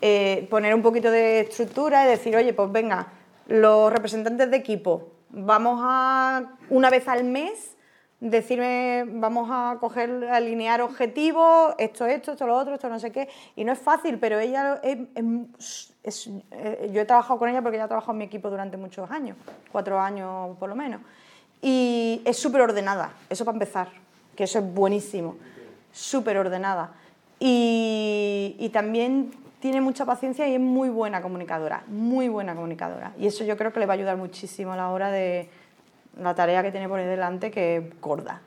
eh, 0.02 0.46
poner 0.50 0.74
un 0.74 0.82
poquito 0.82 1.10
de 1.10 1.40
estructura 1.40 2.04
y 2.04 2.08
decir, 2.08 2.36
oye, 2.36 2.52
pues 2.52 2.70
venga, 2.70 3.06
los 3.46 3.90
representantes 3.90 4.50
de 4.50 4.56
equipo, 4.58 5.12
vamos 5.30 5.80
a, 5.82 6.56
una 6.68 6.90
vez 6.90 7.08
al 7.08 7.24
mes, 7.24 7.74
decirme, 8.20 9.04
vamos 9.06 9.48
a 9.50 9.78
coger, 9.80 10.28
alinear 10.30 10.82
objetivos, 10.82 11.74
esto, 11.78 12.04
esto, 12.04 12.32
esto, 12.32 12.46
lo 12.46 12.54
otro, 12.54 12.74
esto, 12.74 12.90
no 12.90 12.98
sé 12.98 13.12
qué. 13.12 13.30
Y 13.56 13.64
no 13.64 13.72
es 13.72 13.78
fácil, 13.78 14.18
pero 14.18 14.38
ella 14.38 14.78
es- 14.82 15.93
es- 16.04 16.30
eh, 16.52 16.90
yo 16.92 17.00
he 17.00 17.04
trabajado 17.04 17.38
con 17.38 17.48
ella 17.48 17.62
porque 17.62 17.76
ella 17.76 17.84
ha 17.84 17.88
trabajado 17.88 18.12
en 18.12 18.18
mi 18.18 18.24
equipo 18.24 18.50
durante 18.50 18.76
muchos 18.76 19.10
años, 19.10 19.36
cuatro 19.72 19.98
años 19.98 20.56
por 20.58 20.68
lo 20.68 20.76
menos. 20.76 21.00
Y 21.62 22.20
es 22.24 22.36
súper 22.38 22.60
ordenada, 22.60 23.12
eso 23.30 23.44
para 23.44 23.56
empezar, 23.56 23.88
que 24.36 24.44
eso 24.44 24.58
es 24.58 24.74
buenísimo, 24.74 25.36
súper 25.92 26.36
ordenada. 26.36 26.92
Y, 27.40 28.54
y 28.58 28.68
también 28.68 29.30
tiene 29.60 29.80
mucha 29.80 30.04
paciencia 30.04 30.46
y 30.46 30.54
es 30.54 30.60
muy 30.60 30.90
buena 30.90 31.22
comunicadora, 31.22 31.82
muy 31.88 32.28
buena 32.28 32.54
comunicadora. 32.54 33.12
Y 33.18 33.26
eso 33.26 33.44
yo 33.44 33.56
creo 33.56 33.72
que 33.72 33.80
le 33.80 33.86
va 33.86 33.94
a 33.94 33.96
ayudar 33.96 34.16
muchísimo 34.16 34.72
a 34.72 34.76
la 34.76 34.90
hora 34.90 35.10
de 35.10 35.48
la 36.20 36.34
tarea 36.34 36.62
que 36.62 36.70
tiene 36.70 36.88
por 36.88 37.00
delante, 37.00 37.50
que 37.50 37.76
es 37.78 38.00
gorda. 38.00 38.40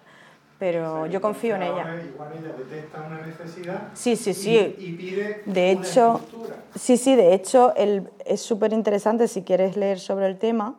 Pero 0.59 1.05
yo 1.05 1.21
confío 1.21 1.55
en 1.55 1.63
ella. 1.63 1.83
Ahora 1.83 2.03
Igual 2.05 2.31
ella 2.33 2.53
detecta 2.57 2.99
una 3.01 3.19
necesidad 3.19 3.91
Sí, 3.93 4.15
sí, 4.15 4.31
y- 4.31 4.33
sí. 4.33 4.75
y, 4.79 4.91
pide 4.91 5.41
De 5.45 5.71
una 5.71 5.79
hecho, 5.81 6.13
estructura. 6.15 6.57
sí, 6.75 6.97
sí, 6.97 7.15
de 7.15 7.33
hecho 7.33 7.75
el- 7.75 8.09
es 8.25 8.41
súper 8.41 8.73
interesante 8.73 9.27
si 9.27 9.43
quieres 9.43 9.77
leer 9.77 9.99
sobre 9.99 10.25
el 10.27 10.37
tema, 10.39 10.75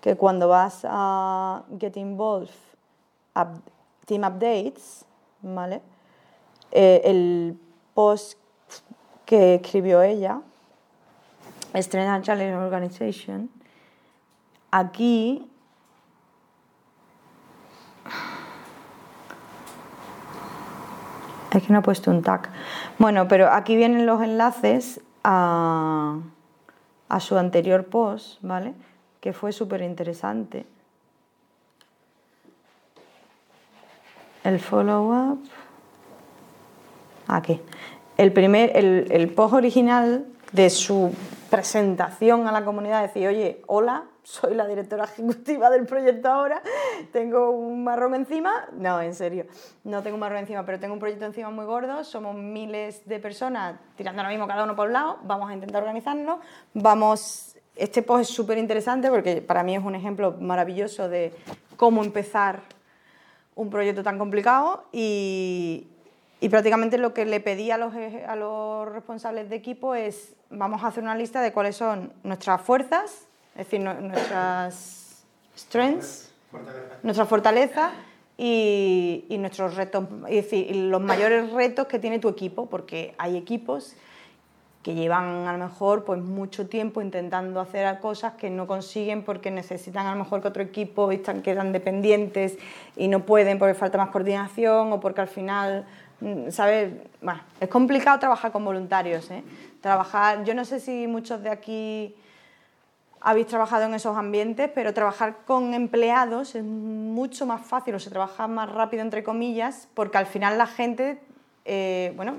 que 0.00 0.16
cuando 0.16 0.48
vas 0.48 0.80
a 0.84 1.64
Get 1.78 1.96
Involved, 1.96 2.50
Team 4.06 4.22
Updates, 4.24 5.04
¿vale? 5.42 5.82
Eh, 6.72 7.02
el 7.04 7.58
post 7.94 8.38
que 9.26 9.56
escribió 9.56 10.02
ella, 10.02 10.40
Strength 11.74 12.08
and 12.08 12.24
Challenge 12.24 12.56
Organization, 12.56 13.50
aquí 14.70 15.48
Es 21.52 21.62
que 21.62 21.72
no 21.72 21.78
he 21.78 21.82
puesto 21.82 22.10
un 22.10 22.22
tag. 22.22 22.50
Bueno, 22.98 23.28
pero 23.28 23.52
aquí 23.52 23.76
vienen 23.76 24.06
los 24.06 24.22
enlaces 24.22 25.00
a, 25.24 26.18
su 27.20 27.38
anterior 27.38 27.86
post, 27.86 28.38
¿vale? 28.42 28.74
Que 29.20 29.32
fue 29.32 29.52
súper 29.52 29.82
interesante. 29.82 30.66
El 34.44 34.60
follow-up. 34.60 35.40
Aquí. 37.26 37.60
El, 38.16 38.32
primer, 38.32 38.76
el 38.76 39.32
post 39.32 39.54
original 39.54 40.26
de 40.52 40.70
su 40.70 41.14
presentación 41.50 42.46
a 42.46 42.52
la 42.52 42.64
comunidad, 42.64 43.02
decir, 43.02 43.26
oye, 43.28 43.62
hola, 43.66 44.04
soy 44.28 44.54
la 44.54 44.66
directora 44.66 45.04
ejecutiva 45.04 45.70
del 45.70 45.86
proyecto 45.86 46.28
ahora, 46.28 46.62
tengo 47.12 47.50
un 47.50 47.82
marrón 47.82 48.14
encima. 48.14 48.68
No, 48.72 49.00
en 49.00 49.14
serio, 49.14 49.46
no 49.84 50.02
tengo 50.02 50.16
un 50.16 50.20
marrón 50.20 50.40
encima, 50.40 50.66
pero 50.66 50.78
tengo 50.78 50.92
un 50.92 51.00
proyecto 51.00 51.24
encima 51.24 51.48
muy 51.48 51.64
gordo, 51.64 52.04
somos 52.04 52.34
miles 52.34 53.08
de 53.08 53.20
personas 53.20 53.80
tirando 53.96 54.20
ahora 54.20 54.30
mismo 54.30 54.46
cada 54.46 54.64
uno 54.64 54.76
por 54.76 54.88
un 54.88 54.92
lado, 54.92 55.18
vamos 55.22 55.48
a 55.50 55.54
intentar 55.54 55.82
organizarnos, 55.82 56.40
vamos... 56.74 57.54
Este 57.74 58.02
post 58.02 58.22
es 58.22 58.28
súper 58.28 58.58
interesante 58.58 59.08
porque 59.08 59.40
para 59.40 59.62
mí 59.62 59.76
es 59.76 59.84
un 59.84 59.94
ejemplo 59.94 60.34
maravilloso 60.40 61.08
de 61.08 61.32
cómo 61.76 62.02
empezar 62.02 62.60
un 63.54 63.70
proyecto 63.70 64.02
tan 64.02 64.18
complicado 64.18 64.84
y, 64.90 65.86
y 66.40 66.48
prácticamente 66.48 66.98
lo 66.98 67.14
que 67.14 67.24
le 67.24 67.38
pedí 67.38 67.70
a 67.70 67.78
los, 67.78 67.94
a 67.94 68.34
los 68.34 68.92
responsables 68.92 69.48
de 69.48 69.54
equipo 69.54 69.94
es 69.94 70.34
vamos 70.50 70.82
a 70.82 70.88
hacer 70.88 71.04
una 71.04 71.14
lista 71.14 71.40
de 71.40 71.52
cuáles 71.52 71.76
son 71.76 72.12
nuestras 72.24 72.60
fuerzas, 72.62 73.27
es 73.58 73.66
decir, 73.66 73.80
nu- 73.80 74.00
nuestras 74.00 75.24
strengths, 75.56 76.30
nuestras 77.02 77.28
fortalezas 77.28 77.90
y, 78.36 79.24
y 79.28 79.36
nuestros 79.38 79.74
retos, 79.74 80.04
es 80.28 80.44
decir, 80.44 80.74
los 80.76 81.00
mayores 81.02 81.52
retos 81.52 81.86
que 81.88 81.98
tiene 81.98 82.18
tu 82.20 82.28
equipo, 82.28 82.66
porque 82.66 83.14
hay 83.18 83.36
equipos 83.36 83.94
que 84.84 84.94
llevan 84.94 85.46
a 85.48 85.52
lo 85.52 85.58
mejor 85.58 86.04
pues 86.04 86.20
mucho 86.20 86.68
tiempo 86.68 87.02
intentando 87.02 87.58
hacer 87.60 87.98
cosas 87.98 88.34
que 88.34 88.48
no 88.48 88.68
consiguen 88.68 89.24
porque 89.24 89.50
necesitan 89.50 90.06
a 90.06 90.12
lo 90.12 90.18
mejor 90.22 90.40
que 90.40 90.48
otro 90.48 90.62
equipo 90.62 91.10
y 91.10 91.16
están, 91.16 91.42
quedan 91.42 91.72
dependientes 91.72 92.56
y 92.96 93.08
no 93.08 93.26
pueden 93.26 93.58
porque 93.58 93.74
falta 93.74 93.98
más 93.98 94.10
coordinación 94.10 94.92
o 94.92 95.00
porque 95.00 95.20
al 95.20 95.28
final, 95.28 95.84
mm, 96.20 96.50
¿sabes? 96.50 96.92
Bueno, 97.20 97.40
es 97.60 97.68
complicado 97.68 98.20
trabajar 98.20 98.52
con 98.52 98.64
voluntarios, 98.64 99.28
¿eh? 99.32 99.42
Trabajar, 99.80 100.44
yo 100.44 100.54
no 100.54 100.64
sé 100.64 100.78
si 100.78 101.08
muchos 101.08 101.42
de 101.42 101.50
aquí 101.50 102.14
habéis 103.20 103.46
trabajado 103.46 103.84
en 103.84 103.94
esos 103.94 104.16
ambientes, 104.16 104.70
pero 104.74 104.94
trabajar 104.94 105.38
con 105.44 105.74
empleados 105.74 106.54
es 106.54 106.64
mucho 106.64 107.46
más 107.46 107.64
fácil 107.66 107.94
o 107.94 107.98
se 107.98 108.10
trabaja 108.10 108.46
más 108.46 108.70
rápido, 108.70 109.02
entre 109.02 109.22
comillas, 109.22 109.88
porque 109.94 110.18
al 110.18 110.26
final 110.26 110.58
la 110.58 110.66
gente, 110.66 111.20
eh, 111.64 112.12
bueno, 112.16 112.36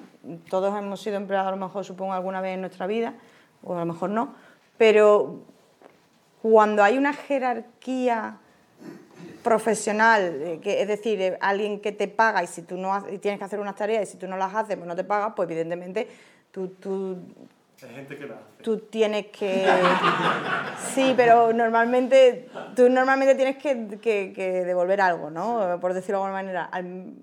todos 0.49 0.77
hemos 0.77 1.01
sido 1.01 1.18
empleados 1.18 1.47
a 1.47 1.51
lo 1.51 1.57
mejor, 1.57 1.84
supongo, 1.84 2.14
alguna 2.14 2.41
vez 2.41 2.56
en 2.56 2.61
nuestra 2.61 2.88
vida, 2.88 3.15
o 3.64 3.76
a 3.76 3.80
lo 3.80 3.85
mejor 3.85 4.10
no, 4.10 4.34
pero 4.77 5.41
cuando 6.41 6.84
hay 6.84 6.97
una 6.97 7.14
jerarquía 7.14 8.38
profesional, 9.43 10.41
eh, 10.41 10.60
que, 10.61 10.81
es 10.81 10.88
decir, 10.88 11.22
eh, 11.22 11.38
alguien 11.41 11.81
que 11.81 11.91
te 11.91 12.07
paga 12.07 12.43
y 12.43 12.47
si 12.47 12.61
tú 12.61 12.77
no 12.77 13.03
tienes 13.22 13.39
que 13.39 13.45
hacer 13.45 13.60
unas 13.60 13.76
tareas 13.76 14.07
y 14.07 14.11
si 14.11 14.18
tú 14.18 14.27
no 14.27 14.38
las 14.38 14.53
haces, 14.56 14.77
pues 14.77 14.88
no 14.88 14.95
te 14.95 15.03
pagas, 15.03 15.34
pues 15.35 15.49
evidentemente 15.49 16.07
tú 16.51 17.18
Hay 17.84 17.95
gente 17.95 18.18
que 18.18 18.27
la 18.27 18.35
hace. 18.35 18.64
tú 18.64 18.77
tienes 18.80 19.27
que... 19.27 19.65
Sí, 20.93 21.14
pero 21.15 21.53
normalmente 21.53 22.49
tú 22.76 22.89
normalmente 22.89 23.35
tienes 23.35 23.57
que, 23.57 23.99
que- 24.01 24.34
que 24.34 24.51
devolver 24.65 25.01
algo, 25.01 25.30
¿no? 25.30 25.77
Por 25.80 25.93
decirlo 25.93 26.19
de 26.19 26.26
alguna 26.26 26.41
manera. 26.43 26.65
Al- 26.65 27.14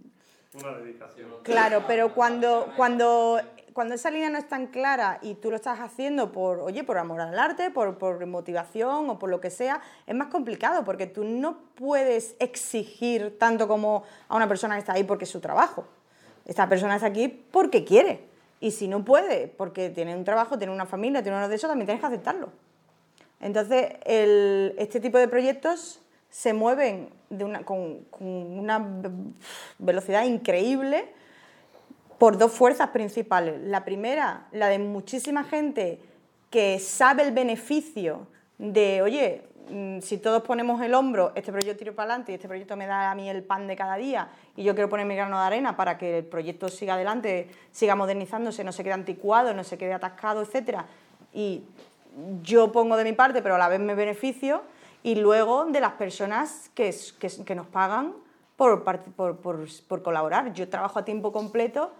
Una 0.54 0.72
dedicación. 0.78 1.28
Claro, 1.42 1.84
pero 1.86 2.14
cuando, 2.14 2.72
cuando, 2.76 3.38
cuando 3.74 3.94
esa 3.94 4.10
línea 4.10 4.30
no 4.30 4.38
es 4.38 4.48
tan 4.48 4.68
clara 4.68 5.18
y 5.20 5.34
tú 5.34 5.50
lo 5.50 5.56
estás 5.56 5.80
haciendo 5.80 6.32
por, 6.32 6.60
oye, 6.60 6.82
por 6.84 6.96
amor 6.96 7.20
al 7.20 7.38
arte, 7.38 7.70
por, 7.70 7.98
por 7.98 8.24
motivación 8.24 9.10
o 9.10 9.18
por 9.18 9.28
lo 9.28 9.40
que 9.40 9.50
sea, 9.50 9.80
es 10.06 10.14
más 10.14 10.28
complicado 10.28 10.84
porque 10.84 11.06
tú 11.06 11.24
no 11.24 11.58
puedes 11.74 12.34
exigir 12.38 13.38
tanto 13.38 13.68
como 13.68 14.04
a 14.28 14.36
una 14.36 14.48
persona 14.48 14.76
que 14.76 14.80
está 14.80 14.94
ahí 14.94 15.04
porque 15.04 15.24
es 15.24 15.30
su 15.30 15.40
trabajo. 15.40 15.86
Esta 16.46 16.68
persona 16.68 16.94
está 16.94 17.08
aquí 17.08 17.28
porque 17.28 17.84
quiere. 17.84 18.34
Y 18.60 18.70
si 18.70 18.88
no 18.88 19.04
puede, 19.04 19.48
porque 19.48 19.90
tiene 19.90 20.16
un 20.16 20.24
trabajo, 20.24 20.56
tiene 20.58 20.72
una 20.72 20.86
familia, 20.86 21.22
tiene 21.22 21.36
uno 21.38 21.48
de 21.48 21.54
eso, 21.56 21.68
también 21.68 21.86
tienes 21.86 22.00
que 22.00 22.06
aceptarlo. 22.06 22.50
Entonces, 23.40 23.92
este 24.04 25.00
tipo 25.00 25.18
de 25.18 25.28
proyectos 25.28 26.00
se 26.30 26.52
mueven 26.52 27.10
con, 27.64 28.06
una 28.20 28.78
ve- 28.78 29.10
velocidad 29.78 30.24
increíble 30.24 31.06
por 32.18 32.38
dos 32.38 32.52
fuerzas 32.52 32.88
principales. 32.90 33.60
La 33.62 33.84
primera, 33.84 34.46
la 34.52 34.68
de 34.68 34.78
muchísima 34.78 35.44
gente 35.44 36.00
que 36.50 36.78
sabe 36.78 37.24
el 37.24 37.32
beneficio 37.32 38.26
de, 38.58 39.02
oye, 39.02 39.42
si 40.00 40.18
todos 40.18 40.42
ponemos 40.42 40.80
el 40.82 40.94
hombro, 40.94 41.32
este 41.34 41.50
proyecto 41.50 41.76
tiro 41.78 41.94
para 41.94 42.10
adelante 42.10 42.32
y 42.32 42.34
este 42.36 42.46
proyecto 42.48 42.76
me 42.76 42.86
da 42.86 43.10
a 43.10 43.14
mí 43.14 43.28
el 43.28 43.42
pan 43.42 43.66
de 43.66 43.74
cada 43.76 43.96
día 43.96 44.28
y 44.56 44.62
yo 44.62 44.74
quiero 44.74 44.88
poner 44.88 45.06
mi 45.06 45.16
grano 45.16 45.38
de 45.40 45.44
arena 45.46 45.76
para 45.76 45.98
que 45.98 46.18
el 46.18 46.24
proyecto 46.24 46.68
siga 46.68 46.94
adelante, 46.94 47.48
siga 47.72 47.96
modernizándose, 47.96 48.62
no 48.64 48.72
se 48.72 48.84
quede 48.84 48.92
anticuado, 48.94 49.52
no 49.54 49.64
se 49.64 49.76
quede 49.76 49.92
atascado, 49.92 50.42
etcétera. 50.42 50.86
Y 51.32 51.62
yo 52.42 52.70
pongo 52.72 52.96
de 52.96 53.04
mi 53.04 53.12
parte, 53.12 53.42
pero 53.42 53.56
a 53.56 53.58
la 53.58 53.68
vez 53.68 53.80
me 53.80 53.94
beneficio, 53.94 54.62
y 55.02 55.16
luego 55.16 55.66
de 55.66 55.80
las 55.80 55.92
personas 55.92 56.70
que, 56.74 56.94
que 57.44 57.54
nos 57.54 57.66
pagan 57.66 58.12
por, 58.56 58.82
por- 58.84 59.36
por 59.36 60.02
colaborar. 60.02 60.52
Yo 60.52 60.68
trabajo 60.68 60.98
a 60.98 61.04
tiempo 61.04 61.30
completo, 61.32 61.92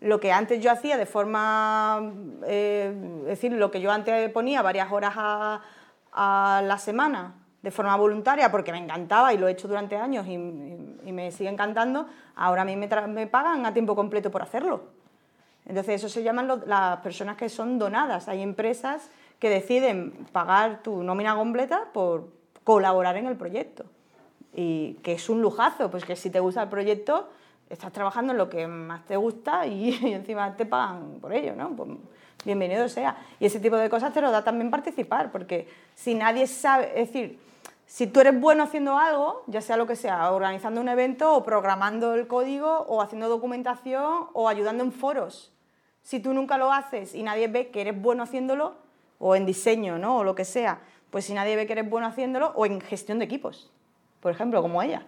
lo 0.00 0.18
que 0.20 0.32
antes 0.32 0.60
yo 0.62 0.70
hacía 0.72 0.96
de 0.96 1.06
forma, 1.06 2.12
eh, 2.46 2.92
es 3.22 3.26
decir, 3.26 3.52
lo 3.52 3.70
que 3.70 3.80
yo 3.80 3.90
antes 3.92 4.28
ponía 4.30 4.60
varias 4.60 4.90
horas 4.92 5.14
a, 5.16 5.62
a 6.14 6.62
la 6.64 6.78
semana 6.78 7.34
de 7.60 7.70
forma 7.70 7.96
voluntaria 7.96 8.50
porque 8.50 8.72
me 8.72 8.78
encantaba 8.78 9.32
y 9.32 9.38
lo 9.38 9.48
he 9.48 9.52
hecho 9.52 9.68
durante 9.68 9.96
años 9.96 10.26
y, 10.26 10.38
me 10.38 11.30
sigue 11.30 11.48
encantando, 11.48 12.06
ahora 12.34 12.62
a 12.62 12.64
mí 12.64 12.76
me, 12.76 12.88
pagan 13.26 13.66
a 13.66 13.72
tiempo 13.72 13.94
completo 13.94 14.30
por 14.30 14.42
hacerlo. 14.42 14.82
Entonces, 15.66 15.96
eso 15.96 16.08
se 16.08 16.22
llaman 16.22 16.62
las 16.66 16.98
personas 17.00 17.36
que 17.36 17.48
son 17.48 17.78
donadas. 17.78 18.28
Hay 18.28 18.42
empresas 18.42 19.10
que 19.38 19.48
deciden 19.48 20.12
pagar 20.32 20.82
tu 20.82 21.02
nómina 21.02 21.36
completa 21.36 21.84
por 21.92 22.28
colaborar 22.64 23.16
en 23.16 23.26
el 23.26 23.36
proyecto. 23.36 23.84
Y 24.54 24.94
que 25.02 25.12
es 25.12 25.28
un 25.28 25.40
lujazo, 25.40 25.90
pues 25.90 26.04
que 26.04 26.16
si 26.16 26.30
te 26.30 26.40
gusta 26.40 26.62
el 26.62 26.68
proyecto, 26.68 27.28
estás 27.70 27.92
trabajando 27.92 28.32
en 28.32 28.38
lo 28.38 28.50
que 28.50 28.66
más 28.66 29.04
te 29.04 29.16
gusta 29.16 29.66
y, 29.66 29.90
y 30.02 30.12
encima 30.12 30.56
te 30.56 30.66
pagan 30.66 31.18
por 31.20 31.32
ello, 31.32 31.54
¿no? 31.54 31.70
Pues 31.70 31.90
bienvenido 32.44 32.88
sea. 32.88 33.16
Y 33.40 33.46
ese 33.46 33.60
tipo 33.60 33.76
de 33.76 33.88
cosas 33.88 34.12
te 34.12 34.20
lo 34.20 34.30
da 34.30 34.44
también 34.44 34.70
participar, 34.70 35.32
porque 35.32 35.68
si 35.94 36.14
nadie 36.14 36.46
sabe, 36.46 36.90
es 37.00 37.12
decir, 37.12 37.38
si 37.86 38.06
tú 38.06 38.20
eres 38.20 38.38
bueno 38.40 38.64
haciendo 38.64 38.98
algo, 38.98 39.42
ya 39.46 39.60
sea 39.60 39.76
lo 39.76 39.86
que 39.86 39.96
sea, 39.96 40.30
organizando 40.32 40.80
un 40.80 40.88
evento 40.88 41.34
o 41.34 41.42
programando 41.44 42.14
el 42.14 42.26
código 42.26 42.86
o 42.88 43.02
haciendo 43.02 43.28
documentación 43.28 44.28
o 44.32 44.48
ayudando 44.48 44.84
en 44.84 44.92
foros, 44.92 45.52
si 46.02 46.20
tú 46.20 46.32
nunca 46.34 46.58
lo 46.58 46.72
haces 46.72 47.14
y 47.14 47.22
nadie 47.22 47.48
ve 47.48 47.70
que 47.70 47.80
eres 47.80 48.00
bueno 48.00 48.22
haciéndolo, 48.22 48.74
o 49.18 49.36
en 49.36 49.46
diseño, 49.46 49.98
¿no? 49.98 50.18
O 50.18 50.24
lo 50.24 50.34
que 50.34 50.44
sea, 50.44 50.80
pues 51.10 51.24
si 51.24 51.34
nadie 51.34 51.56
ve 51.56 51.66
que 51.66 51.72
eres 51.72 51.88
bueno 51.88 52.06
haciéndolo, 52.06 52.52
o 52.56 52.66
en 52.66 52.80
gestión 52.80 53.18
de 53.18 53.24
equipos, 53.24 53.70
por 54.20 54.32
ejemplo, 54.32 54.60
como 54.60 54.82
ella. 54.82 55.06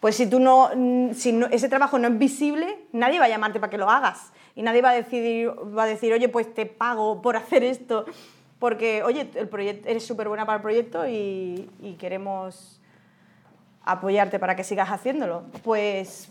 Pues 0.00 0.16
si 0.16 0.26
tú 0.26 0.38
no, 0.38 0.70
mm, 0.74 1.12
si 1.12 1.38
ese 1.50 1.68
trabajo 1.68 1.98
no 1.98 2.08
es 2.08 2.18
visible, 2.18 2.78
nadie 2.92 3.18
va 3.18 3.26
a 3.26 3.28
llamarte 3.28 3.60
para 3.60 3.70
que 3.70 3.78
lo 3.78 3.90
hagas. 3.90 4.32
Y 4.54 4.62
nadie 4.62 4.82
va 4.82 4.90
a 4.90 4.94
decidir, 4.94 5.50
va 5.50 5.84
a 5.84 5.86
decir, 5.86 6.12
oye, 6.12 6.28
pues 6.28 6.52
te 6.52 6.66
pago 6.66 7.22
por 7.22 7.36
hacer 7.38 7.64
esto. 7.64 8.04
Porque, 8.58 9.02
oye, 9.02 9.28
el 9.34 9.48
proyecto, 9.48 9.88
eres 9.88 10.06
súper 10.06 10.28
buena 10.28 10.46
para 10.46 10.56
el 10.56 10.62
proyecto 10.62 11.06
y, 11.06 11.96
queremos 11.98 12.80
apoyarte 13.84 14.38
para 14.38 14.56
que 14.56 14.64
sigas 14.64 14.90
haciéndolo. 14.90 15.42
Pues 15.62 16.28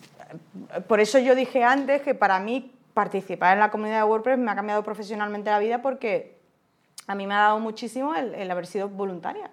eh, 0.75 0.81
por 0.81 0.99
eso 0.99 1.19
yo 1.19 1.35
dije 1.35 1.63
antes 1.63 2.01
que 2.01 2.15
para 2.15 2.39
mí 2.39 2.71
participar 2.93 3.53
en 3.53 3.59
la 3.59 3.69
comunidad 3.69 3.97
de 3.97 4.03
WordPress 4.05 4.39
me 4.39 4.51
ha 4.51 4.55
cambiado 4.55 4.83
profesionalmente 4.83 5.51
la 5.51 5.59
vida 5.59 5.81
porque 5.81 6.39
a 7.07 7.15
mí 7.15 7.27
me 7.27 7.33
ha 7.33 7.39
dado 7.39 7.59
muchísimo 7.59 8.15
el, 8.15 8.49
haber 8.49 8.65
sido 8.65 8.89
voluntaria. 8.89 9.51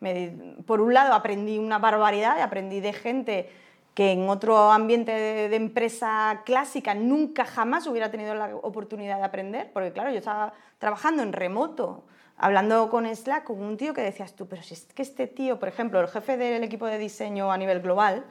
Me- 0.00 0.56
por 0.66 0.80
un 0.80 0.92
lado 0.94 1.14
aprendí 1.14 1.58
una 1.58 1.78
barbaridad 1.78 2.40
aprendí 2.40 2.80
de 2.80 2.92
gente 2.92 3.50
que 3.94 4.12
en 4.12 4.28
otro 4.28 4.70
ambiente 4.72 5.10
de, 5.12 5.48
de 5.48 5.56
empresa 5.56 6.42
clásica 6.44 6.94
nunca 6.94 7.46
jamás 7.46 7.86
hubiera 7.86 8.10
tenido 8.10 8.34
la 8.34 8.54
oportunidad 8.56 9.16
de 9.16 9.24
aprender, 9.24 9.70
porque 9.72 9.90
claro, 9.92 10.10
yo 10.10 10.18
estaba 10.18 10.52
trabajando 10.78 11.22
en 11.22 11.32
remoto, 11.32 12.04
hablando 12.36 12.90
con 12.90 13.06
Slack, 13.06 13.44
con 13.44 13.62
un 13.62 13.78
tío 13.78 13.94
que 13.94 14.02
decías 14.02 14.34
tú, 14.34 14.46
pero 14.48 14.62
si 14.62 14.74
es 14.74 14.84
que 14.84 15.00
este 15.00 15.26
tío, 15.26 15.58
por 15.58 15.68
ejemplo, 15.70 15.98
el 15.98 16.08
jefe 16.08 16.36
del 16.36 16.62
equipo 16.62 16.84
de 16.84 16.98
diseño 16.98 17.50
a 17.50 17.56
nivel 17.56 17.80
global 17.80 18.26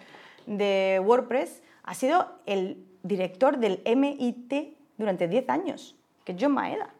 de 0.46 1.02
WordPress, 1.04 1.64
ha 1.84 1.96
sido 1.96 2.28
el 2.46 2.86
director 3.02 3.58
del 3.58 3.82
MIT 3.86 4.54
durante 4.98 5.28
10 5.28 5.50
años, 5.50 5.96
que 6.26 6.34
es 6.34 6.38
John 6.40 6.52
Maeda. 6.52 6.94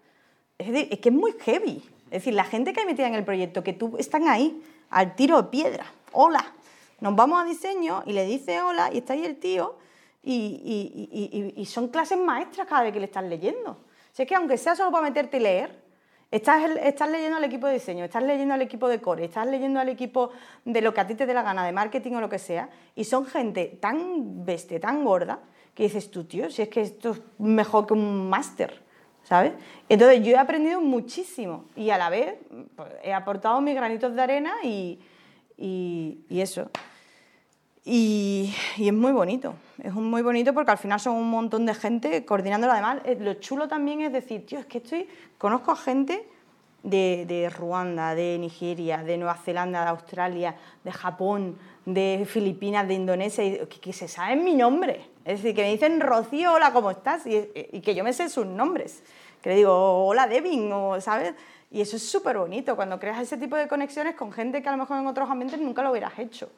Es 0.58 1.00
que 1.00 1.10
es 1.10 1.16
muy 1.16 1.34
heavy. 1.40 1.84
Es 2.06 2.12
decir, 2.12 2.34
la 2.34 2.46
gente 2.46 2.72
que 2.72 2.80
hay 2.80 2.86
metida 2.86 3.08
en 3.08 3.16
el 3.16 3.26
proyecto, 3.26 3.64
que 3.64 3.74
tú 3.74 3.96
están 3.98 4.28
ahí, 4.28 4.64
al 4.90 5.16
tiro 5.16 5.42
de 5.42 5.50
piedra. 5.50 5.86
Hola. 6.14 6.54
Nos 7.02 7.16
vamos 7.16 7.42
a 7.42 7.46
diseño 7.46 8.04
y 8.06 8.14
le 8.14 8.26
dice 8.26 8.62
hola 8.62 8.90
y 8.94 9.00
está 9.00 9.14
ahí 9.14 9.26
el 9.26 9.36
tío 9.36 9.76
y, 10.24 11.68
son 11.68 11.90
clases 11.90 12.18
maestras 12.18 12.68
cada 12.68 12.84
vez 12.84 12.94
que 12.94 13.00
le 13.00 13.06
estás 13.06 13.26
leyendo. 13.26 13.72
O 13.72 14.22
es 14.22 14.28
que 14.28 14.36
aunque 14.36 14.58
sea 14.58 14.76
solo 14.76 14.92
para 14.92 15.04
meterte 15.04 15.38
y 15.38 15.42
leer, 15.42 15.78
estás, 16.32 16.64
estás 16.82 17.10
leyendo 17.10 17.38
al 17.38 17.44
equipo 17.44 17.68
de 17.68 17.74
diseño, 17.74 18.06
estás 18.06 18.24
leyendo 18.24 18.54
al 18.54 18.62
equipo 18.62 18.88
de 18.88 19.02
core, 19.02 19.26
estás 19.26 19.46
leyendo 19.46 19.82
al 19.82 19.90
equipo 19.90 20.32
de 20.64 20.82
lo 20.82 20.94
que 20.94 21.02
a 21.02 21.08
ti 21.08 21.16
te 21.16 21.26
dé 21.26 21.34
la 21.34 21.44
gana, 21.44 21.66
de 21.66 21.74
marketing 21.74 22.14
o 22.14 22.22
lo 22.22 22.30
que 22.30 22.40
sea, 22.40 22.70
y 22.96 23.04
son 23.04 23.26
gente 23.26 23.78
tan 23.82 24.46
bestia, 24.46 24.80
tan 24.80 25.04
gorda, 25.04 25.40
que 25.74 25.84
dices 25.84 26.10
tú, 26.10 26.24
tío, 26.24 26.50
si 26.50 26.62
es 26.62 26.70
que 26.70 26.82
esto 26.82 27.12
es 27.12 27.22
mejor 27.38 27.88
que 27.88 27.94
un 27.94 28.30
máster. 28.30 28.85
¿Sabes? 29.26 29.54
Entonces 29.90 30.24
yo 30.24 30.32
he 30.34 30.38
aprendido 30.38 30.80
muchísimo 30.82 31.66
y 31.76 31.90
a 31.90 31.98
la 31.98 32.10
vez 32.10 32.36
pues, 32.76 32.90
he 33.04 33.14
aportado 33.14 33.60
mis 33.60 33.76
granitos 33.76 34.16
de 34.16 34.22
arena 34.22 34.54
y, 34.64 35.00
y- 35.58 36.18
eso. 36.30 36.70
Y, 37.84 38.54
es 38.80 38.94
muy 38.94 39.12
bonito, 39.12 39.54
es 39.84 39.94
muy 39.94 40.22
bonito 40.24 40.54
porque 40.54 40.72
al 40.72 40.78
final 40.78 41.00
son 41.00 41.16
un 41.16 41.30
montón 41.30 41.66
de 41.66 41.76
gente 41.76 42.26
coordinándolo. 42.26 42.74
Además, 42.74 42.98
eh, 43.06 43.18
lo 43.20 43.36
chulo 43.36 43.68
también 43.68 44.02
es 44.02 44.12
decir, 44.12 44.46
tío, 44.46 44.60
es 44.60 44.66
que 44.66 44.80
estoy, 44.80 45.08
conozco 45.38 45.72
a 45.72 45.76
gente 45.76 46.28
de, 46.82 47.52
Ruanda, 47.56 48.16
de 48.16 48.38
Nigeria, 48.40 49.04
de 49.04 49.18
Nueva 49.18 49.36
Zelanda, 49.36 49.84
de 49.84 49.90
Australia, 49.90 50.56
de 50.84 50.92
Japón, 50.92 51.58
de 51.86 52.26
Filipinas, 52.28 52.88
de 52.88 52.96
Indonesia, 52.96 53.44
que, 53.68 53.80
que 53.80 53.94
se 53.94 54.08
saben 54.08 54.44
mi 54.44 54.56
nombre. 54.56 55.15
Es 55.26 55.42
decir, 55.42 55.56
que 55.56 55.64
me 55.64 55.72
dicen, 55.72 56.00
Rocío, 56.00 56.54
hola, 56.54 56.72
¿cómo 56.72 56.92
estás? 56.92 57.26
Y, 57.26 57.50
y 57.72 57.82
que 57.82 57.96
yo 57.96 58.04
me 58.04 58.14
sé 58.14 58.30
sus 58.30 58.46
nombres. 58.46 59.02
Que 59.42 59.50
le 59.50 59.56
digo, 59.58 60.06
hola, 60.06 60.28
Devin, 60.28 60.72
o, 60.72 61.02
¿sabes? 61.02 61.34
Y 61.72 61.82
eso 61.82 61.98
es 61.98 62.08
súper 62.08 62.38
bonito, 62.38 62.76
cuando 62.76 63.00
creas 63.00 63.20
ese 63.20 63.36
tipo 63.38 63.56
de 63.56 63.68
conexiones 63.68 64.16
con 64.16 64.32
gente 64.32 64.62
que 64.62 64.70
a 64.70 64.72
lo 64.72 64.78
mejor 64.78 65.00
en 65.00 65.08
otros 65.08 65.30
ambientes 65.30 65.60
nunca 65.60 65.82
lo 65.82 65.92
hubieras 65.92 66.18
hecho. 66.20 66.50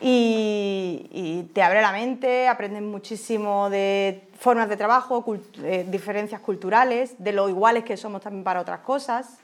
Y, 0.00 1.08
y 1.10 1.50
te 1.52 1.60
abre 1.60 1.82
la 1.82 1.90
mente, 1.90 2.46
aprendes 2.46 2.82
muchísimo 2.82 3.68
de 3.68 4.22
formas 4.38 4.68
de 4.68 4.76
trabajo, 4.76 5.24
cult- 5.24 5.62
eh, 5.64 5.84
diferencias 5.88 6.40
culturales, 6.40 7.16
de 7.18 7.32
lo 7.32 7.48
iguales 7.48 7.82
que 7.82 7.96
somos 7.96 8.22
también 8.22 8.44
para 8.44 8.60
otras 8.60 8.78
cosas. 8.80 9.38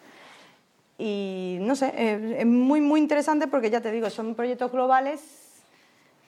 Y 0.97 1.59
no 1.61 1.75
sé, 1.75 1.93
es 2.39 2.47
muy, 2.47 2.81
muy 2.81 3.01
interesante 3.01 3.49
porque 3.49 3.69
ya 3.69 3.81
te 3.81 3.91
digo, 3.91 4.09
son 4.11 4.37
proyectos 4.37 4.71
globales 4.71 5.44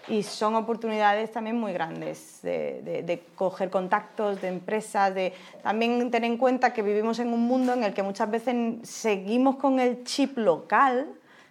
y 0.08 0.22
son 0.22 0.54
oportunidades 0.54 1.32
también 1.32 1.58
muy 1.58 1.72
grandes 1.72 2.40
de, 2.42 3.22
coger 3.34 3.70
contactos 3.70 4.40
de 4.40 4.48
empresas, 4.48 5.14
de 5.14 5.32
también 5.62 6.10
tener 6.10 6.30
en 6.30 6.38
cuenta 6.38 6.72
que 6.72 6.82
vivimos 6.82 7.18
en 7.18 7.32
un 7.32 7.40
mundo 7.40 7.72
en 7.72 7.82
el 7.82 7.92
que 7.92 8.02
muchas 8.02 8.30
veces 8.30 8.56
seguimos 8.88 9.56
con 9.56 9.80
el 9.80 10.04
chip 10.04 10.38
local, 10.38 11.08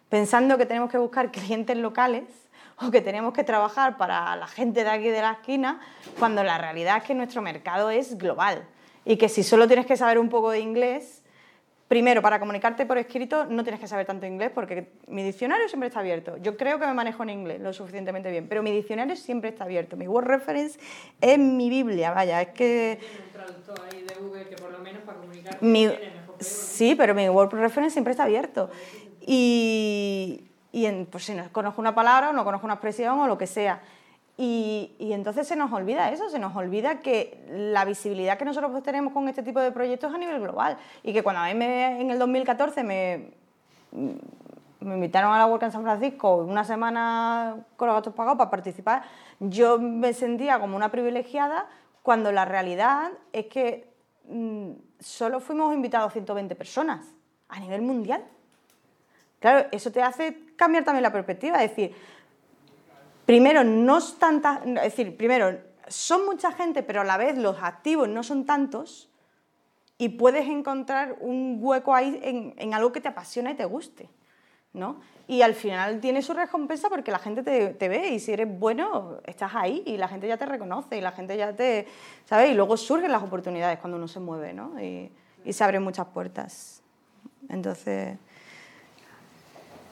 pensando 0.10 0.58
que 0.58 0.66
tenemos 0.66 0.90
que 0.90 0.98
buscar 0.98 1.32
clientes 1.32 1.76
locales 1.78 2.24
o 2.82 2.92
que 2.92 3.02
tenemos 3.02 3.34
que 3.34 3.44
trabajar 3.44 3.98
para 3.98 4.36
la 4.36 4.48
gente 4.48 4.84
de 4.84 4.90
aquí 4.90 5.10
de 5.10 5.22
la 5.22 5.34
esquina, 5.34 5.82
cuando 6.20 6.44
la 6.44 6.58
realidad 6.58 6.98
es 6.98 7.04
que 7.04 7.14
nuestro 7.14 7.42
mercado 7.42 7.90
es 7.90 8.18
global. 8.18 8.66
Y 9.06 9.18
que 9.18 9.30
si 9.30 9.44
solo 9.44 9.68
tienes 9.68 9.86
que 9.86 9.98
saber 9.98 10.18
un 10.18 10.30
poco 10.30 10.50
de 10.52 10.60
inglés, 10.60 11.22
Primero, 11.96 12.22
para 12.22 12.42
comunicarte 12.42 12.86
por 12.86 12.98
escrito 12.98 13.46
no 13.46 13.64
tienes 13.64 13.80
que 13.80 13.88
saber 13.88 14.06
tanto 14.06 14.26
inglés 14.26 14.52
porque 14.54 14.90
mi 15.08 15.24
diccionario 15.24 15.70
siempre 15.70 15.88
está 15.88 16.02
abierto. 16.02 16.36
Yo 16.40 16.58
creo 16.58 16.78
que 16.78 16.86
me 16.86 16.94
manejo 16.94 17.24
en 17.24 17.30
inglés 17.30 17.62
lo 17.62 17.72
suficientemente 17.72 18.30
bien, 18.30 18.50
pero 18.50 18.62
mi 18.62 18.74
diccionario 18.74 19.16
siempre 19.16 19.52
está 19.52 19.64
abierto. 19.64 19.96
Mi 19.96 20.06
Word 20.06 20.26
Reference 20.26 20.78
es 21.22 21.40
mi 21.40 21.70
Biblia, 21.70 22.12
vaya, 22.12 22.42
es 22.42 22.50
que... 22.50 23.00
Google 24.20 24.44
que 24.50 24.58
por 24.58 24.72
lo 24.74 24.80
menos 24.80 25.04
para 25.04 25.20
mejor 26.12 26.36
sí, 26.42 26.96
pero 26.96 27.16
mi 27.16 27.30
Word 27.30 27.54
Reference 27.54 27.94
siempre 27.94 28.12
está 28.12 28.24
abierto. 28.24 28.70
Y, 29.26 30.44
y 30.74 30.88
en- 30.88 31.06
pues 31.06 31.24
si 31.24 31.34
no 31.34 31.50
conozco 31.54 31.80
una 31.80 31.96
palabra 31.96 32.32
o 32.32 32.34
no 32.34 32.44
conozco 32.44 32.68
una 32.68 32.74
expresión 32.74 33.18
o 33.20 33.26
lo 33.26 33.38
que 33.38 33.48
sea. 33.48 33.82
Y, 34.38 34.96
entonces 35.00 35.48
se 35.48 35.56
nos 35.56 35.72
olvida 35.72 36.12
eso, 36.12 36.30
se 36.30 36.40
nos 36.40 36.56
olvida 36.56 37.00
que 37.00 37.46
la 37.50 37.86
visibilidad 37.86 38.38
que 38.38 38.44
nosotros 38.44 38.84
tenemos 38.84 39.14
con 39.14 39.30
este 39.30 39.44
tipo 39.44 39.62
de 39.62 39.72
proyectos 39.72 40.10
es 40.10 40.16
a 40.16 40.20
nivel 40.20 40.42
global. 40.42 40.78
Y 41.04 41.14
que 41.14 41.24
cuando 41.24 41.42
a 41.42 41.46
mí 41.48 41.54
me- 41.54 42.02
en 42.02 42.12
el 42.12 42.20
2014 42.20 42.84
me, 42.84 43.32
me 43.92 44.94
invitaron 44.96 45.34
a 45.34 45.38
la 45.38 45.46
Work 45.48 45.64
en 45.64 45.72
San 45.72 45.84
Francisco 45.84 46.36
una 46.36 46.64
semana 46.64 47.66
con 47.78 47.88
los 47.88 47.96
gastos 47.96 48.14
pagados 48.14 48.38
para 48.38 48.50
participar, 48.50 49.04
yo 49.40 49.80
me 49.80 50.14
sentía 50.14 50.60
como 50.60 50.76
una 50.76 50.92
privilegiada 50.92 51.68
cuando 52.04 52.32
la 52.32 52.46
realidad 52.46 53.12
es 53.34 53.48
que 53.48 53.90
mm, 54.30 54.72
solo 55.00 55.40
fuimos 55.40 55.74
invitados 55.74 56.12
120 56.14 56.56
personas 56.56 57.06
a 57.48 57.60
nivel 57.60 57.82
mundial. 57.82 58.24
Claro, 59.40 59.68
eso 59.72 59.92
te 59.92 60.02
hace 60.02 60.38
cambiar 60.56 60.84
también 60.84 61.04
la 61.04 61.12
perspectiva, 61.12 61.64
es 61.64 61.70
decir, 61.70 61.96
primero 63.26 63.64
no 63.64 63.98
es 63.98 64.18
tanta, 64.18 64.62
es 64.66 64.84
decir, 64.84 65.16
primero 65.18 65.60
son 65.88 66.26
mucha 66.26 66.52
gente, 66.52 66.84
pero 66.84 67.02
a 67.02 67.04
la 67.04 67.18
vez 67.18 67.38
los 67.38 67.58
activos 67.62 68.10
no 68.10 68.24
son 68.24 68.46
tantos 68.46 69.10
y 69.98 70.10
puedes 70.10 70.48
encontrar 70.48 71.18
un 71.20 71.58
hueco 71.62 71.94
ahí 71.94 72.20
en, 72.24 72.54
en 72.58 72.74
algo 72.74 72.92
que 72.92 73.02
te 73.02 73.08
apasiona 73.08 73.52
y 73.52 73.56
te 73.56 73.66
guste. 73.66 74.10
¿no? 74.76 74.98
Y 75.28 75.42
al 75.42 75.56
final 75.56 76.00
tiene 76.02 76.22
su 76.22 76.34
recompensa 76.34 76.90
porque 76.90 77.10
la 77.10 77.18
gente 77.18 77.42
te, 77.42 77.74
te, 77.74 77.90
ve 77.90 78.10
y 78.10 78.20
si 78.20 78.34
eres 78.34 78.48
bueno, 78.60 79.20
estás 79.26 79.56
ahí 79.56 79.82
y 79.86 79.98
la 79.98 80.08
gente 80.08 80.28
ya 80.28 80.38
te 80.38 80.46
reconoce 80.46 80.98
y 80.98 81.02
la 81.02 81.12
gente 81.12 81.36
ya 81.36 81.54
te, 81.56 81.88
¿sabes? 82.26 82.52
Y 82.52 82.54
luego 82.54 82.78
surgen 82.78 83.12
las 83.12 83.24
oportunidades 83.24 83.80
cuando 83.80 83.98
uno 83.98 84.08
se 84.08 84.20
mueve, 84.20 84.54
¿no? 84.54 84.80
Y, 84.80 85.12
y 85.44 85.54
se 85.54 85.64
abren 85.64 85.82
muchas 85.82 86.08
puertas. 86.08 86.82
Entonces, 87.50 88.18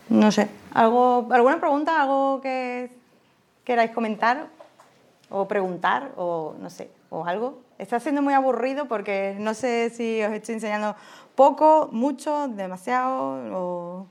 no 0.10 0.31
sé, 0.31 0.49
¿algo, 0.73 1.27
¿alguna 1.31 1.60
pregunta, 1.60 2.01
algo 2.01 2.41
que 2.41 2.91
queráis 3.64 3.91
comentar 3.91 4.48
o 5.30 5.48
preguntar 5.48 6.11
o 6.15 6.56
no 6.60 6.69
sé, 6.69 6.90
o 7.10 7.26
algo? 7.26 7.61
Está 7.77 7.99
siendo 7.99 8.22
muy 8.22 8.34
aburrido 8.34 8.88
porque 8.88 9.35
no 9.40 9.53
sé 9.53 9.90
si 9.90 10.23
os 10.23 10.31
estoy 10.31 10.56
enseñando 10.56 10.95
poco, 11.35 11.90
mucho, 11.91 12.48
demasiado 12.49 13.40
o... 13.53 14.07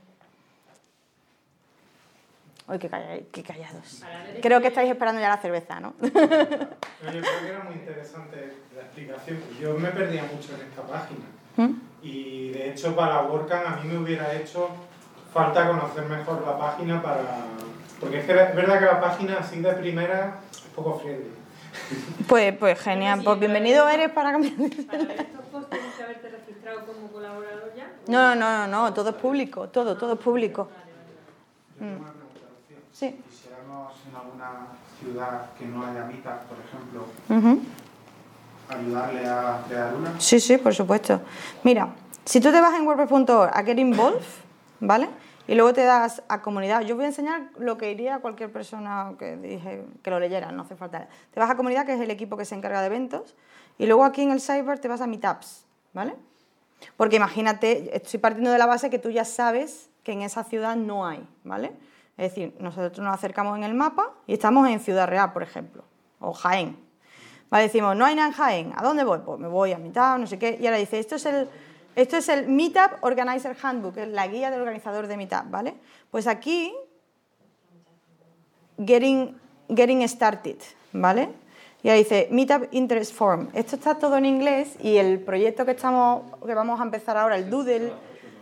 Uy, 2.68 2.78
qué, 2.78 2.88
call 2.88 3.26
qué 3.32 3.42
callados. 3.42 4.02
Creo 4.40 4.60
que 4.60 4.68
estáis 4.68 4.90
esperando 4.90 5.20
ya 5.20 5.28
la 5.28 5.36
cerveza, 5.36 5.80
¿no? 5.80 5.94
Yo 6.00 6.10
creo 6.10 7.22
que 7.40 7.48
era 7.48 7.64
muy 7.64 7.74
interesante 7.74 8.56
la 8.74 8.82
explicación. 8.82 9.40
Yo 9.60 9.74
me 9.74 9.90
perdía 9.90 10.22
mucho 10.24 10.54
en 10.54 10.68
esta 10.68 10.82
página. 10.82 11.26
¿Mm? 11.56 11.80
Y 12.02 12.50
de 12.50 12.70
hecho 12.70 12.96
para 12.96 13.22
WordCamp 13.22 13.66
a 13.66 13.76
mí 13.76 13.88
me 13.88 13.98
hubiera 13.98 14.32
hecho 14.34 14.70
falta 15.32 15.68
conocer 15.68 16.04
mejor 16.04 16.42
la 16.46 16.58
página 16.58 17.02
para... 17.02 17.46
Porque 18.02 18.18
es, 18.18 18.26
que 18.26 18.32
es 18.32 18.56
verdad 18.56 18.80
que 18.80 18.84
la 18.86 19.00
página 19.00 19.38
así 19.38 19.60
de 19.60 19.72
primera 19.74 20.40
es 20.50 20.60
poco 20.74 20.98
friendly. 20.98 21.30
Pues, 22.26 22.52
pues 22.58 22.80
genial, 22.80 23.20
pues 23.22 23.38
bienvenido 23.38 23.88
eres 23.88 24.10
para 24.10 24.32
cambiar. 24.32 24.54
Para 24.86 25.04
ver 25.04 25.20
estos 25.20 25.44
posts 25.52 25.70
tienes 25.70 25.94
que 25.94 26.02
haberte 26.02 26.28
registrado 26.30 26.80
como 26.84 27.06
colaborador 27.12 27.72
ya. 27.76 27.92
No, 28.08 28.34
no, 28.34 28.66
no, 28.66 28.66
no, 28.66 28.92
todo 28.92 29.10
es 29.10 29.14
público, 29.14 29.68
todo, 29.68 29.96
todo 29.96 30.14
es 30.14 30.18
público. 30.18 30.68
Yo 31.78 31.86
tengo 31.86 32.00
una 32.00 32.10
pregunta, 32.10 32.40
Lucía. 32.58 32.78
Sí. 32.92 33.22
Quisiéramos 33.30 33.92
en 34.10 34.16
alguna 34.16 34.50
ciudad 34.98 35.50
que 35.56 35.66
no 35.66 35.86
haya 35.86 36.04
mitad, 36.04 36.40
por 36.40 36.58
ejemplo, 36.58 37.06
ayudarle 38.68 39.28
a 39.28 39.60
crear 39.68 39.94
una. 39.94 40.20
Sí, 40.20 40.40
sí, 40.40 40.58
por 40.58 40.74
supuesto. 40.74 41.20
Mira, 41.62 41.90
si 42.24 42.40
tú 42.40 42.50
te 42.50 42.60
vas 42.60 42.74
en 42.74 42.84
WordPress.org 42.84 43.50
a 43.54 43.62
Get 43.62 43.78
Involved, 43.78 44.24
¿vale? 44.80 45.08
Y 45.48 45.54
luego 45.54 45.72
te 45.72 45.82
das 45.82 46.22
a 46.28 46.40
comunidad. 46.40 46.82
Yo 46.82 46.94
voy 46.94 47.04
a 47.04 47.08
enseñar 47.08 47.50
lo 47.58 47.76
que 47.76 47.90
iría 47.90 48.16
a 48.16 48.18
cualquier 48.20 48.52
persona 48.52 49.14
que 49.18 49.36
dije 49.36 49.84
que 50.02 50.10
lo 50.10 50.20
leyera, 50.20 50.52
no 50.52 50.62
hace 50.62 50.76
falta. 50.76 51.08
Te 51.32 51.40
vas 51.40 51.50
a 51.50 51.56
comunidad, 51.56 51.84
que 51.84 51.94
es 51.94 52.00
el 52.00 52.10
equipo 52.10 52.36
que 52.36 52.44
se 52.44 52.54
encarga 52.54 52.80
de 52.80 52.86
eventos, 52.86 53.34
y 53.78 53.86
luego 53.86 54.04
aquí 54.04 54.22
en 54.22 54.30
el 54.30 54.40
Cyber 54.40 54.78
te 54.78 54.88
vas 54.88 55.00
a 55.00 55.06
Meetups, 55.06 55.66
¿vale? 55.92 56.14
Porque 56.96 57.16
imagínate, 57.16 57.96
estoy 57.96 58.20
partiendo 58.20 58.50
de 58.50 58.58
la 58.58 58.66
base 58.66 58.90
que 58.90 58.98
tú 58.98 59.10
ya 59.10 59.24
sabes 59.24 59.90
que 60.04 60.12
en 60.12 60.22
esa 60.22 60.44
ciudad 60.44 60.76
no 60.76 61.06
hay, 61.06 61.26
¿vale? 61.44 61.72
Es 62.16 62.30
decir, 62.30 62.54
nosotros 62.60 62.98
nos 62.98 63.14
acercamos 63.14 63.56
en 63.56 63.64
el 63.64 63.74
mapa 63.74 64.12
y 64.26 64.34
estamos 64.34 64.68
en 64.68 64.80
Ciudad 64.80 65.08
Real, 65.08 65.32
por 65.32 65.42
ejemplo, 65.42 65.84
o 66.20 66.32
Jaén. 66.32 66.76
Vale, 67.50 67.64
decimos, 67.64 67.96
no 67.96 68.04
hay 68.04 68.14
nada 68.14 68.28
en 68.28 68.34
Jaén, 68.34 68.72
¿a 68.76 68.82
dónde 68.82 69.04
voy? 69.04 69.18
Pues 69.24 69.38
me 69.38 69.48
voy 69.48 69.72
a 69.72 69.78
Meetup, 69.78 70.18
no 70.18 70.26
sé 70.26 70.38
qué. 70.38 70.58
Y 70.60 70.66
ahora 70.66 70.78
dice, 70.78 70.98
esto 70.98 71.16
es 71.16 71.26
el, 71.26 71.48
esto 71.94 72.16
es 72.16 72.28
el 72.28 72.48
Meetup 72.48 73.02
Organizer 73.02 73.56
Handbook, 73.60 73.98
es 73.98 74.08
la 74.08 74.26
guía 74.26 74.50
del 74.50 74.60
organizador 74.60 75.06
de 75.06 75.16
Meetup, 75.16 75.50
¿vale? 75.50 75.74
Pues 76.10 76.26
aquí, 76.26 76.74
Getting, 78.84 79.38
getting 79.68 80.08
Started, 80.08 80.56
¿vale? 80.92 81.28
Y 81.82 81.88
ahí 81.88 81.98
dice 81.98 82.28
Meetup 82.30 82.68
Interest 82.70 83.12
Form. 83.12 83.48
Esto 83.54 83.76
está 83.76 83.98
todo 83.98 84.16
en 84.16 84.24
inglés 84.24 84.76
y 84.80 84.96
el 84.96 85.20
proyecto 85.20 85.64
que, 85.64 85.72
estamos, 85.72 86.22
que 86.46 86.54
vamos 86.54 86.80
a 86.80 86.84
empezar 86.84 87.16
ahora, 87.16 87.36
el 87.36 87.50
Doodle, 87.50 87.92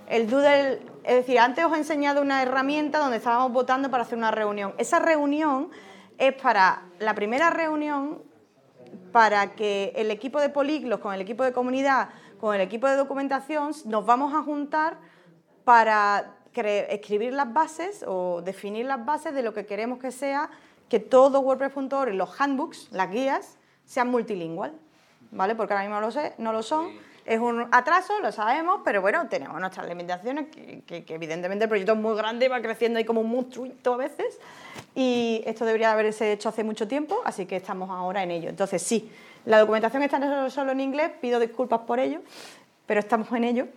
el 0.09 0.29
Doodle, 0.29 0.81
es 1.05 1.15
decir, 1.15 1.39
antes 1.39 1.65
os 1.65 1.73
he 1.73 1.79
enseñado 1.79 2.21
una 2.21 2.43
herramienta 2.43 2.99
donde 2.99 3.17
estábamos 3.17 3.53
votando 3.53 3.91
para 3.91 4.03
hacer 4.03 4.19
una 4.19 4.31
reunión. 4.31 4.75
Esa 4.77 4.99
reunión 4.99 5.71
es 6.19 6.35
para 6.35 6.83
la 6.99 7.15
primera 7.15 7.49
reunión 7.49 8.23
para 9.13 9.55
que 9.55 9.93
el 9.97 10.11
equipo 10.11 10.41
de 10.41 10.51
políglos 10.51 11.01
con 11.01 11.15
el 11.15 11.21
equipo 11.21 11.43
de 11.43 11.53
comunidad, 11.53 12.11
con 12.41 12.55
el 12.55 12.63
equipo 12.63 12.89
de 12.89 12.97
documentación, 12.97 13.73
nos 13.85 14.07
vamos 14.07 14.33
a 14.35 14.43
juntar 14.43 14.97
para 15.65 16.37
escribir 16.55 17.35
las 17.35 17.53
bases 17.53 18.03
o 18.07 18.41
definir 18.43 18.87
las 18.87 19.05
bases 19.05 19.35
de 19.35 19.43
lo 19.43 19.53
que 19.53 19.67
queremos 19.67 19.99
que 19.99 20.11
sea 20.11 20.51
que 20.89 20.99
todo 20.99 21.41
WordPress.org 21.41 22.15
los 22.15 22.41
handbooks, 22.41 22.89
las 22.91 23.11
guías, 23.11 23.59
sean 23.85 24.11
multilingües, 24.11 24.73
¿vale? 25.31 25.55
Porque 25.55 25.75
ahora 25.75 25.85
mismo 25.85 26.01
lo, 26.01 26.11
sé, 26.11 26.35
no 26.39 26.53
lo 26.53 26.63
son. 26.63 26.89
Es 27.31 27.39
un 27.39 27.69
atraso, 27.71 28.19
lo 28.19 28.33
sabemos, 28.33 28.81
pero 28.85 29.01
bueno, 29.01 29.29
tenemos 29.29 29.61
nuestras 29.61 29.89
limitaciones, 29.89 30.49
que, 30.49 31.05
evidentemente 31.07 31.63
el 31.63 31.69
proyecto 31.69 31.93
es 31.93 31.99
muy 31.99 32.17
grande, 32.17 32.49
va 32.49 32.61
creciendo 32.61 32.99
ahí 32.99 33.05
como 33.05 33.21
un 33.21 33.31
monstruito 33.31 33.95
a 33.95 33.99
veces, 33.99 34.41
y 34.97 35.41
esto 35.47 35.65
debería 35.65 35.93
haberse 35.93 36.33
hecho 36.33 36.49
hace 36.49 36.65
mucho 36.65 36.89
tiempo, 36.89 37.21
así 37.25 37.47
que 37.47 37.55
estamos 37.55 37.89
ahora 37.89 38.25
en 38.25 38.33
ello. 38.33 38.49
Entonces, 38.49 38.83
sí, 38.83 39.13
la 39.45 39.61
documentación 39.61 40.03
está 40.03 40.19
solo- 40.19 40.51
solo 40.51 40.73
en 40.73 40.81
inglés, 40.81 41.13
pido 41.21 41.39
disculpas 41.39 41.83
por 41.83 42.01
ello, 42.01 42.21
pero 42.87 42.99
estamos 42.99 43.31
en 43.31 43.45
ello, 43.45 43.69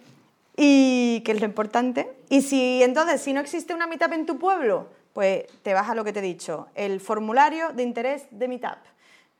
y 0.57 1.21
que 1.23 1.33
es 1.33 1.39
lo 1.39 1.45
importante. 1.45 2.11
Y 2.29 2.41
si 2.41 2.81
entonces, 2.81 3.21
si 3.21 3.33
no 3.33 3.39
existe 3.39 3.75
una 3.75 3.85
meetup 3.85 4.13
en 4.13 4.25
tu 4.25 4.39
pueblo, 4.39 4.87
pues 5.13 5.45
te 5.61 5.75
vas 5.75 5.91
a 5.91 5.93
lo 5.93 6.03
que 6.03 6.11
te 6.11 6.21
he 6.21 6.23
dicho, 6.23 6.69
el 6.73 6.99
formulario 6.99 7.71
de 7.71 7.83
interés 7.83 8.25
de 8.31 8.47
meetup. 8.47 8.79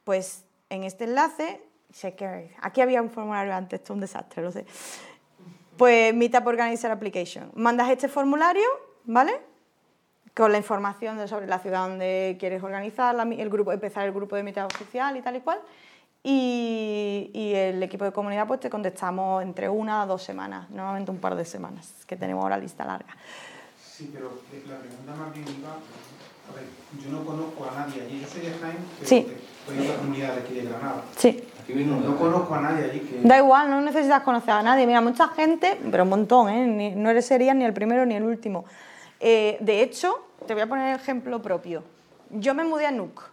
Pues 0.04 0.44
en 0.70 0.84
este 0.84 1.06
enlace, 1.06 1.64
sé 1.94 2.14
que 2.16 2.54
aquí 2.62 2.82
había 2.82 3.02
un 3.02 3.10
formulario 3.10 3.54
antes, 3.56 3.80
esto 3.80 3.94
es 3.94 3.96
un 3.96 4.02
desastre, 4.02 4.44
lo 4.44 4.52
sé. 4.52 4.66
Pues 5.78 6.14
Meetup 6.14 6.46
Organizer 6.46 6.92
Application. 6.92 7.52
Mandas 7.56 7.90
este 7.90 8.10
formulario, 8.10 8.68
¿vale? 9.06 9.32
Con 10.36 10.52
la 10.52 10.58
información 10.58 11.18
de- 11.18 11.28
sobre 11.28 11.48
la 11.48 11.60
ciudad 11.60 11.88
donde 11.88 12.36
quieres 12.40 12.62
organizar, 12.64 13.16
la 13.16 13.24
el 13.24 13.50
grupo, 13.50 13.72
empezar 13.72 14.06
el 14.06 14.12
grupo 14.14 14.36
de 14.36 14.44
Meetup 14.44 14.66
oficial 14.66 15.16
y 15.16 15.22
tal 15.22 15.36
y 15.38 15.42
cual. 15.42 15.60
Y, 16.26 17.30
y 17.34 17.54
el 17.54 17.84
equipo 17.84 18.06
de 18.06 18.12
comunidad 18.12 18.48
pues 18.48 18.60
te 18.62 18.70
contestamos 18.70 19.44
entre 19.44 19.68
una 19.70 20.04
a 20.04 20.06
dos 20.06 20.24
semanas, 20.24 20.70
normalmente 20.70 21.12
un 21.12 21.18
par 21.20 21.36
de 21.36 21.44
semanas, 21.46 21.92
que 22.08 22.16
tenemos 22.16 22.44
ahora 22.44 22.58
lista 22.58 22.86
larga. 22.86 23.16
Sí, 23.78 24.10
pero 24.14 24.28
eh, 24.54 24.64
la 24.68 24.78
pregunta 24.78 25.14
más 25.16 25.34
bien 25.34 25.46
iba. 25.60 25.72
A 25.72 26.56
ver, 26.56 26.66
yo 27.04 27.10
no 27.12 27.26
conozco 27.26 27.66
a 27.70 27.76
nadie 27.78 28.02
allí. 28.04 28.22
Yo 28.22 28.28
soy 28.28 28.42
de 28.42 28.52
Jaén, 28.54 28.78
pero 28.98 29.08
Sí. 29.10 29.28
estoy 29.68 29.78
en 29.78 29.88
la 29.90 29.96
comunidad 29.98 30.36
de 30.36 30.42
aquí 30.42 30.54
de 30.56 30.64
Granada. 30.64 31.04
Sí. 31.18 31.44
No, 31.70 32.00
no 32.00 32.18
conozco 32.18 32.54
a 32.56 32.62
nadie 32.62 32.86
allí 32.86 33.00
que. 33.00 33.22
Da 33.28 33.38
igual, 33.38 33.70
no 33.70 33.82
necesitas 33.82 34.22
conocer 34.24 34.52
a 34.52 34.64
nadie. 34.64 34.86
Mira, 34.86 35.02
mucha 35.02 35.28
gente, 35.30 35.80
pero 35.90 36.04
un 36.04 36.10
montón, 36.10 36.50
¿eh? 36.50 36.66
Ni- 36.68 36.92
no 36.96 37.10
eres 37.10 37.26
serías 37.26 37.56
ni 37.56 37.64
el 37.64 37.74
primero 37.74 38.06
ni 38.06 38.16
el 38.16 38.24
último. 38.24 38.66
Eh, 39.20 39.58
de 39.62 39.82
hecho, 39.82 40.28
te 40.46 40.54
voy 40.54 40.64
a 40.64 40.68
poner 40.68 40.96
ejemplo 40.96 41.42
propio. 41.42 41.84
Yo 42.30 42.54
me 42.54 42.64
mudé 42.64 42.88
a 42.88 42.92
Nuuk. 42.92 43.24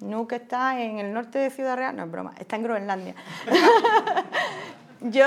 Nuuk 0.00 0.32
está 0.32 0.80
en 0.82 0.98
el 0.98 1.12
norte 1.12 1.38
de 1.38 1.50
Ciudad 1.50 1.76
Real, 1.76 1.94
no 1.96 2.02
es 2.04 2.10
broma, 2.10 2.32
está 2.38 2.56
en 2.56 2.62
Groenlandia. 2.64 3.14
yo, 5.00 5.26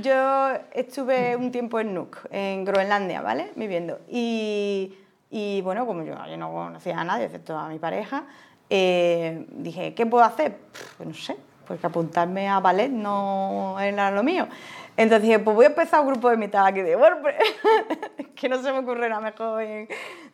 yo 0.00 0.50
estuve 0.72 1.36
un 1.36 1.50
tiempo 1.50 1.80
en 1.80 1.94
Nuuk, 1.94 2.18
en 2.30 2.64
Groenlandia, 2.64 3.20
¿vale? 3.22 3.52
Viviendo. 3.56 3.98
Y, 4.08 4.94
y, 5.30 5.60
bueno, 5.62 5.86
como 5.86 6.04
yo, 6.04 6.14
yo 6.26 6.36
no 6.36 6.52
conocía 6.52 6.98
a 7.00 7.04
nadie, 7.04 7.24
excepto 7.26 7.56
a 7.56 7.68
mi 7.68 7.78
pareja, 7.78 8.24
eh, 8.70 9.46
dije, 9.50 9.94
¿qué 9.94 10.06
puedo 10.06 10.24
hacer? 10.24 10.58
Pues 10.96 11.08
no 11.08 11.14
sé, 11.14 11.36
porque 11.66 11.86
apuntarme 11.86 12.48
a 12.48 12.60
ballet 12.60 12.90
no 12.90 13.78
era 13.80 14.10
lo 14.10 14.22
mío. 14.22 14.46
Entonces 14.96 15.22
dije, 15.22 15.38
pues 15.38 15.54
voy 15.54 15.64
a 15.64 15.68
empezar 15.68 16.00
un 16.00 16.08
grupo 16.08 16.28
de 16.28 16.36
mitad 16.36 16.66
aquí 16.66 16.82
de 16.82 16.96
WordPress, 16.96 17.36
que 18.34 18.48
no 18.48 18.60
se 18.60 18.72
me 18.72 18.80
ocurre 18.80 19.08
nada 19.08 19.20
mejor. 19.20 19.62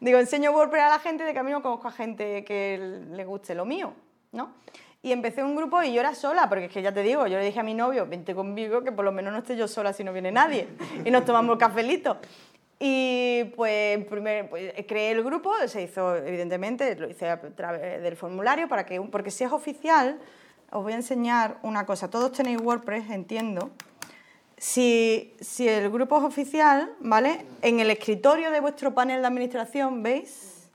Digo, 0.00 0.18
enseño 0.18 0.52
WordPress 0.52 0.82
a 0.84 0.88
la 0.88 0.98
gente, 0.98 1.22
de 1.24 1.34
camino 1.34 1.60
conozco 1.60 1.88
a 1.88 1.92
gente 1.92 2.44
que 2.44 3.02
le 3.10 3.24
guste 3.26 3.54
lo 3.54 3.66
mío, 3.66 3.92
¿no? 4.32 4.54
Y 5.02 5.12
empecé 5.12 5.44
un 5.44 5.54
grupo 5.54 5.82
y 5.82 5.92
yo 5.92 6.00
era 6.00 6.14
sola, 6.14 6.48
porque 6.48 6.64
es 6.64 6.72
que 6.72 6.80
ya 6.80 6.90
te 6.90 7.02
digo, 7.02 7.26
yo 7.26 7.36
le 7.36 7.44
dije 7.44 7.60
a 7.60 7.62
mi 7.62 7.74
novio, 7.74 8.06
vente 8.06 8.34
conmigo, 8.34 8.82
que 8.82 8.90
por 8.90 9.04
lo 9.04 9.12
menos 9.12 9.34
no 9.34 9.40
esté 9.40 9.54
yo 9.54 9.68
sola 9.68 9.92
si 9.92 10.02
no 10.02 10.14
viene 10.14 10.32
nadie. 10.32 10.66
Y 11.04 11.10
nos 11.10 11.26
tomamos 11.26 11.52
el 11.52 11.58
cafelito. 11.58 12.16
Y 12.86 13.44
pues, 13.56 14.04
primer, 14.04 14.50
pues, 14.50 14.74
creé 14.86 15.12
el 15.12 15.24
grupo, 15.24 15.54
se 15.68 15.80
hizo 15.80 16.16
evidentemente, 16.16 16.94
lo 16.96 17.08
hice 17.08 17.30
a 17.30 17.40
través 17.40 18.02
del 18.02 18.14
formulario, 18.14 18.68
para 18.68 18.84
que, 18.84 19.00
porque 19.00 19.30
si 19.30 19.42
es 19.42 19.50
oficial, 19.52 20.18
os 20.70 20.82
voy 20.82 20.92
a 20.92 20.96
enseñar 20.96 21.56
una 21.62 21.86
cosa. 21.86 22.10
Todos 22.10 22.32
tenéis 22.32 22.60
WordPress, 22.60 23.08
entiendo. 23.08 23.70
Si, 24.58 25.34
si 25.40 25.66
el 25.66 25.90
grupo 25.90 26.18
es 26.18 26.24
oficial, 26.24 26.92
¿vale? 27.00 27.46
En 27.62 27.80
el 27.80 27.90
escritorio 27.90 28.50
de 28.50 28.60
vuestro 28.60 28.92
panel 28.92 29.22
de 29.22 29.28
administración, 29.28 30.02
¿veis? 30.02 30.68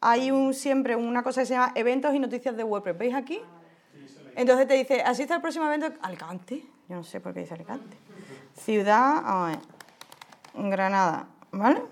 Hay 0.00 0.30
un, 0.30 0.54
siempre 0.54 0.94
una 0.94 1.24
cosa 1.24 1.40
que 1.40 1.46
se 1.46 1.54
llama 1.54 1.72
eventos 1.74 2.14
y 2.14 2.20
noticias 2.20 2.56
de 2.56 2.62
WordPress. 2.62 2.98
¿Veis 2.98 3.16
aquí? 3.16 3.40
Entonces 4.36 4.68
te 4.68 4.74
dice, 4.74 5.02
asiste 5.02 5.34
al 5.34 5.40
próximo 5.40 5.66
evento, 5.66 5.88
Alicante. 6.02 6.62
Yo 6.88 6.94
no 6.94 7.02
sé 7.02 7.18
por 7.18 7.34
qué 7.34 7.40
dice 7.40 7.54
Alicante. 7.54 7.96
Ciudad, 8.54 9.22
a 9.24 9.46
ver, 9.46 9.58
Granada, 10.54 11.26
¿vale? 11.52 11.82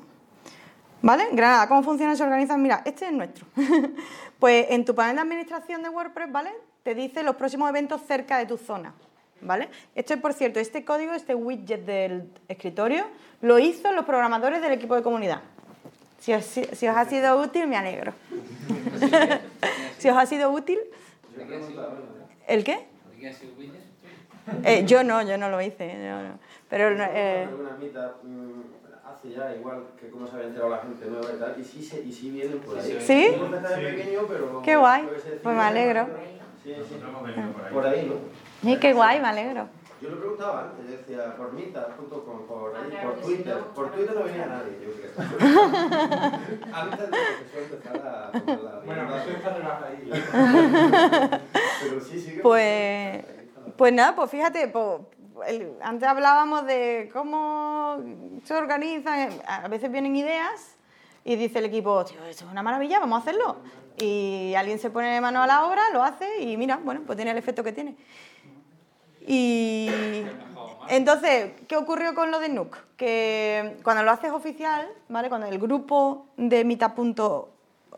¿Vale? 1.03 1.29
Granada, 1.33 1.69
¿cómo 1.69 1.83
funciona? 1.83 2.17
Se 2.17 2.23
organizan. 2.23 2.63
Mira, 2.63 2.83
este 2.85 3.07
es 3.07 3.13
nuestro. 3.13 3.47
pues 4.39 4.67
en 4.71 4.85
tu 4.85 4.95
panel 4.95 5.17
de 5.17 5.23
administración 5.23 5.83
de 5.83 5.89
WordPress, 5.89 6.33
¿vale? 6.33 6.51
Te 6.83 6.95
dice 6.95 7.23
los 7.23 7.37
próximos 7.37 7.69
eventos 7.69 8.01
cerca 8.07 8.39
de 8.39 8.47
tu 8.47 8.57
zona. 8.57 8.95
¿vale? 9.41 9.69
Esto, 9.95 10.19
por 10.21 10.33
cierto, 10.33 10.61
este 10.61 10.85
código, 10.85 11.13
este 11.13 11.35
widget 11.35 11.85
del 11.85 12.31
escritorio, 12.49 13.05
lo 13.41 13.59
hizo 13.59 13.93
los 13.93 14.05
programadores 14.05 14.63
del 14.63 14.73
equipo 14.73 14.95
de 14.95 15.03
comunidad. 15.03 15.41
Si 16.19 16.33
os, 16.33 16.59
ha 16.97 17.05
sido 17.05 17.41
útil, 17.41 17.67
me 17.69 17.77
alegro. 17.77 18.13
si 19.99 20.09
os 20.09 20.17
ha 20.17 20.27
sido 20.27 20.51
útil... 20.51 20.79
¿El 22.47 22.65
qué? 22.65 22.87
Eh, 24.65 24.85
yo 24.87 25.05
no, 25.05 25.23
yo 25.23 25.37
no 25.37 25.51
lo 25.51 25.61
hice. 25.61 25.89
yo 25.89 26.23
no. 26.23 26.39
Pero... 26.69 26.97
eh, 27.13 27.49
hace 29.17 29.31
ya 29.31 29.55
igual 29.57 29.85
que 29.99 30.11
cómo 30.11 30.27
se 30.27 30.35
había 30.35 30.47
enterado 30.49 30.71
la 30.71 30.79
gente 30.79 31.07
nueva 31.07 31.29
y 31.35 31.39
tal, 31.39 31.57
y 31.61 31.65
sí, 31.65 31.83
se- 31.83 32.03
y 32.03 32.13
sí 32.13 32.31
vienen 32.31 32.59
por 32.61 32.79
ahí. 32.79 32.99
¿Sí? 33.01 33.29
No 33.39 33.47
empezar 33.47 33.81
de 33.81 33.89
pequeño, 33.91 34.21
pero... 34.29 34.63
Qué 34.63 34.77
guay. 34.77 35.09
Pues 35.43 35.55
me 35.57 35.63
alegro. 35.63 36.09
Sí, 36.63 36.75
sí. 36.89 36.97
Por 37.73 37.87
ahí, 37.87 38.07
¿no? 38.09 38.15
Sí, 38.69 38.79
qué 38.79 38.93
guay, 38.93 39.21
me 39.21 39.29
alegro. 39.29 39.69
Yo 40.03 40.11
lo 40.11 40.19
preguntaba 40.19 40.71
antes, 40.73 40.85
yo 40.91 40.97
decía, 40.99 41.37
por 41.37 41.53
mitad.com, 41.55 42.47
por 42.47 42.77
ahí, 42.77 42.99
por 43.03 43.15
Twitter. 43.21 43.55
Por 43.75 43.93
Twitter 43.93 44.15
no 44.15 44.25
venía 44.25 44.47
nadie, 44.47 44.79
yo 44.85 44.91
creo. 44.93 45.13
antes 46.73 46.99
de 47.01 47.07
que 47.17 47.49
se 47.51 47.75
empezara 47.75 48.29
a 48.29 48.31
Bueno, 48.85 49.17
eso 49.17 49.31
está 49.31 49.55
relajadillo. 49.55 50.13
Pero 51.83 52.01
sí, 52.01 52.21
sí 52.21 52.35
que... 52.35 52.41
Pues, 52.41 53.25
pues 53.77 53.93
nada, 53.93 54.15
pues 54.15 54.31
fíjate, 54.31 54.69
pues, 54.69 55.01
el- 55.47 55.73
antes 55.83 56.09
hablábamos 56.09 56.67
de 56.67 57.11
cómo 57.13 57.97
se 58.45 58.55
organizan, 58.55 59.31
a 59.47 59.69
veces 59.69 59.91
vienen 59.91 60.17
ideas 60.17 60.77
y 61.25 61.37
dice 61.37 61.59
el 61.59 61.65
equipo, 61.67 62.05
tío, 62.05 62.25
esto 62.25 62.45
es 62.45 62.51
una 62.51 62.63
maravilla, 62.63 63.01
vamos 63.01 63.19
a 63.19 63.23
hacerlo. 63.23 63.57
Y 63.99 64.55
alguien 64.57 64.79
se 64.79 64.91
pone 64.91 65.21
mano 65.21 65.43
a 65.43 65.47
la 65.47 65.67
obra, 65.67 65.83
lo 65.93 66.03
hace 66.03 66.43
y 66.43 66.57
mira, 66.57 66.77
bueno, 66.83 67.03
pues 67.07 67.17
tiene 67.17 67.31
el 67.33 67.39
efecto 67.39 67.65
que 67.65 67.73
tiene. 67.73 67.97
Y 69.27 69.89
entonces, 70.89 71.53
¿qué 71.67 71.77
ocurrió 71.77 72.15
con 72.15 72.31
lo 72.31 72.39
de 72.39 72.49
Nook? 72.49 72.77
Que 72.97 73.77
cuando 73.83 74.03
lo 74.05 74.13
haces 74.13 74.31
oficial, 74.31 74.89
¿vale? 75.09 75.29
Cuando 75.29 75.49
el 75.49 75.59
grupo 75.59 76.27
de 76.37 76.65
Meetup, 76.65 76.97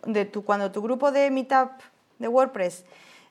de 0.06 0.24
tu, 0.24 0.44
cuando 0.44 0.70
tu 0.73 0.81
grupo 0.81 1.10
de 1.12 1.31
Meetup 1.31 1.70
de 2.19 2.28
WordPress 2.28 2.85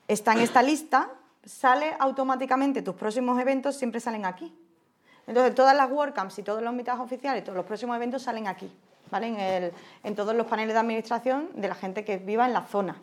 está 0.06 0.32
en 0.32 0.40
esta 0.40 0.62
lista, 0.62 1.10
sale 1.44 1.94
automáticamente 1.98 2.82
tus 2.82 2.94
próximos 2.94 3.40
eventos, 3.40 3.76
siempre 3.76 4.00
salen 4.00 4.24
aquí. 4.24 4.54
Entonces, 5.26 5.54
todas 5.54 5.76
las 5.76 5.90
WordCamps 5.90 6.38
y 6.38 6.42
todos 6.42 6.62
los 6.62 6.72
Meetups 6.72 7.00
oficiales, 7.00 7.44
todos 7.44 7.56
los 7.56 7.66
próximos 7.66 7.96
eventos 7.96 8.22
salen 8.22 8.46
aquí, 8.48 8.70
¿vale? 9.10 9.26
En, 9.28 9.38
el- 9.40 9.72
en 10.04 10.14
todos 10.14 10.34
los 10.34 10.46
paneles 10.46 10.74
de 10.74 10.80
administración 10.80 11.50
de 11.54 11.68
la 11.68 11.74
gente 11.74 12.04
que 12.04 12.16
viva 12.18 12.46
en 12.46 12.52
la 12.54 12.62
zona, 12.62 12.96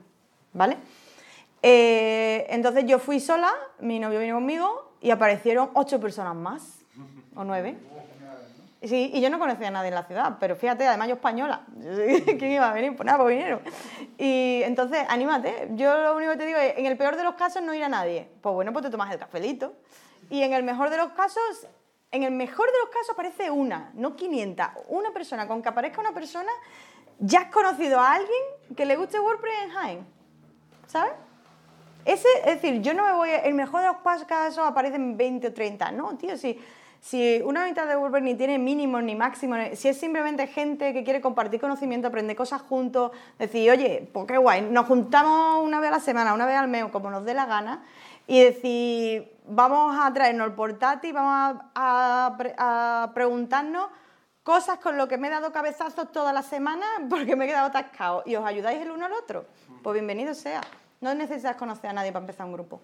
¿vale? 0.53 0.77
Eh, 1.61 2.45
entonces 2.49 2.85
yo 2.85 2.99
fui 2.99 3.19
sola, 3.19 3.51
mi 3.79 3.99
novio 3.99 4.19
vino 4.19 4.35
conmigo 4.35 4.91
y 5.01 5.11
aparecieron 5.11 5.69
ocho 5.73 5.99
personas 5.99 6.35
más, 6.35 6.79
o 7.35 7.43
nueve. 7.43 7.77
Sí, 8.87 9.11
y 9.13 9.21
yo 9.21 9.29
no 9.29 9.39
conocía 9.39 9.69
a 9.69 9.71
nadie 9.71 9.87
en 9.89 9.95
la 9.95 10.03
ciudad, 10.03 10.37
pero 10.39 10.55
fíjate, 10.55 10.85
además 10.87 11.07
yo 11.07 11.15
española. 11.15 11.65
¿Quién 11.79 12.51
iba 12.51 12.69
a 12.69 12.73
venir? 12.73 12.95
Pues 12.95 13.05
nada, 13.05 13.17
pues 13.19 13.35
vinieron. 13.35 13.61
Y 14.17 14.61
entonces, 14.63 15.05
anímate. 15.09 15.69
Yo 15.71 15.97
lo 15.97 16.15
único 16.15 16.31
que 16.33 16.37
te 16.37 16.45
digo 16.45 16.59
es, 16.59 16.77
en 16.77 16.85
el 16.85 16.97
peor 16.97 17.15
de 17.15 17.23
los 17.23 17.35
casos 17.35 17.63
no 17.63 17.73
irá 17.73 17.89
nadie. 17.89 18.29
Pues 18.41 18.53
bueno, 18.53 18.71
pues 18.73 18.85
te 18.85 18.91
tomas 18.91 19.11
el 19.11 19.17
cafelito. 19.19 19.73
Y 20.29 20.43
en 20.43 20.53
el 20.53 20.63
mejor 20.63 20.89
de 20.89 20.97
los 20.97 21.09
casos, 21.13 21.67
en 22.11 22.23
el 22.23 22.31
mejor 22.31 22.67
de 22.67 22.77
los 22.83 22.89
casos 22.89 23.09
aparece 23.11 23.49
una, 23.49 23.91
no 23.95 24.15
500. 24.15 24.67
Una 24.89 25.11
persona, 25.11 25.47
con 25.47 25.61
que 25.61 25.69
aparezca 25.69 26.01
una 26.01 26.13
persona, 26.13 26.51
ya 27.19 27.39
has 27.41 27.51
conocido 27.51 27.99
a 27.99 28.13
alguien 28.13 28.75
que 28.75 28.85
le 28.85 28.95
guste 28.97 29.19
WordPress 29.19 29.63
en 29.63 29.69
Jaén. 29.71 30.07
¿Sabes? 30.87 31.13
Ese, 32.05 32.27
es 32.45 32.61
decir, 32.61 32.81
yo 32.81 32.93
no 32.93 33.03
me 33.03 33.13
voy, 33.13 33.29
a- 33.31 33.39
el 33.39 33.55
mejor 33.55 33.81
de 33.81 33.87
los 33.87 33.97
casos 34.27 34.59
aparecen 34.65 35.17
20 35.17 35.47
o 35.47 35.53
30, 35.53 35.91
no, 35.91 36.15
tío, 36.17 36.37
si, 36.37 36.59
si 37.05 37.39
una 37.45 37.65
mitad 37.65 37.87
de 37.87 37.95
WordPress 37.95 38.23
ni 38.23 38.33
tiene 38.33 38.57
mínimos 38.57 39.03
ni 39.03 39.13
máximos, 39.13 39.59
si 39.75 39.89
es 39.89 39.99
simplemente 39.99 40.47
gente 40.47 40.91
que 40.91 41.03
quiere 41.03 41.21
compartir 41.21 41.61
conocimiento, 41.61 42.07
aprender 42.07 42.35
cosas 42.35 42.63
juntos, 42.63 43.11
decir, 43.37 43.69
oye, 43.69 44.09
pues 44.11 44.25
qué 44.25 44.37
guay, 44.37 44.63
nos 44.63 44.87
juntamos 44.87 45.63
una 45.63 45.79
vez 45.79 45.89
a 45.89 45.91
la 45.91 45.99
semana, 45.99 46.33
una 46.33 46.47
vez 46.47 46.55
al 46.55 46.67
mes, 46.67 46.85
como 46.85 47.11
nos 47.11 47.23
dé 47.23 47.35
la 47.35 47.45
gana, 47.45 47.83
y 48.25 48.41
decir, 48.41 49.31
vamos 49.45 49.95
a 49.99 50.11
traernos 50.13 50.47
el 50.47 50.53
portátil, 50.53 51.13
vamos 51.13 51.61
a 51.75 53.11
preguntarnos 53.13 53.87
cosas 54.41 54.79
con 54.79 54.97
lo 54.97 55.07
que 55.07 55.19
me 55.19 55.27
he 55.27 55.31
dado 55.31 55.51
cabezazos 55.51 56.11
toda 56.11 56.33
la 56.33 56.41
semana 56.41 56.85
porque 57.07 57.35
me 57.35 57.45
he 57.45 57.47
quedado 57.49 57.67
atascado 57.67 58.23
y 58.25 58.35
os 58.35 58.43
ayudáis 58.43 58.81
el 58.81 58.89
uno 58.89 59.05
al 59.05 59.13
otro, 59.13 59.45
pues 59.83 59.93
bienvenido 59.93 60.33
sea. 60.33 60.61
No 61.01 61.13
necesitas 61.13 61.55
conocer 61.55 61.91
a 61.91 61.93
nadie 61.93 62.11
para 62.11 62.23
empezar 62.23 62.47
un 62.47 62.53
grupo. 62.53 62.81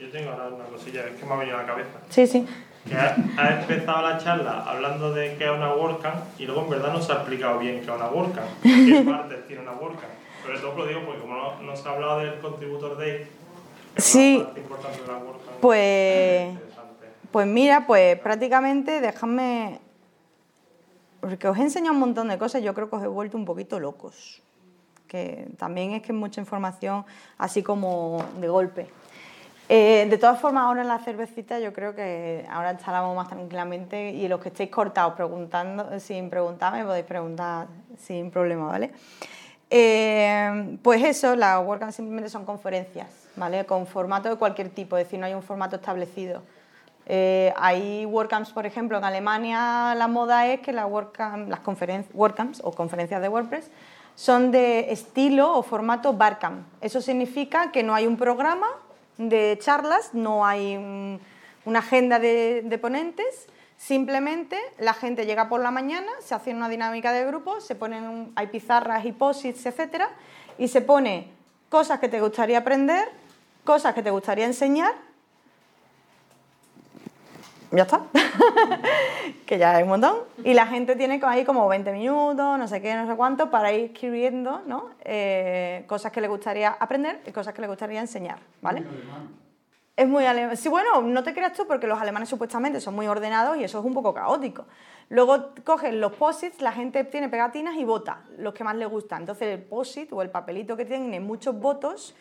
Yo, 0.00 0.10
tengo 0.10 0.30
ahora 0.30 0.48
una 0.48 0.64
cosilla, 0.64 1.06
es 1.06 1.18
que 1.20 1.26
me 1.26 1.32
ha 1.34 1.36
venido 1.36 1.58
a 1.58 1.62
la 1.62 1.66
cabeza. 1.66 1.90
Sí, 2.08 2.26
sí. 2.26 2.46
Que 2.88 2.96
ha, 2.96 3.14
ha 3.36 3.60
empezado 3.60 4.00
la 4.08 4.16
charla 4.18 4.64
hablando 4.66 5.12
de 5.12 5.36
qué 5.36 5.44
es 5.44 5.50
una 5.50 5.74
WordCamp 5.74 6.40
y 6.40 6.46
luego 6.46 6.62
en 6.62 6.70
verdad 6.70 6.92
no 6.94 7.02
se 7.02 7.12
ha 7.12 7.16
explicado 7.16 7.58
bien 7.58 7.76
qué 7.76 7.82
es 7.82 7.88
una 7.90 8.08
WordCamp, 8.08 8.48
qué 8.62 9.02
partes 9.06 9.46
tiene 9.46 9.62
una 9.62 9.72
WordCamp. 9.72 10.12
Sobre 10.42 10.58
todo 10.58 10.74
lo 10.78 10.86
digo 10.86 11.00
porque 11.04 11.20
como 11.20 11.34
no, 11.34 11.60
no 11.60 11.76
se 11.76 11.86
ha 11.86 11.92
hablado 11.92 12.20
del 12.20 12.40
Contributor 12.40 12.96
Day, 12.96 13.18
que 13.18 13.28
es 13.96 14.04
Sí. 14.04 14.36
una 14.36 14.44
parte 14.46 14.60
importante 14.60 15.00
de 15.02 15.06
la 15.06 15.18
WordCamp. 15.18 15.60
Pues, 15.60 16.58
pues 17.30 17.46
mira, 17.46 17.86
pues 17.86 18.18
prácticamente 18.20 19.00
dejadme... 19.02 19.78
Porque 21.20 21.46
os 21.48 21.58
he 21.58 21.60
enseñado 21.62 21.92
un 21.92 22.00
montón 22.00 22.28
de 22.28 22.38
cosas, 22.38 22.62
yo 22.62 22.72
creo 22.72 22.88
que 22.88 22.96
os 22.96 23.02
he 23.02 23.06
vuelto 23.06 23.36
un 23.36 23.44
poquito 23.44 23.78
locos. 23.78 24.40
Que 25.06 25.48
también 25.58 25.92
es 25.92 26.00
que 26.00 26.12
es 26.12 26.18
mucha 26.18 26.40
información 26.40 27.04
así 27.36 27.62
como 27.62 28.24
de 28.40 28.48
golpe. 28.48 28.88
Eh, 29.72 30.08
de 30.10 30.18
todas 30.18 30.40
formas, 30.40 30.64
ahora 30.64 30.82
en 30.82 30.88
la 30.88 30.98
cervecita 30.98 31.60
yo 31.60 31.72
creo 31.72 31.94
que 31.94 32.44
ahora 32.50 32.76
charlamos 32.76 33.14
más 33.14 33.28
tranquilamente 33.28 34.10
y 34.10 34.26
los 34.26 34.40
que 34.40 34.48
estéis 34.48 34.68
cortados 34.68 35.14
preguntando, 35.14 36.00
sin 36.00 36.28
preguntarme, 36.28 36.84
podéis 36.84 37.06
preguntar 37.06 37.68
sin 37.96 38.32
problema, 38.32 38.66
¿vale? 38.66 38.90
Eh, 39.70 40.76
pues 40.82 41.04
eso, 41.04 41.36
las 41.36 41.64
WordCamp 41.64 41.92
simplemente 41.92 42.28
son 42.30 42.44
conferencias, 42.44 43.28
¿vale? 43.36 43.64
Con 43.64 43.86
formato 43.86 44.28
de 44.28 44.34
cualquier 44.34 44.70
tipo, 44.70 44.96
es 44.96 45.04
decir, 45.04 45.20
no 45.20 45.26
hay 45.26 45.34
un 45.34 45.42
formato 45.44 45.76
establecido. 45.76 46.42
Eh, 47.06 47.54
hay 47.56 48.04
WordCamps, 48.06 48.50
por 48.50 48.66
ejemplo, 48.66 48.98
en 48.98 49.04
Alemania 49.04 49.94
la 49.96 50.08
moda 50.08 50.48
es 50.48 50.62
que 50.62 50.72
las 50.72 50.90
WordCamp, 50.90 51.48
las 51.48 51.60
WordCamps 52.12 52.60
o 52.64 52.72
conferencias 52.72 53.22
de 53.22 53.28
WordPress 53.28 53.70
son 54.16 54.50
de 54.50 54.90
estilo 54.90 55.56
o 55.56 55.62
formato 55.62 56.12
Barcamp. 56.12 56.66
Eso 56.80 57.00
significa 57.00 57.70
que 57.70 57.84
no 57.84 57.94
hay 57.94 58.08
un 58.08 58.16
programa 58.16 58.66
de 59.28 59.58
charlas, 59.60 60.14
no 60.14 60.46
hay 60.46 60.78
mm, 60.78 61.18
una 61.66 61.80
agenda 61.80 62.18
de, 62.18 62.78
ponentes, 62.80 63.46
simplemente 63.76 64.58
la 64.78 64.94
gente 64.94 65.26
llega 65.26 65.48
por 65.48 65.60
la 65.60 65.70
mañana, 65.70 66.10
se 66.20 66.34
hace 66.34 66.54
una 66.54 66.68
dinámica 66.68 67.12
de 67.12 67.26
grupo, 67.26 67.60
se 67.60 67.74
ponen, 67.74 68.32
hay 68.34 68.46
pizarras 68.46 69.04
y 69.04 69.12
posits, 69.12 69.66
etcétera, 69.66 70.08
y 70.58 70.68
se 70.68 70.80
pone 70.80 71.28
cosas 71.68 72.00
que 72.00 72.08
te 72.08 72.20
gustaría 72.20 72.58
aprender, 72.58 73.08
cosas 73.64 73.94
que 73.94 74.02
te 74.02 74.10
gustaría 74.10 74.46
enseñar 74.46 74.94
ya 77.72 77.82
está. 77.82 78.02
que 79.46 79.58
ya 79.58 79.76
hay 79.76 79.82
un 79.82 79.90
montón. 79.90 80.16
Y 80.44 80.54
la 80.54 80.66
gente 80.66 80.96
tiene 80.96 81.20
ahí 81.22 81.44
como 81.44 81.68
20 81.68 81.92
minutos, 81.92 82.58
no 82.58 82.68
sé 82.68 82.80
qué, 82.80 82.94
no 82.94 83.06
sé 83.06 83.14
cuánto, 83.16 83.50
para 83.50 83.72
ir 83.72 83.92
escribiendo 83.92 84.62
¿no? 84.66 84.90
Eh, 85.04 85.84
cosas 85.86 86.12
que 86.12 86.20
le 86.20 86.28
gustaría 86.28 86.70
aprender 86.70 87.20
y 87.26 87.32
cosas 87.32 87.54
que 87.54 87.60
le 87.60 87.68
gustaría 87.68 88.00
enseñar. 88.00 88.38
¿vale? 88.60 88.84
Es 89.96 90.08
muy 90.08 90.24
alemán. 90.24 90.56
Sí, 90.56 90.68
bueno, 90.68 91.02
no 91.02 91.22
te 91.22 91.34
creas 91.34 91.52
tú 91.52 91.66
porque 91.66 91.86
los 91.86 92.00
alemanes 92.00 92.28
supuestamente 92.28 92.80
son 92.80 92.94
muy 92.94 93.06
ordenados 93.06 93.56
y 93.56 93.64
eso 93.64 93.78
es 93.78 93.84
un 93.84 93.94
poco 93.94 94.14
caótico. 94.14 94.66
Luego 95.08 95.50
cogen 95.64 96.00
los 96.00 96.12
posits, 96.12 96.60
la 96.60 96.72
gente 96.72 97.04
tiene 97.04 97.28
pegatinas 97.28 97.74
y 97.76 97.84
vota 97.84 98.22
los 98.38 98.54
que 98.54 98.64
más 98.64 98.76
le 98.76 98.86
gustan. 98.86 99.22
Entonces 99.22 99.48
el 99.48 99.62
posit 99.62 100.12
o 100.12 100.22
el 100.22 100.30
papelito 100.30 100.76
que 100.76 100.84
tiene 100.84 101.20
muchos 101.20 101.58
votos 101.58 102.14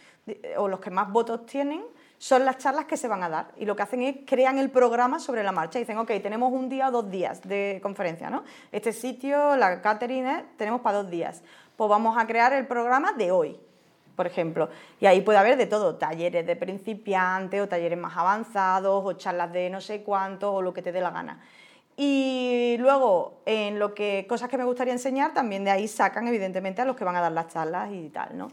o 0.58 0.68
los 0.68 0.80
que 0.80 0.90
más 0.90 1.12
votos 1.12 1.46
tienen 1.46 1.84
son 2.20 2.46
las 2.46 2.60
charlas 2.60 2.86
que 2.86 2.98
se 2.98 3.08
van 3.08 3.24
a 3.24 3.30
dar. 3.30 3.48
Y 3.58 3.66
lo 3.66 3.76
que 3.76 3.82
hacen 3.82 4.04
es 4.04 4.18
crean 4.28 4.60
el 4.60 4.70
programa 4.70 5.20
sobre 5.20 5.42
la 5.42 5.52
marcha. 5.52 5.80
Dicen, 5.80 5.98
ok, 5.98 6.12
tenemos 6.22 6.54
un 6.54 6.70
día 6.70 6.90
o 6.90 6.92
dos 6.92 7.10
días 7.10 7.42
de 7.42 7.80
conferencia, 7.82 8.30
¿no? 8.30 8.44
Este 8.72 8.94
sitio, 8.94 9.56
la 9.56 9.82
catering, 9.82 10.28
tenemos 10.58 10.82
para 10.82 11.00
dos 11.00 11.10
días. 11.10 11.42
Pues 11.76 11.90
vamos 11.90 12.16
a 12.18 12.28
crear 12.28 12.54
el 12.54 12.68
programa 12.68 13.14
de 13.14 13.32
hoy 13.32 13.60
por 14.20 14.28
ejemplo. 14.28 14.68
Y 15.00 15.06
ahí 15.06 15.22
puede 15.22 15.38
haber 15.38 15.56
de 15.56 15.66
todo, 15.66 15.96
talleres 15.96 16.46
de 16.46 16.58
principiantes 16.58 17.62
o 17.62 17.70
talleres 17.70 17.98
más 17.98 18.18
avanzados 18.18 19.02
o 19.06 19.14
charlas 19.14 19.54
de 19.54 19.70
no 19.70 19.80
sé 19.80 20.04
cuánto 20.04 20.56
o 20.56 20.62
lo 20.62 20.74
que 20.74 20.82
te 20.82 20.92
dé 20.92 21.00
la 21.00 21.12
gana. 21.12 21.40
Y 21.96 22.76
luego, 22.80 23.42
en 23.46 23.80
lo 23.80 23.94
que 23.94 24.26
cosas 24.28 24.50
que 24.50 24.58
me 24.58 24.66
gustaría 24.66 24.92
enseñar, 24.92 25.34
también 25.34 25.64
de 25.64 25.72
ahí 25.72 25.88
sacan 25.88 26.28
evidentemente 26.28 26.82
a 26.82 26.86
los 26.86 26.98
que 26.98 27.06
van 27.06 27.16
a 27.16 27.22
dar 27.22 27.32
las 27.32 27.48
charlas 27.48 27.94
y 27.94 28.10
tal, 28.10 28.38
¿no? 28.38 28.50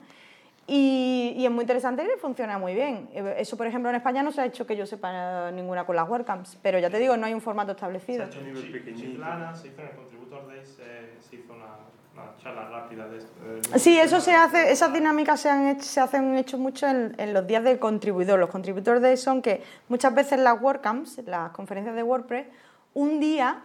Y, 0.69 1.35
y 1.37 1.47
es 1.47 1.51
muy 1.53 1.63
interesante 1.63 2.03
y 2.03 2.21
funciona 2.21 2.59
muy 2.59 2.75
bien. 2.75 3.09
Eso, 3.39 3.57
por 3.57 3.69
ejemplo, 3.69 3.89
en 3.89 3.97
España 3.97 4.23
no 4.25 4.33
se 4.33 4.41
ha 4.41 4.47
hecho 4.47 4.67
que 4.67 4.77
yo 4.77 4.85
sepa 4.85 5.51
ninguna 5.53 5.87
con 5.87 5.95
las 5.95 6.09
WordCamps, 6.09 6.59
pero 6.61 6.79
ya 6.81 6.91
te 6.91 6.99
digo, 6.99 7.17
no 7.17 7.27
hay 7.27 7.35
un 7.35 7.41
formato 7.41 7.69
Se 7.69 7.71
ha 7.73 7.77
establecido. 7.77 8.25
hecho 8.25 8.41
en 8.41 8.97
Chiclana, 8.97 9.55
se 9.55 9.69
hizo 9.69 9.81
en 9.81 9.89
el 9.89 9.95
Contributor 9.95 10.49
Day, 10.49 10.65
se, 10.65 11.29
se 11.29 11.37
hizo 11.37 11.53
una, 11.53 11.67
una 12.15 12.37
charla 12.43 12.69
rápida 12.69 13.07
de 13.07 13.19
esto. 13.19 13.79
Sí, 13.79 13.97
eso 13.97 14.21
se 14.21 14.35
hace, 14.35 14.73
esas 14.73 14.93
dinámicas 14.93 15.39
se, 15.39 15.51
han 15.51 15.69
hecho, 15.69 15.85
se 15.85 16.01
hacen 16.01 16.37
hecho 16.37 16.59
mucho 16.59 16.89
en, 16.89 17.15
en 17.17 17.33
los 17.33 17.47
días 17.47 17.63
del 17.63 17.79
contribuidor. 17.79 18.41
Los 18.41 18.51
contributores 18.51 19.03
de 19.03 19.17
son 19.17 19.43
que 19.43 19.63
muchas 19.89 20.13
veces 20.17 20.41
las 20.41 20.61
WordCamps, 20.61 21.19
las 21.27 21.53
conferencias 21.53 21.95
de 21.95 22.03
WordPress, 22.03 22.47
un 22.95 23.21
día 23.21 23.61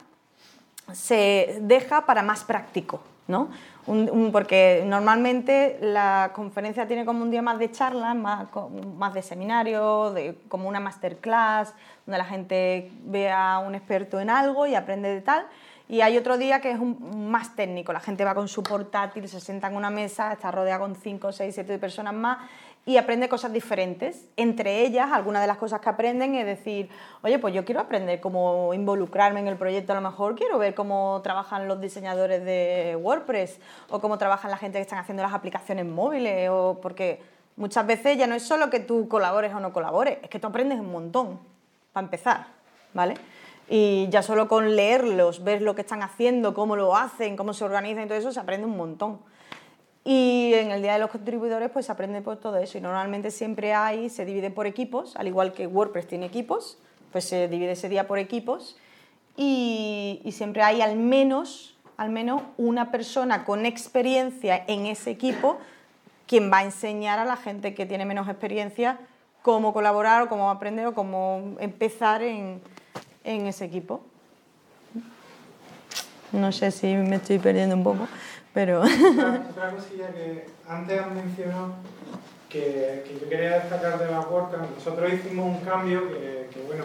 se 0.94 1.58
deja 1.62 2.06
para 2.06 2.22
más 2.22 2.44
práctico, 2.44 3.02
¿no? 3.28 3.50
Un- 3.88 4.30
porque 4.32 4.84
normalmente 4.86 5.80
la 5.82 6.32
conferencia 6.34 6.88
tiene 6.88 7.04
como 7.04 7.24
un 7.24 7.32
día 7.32 7.42
más 7.42 7.58
de 7.58 7.72
charlas, 7.72 8.16
más 8.16 9.14
de 9.14 9.22
seminario, 9.24 10.12
de, 10.12 10.38
como 10.48 10.70
una 10.70 10.80
masterclass, 10.80 11.74
donde 12.06 12.18
la 12.20 12.26
gente 12.26 12.92
ve 13.06 13.32
a 13.32 13.60
un 13.60 13.74
experto 13.74 14.20
en 14.20 14.30
algo 14.30 14.68
y 14.68 14.76
aprende 14.76 15.10
de 15.10 15.22
tal. 15.22 15.46
Y 15.90 16.02
hay 16.02 16.18
otro 16.18 16.38
día 16.38 16.62
que 16.62 16.72
es 16.72 16.80
un, 16.80 17.30
más 17.30 17.56
técnico, 17.56 17.92
la 17.92 18.00
gente 18.00 18.24
va 18.24 18.34
con 18.34 18.48
su 18.48 18.64
portátil, 18.64 19.28
se 19.28 19.42
sienta 19.42 19.68
en 19.68 19.76
una 19.76 19.90
mesa, 19.90 20.32
está 20.32 20.50
rodeada 20.52 20.80
con 20.80 20.96
5, 20.96 21.32
6, 21.34 21.54
7 21.54 21.78
personas 21.80 22.14
más 22.14 22.38
y 22.86 22.98
aprende 22.98 23.30
cosas 23.30 23.54
diferentes. 23.54 24.26
Entre 24.38 24.82
ellas, 24.82 25.12
algunas 25.12 25.42
de 25.42 25.48
las 25.48 25.58
cosas 25.58 25.82
que 25.82 25.90
aprenden 25.90 26.36
es 26.36 26.46
decir, 26.46 26.90
oye, 27.22 27.38
pues 27.40 27.54
yo 27.54 27.64
quiero 27.64 27.82
aprender 27.82 28.20
cómo 28.20 28.74
involucrarme 28.74 29.40
en 29.40 29.48
el 29.48 29.58
proyecto, 29.58 29.94
a 29.94 29.96
lo 29.96 30.02
mejor 30.02 30.36
quiero 30.36 30.58
ver 30.58 30.74
cómo 30.74 31.22
trabajan 31.24 31.68
los 31.68 31.80
diseñadores 31.80 32.44
de 32.44 32.98
WordPress 33.00 33.60
o 33.90 34.00
cómo 34.00 34.18
trabajan 34.18 34.52
la 34.52 34.58
gente 34.58 34.80
que 34.80 34.84
están 34.84 35.00
haciendo 35.00 35.22
las 35.22 35.34
aplicaciones 35.34 35.86
móviles, 35.86 36.50
o 36.50 36.80
porque 36.82 37.22
muchas 37.56 37.86
veces 37.86 38.18
ya 38.18 38.28
no 38.28 38.36
es 38.36 38.44
solo 38.44 38.70
que 38.70 38.80
tú 38.80 39.08
colabores 39.08 39.54
o 39.54 39.60
no 39.60 39.74
colabores, 39.74 40.18
es 40.24 40.30
que 40.30 40.40
tú 40.40 40.48
aprendes 40.48 40.80
un 40.80 40.92
montón, 40.92 41.40
para 41.94 42.06
empezar, 42.06 42.48
¿vale? 42.94 43.14
Y 43.70 44.08
ya 44.10 44.22
solo 44.22 44.48
con 44.48 44.76
leerlos, 44.76 45.44
ver 45.44 45.62
lo 45.62 45.76
que 45.76 45.82
están 45.82 46.02
haciendo, 46.02 46.54
cómo 46.54 46.76
lo 46.76 46.96
hacen, 46.96 47.38
cómo 47.38 47.54
se 47.54 47.64
organizan 47.64 48.06
y 48.06 48.08
todo 48.08 48.18
eso, 48.18 48.32
se 48.32 48.40
aprende 48.40 48.66
un 48.66 48.76
montón. 48.76 49.20
Y 50.04 50.54
en 50.56 50.72
el 50.72 50.82
Día 50.82 50.94
de 50.94 51.00
los 51.00 51.12
Contribuidores 51.12 51.70
pues 51.70 51.86
se 51.86 51.92
aprende 51.92 52.22
por 52.22 52.38
todo 52.38 52.58
eso. 52.58 52.78
Y 52.78 52.82
normalmente 52.82 53.32
siempre 53.32 53.74
hay, 53.74 54.10
se 54.10 54.26
divide 54.26 54.50
por 54.50 54.66
equipos, 54.66 55.16
al 55.16 55.28
igual 55.28 55.54
que 55.54 55.68
WordPress 55.68 56.08
tiene 56.08 56.26
equipos, 56.26 56.78
pues 57.12 57.26
se 57.26 57.48
divide 57.48 57.74
ese 57.74 57.90
día 57.90 58.08
por 58.08 58.18
equipos. 58.18 58.78
Y, 59.38 60.22
y 60.24 60.32
siempre 60.32 60.64
hay 60.64 60.82
al 60.82 60.96
menos, 60.96 61.78
al 61.98 62.10
menos 62.10 62.42
una 62.58 62.92
persona 62.92 63.46
con 63.46 63.66
experiencia 63.66 64.64
en 64.68 64.88
ese 64.88 65.12
equipo 65.12 65.58
quien 66.32 66.50
va 66.50 66.60
a 66.60 66.64
enseñar 66.64 67.20
a 67.20 67.26
la 67.26 67.36
gente 67.36 67.74
que 67.74 67.86
tiene 67.86 68.06
menos 68.06 68.30
experiencia 68.30 68.98
cómo 69.42 69.74
colaborar 69.74 70.22
o 70.24 70.30
cómo 70.30 70.50
aprender 70.50 70.88
o 70.88 70.94
cómo 70.94 71.56
empezar 71.60 72.22
en, 72.22 72.62
en 73.24 73.48
ese 73.48 73.66
equipo. 73.66 74.02
No 76.32 76.54
sé 76.54 76.72
si 76.72 76.96
me 76.96 77.18
estoy 77.18 77.40
perdiendo 77.40 77.76
un 77.76 77.84
poco, 77.84 78.08
pero... 78.54 78.82
Otra, 78.82 79.46
otra 79.50 79.72
cosilla 79.72 80.08
que 80.10 80.46
antes 80.68 81.00
has 81.00 81.12
mencionado 81.12 81.76
que, 82.50 83.04
que 83.08 83.18
yo 83.22 83.30
quería 83.30 83.60
destacar 83.60 83.98
de 83.98 84.12
la 84.12 84.22
WordCamp, 84.22 84.76
nosotros 84.76 85.14
hicimos 85.14 85.58
un 85.58 85.66
cambio 85.66 86.08
que, 86.10 86.50
que, 86.54 86.62
bueno, 86.68 86.84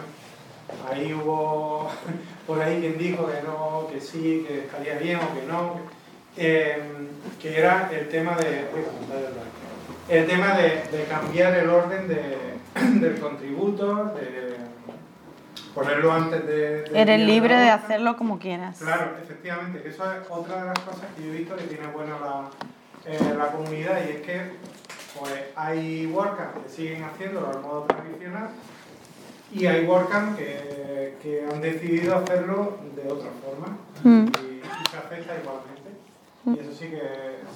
ahí 0.89 1.13
hubo 1.13 1.89
por 2.47 2.61
ahí 2.61 2.79
quien 2.79 2.97
dijo 2.97 3.27
que 3.27 3.41
no, 3.41 3.87
que 3.91 3.99
sí, 3.99 4.45
que 4.47 4.59
estaría 4.59 4.97
bien 4.97 5.17
o 5.17 5.33
que 5.33 5.45
no, 5.45 5.75
eh, 6.37 6.81
que 7.41 7.57
era 7.57 7.89
el 7.91 8.07
tema 8.09 8.37
de, 8.37 8.65
el 10.09 10.27
tema 10.27 10.55
de, 10.57 10.97
de 10.97 11.03
cambiar 11.09 11.53
el 11.55 11.69
orden 11.69 12.07
de, 12.07 12.37
del 12.99 13.19
contributo, 13.19 14.13
de 14.15 14.56
ponerlo 15.77 16.11
antes 16.11 16.45
de... 16.47 16.89
Eres 16.93 17.19
libre 17.19 17.55
de 17.55 17.69
hacerlo 17.69 18.17
como 18.17 18.39
quieras. 18.39 18.77
Claro, 18.79 19.11
efectivamente, 19.21 19.81
que 19.81 19.89
eso 19.89 20.03
es 20.11 20.19
otra 20.29 20.61
de 20.61 20.67
las 20.69 20.79
cosas 20.79 21.05
que 21.15 21.23
yo 21.23 21.29
he 21.33 21.37
visto 21.37 21.55
que 21.55 21.63
tiene 21.65 21.87
buena 21.87 22.15
la, 22.19 22.49
eh, 23.05 23.35
la 23.37 23.51
comunidad 23.51 23.99
y 24.07 24.11
es 24.15 24.21
que 24.21 24.41
pues, 25.19 25.33
hay 25.55 26.07
WordCamp 26.07 26.63
que 26.63 26.69
siguen 26.69 27.03
haciéndolo 27.03 27.49
al 27.49 27.61
modo 27.61 27.83
tradicional 27.83 28.49
y 29.53 29.65
hay 29.67 29.85
WordCamp 29.85 30.35
que, 30.37 31.15
que 31.21 31.45
han 31.51 31.61
decidido 31.61 32.17
hacerlo 32.17 32.77
de 32.95 33.11
otra 33.11 33.29
forma 33.43 33.77
Mm. 34.03 34.27
y, 34.43 34.57
y 34.57 34.61
se 34.91 34.97
acepta 34.97 35.33
igualmente. 35.41 35.86
Y 36.47 36.59
eso 36.59 36.71
sí 36.71 36.87
que, 36.87 37.01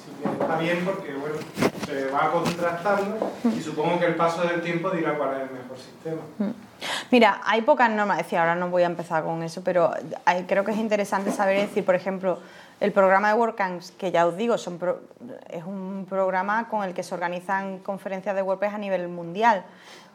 sí 0.04 0.12
que 0.22 0.30
está 0.30 0.58
bien 0.58 0.84
porque 0.84 1.14
bueno, 1.14 1.36
se 1.86 2.08
va 2.12 2.30
contrastando 2.32 3.32
y 3.56 3.62
supongo 3.62 4.00
que 4.00 4.06
el 4.08 4.16
paso 4.16 4.42
del 4.44 4.62
tiempo 4.62 4.90
dirá 4.92 5.18
cuál 5.18 5.36
es 5.38 5.50
el 5.50 5.52
mejor 5.58 5.78
sistema. 5.78 6.22
Mira, 7.10 7.42
hay 7.46 7.62
pocas 7.62 7.90
normas, 7.90 8.18
decir, 8.18 8.38
ahora 8.40 8.56
no 8.56 8.70
voy 8.70 8.84
a 8.84 8.88
empezar 8.88 9.24
con 9.24 9.44
eso, 9.44 9.64
pero 9.64 9.92
hay- 10.26 10.44
creo 10.44 10.66
que 10.66 10.72
es 10.72 10.78
interesante 10.78 11.32
saber 11.32 11.60
decir, 11.60 11.86
por 11.86 11.96
ejemplo, 11.96 12.40
el 12.82 12.92
programa 12.92 13.30
de 13.30 13.36
WordCamps, 13.36 13.92
que 13.92 14.12
ya 14.12 14.26
os 14.26 14.36
digo, 14.36 14.58
son 14.58 14.78
pro- 14.80 15.02
es 15.50 15.64
un 15.64 16.06
programa 16.10 16.68
con 16.68 16.84
el 16.84 16.94
que 16.94 17.04
se 17.04 17.14
organizan 17.14 17.78
conferencias 17.80 18.36
de 18.36 18.42
WordPress 18.42 18.74
a 18.74 18.78
nivel 18.80 19.08
mundial. 19.08 19.64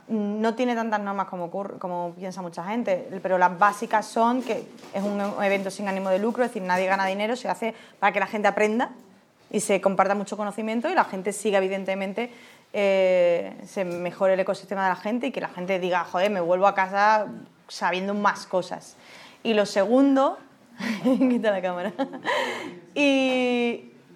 No 0.09 0.55
tiene 0.55 0.75
tantas 0.77 1.01
normas 1.01 1.27
como, 1.27 1.51
como 1.51 2.15
piensa 2.17 2.41
mucha 2.41 2.65
gente, 2.65 3.09
pero 3.23 3.39
las 3.39 3.59
básicas 3.59 4.07
son 4.07 4.43
que 4.43 4.65
es 4.95 5.03
un 5.03 5.21
evento 5.43 5.71
sin 5.71 5.89
ánimo 5.89 6.11
de 6.11 6.21
lucro, 6.21 6.45
es 6.45 6.51
decir, 6.51 6.63
nadie 6.63 6.87
gana 6.87 7.07
dinero, 7.07 7.35
se 7.35 7.49
hace 7.49 7.75
para 7.99 8.13
que 8.13 8.21
la 8.21 8.29
gente 8.29 8.47
aprenda 8.47 8.91
y 9.51 9.61
se 9.61 9.81
comparta 9.81 10.15
mucho 10.15 10.37
conocimiento 10.37 10.89
y 10.89 10.95
la 10.95 11.05
gente 11.05 11.33
siga, 11.33 11.59
evidentemente, 11.59 12.31
eh, 12.73 13.55
se 13.67 13.85
mejore 13.85 14.35
el 14.35 14.41
ecosistema 14.41 14.85
de 14.85 14.91
la 14.91 14.97
gente 14.97 15.29
y 15.29 15.33
que 15.33 15.41
la 15.41 15.49
gente 15.49 15.79
diga, 15.79 16.05
joder, 16.05 16.31
me 16.31 16.41
vuelvo 16.41 16.67
a 16.67 16.75
casa 16.75 17.27
sabiendo 17.69 18.15
más 18.15 18.47
cosas. 18.47 18.97
Y 19.43 19.55
lo 19.55 19.67
segundo, 19.67 20.39
quita 21.03 21.51
la 21.51 21.63
cámara. 21.63 21.93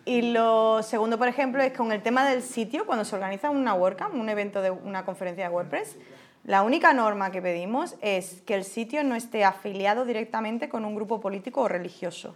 y 0.05 0.23
lo 0.33 0.83
segundo, 0.83 1.19
por 1.19 1.29
ejemplo, 1.29 1.63
es 1.63 1.73
con 1.73 1.93
el 1.93 2.03
tema 2.03 2.29
del 2.29 2.43
sitio, 2.43 2.87
cuando 2.87 3.05
se 3.05 3.15
organiza 3.15 3.51
una 3.51 3.75
WordCamp, 3.75 4.15
un 4.15 4.29
evento 4.29 4.63
de 4.63 4.71
una 4.71 5.05
conferencia 5.05 5.49
de 5.49 5.55
WordPress, 5.55 5.97
la 6.45 6.63
única 6.63 6.93
norma 6.95 7.31
que 7.31 7.43
pedimos 7.43 7.97
es 8.01 8.41
que 8.47 8.55
el 8.55 8.65
sitio 8.65 9.05
no 9.05 9.15
esté 9.15 9.45
afiliado 9.45 10.05
directamente 10.05 10.69
con 10.69 10.85
un 10.85 10.95
grupo 10.95 11.21
político 11.21 11.63
o 11.63 11.69
religioso. 11.69 12.35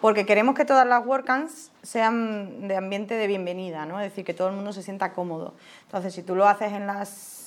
Porque 0.00 0.24
queremos 0.26 0.54
que 0.54 0.64
todas 0.64 0.86
las 0.86 1.04
WordCamps 1.04 1.70
sean 1.82 2.68
de 2.68 2.76
ambiente 2.76 3.14
de 3.14 3.26
bienvenida, 3.26 3.86
¿no? 3.86 4.00
Es 4.00 4.10
decir, 4.10 4.24
que 4.24 4.34
todo 4.34 4.48
el 4.48 4.54
mundo 4.54 4.72
se 4.72 4.82
sienta 4.82 5.12
cómodo. 5.12 5.54
Entonces, 5.84 6.14
si 6.14 6.22
tú 6.22 6.34
lo 6.34 6.46
haces 6.46 6.72
en 6.72 6.86
las 6.86 7.42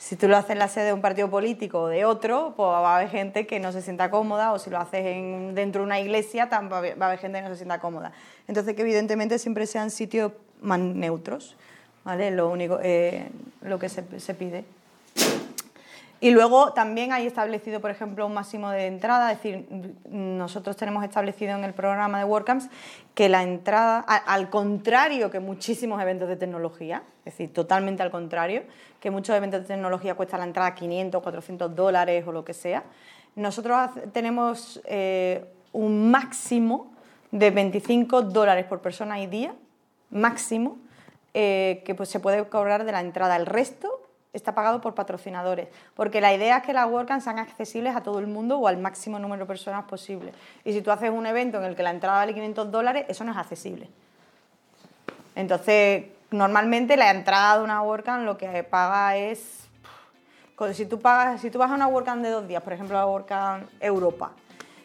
si 0.00 0.14
tú 0.14 0.28
lo 0.28 0.36
haces 0.36 0.50
en 0.50 0.60
la 0.60 0.68
sede 0.68 0.84
de 0.86 0.92
un 0.92 1.00
partido 1.00 1.28
político 1.28 1.80
o 1.80 1.88
de 1.88 2.04
otro, 2.04 2.54
pues 2.56 2.68
va 2.68 2.92
a 2.92 2.96
haber 2.98 3.08
gente 3.08 3.48
que 3.48 3.58
no 3.58 3.72
se 3.72 3.82
sienta 3.82 4.12
cómoda, 4.12 4.52
o 4.52 4.58
si 4.60 4.70
lo 4.70 4.78
haces 4.78 5.04
en- 5.04 5.56
dentro 5.56 5.80
de 5.80 5.86
una 5.86 5.98
iglesia, 5.98 6.46
va 6.46 6.76
a 6.76 7.06
haber 7.06 7.18
gente 7.18 7.38
que 7.38 7.42
no 7.42 7.50
se 7.50 7.56
sienta 7.56 7.80
cómoda. 7.80 8.12
Entonces, 8.48 8.74
que 8.74 8.82
evidentemente 8.82 9.38
siempre 9.38 9.66
sean 9.66 9.90
sitios 9.90 10.32
más 10.60 10.80
neutros, 10.80 11.56
¿vale? 12.02 12.30
Lo 12.30 12.48
único, 12.48 12.80
eh, 12.82 13.28
lo 13.62 13.78
que 13.78 13.88
se, 13.88 14.18
se 14.18 14.34
pide. 14.34 14.64
Y 16.20 16.30
luego 16.30 16.72
también 16.72 17.12
hay 17.12 17.28
establecido, 17.28 17.80
por 17.80 17.92
ejemplo, 17.92 18.26
un 18.26 18.34
máximo 18.34 18.70
de 18.70 18.86
entrada, 18.86 19.30
es 19.30 19.38
decir, 19.38 19.68
nosotros 20.10 20.76
tenemos 20.76 21.04
establecido 21.04 21.56
en 21.56 21.62
el 21.62 21.72
programa 21.74 22.18
de 22.18 22.24
WordCamps 22.24 22.68
que 23.14 23.28
la 23.28 23.44
entrada, 23.44 24.00
al 24.00 24.50
contrario 24.50 25.30
que 25.30 25.38
muchísimos 25.38 26.02
eventos 26.02 26.28
de 26.28 26.34
tecnología, 26.34 27.04
es 27.24 27.34
decir, 27.34 27.52
totalmente 27.52 28.02
al 28.02 28.10
contrario, 28.10 28.64
que 28.98 29.12
muchos 29.12 29.36
eventos 29.36 29.60
de 29.60 29.66
tecnología 29.68 30.16
cuesta 30.16 30.36
la 30.38 30.44
entrada 30.44 30.74
500, 30.74 31.22
400 31.22 31.76
dólares 31.76 32.24
o 32.26 32.32
lo 32.32 32.44
que 32.44 32.54
sea, 32.54 32.82
nosotros 33.36 33.90
tenemos 34.12 34.80
eh, 34.86 35.44
un 35.72 36.10
máximo 36.10 36.90
de 37.30 37.50
25 37.50 38.22
dólares 38.22 38.64
por 38.66 38.80
persona 38.80 39.20
y 39.20 39.26
día, 39.26 39.54
máximo, 40.10 40.78
eh, 41.34 41.82
que 41.84 41.94
pues, 41.94 42.08
se 42.08 42.20
puede 42.20 42.48
cobrar 42.48 42.84
de 42.84 42.92
la 42.92 43.00
entrada. 43.00 43.36
El 43.36 43.46
resto 43.46 44.02
está 44.32 44.54
pagado 44.54 44.80
por 44.80 44.94
patrocinadores, 44.94 45.68
porque 45.94 46.20
la 46.20 46.34
idea 46.34 46.58
es 46.58 46.62
que 46.64 46.72
las 46.72 46.88
WordCamp 46.88 47.22
sean 47.22 47.38
accesibles 47.38 47.94
a 47.96 48.02
todo 48.02 48.18
el 48.18 48.26
mundo 48.26 48.58
o 48.58 48.68
al 48.68 48.78
máximo 48.78 49.18
número 49.18 49.44
de 49.44 49.46
personas 49.46 49.84
posible. 49.84 50.32
Y 50.64 50.72
si 50.72 50.82
tú 50.82 50.90
haces 50.90 51.10
un 51.10 51.26
evento 51.26 51.58
en 51.58 51.64
el 51.64 51.76
que 51.76 51.82
la 51.82 51.90
entrada 51.90 52.18
vale 52.18 52.34
500 52.34 52.70
dólares, 52.70 53.06
eso 53.08 53.24
no 53.24 53.32
es 53.32 53.38
accesible. 53.38 53.88
Entonces, 55.34 56.06
normalmente 56.30 56.96
la 56.96 57.10
entrada 57.10 57.58
de 57.58 57.64
una 57.64 57.82
WordCamp 57.82 58.24
lo 58.24 58.36
que 58.36 58.62
paga 58.64 59.16
es... 59.16 59.64
Si 60.72 60.86
tú, 60.86 60.98
pagas, 60.98 61.40
si 61.40 61.50
tú 61.52 61.58
vas 61.58 61.70
a 61.70 61.74
una 61.74 61.86
WordCamp 61.86 62.20
de 62.20 62.30
dos 62.30 62.48
días, 62.48 62.60
por 62.62 62.72
ejemplo 62.72 62.96
la 62.96 63.06
WordCamp 63.06 63.70
Europa, 63.78 64.32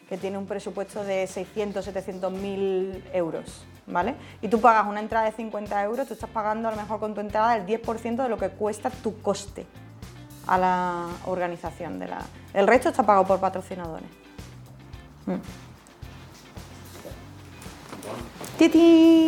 que 0.08 0.18
tiene 0.18 0.38
un 0.38 0.46
presupuesto 0.46 1.02
de 1.04 1.26
600, 1.26 1.84
700 1.84 2.32
mil 2.32 3.02
euros, 3.12 3.64
¿vale? 3.86 4.14
Y 4.42 4.48
tú 4.48 4.60
pagas 4.60 4.86
una 4.86 5.00
entrada 5.00 5.26
de 5.26 5.32
50 5.32 5.82
euros, 5.84 6.06
tú 6.06 6.14
estás 6.14 6.30
pagando 6.30 6.68
a 6.68 6.72
lo 6.72 6.76
mejor 6.76 7.00
con 7.00 7.14
tu 7.14 7.20
entrada 7.20 7.56
el 7.56 7.66
10% 7.66 8.22
de 8.22 8.28
lo 8.28 8.36
que 8.36 8.50
cuesta 8.50 8.90
tu 8.90 9.20
coste 9.20 9.66
a 10.46 10.58
la 10.58 11.06
organización 11.26 11.98
de 11.98 12.08
la... 12.08 12.18
El 12.52 12.66
resto 12.66 12.90
está 12.90 13.02
pagado 13.02 13.26
por 13.26 13.40
patrocinadores. 13.40 14.08
Mm. 15.26 15.34
¡Titi! 18.58 19.26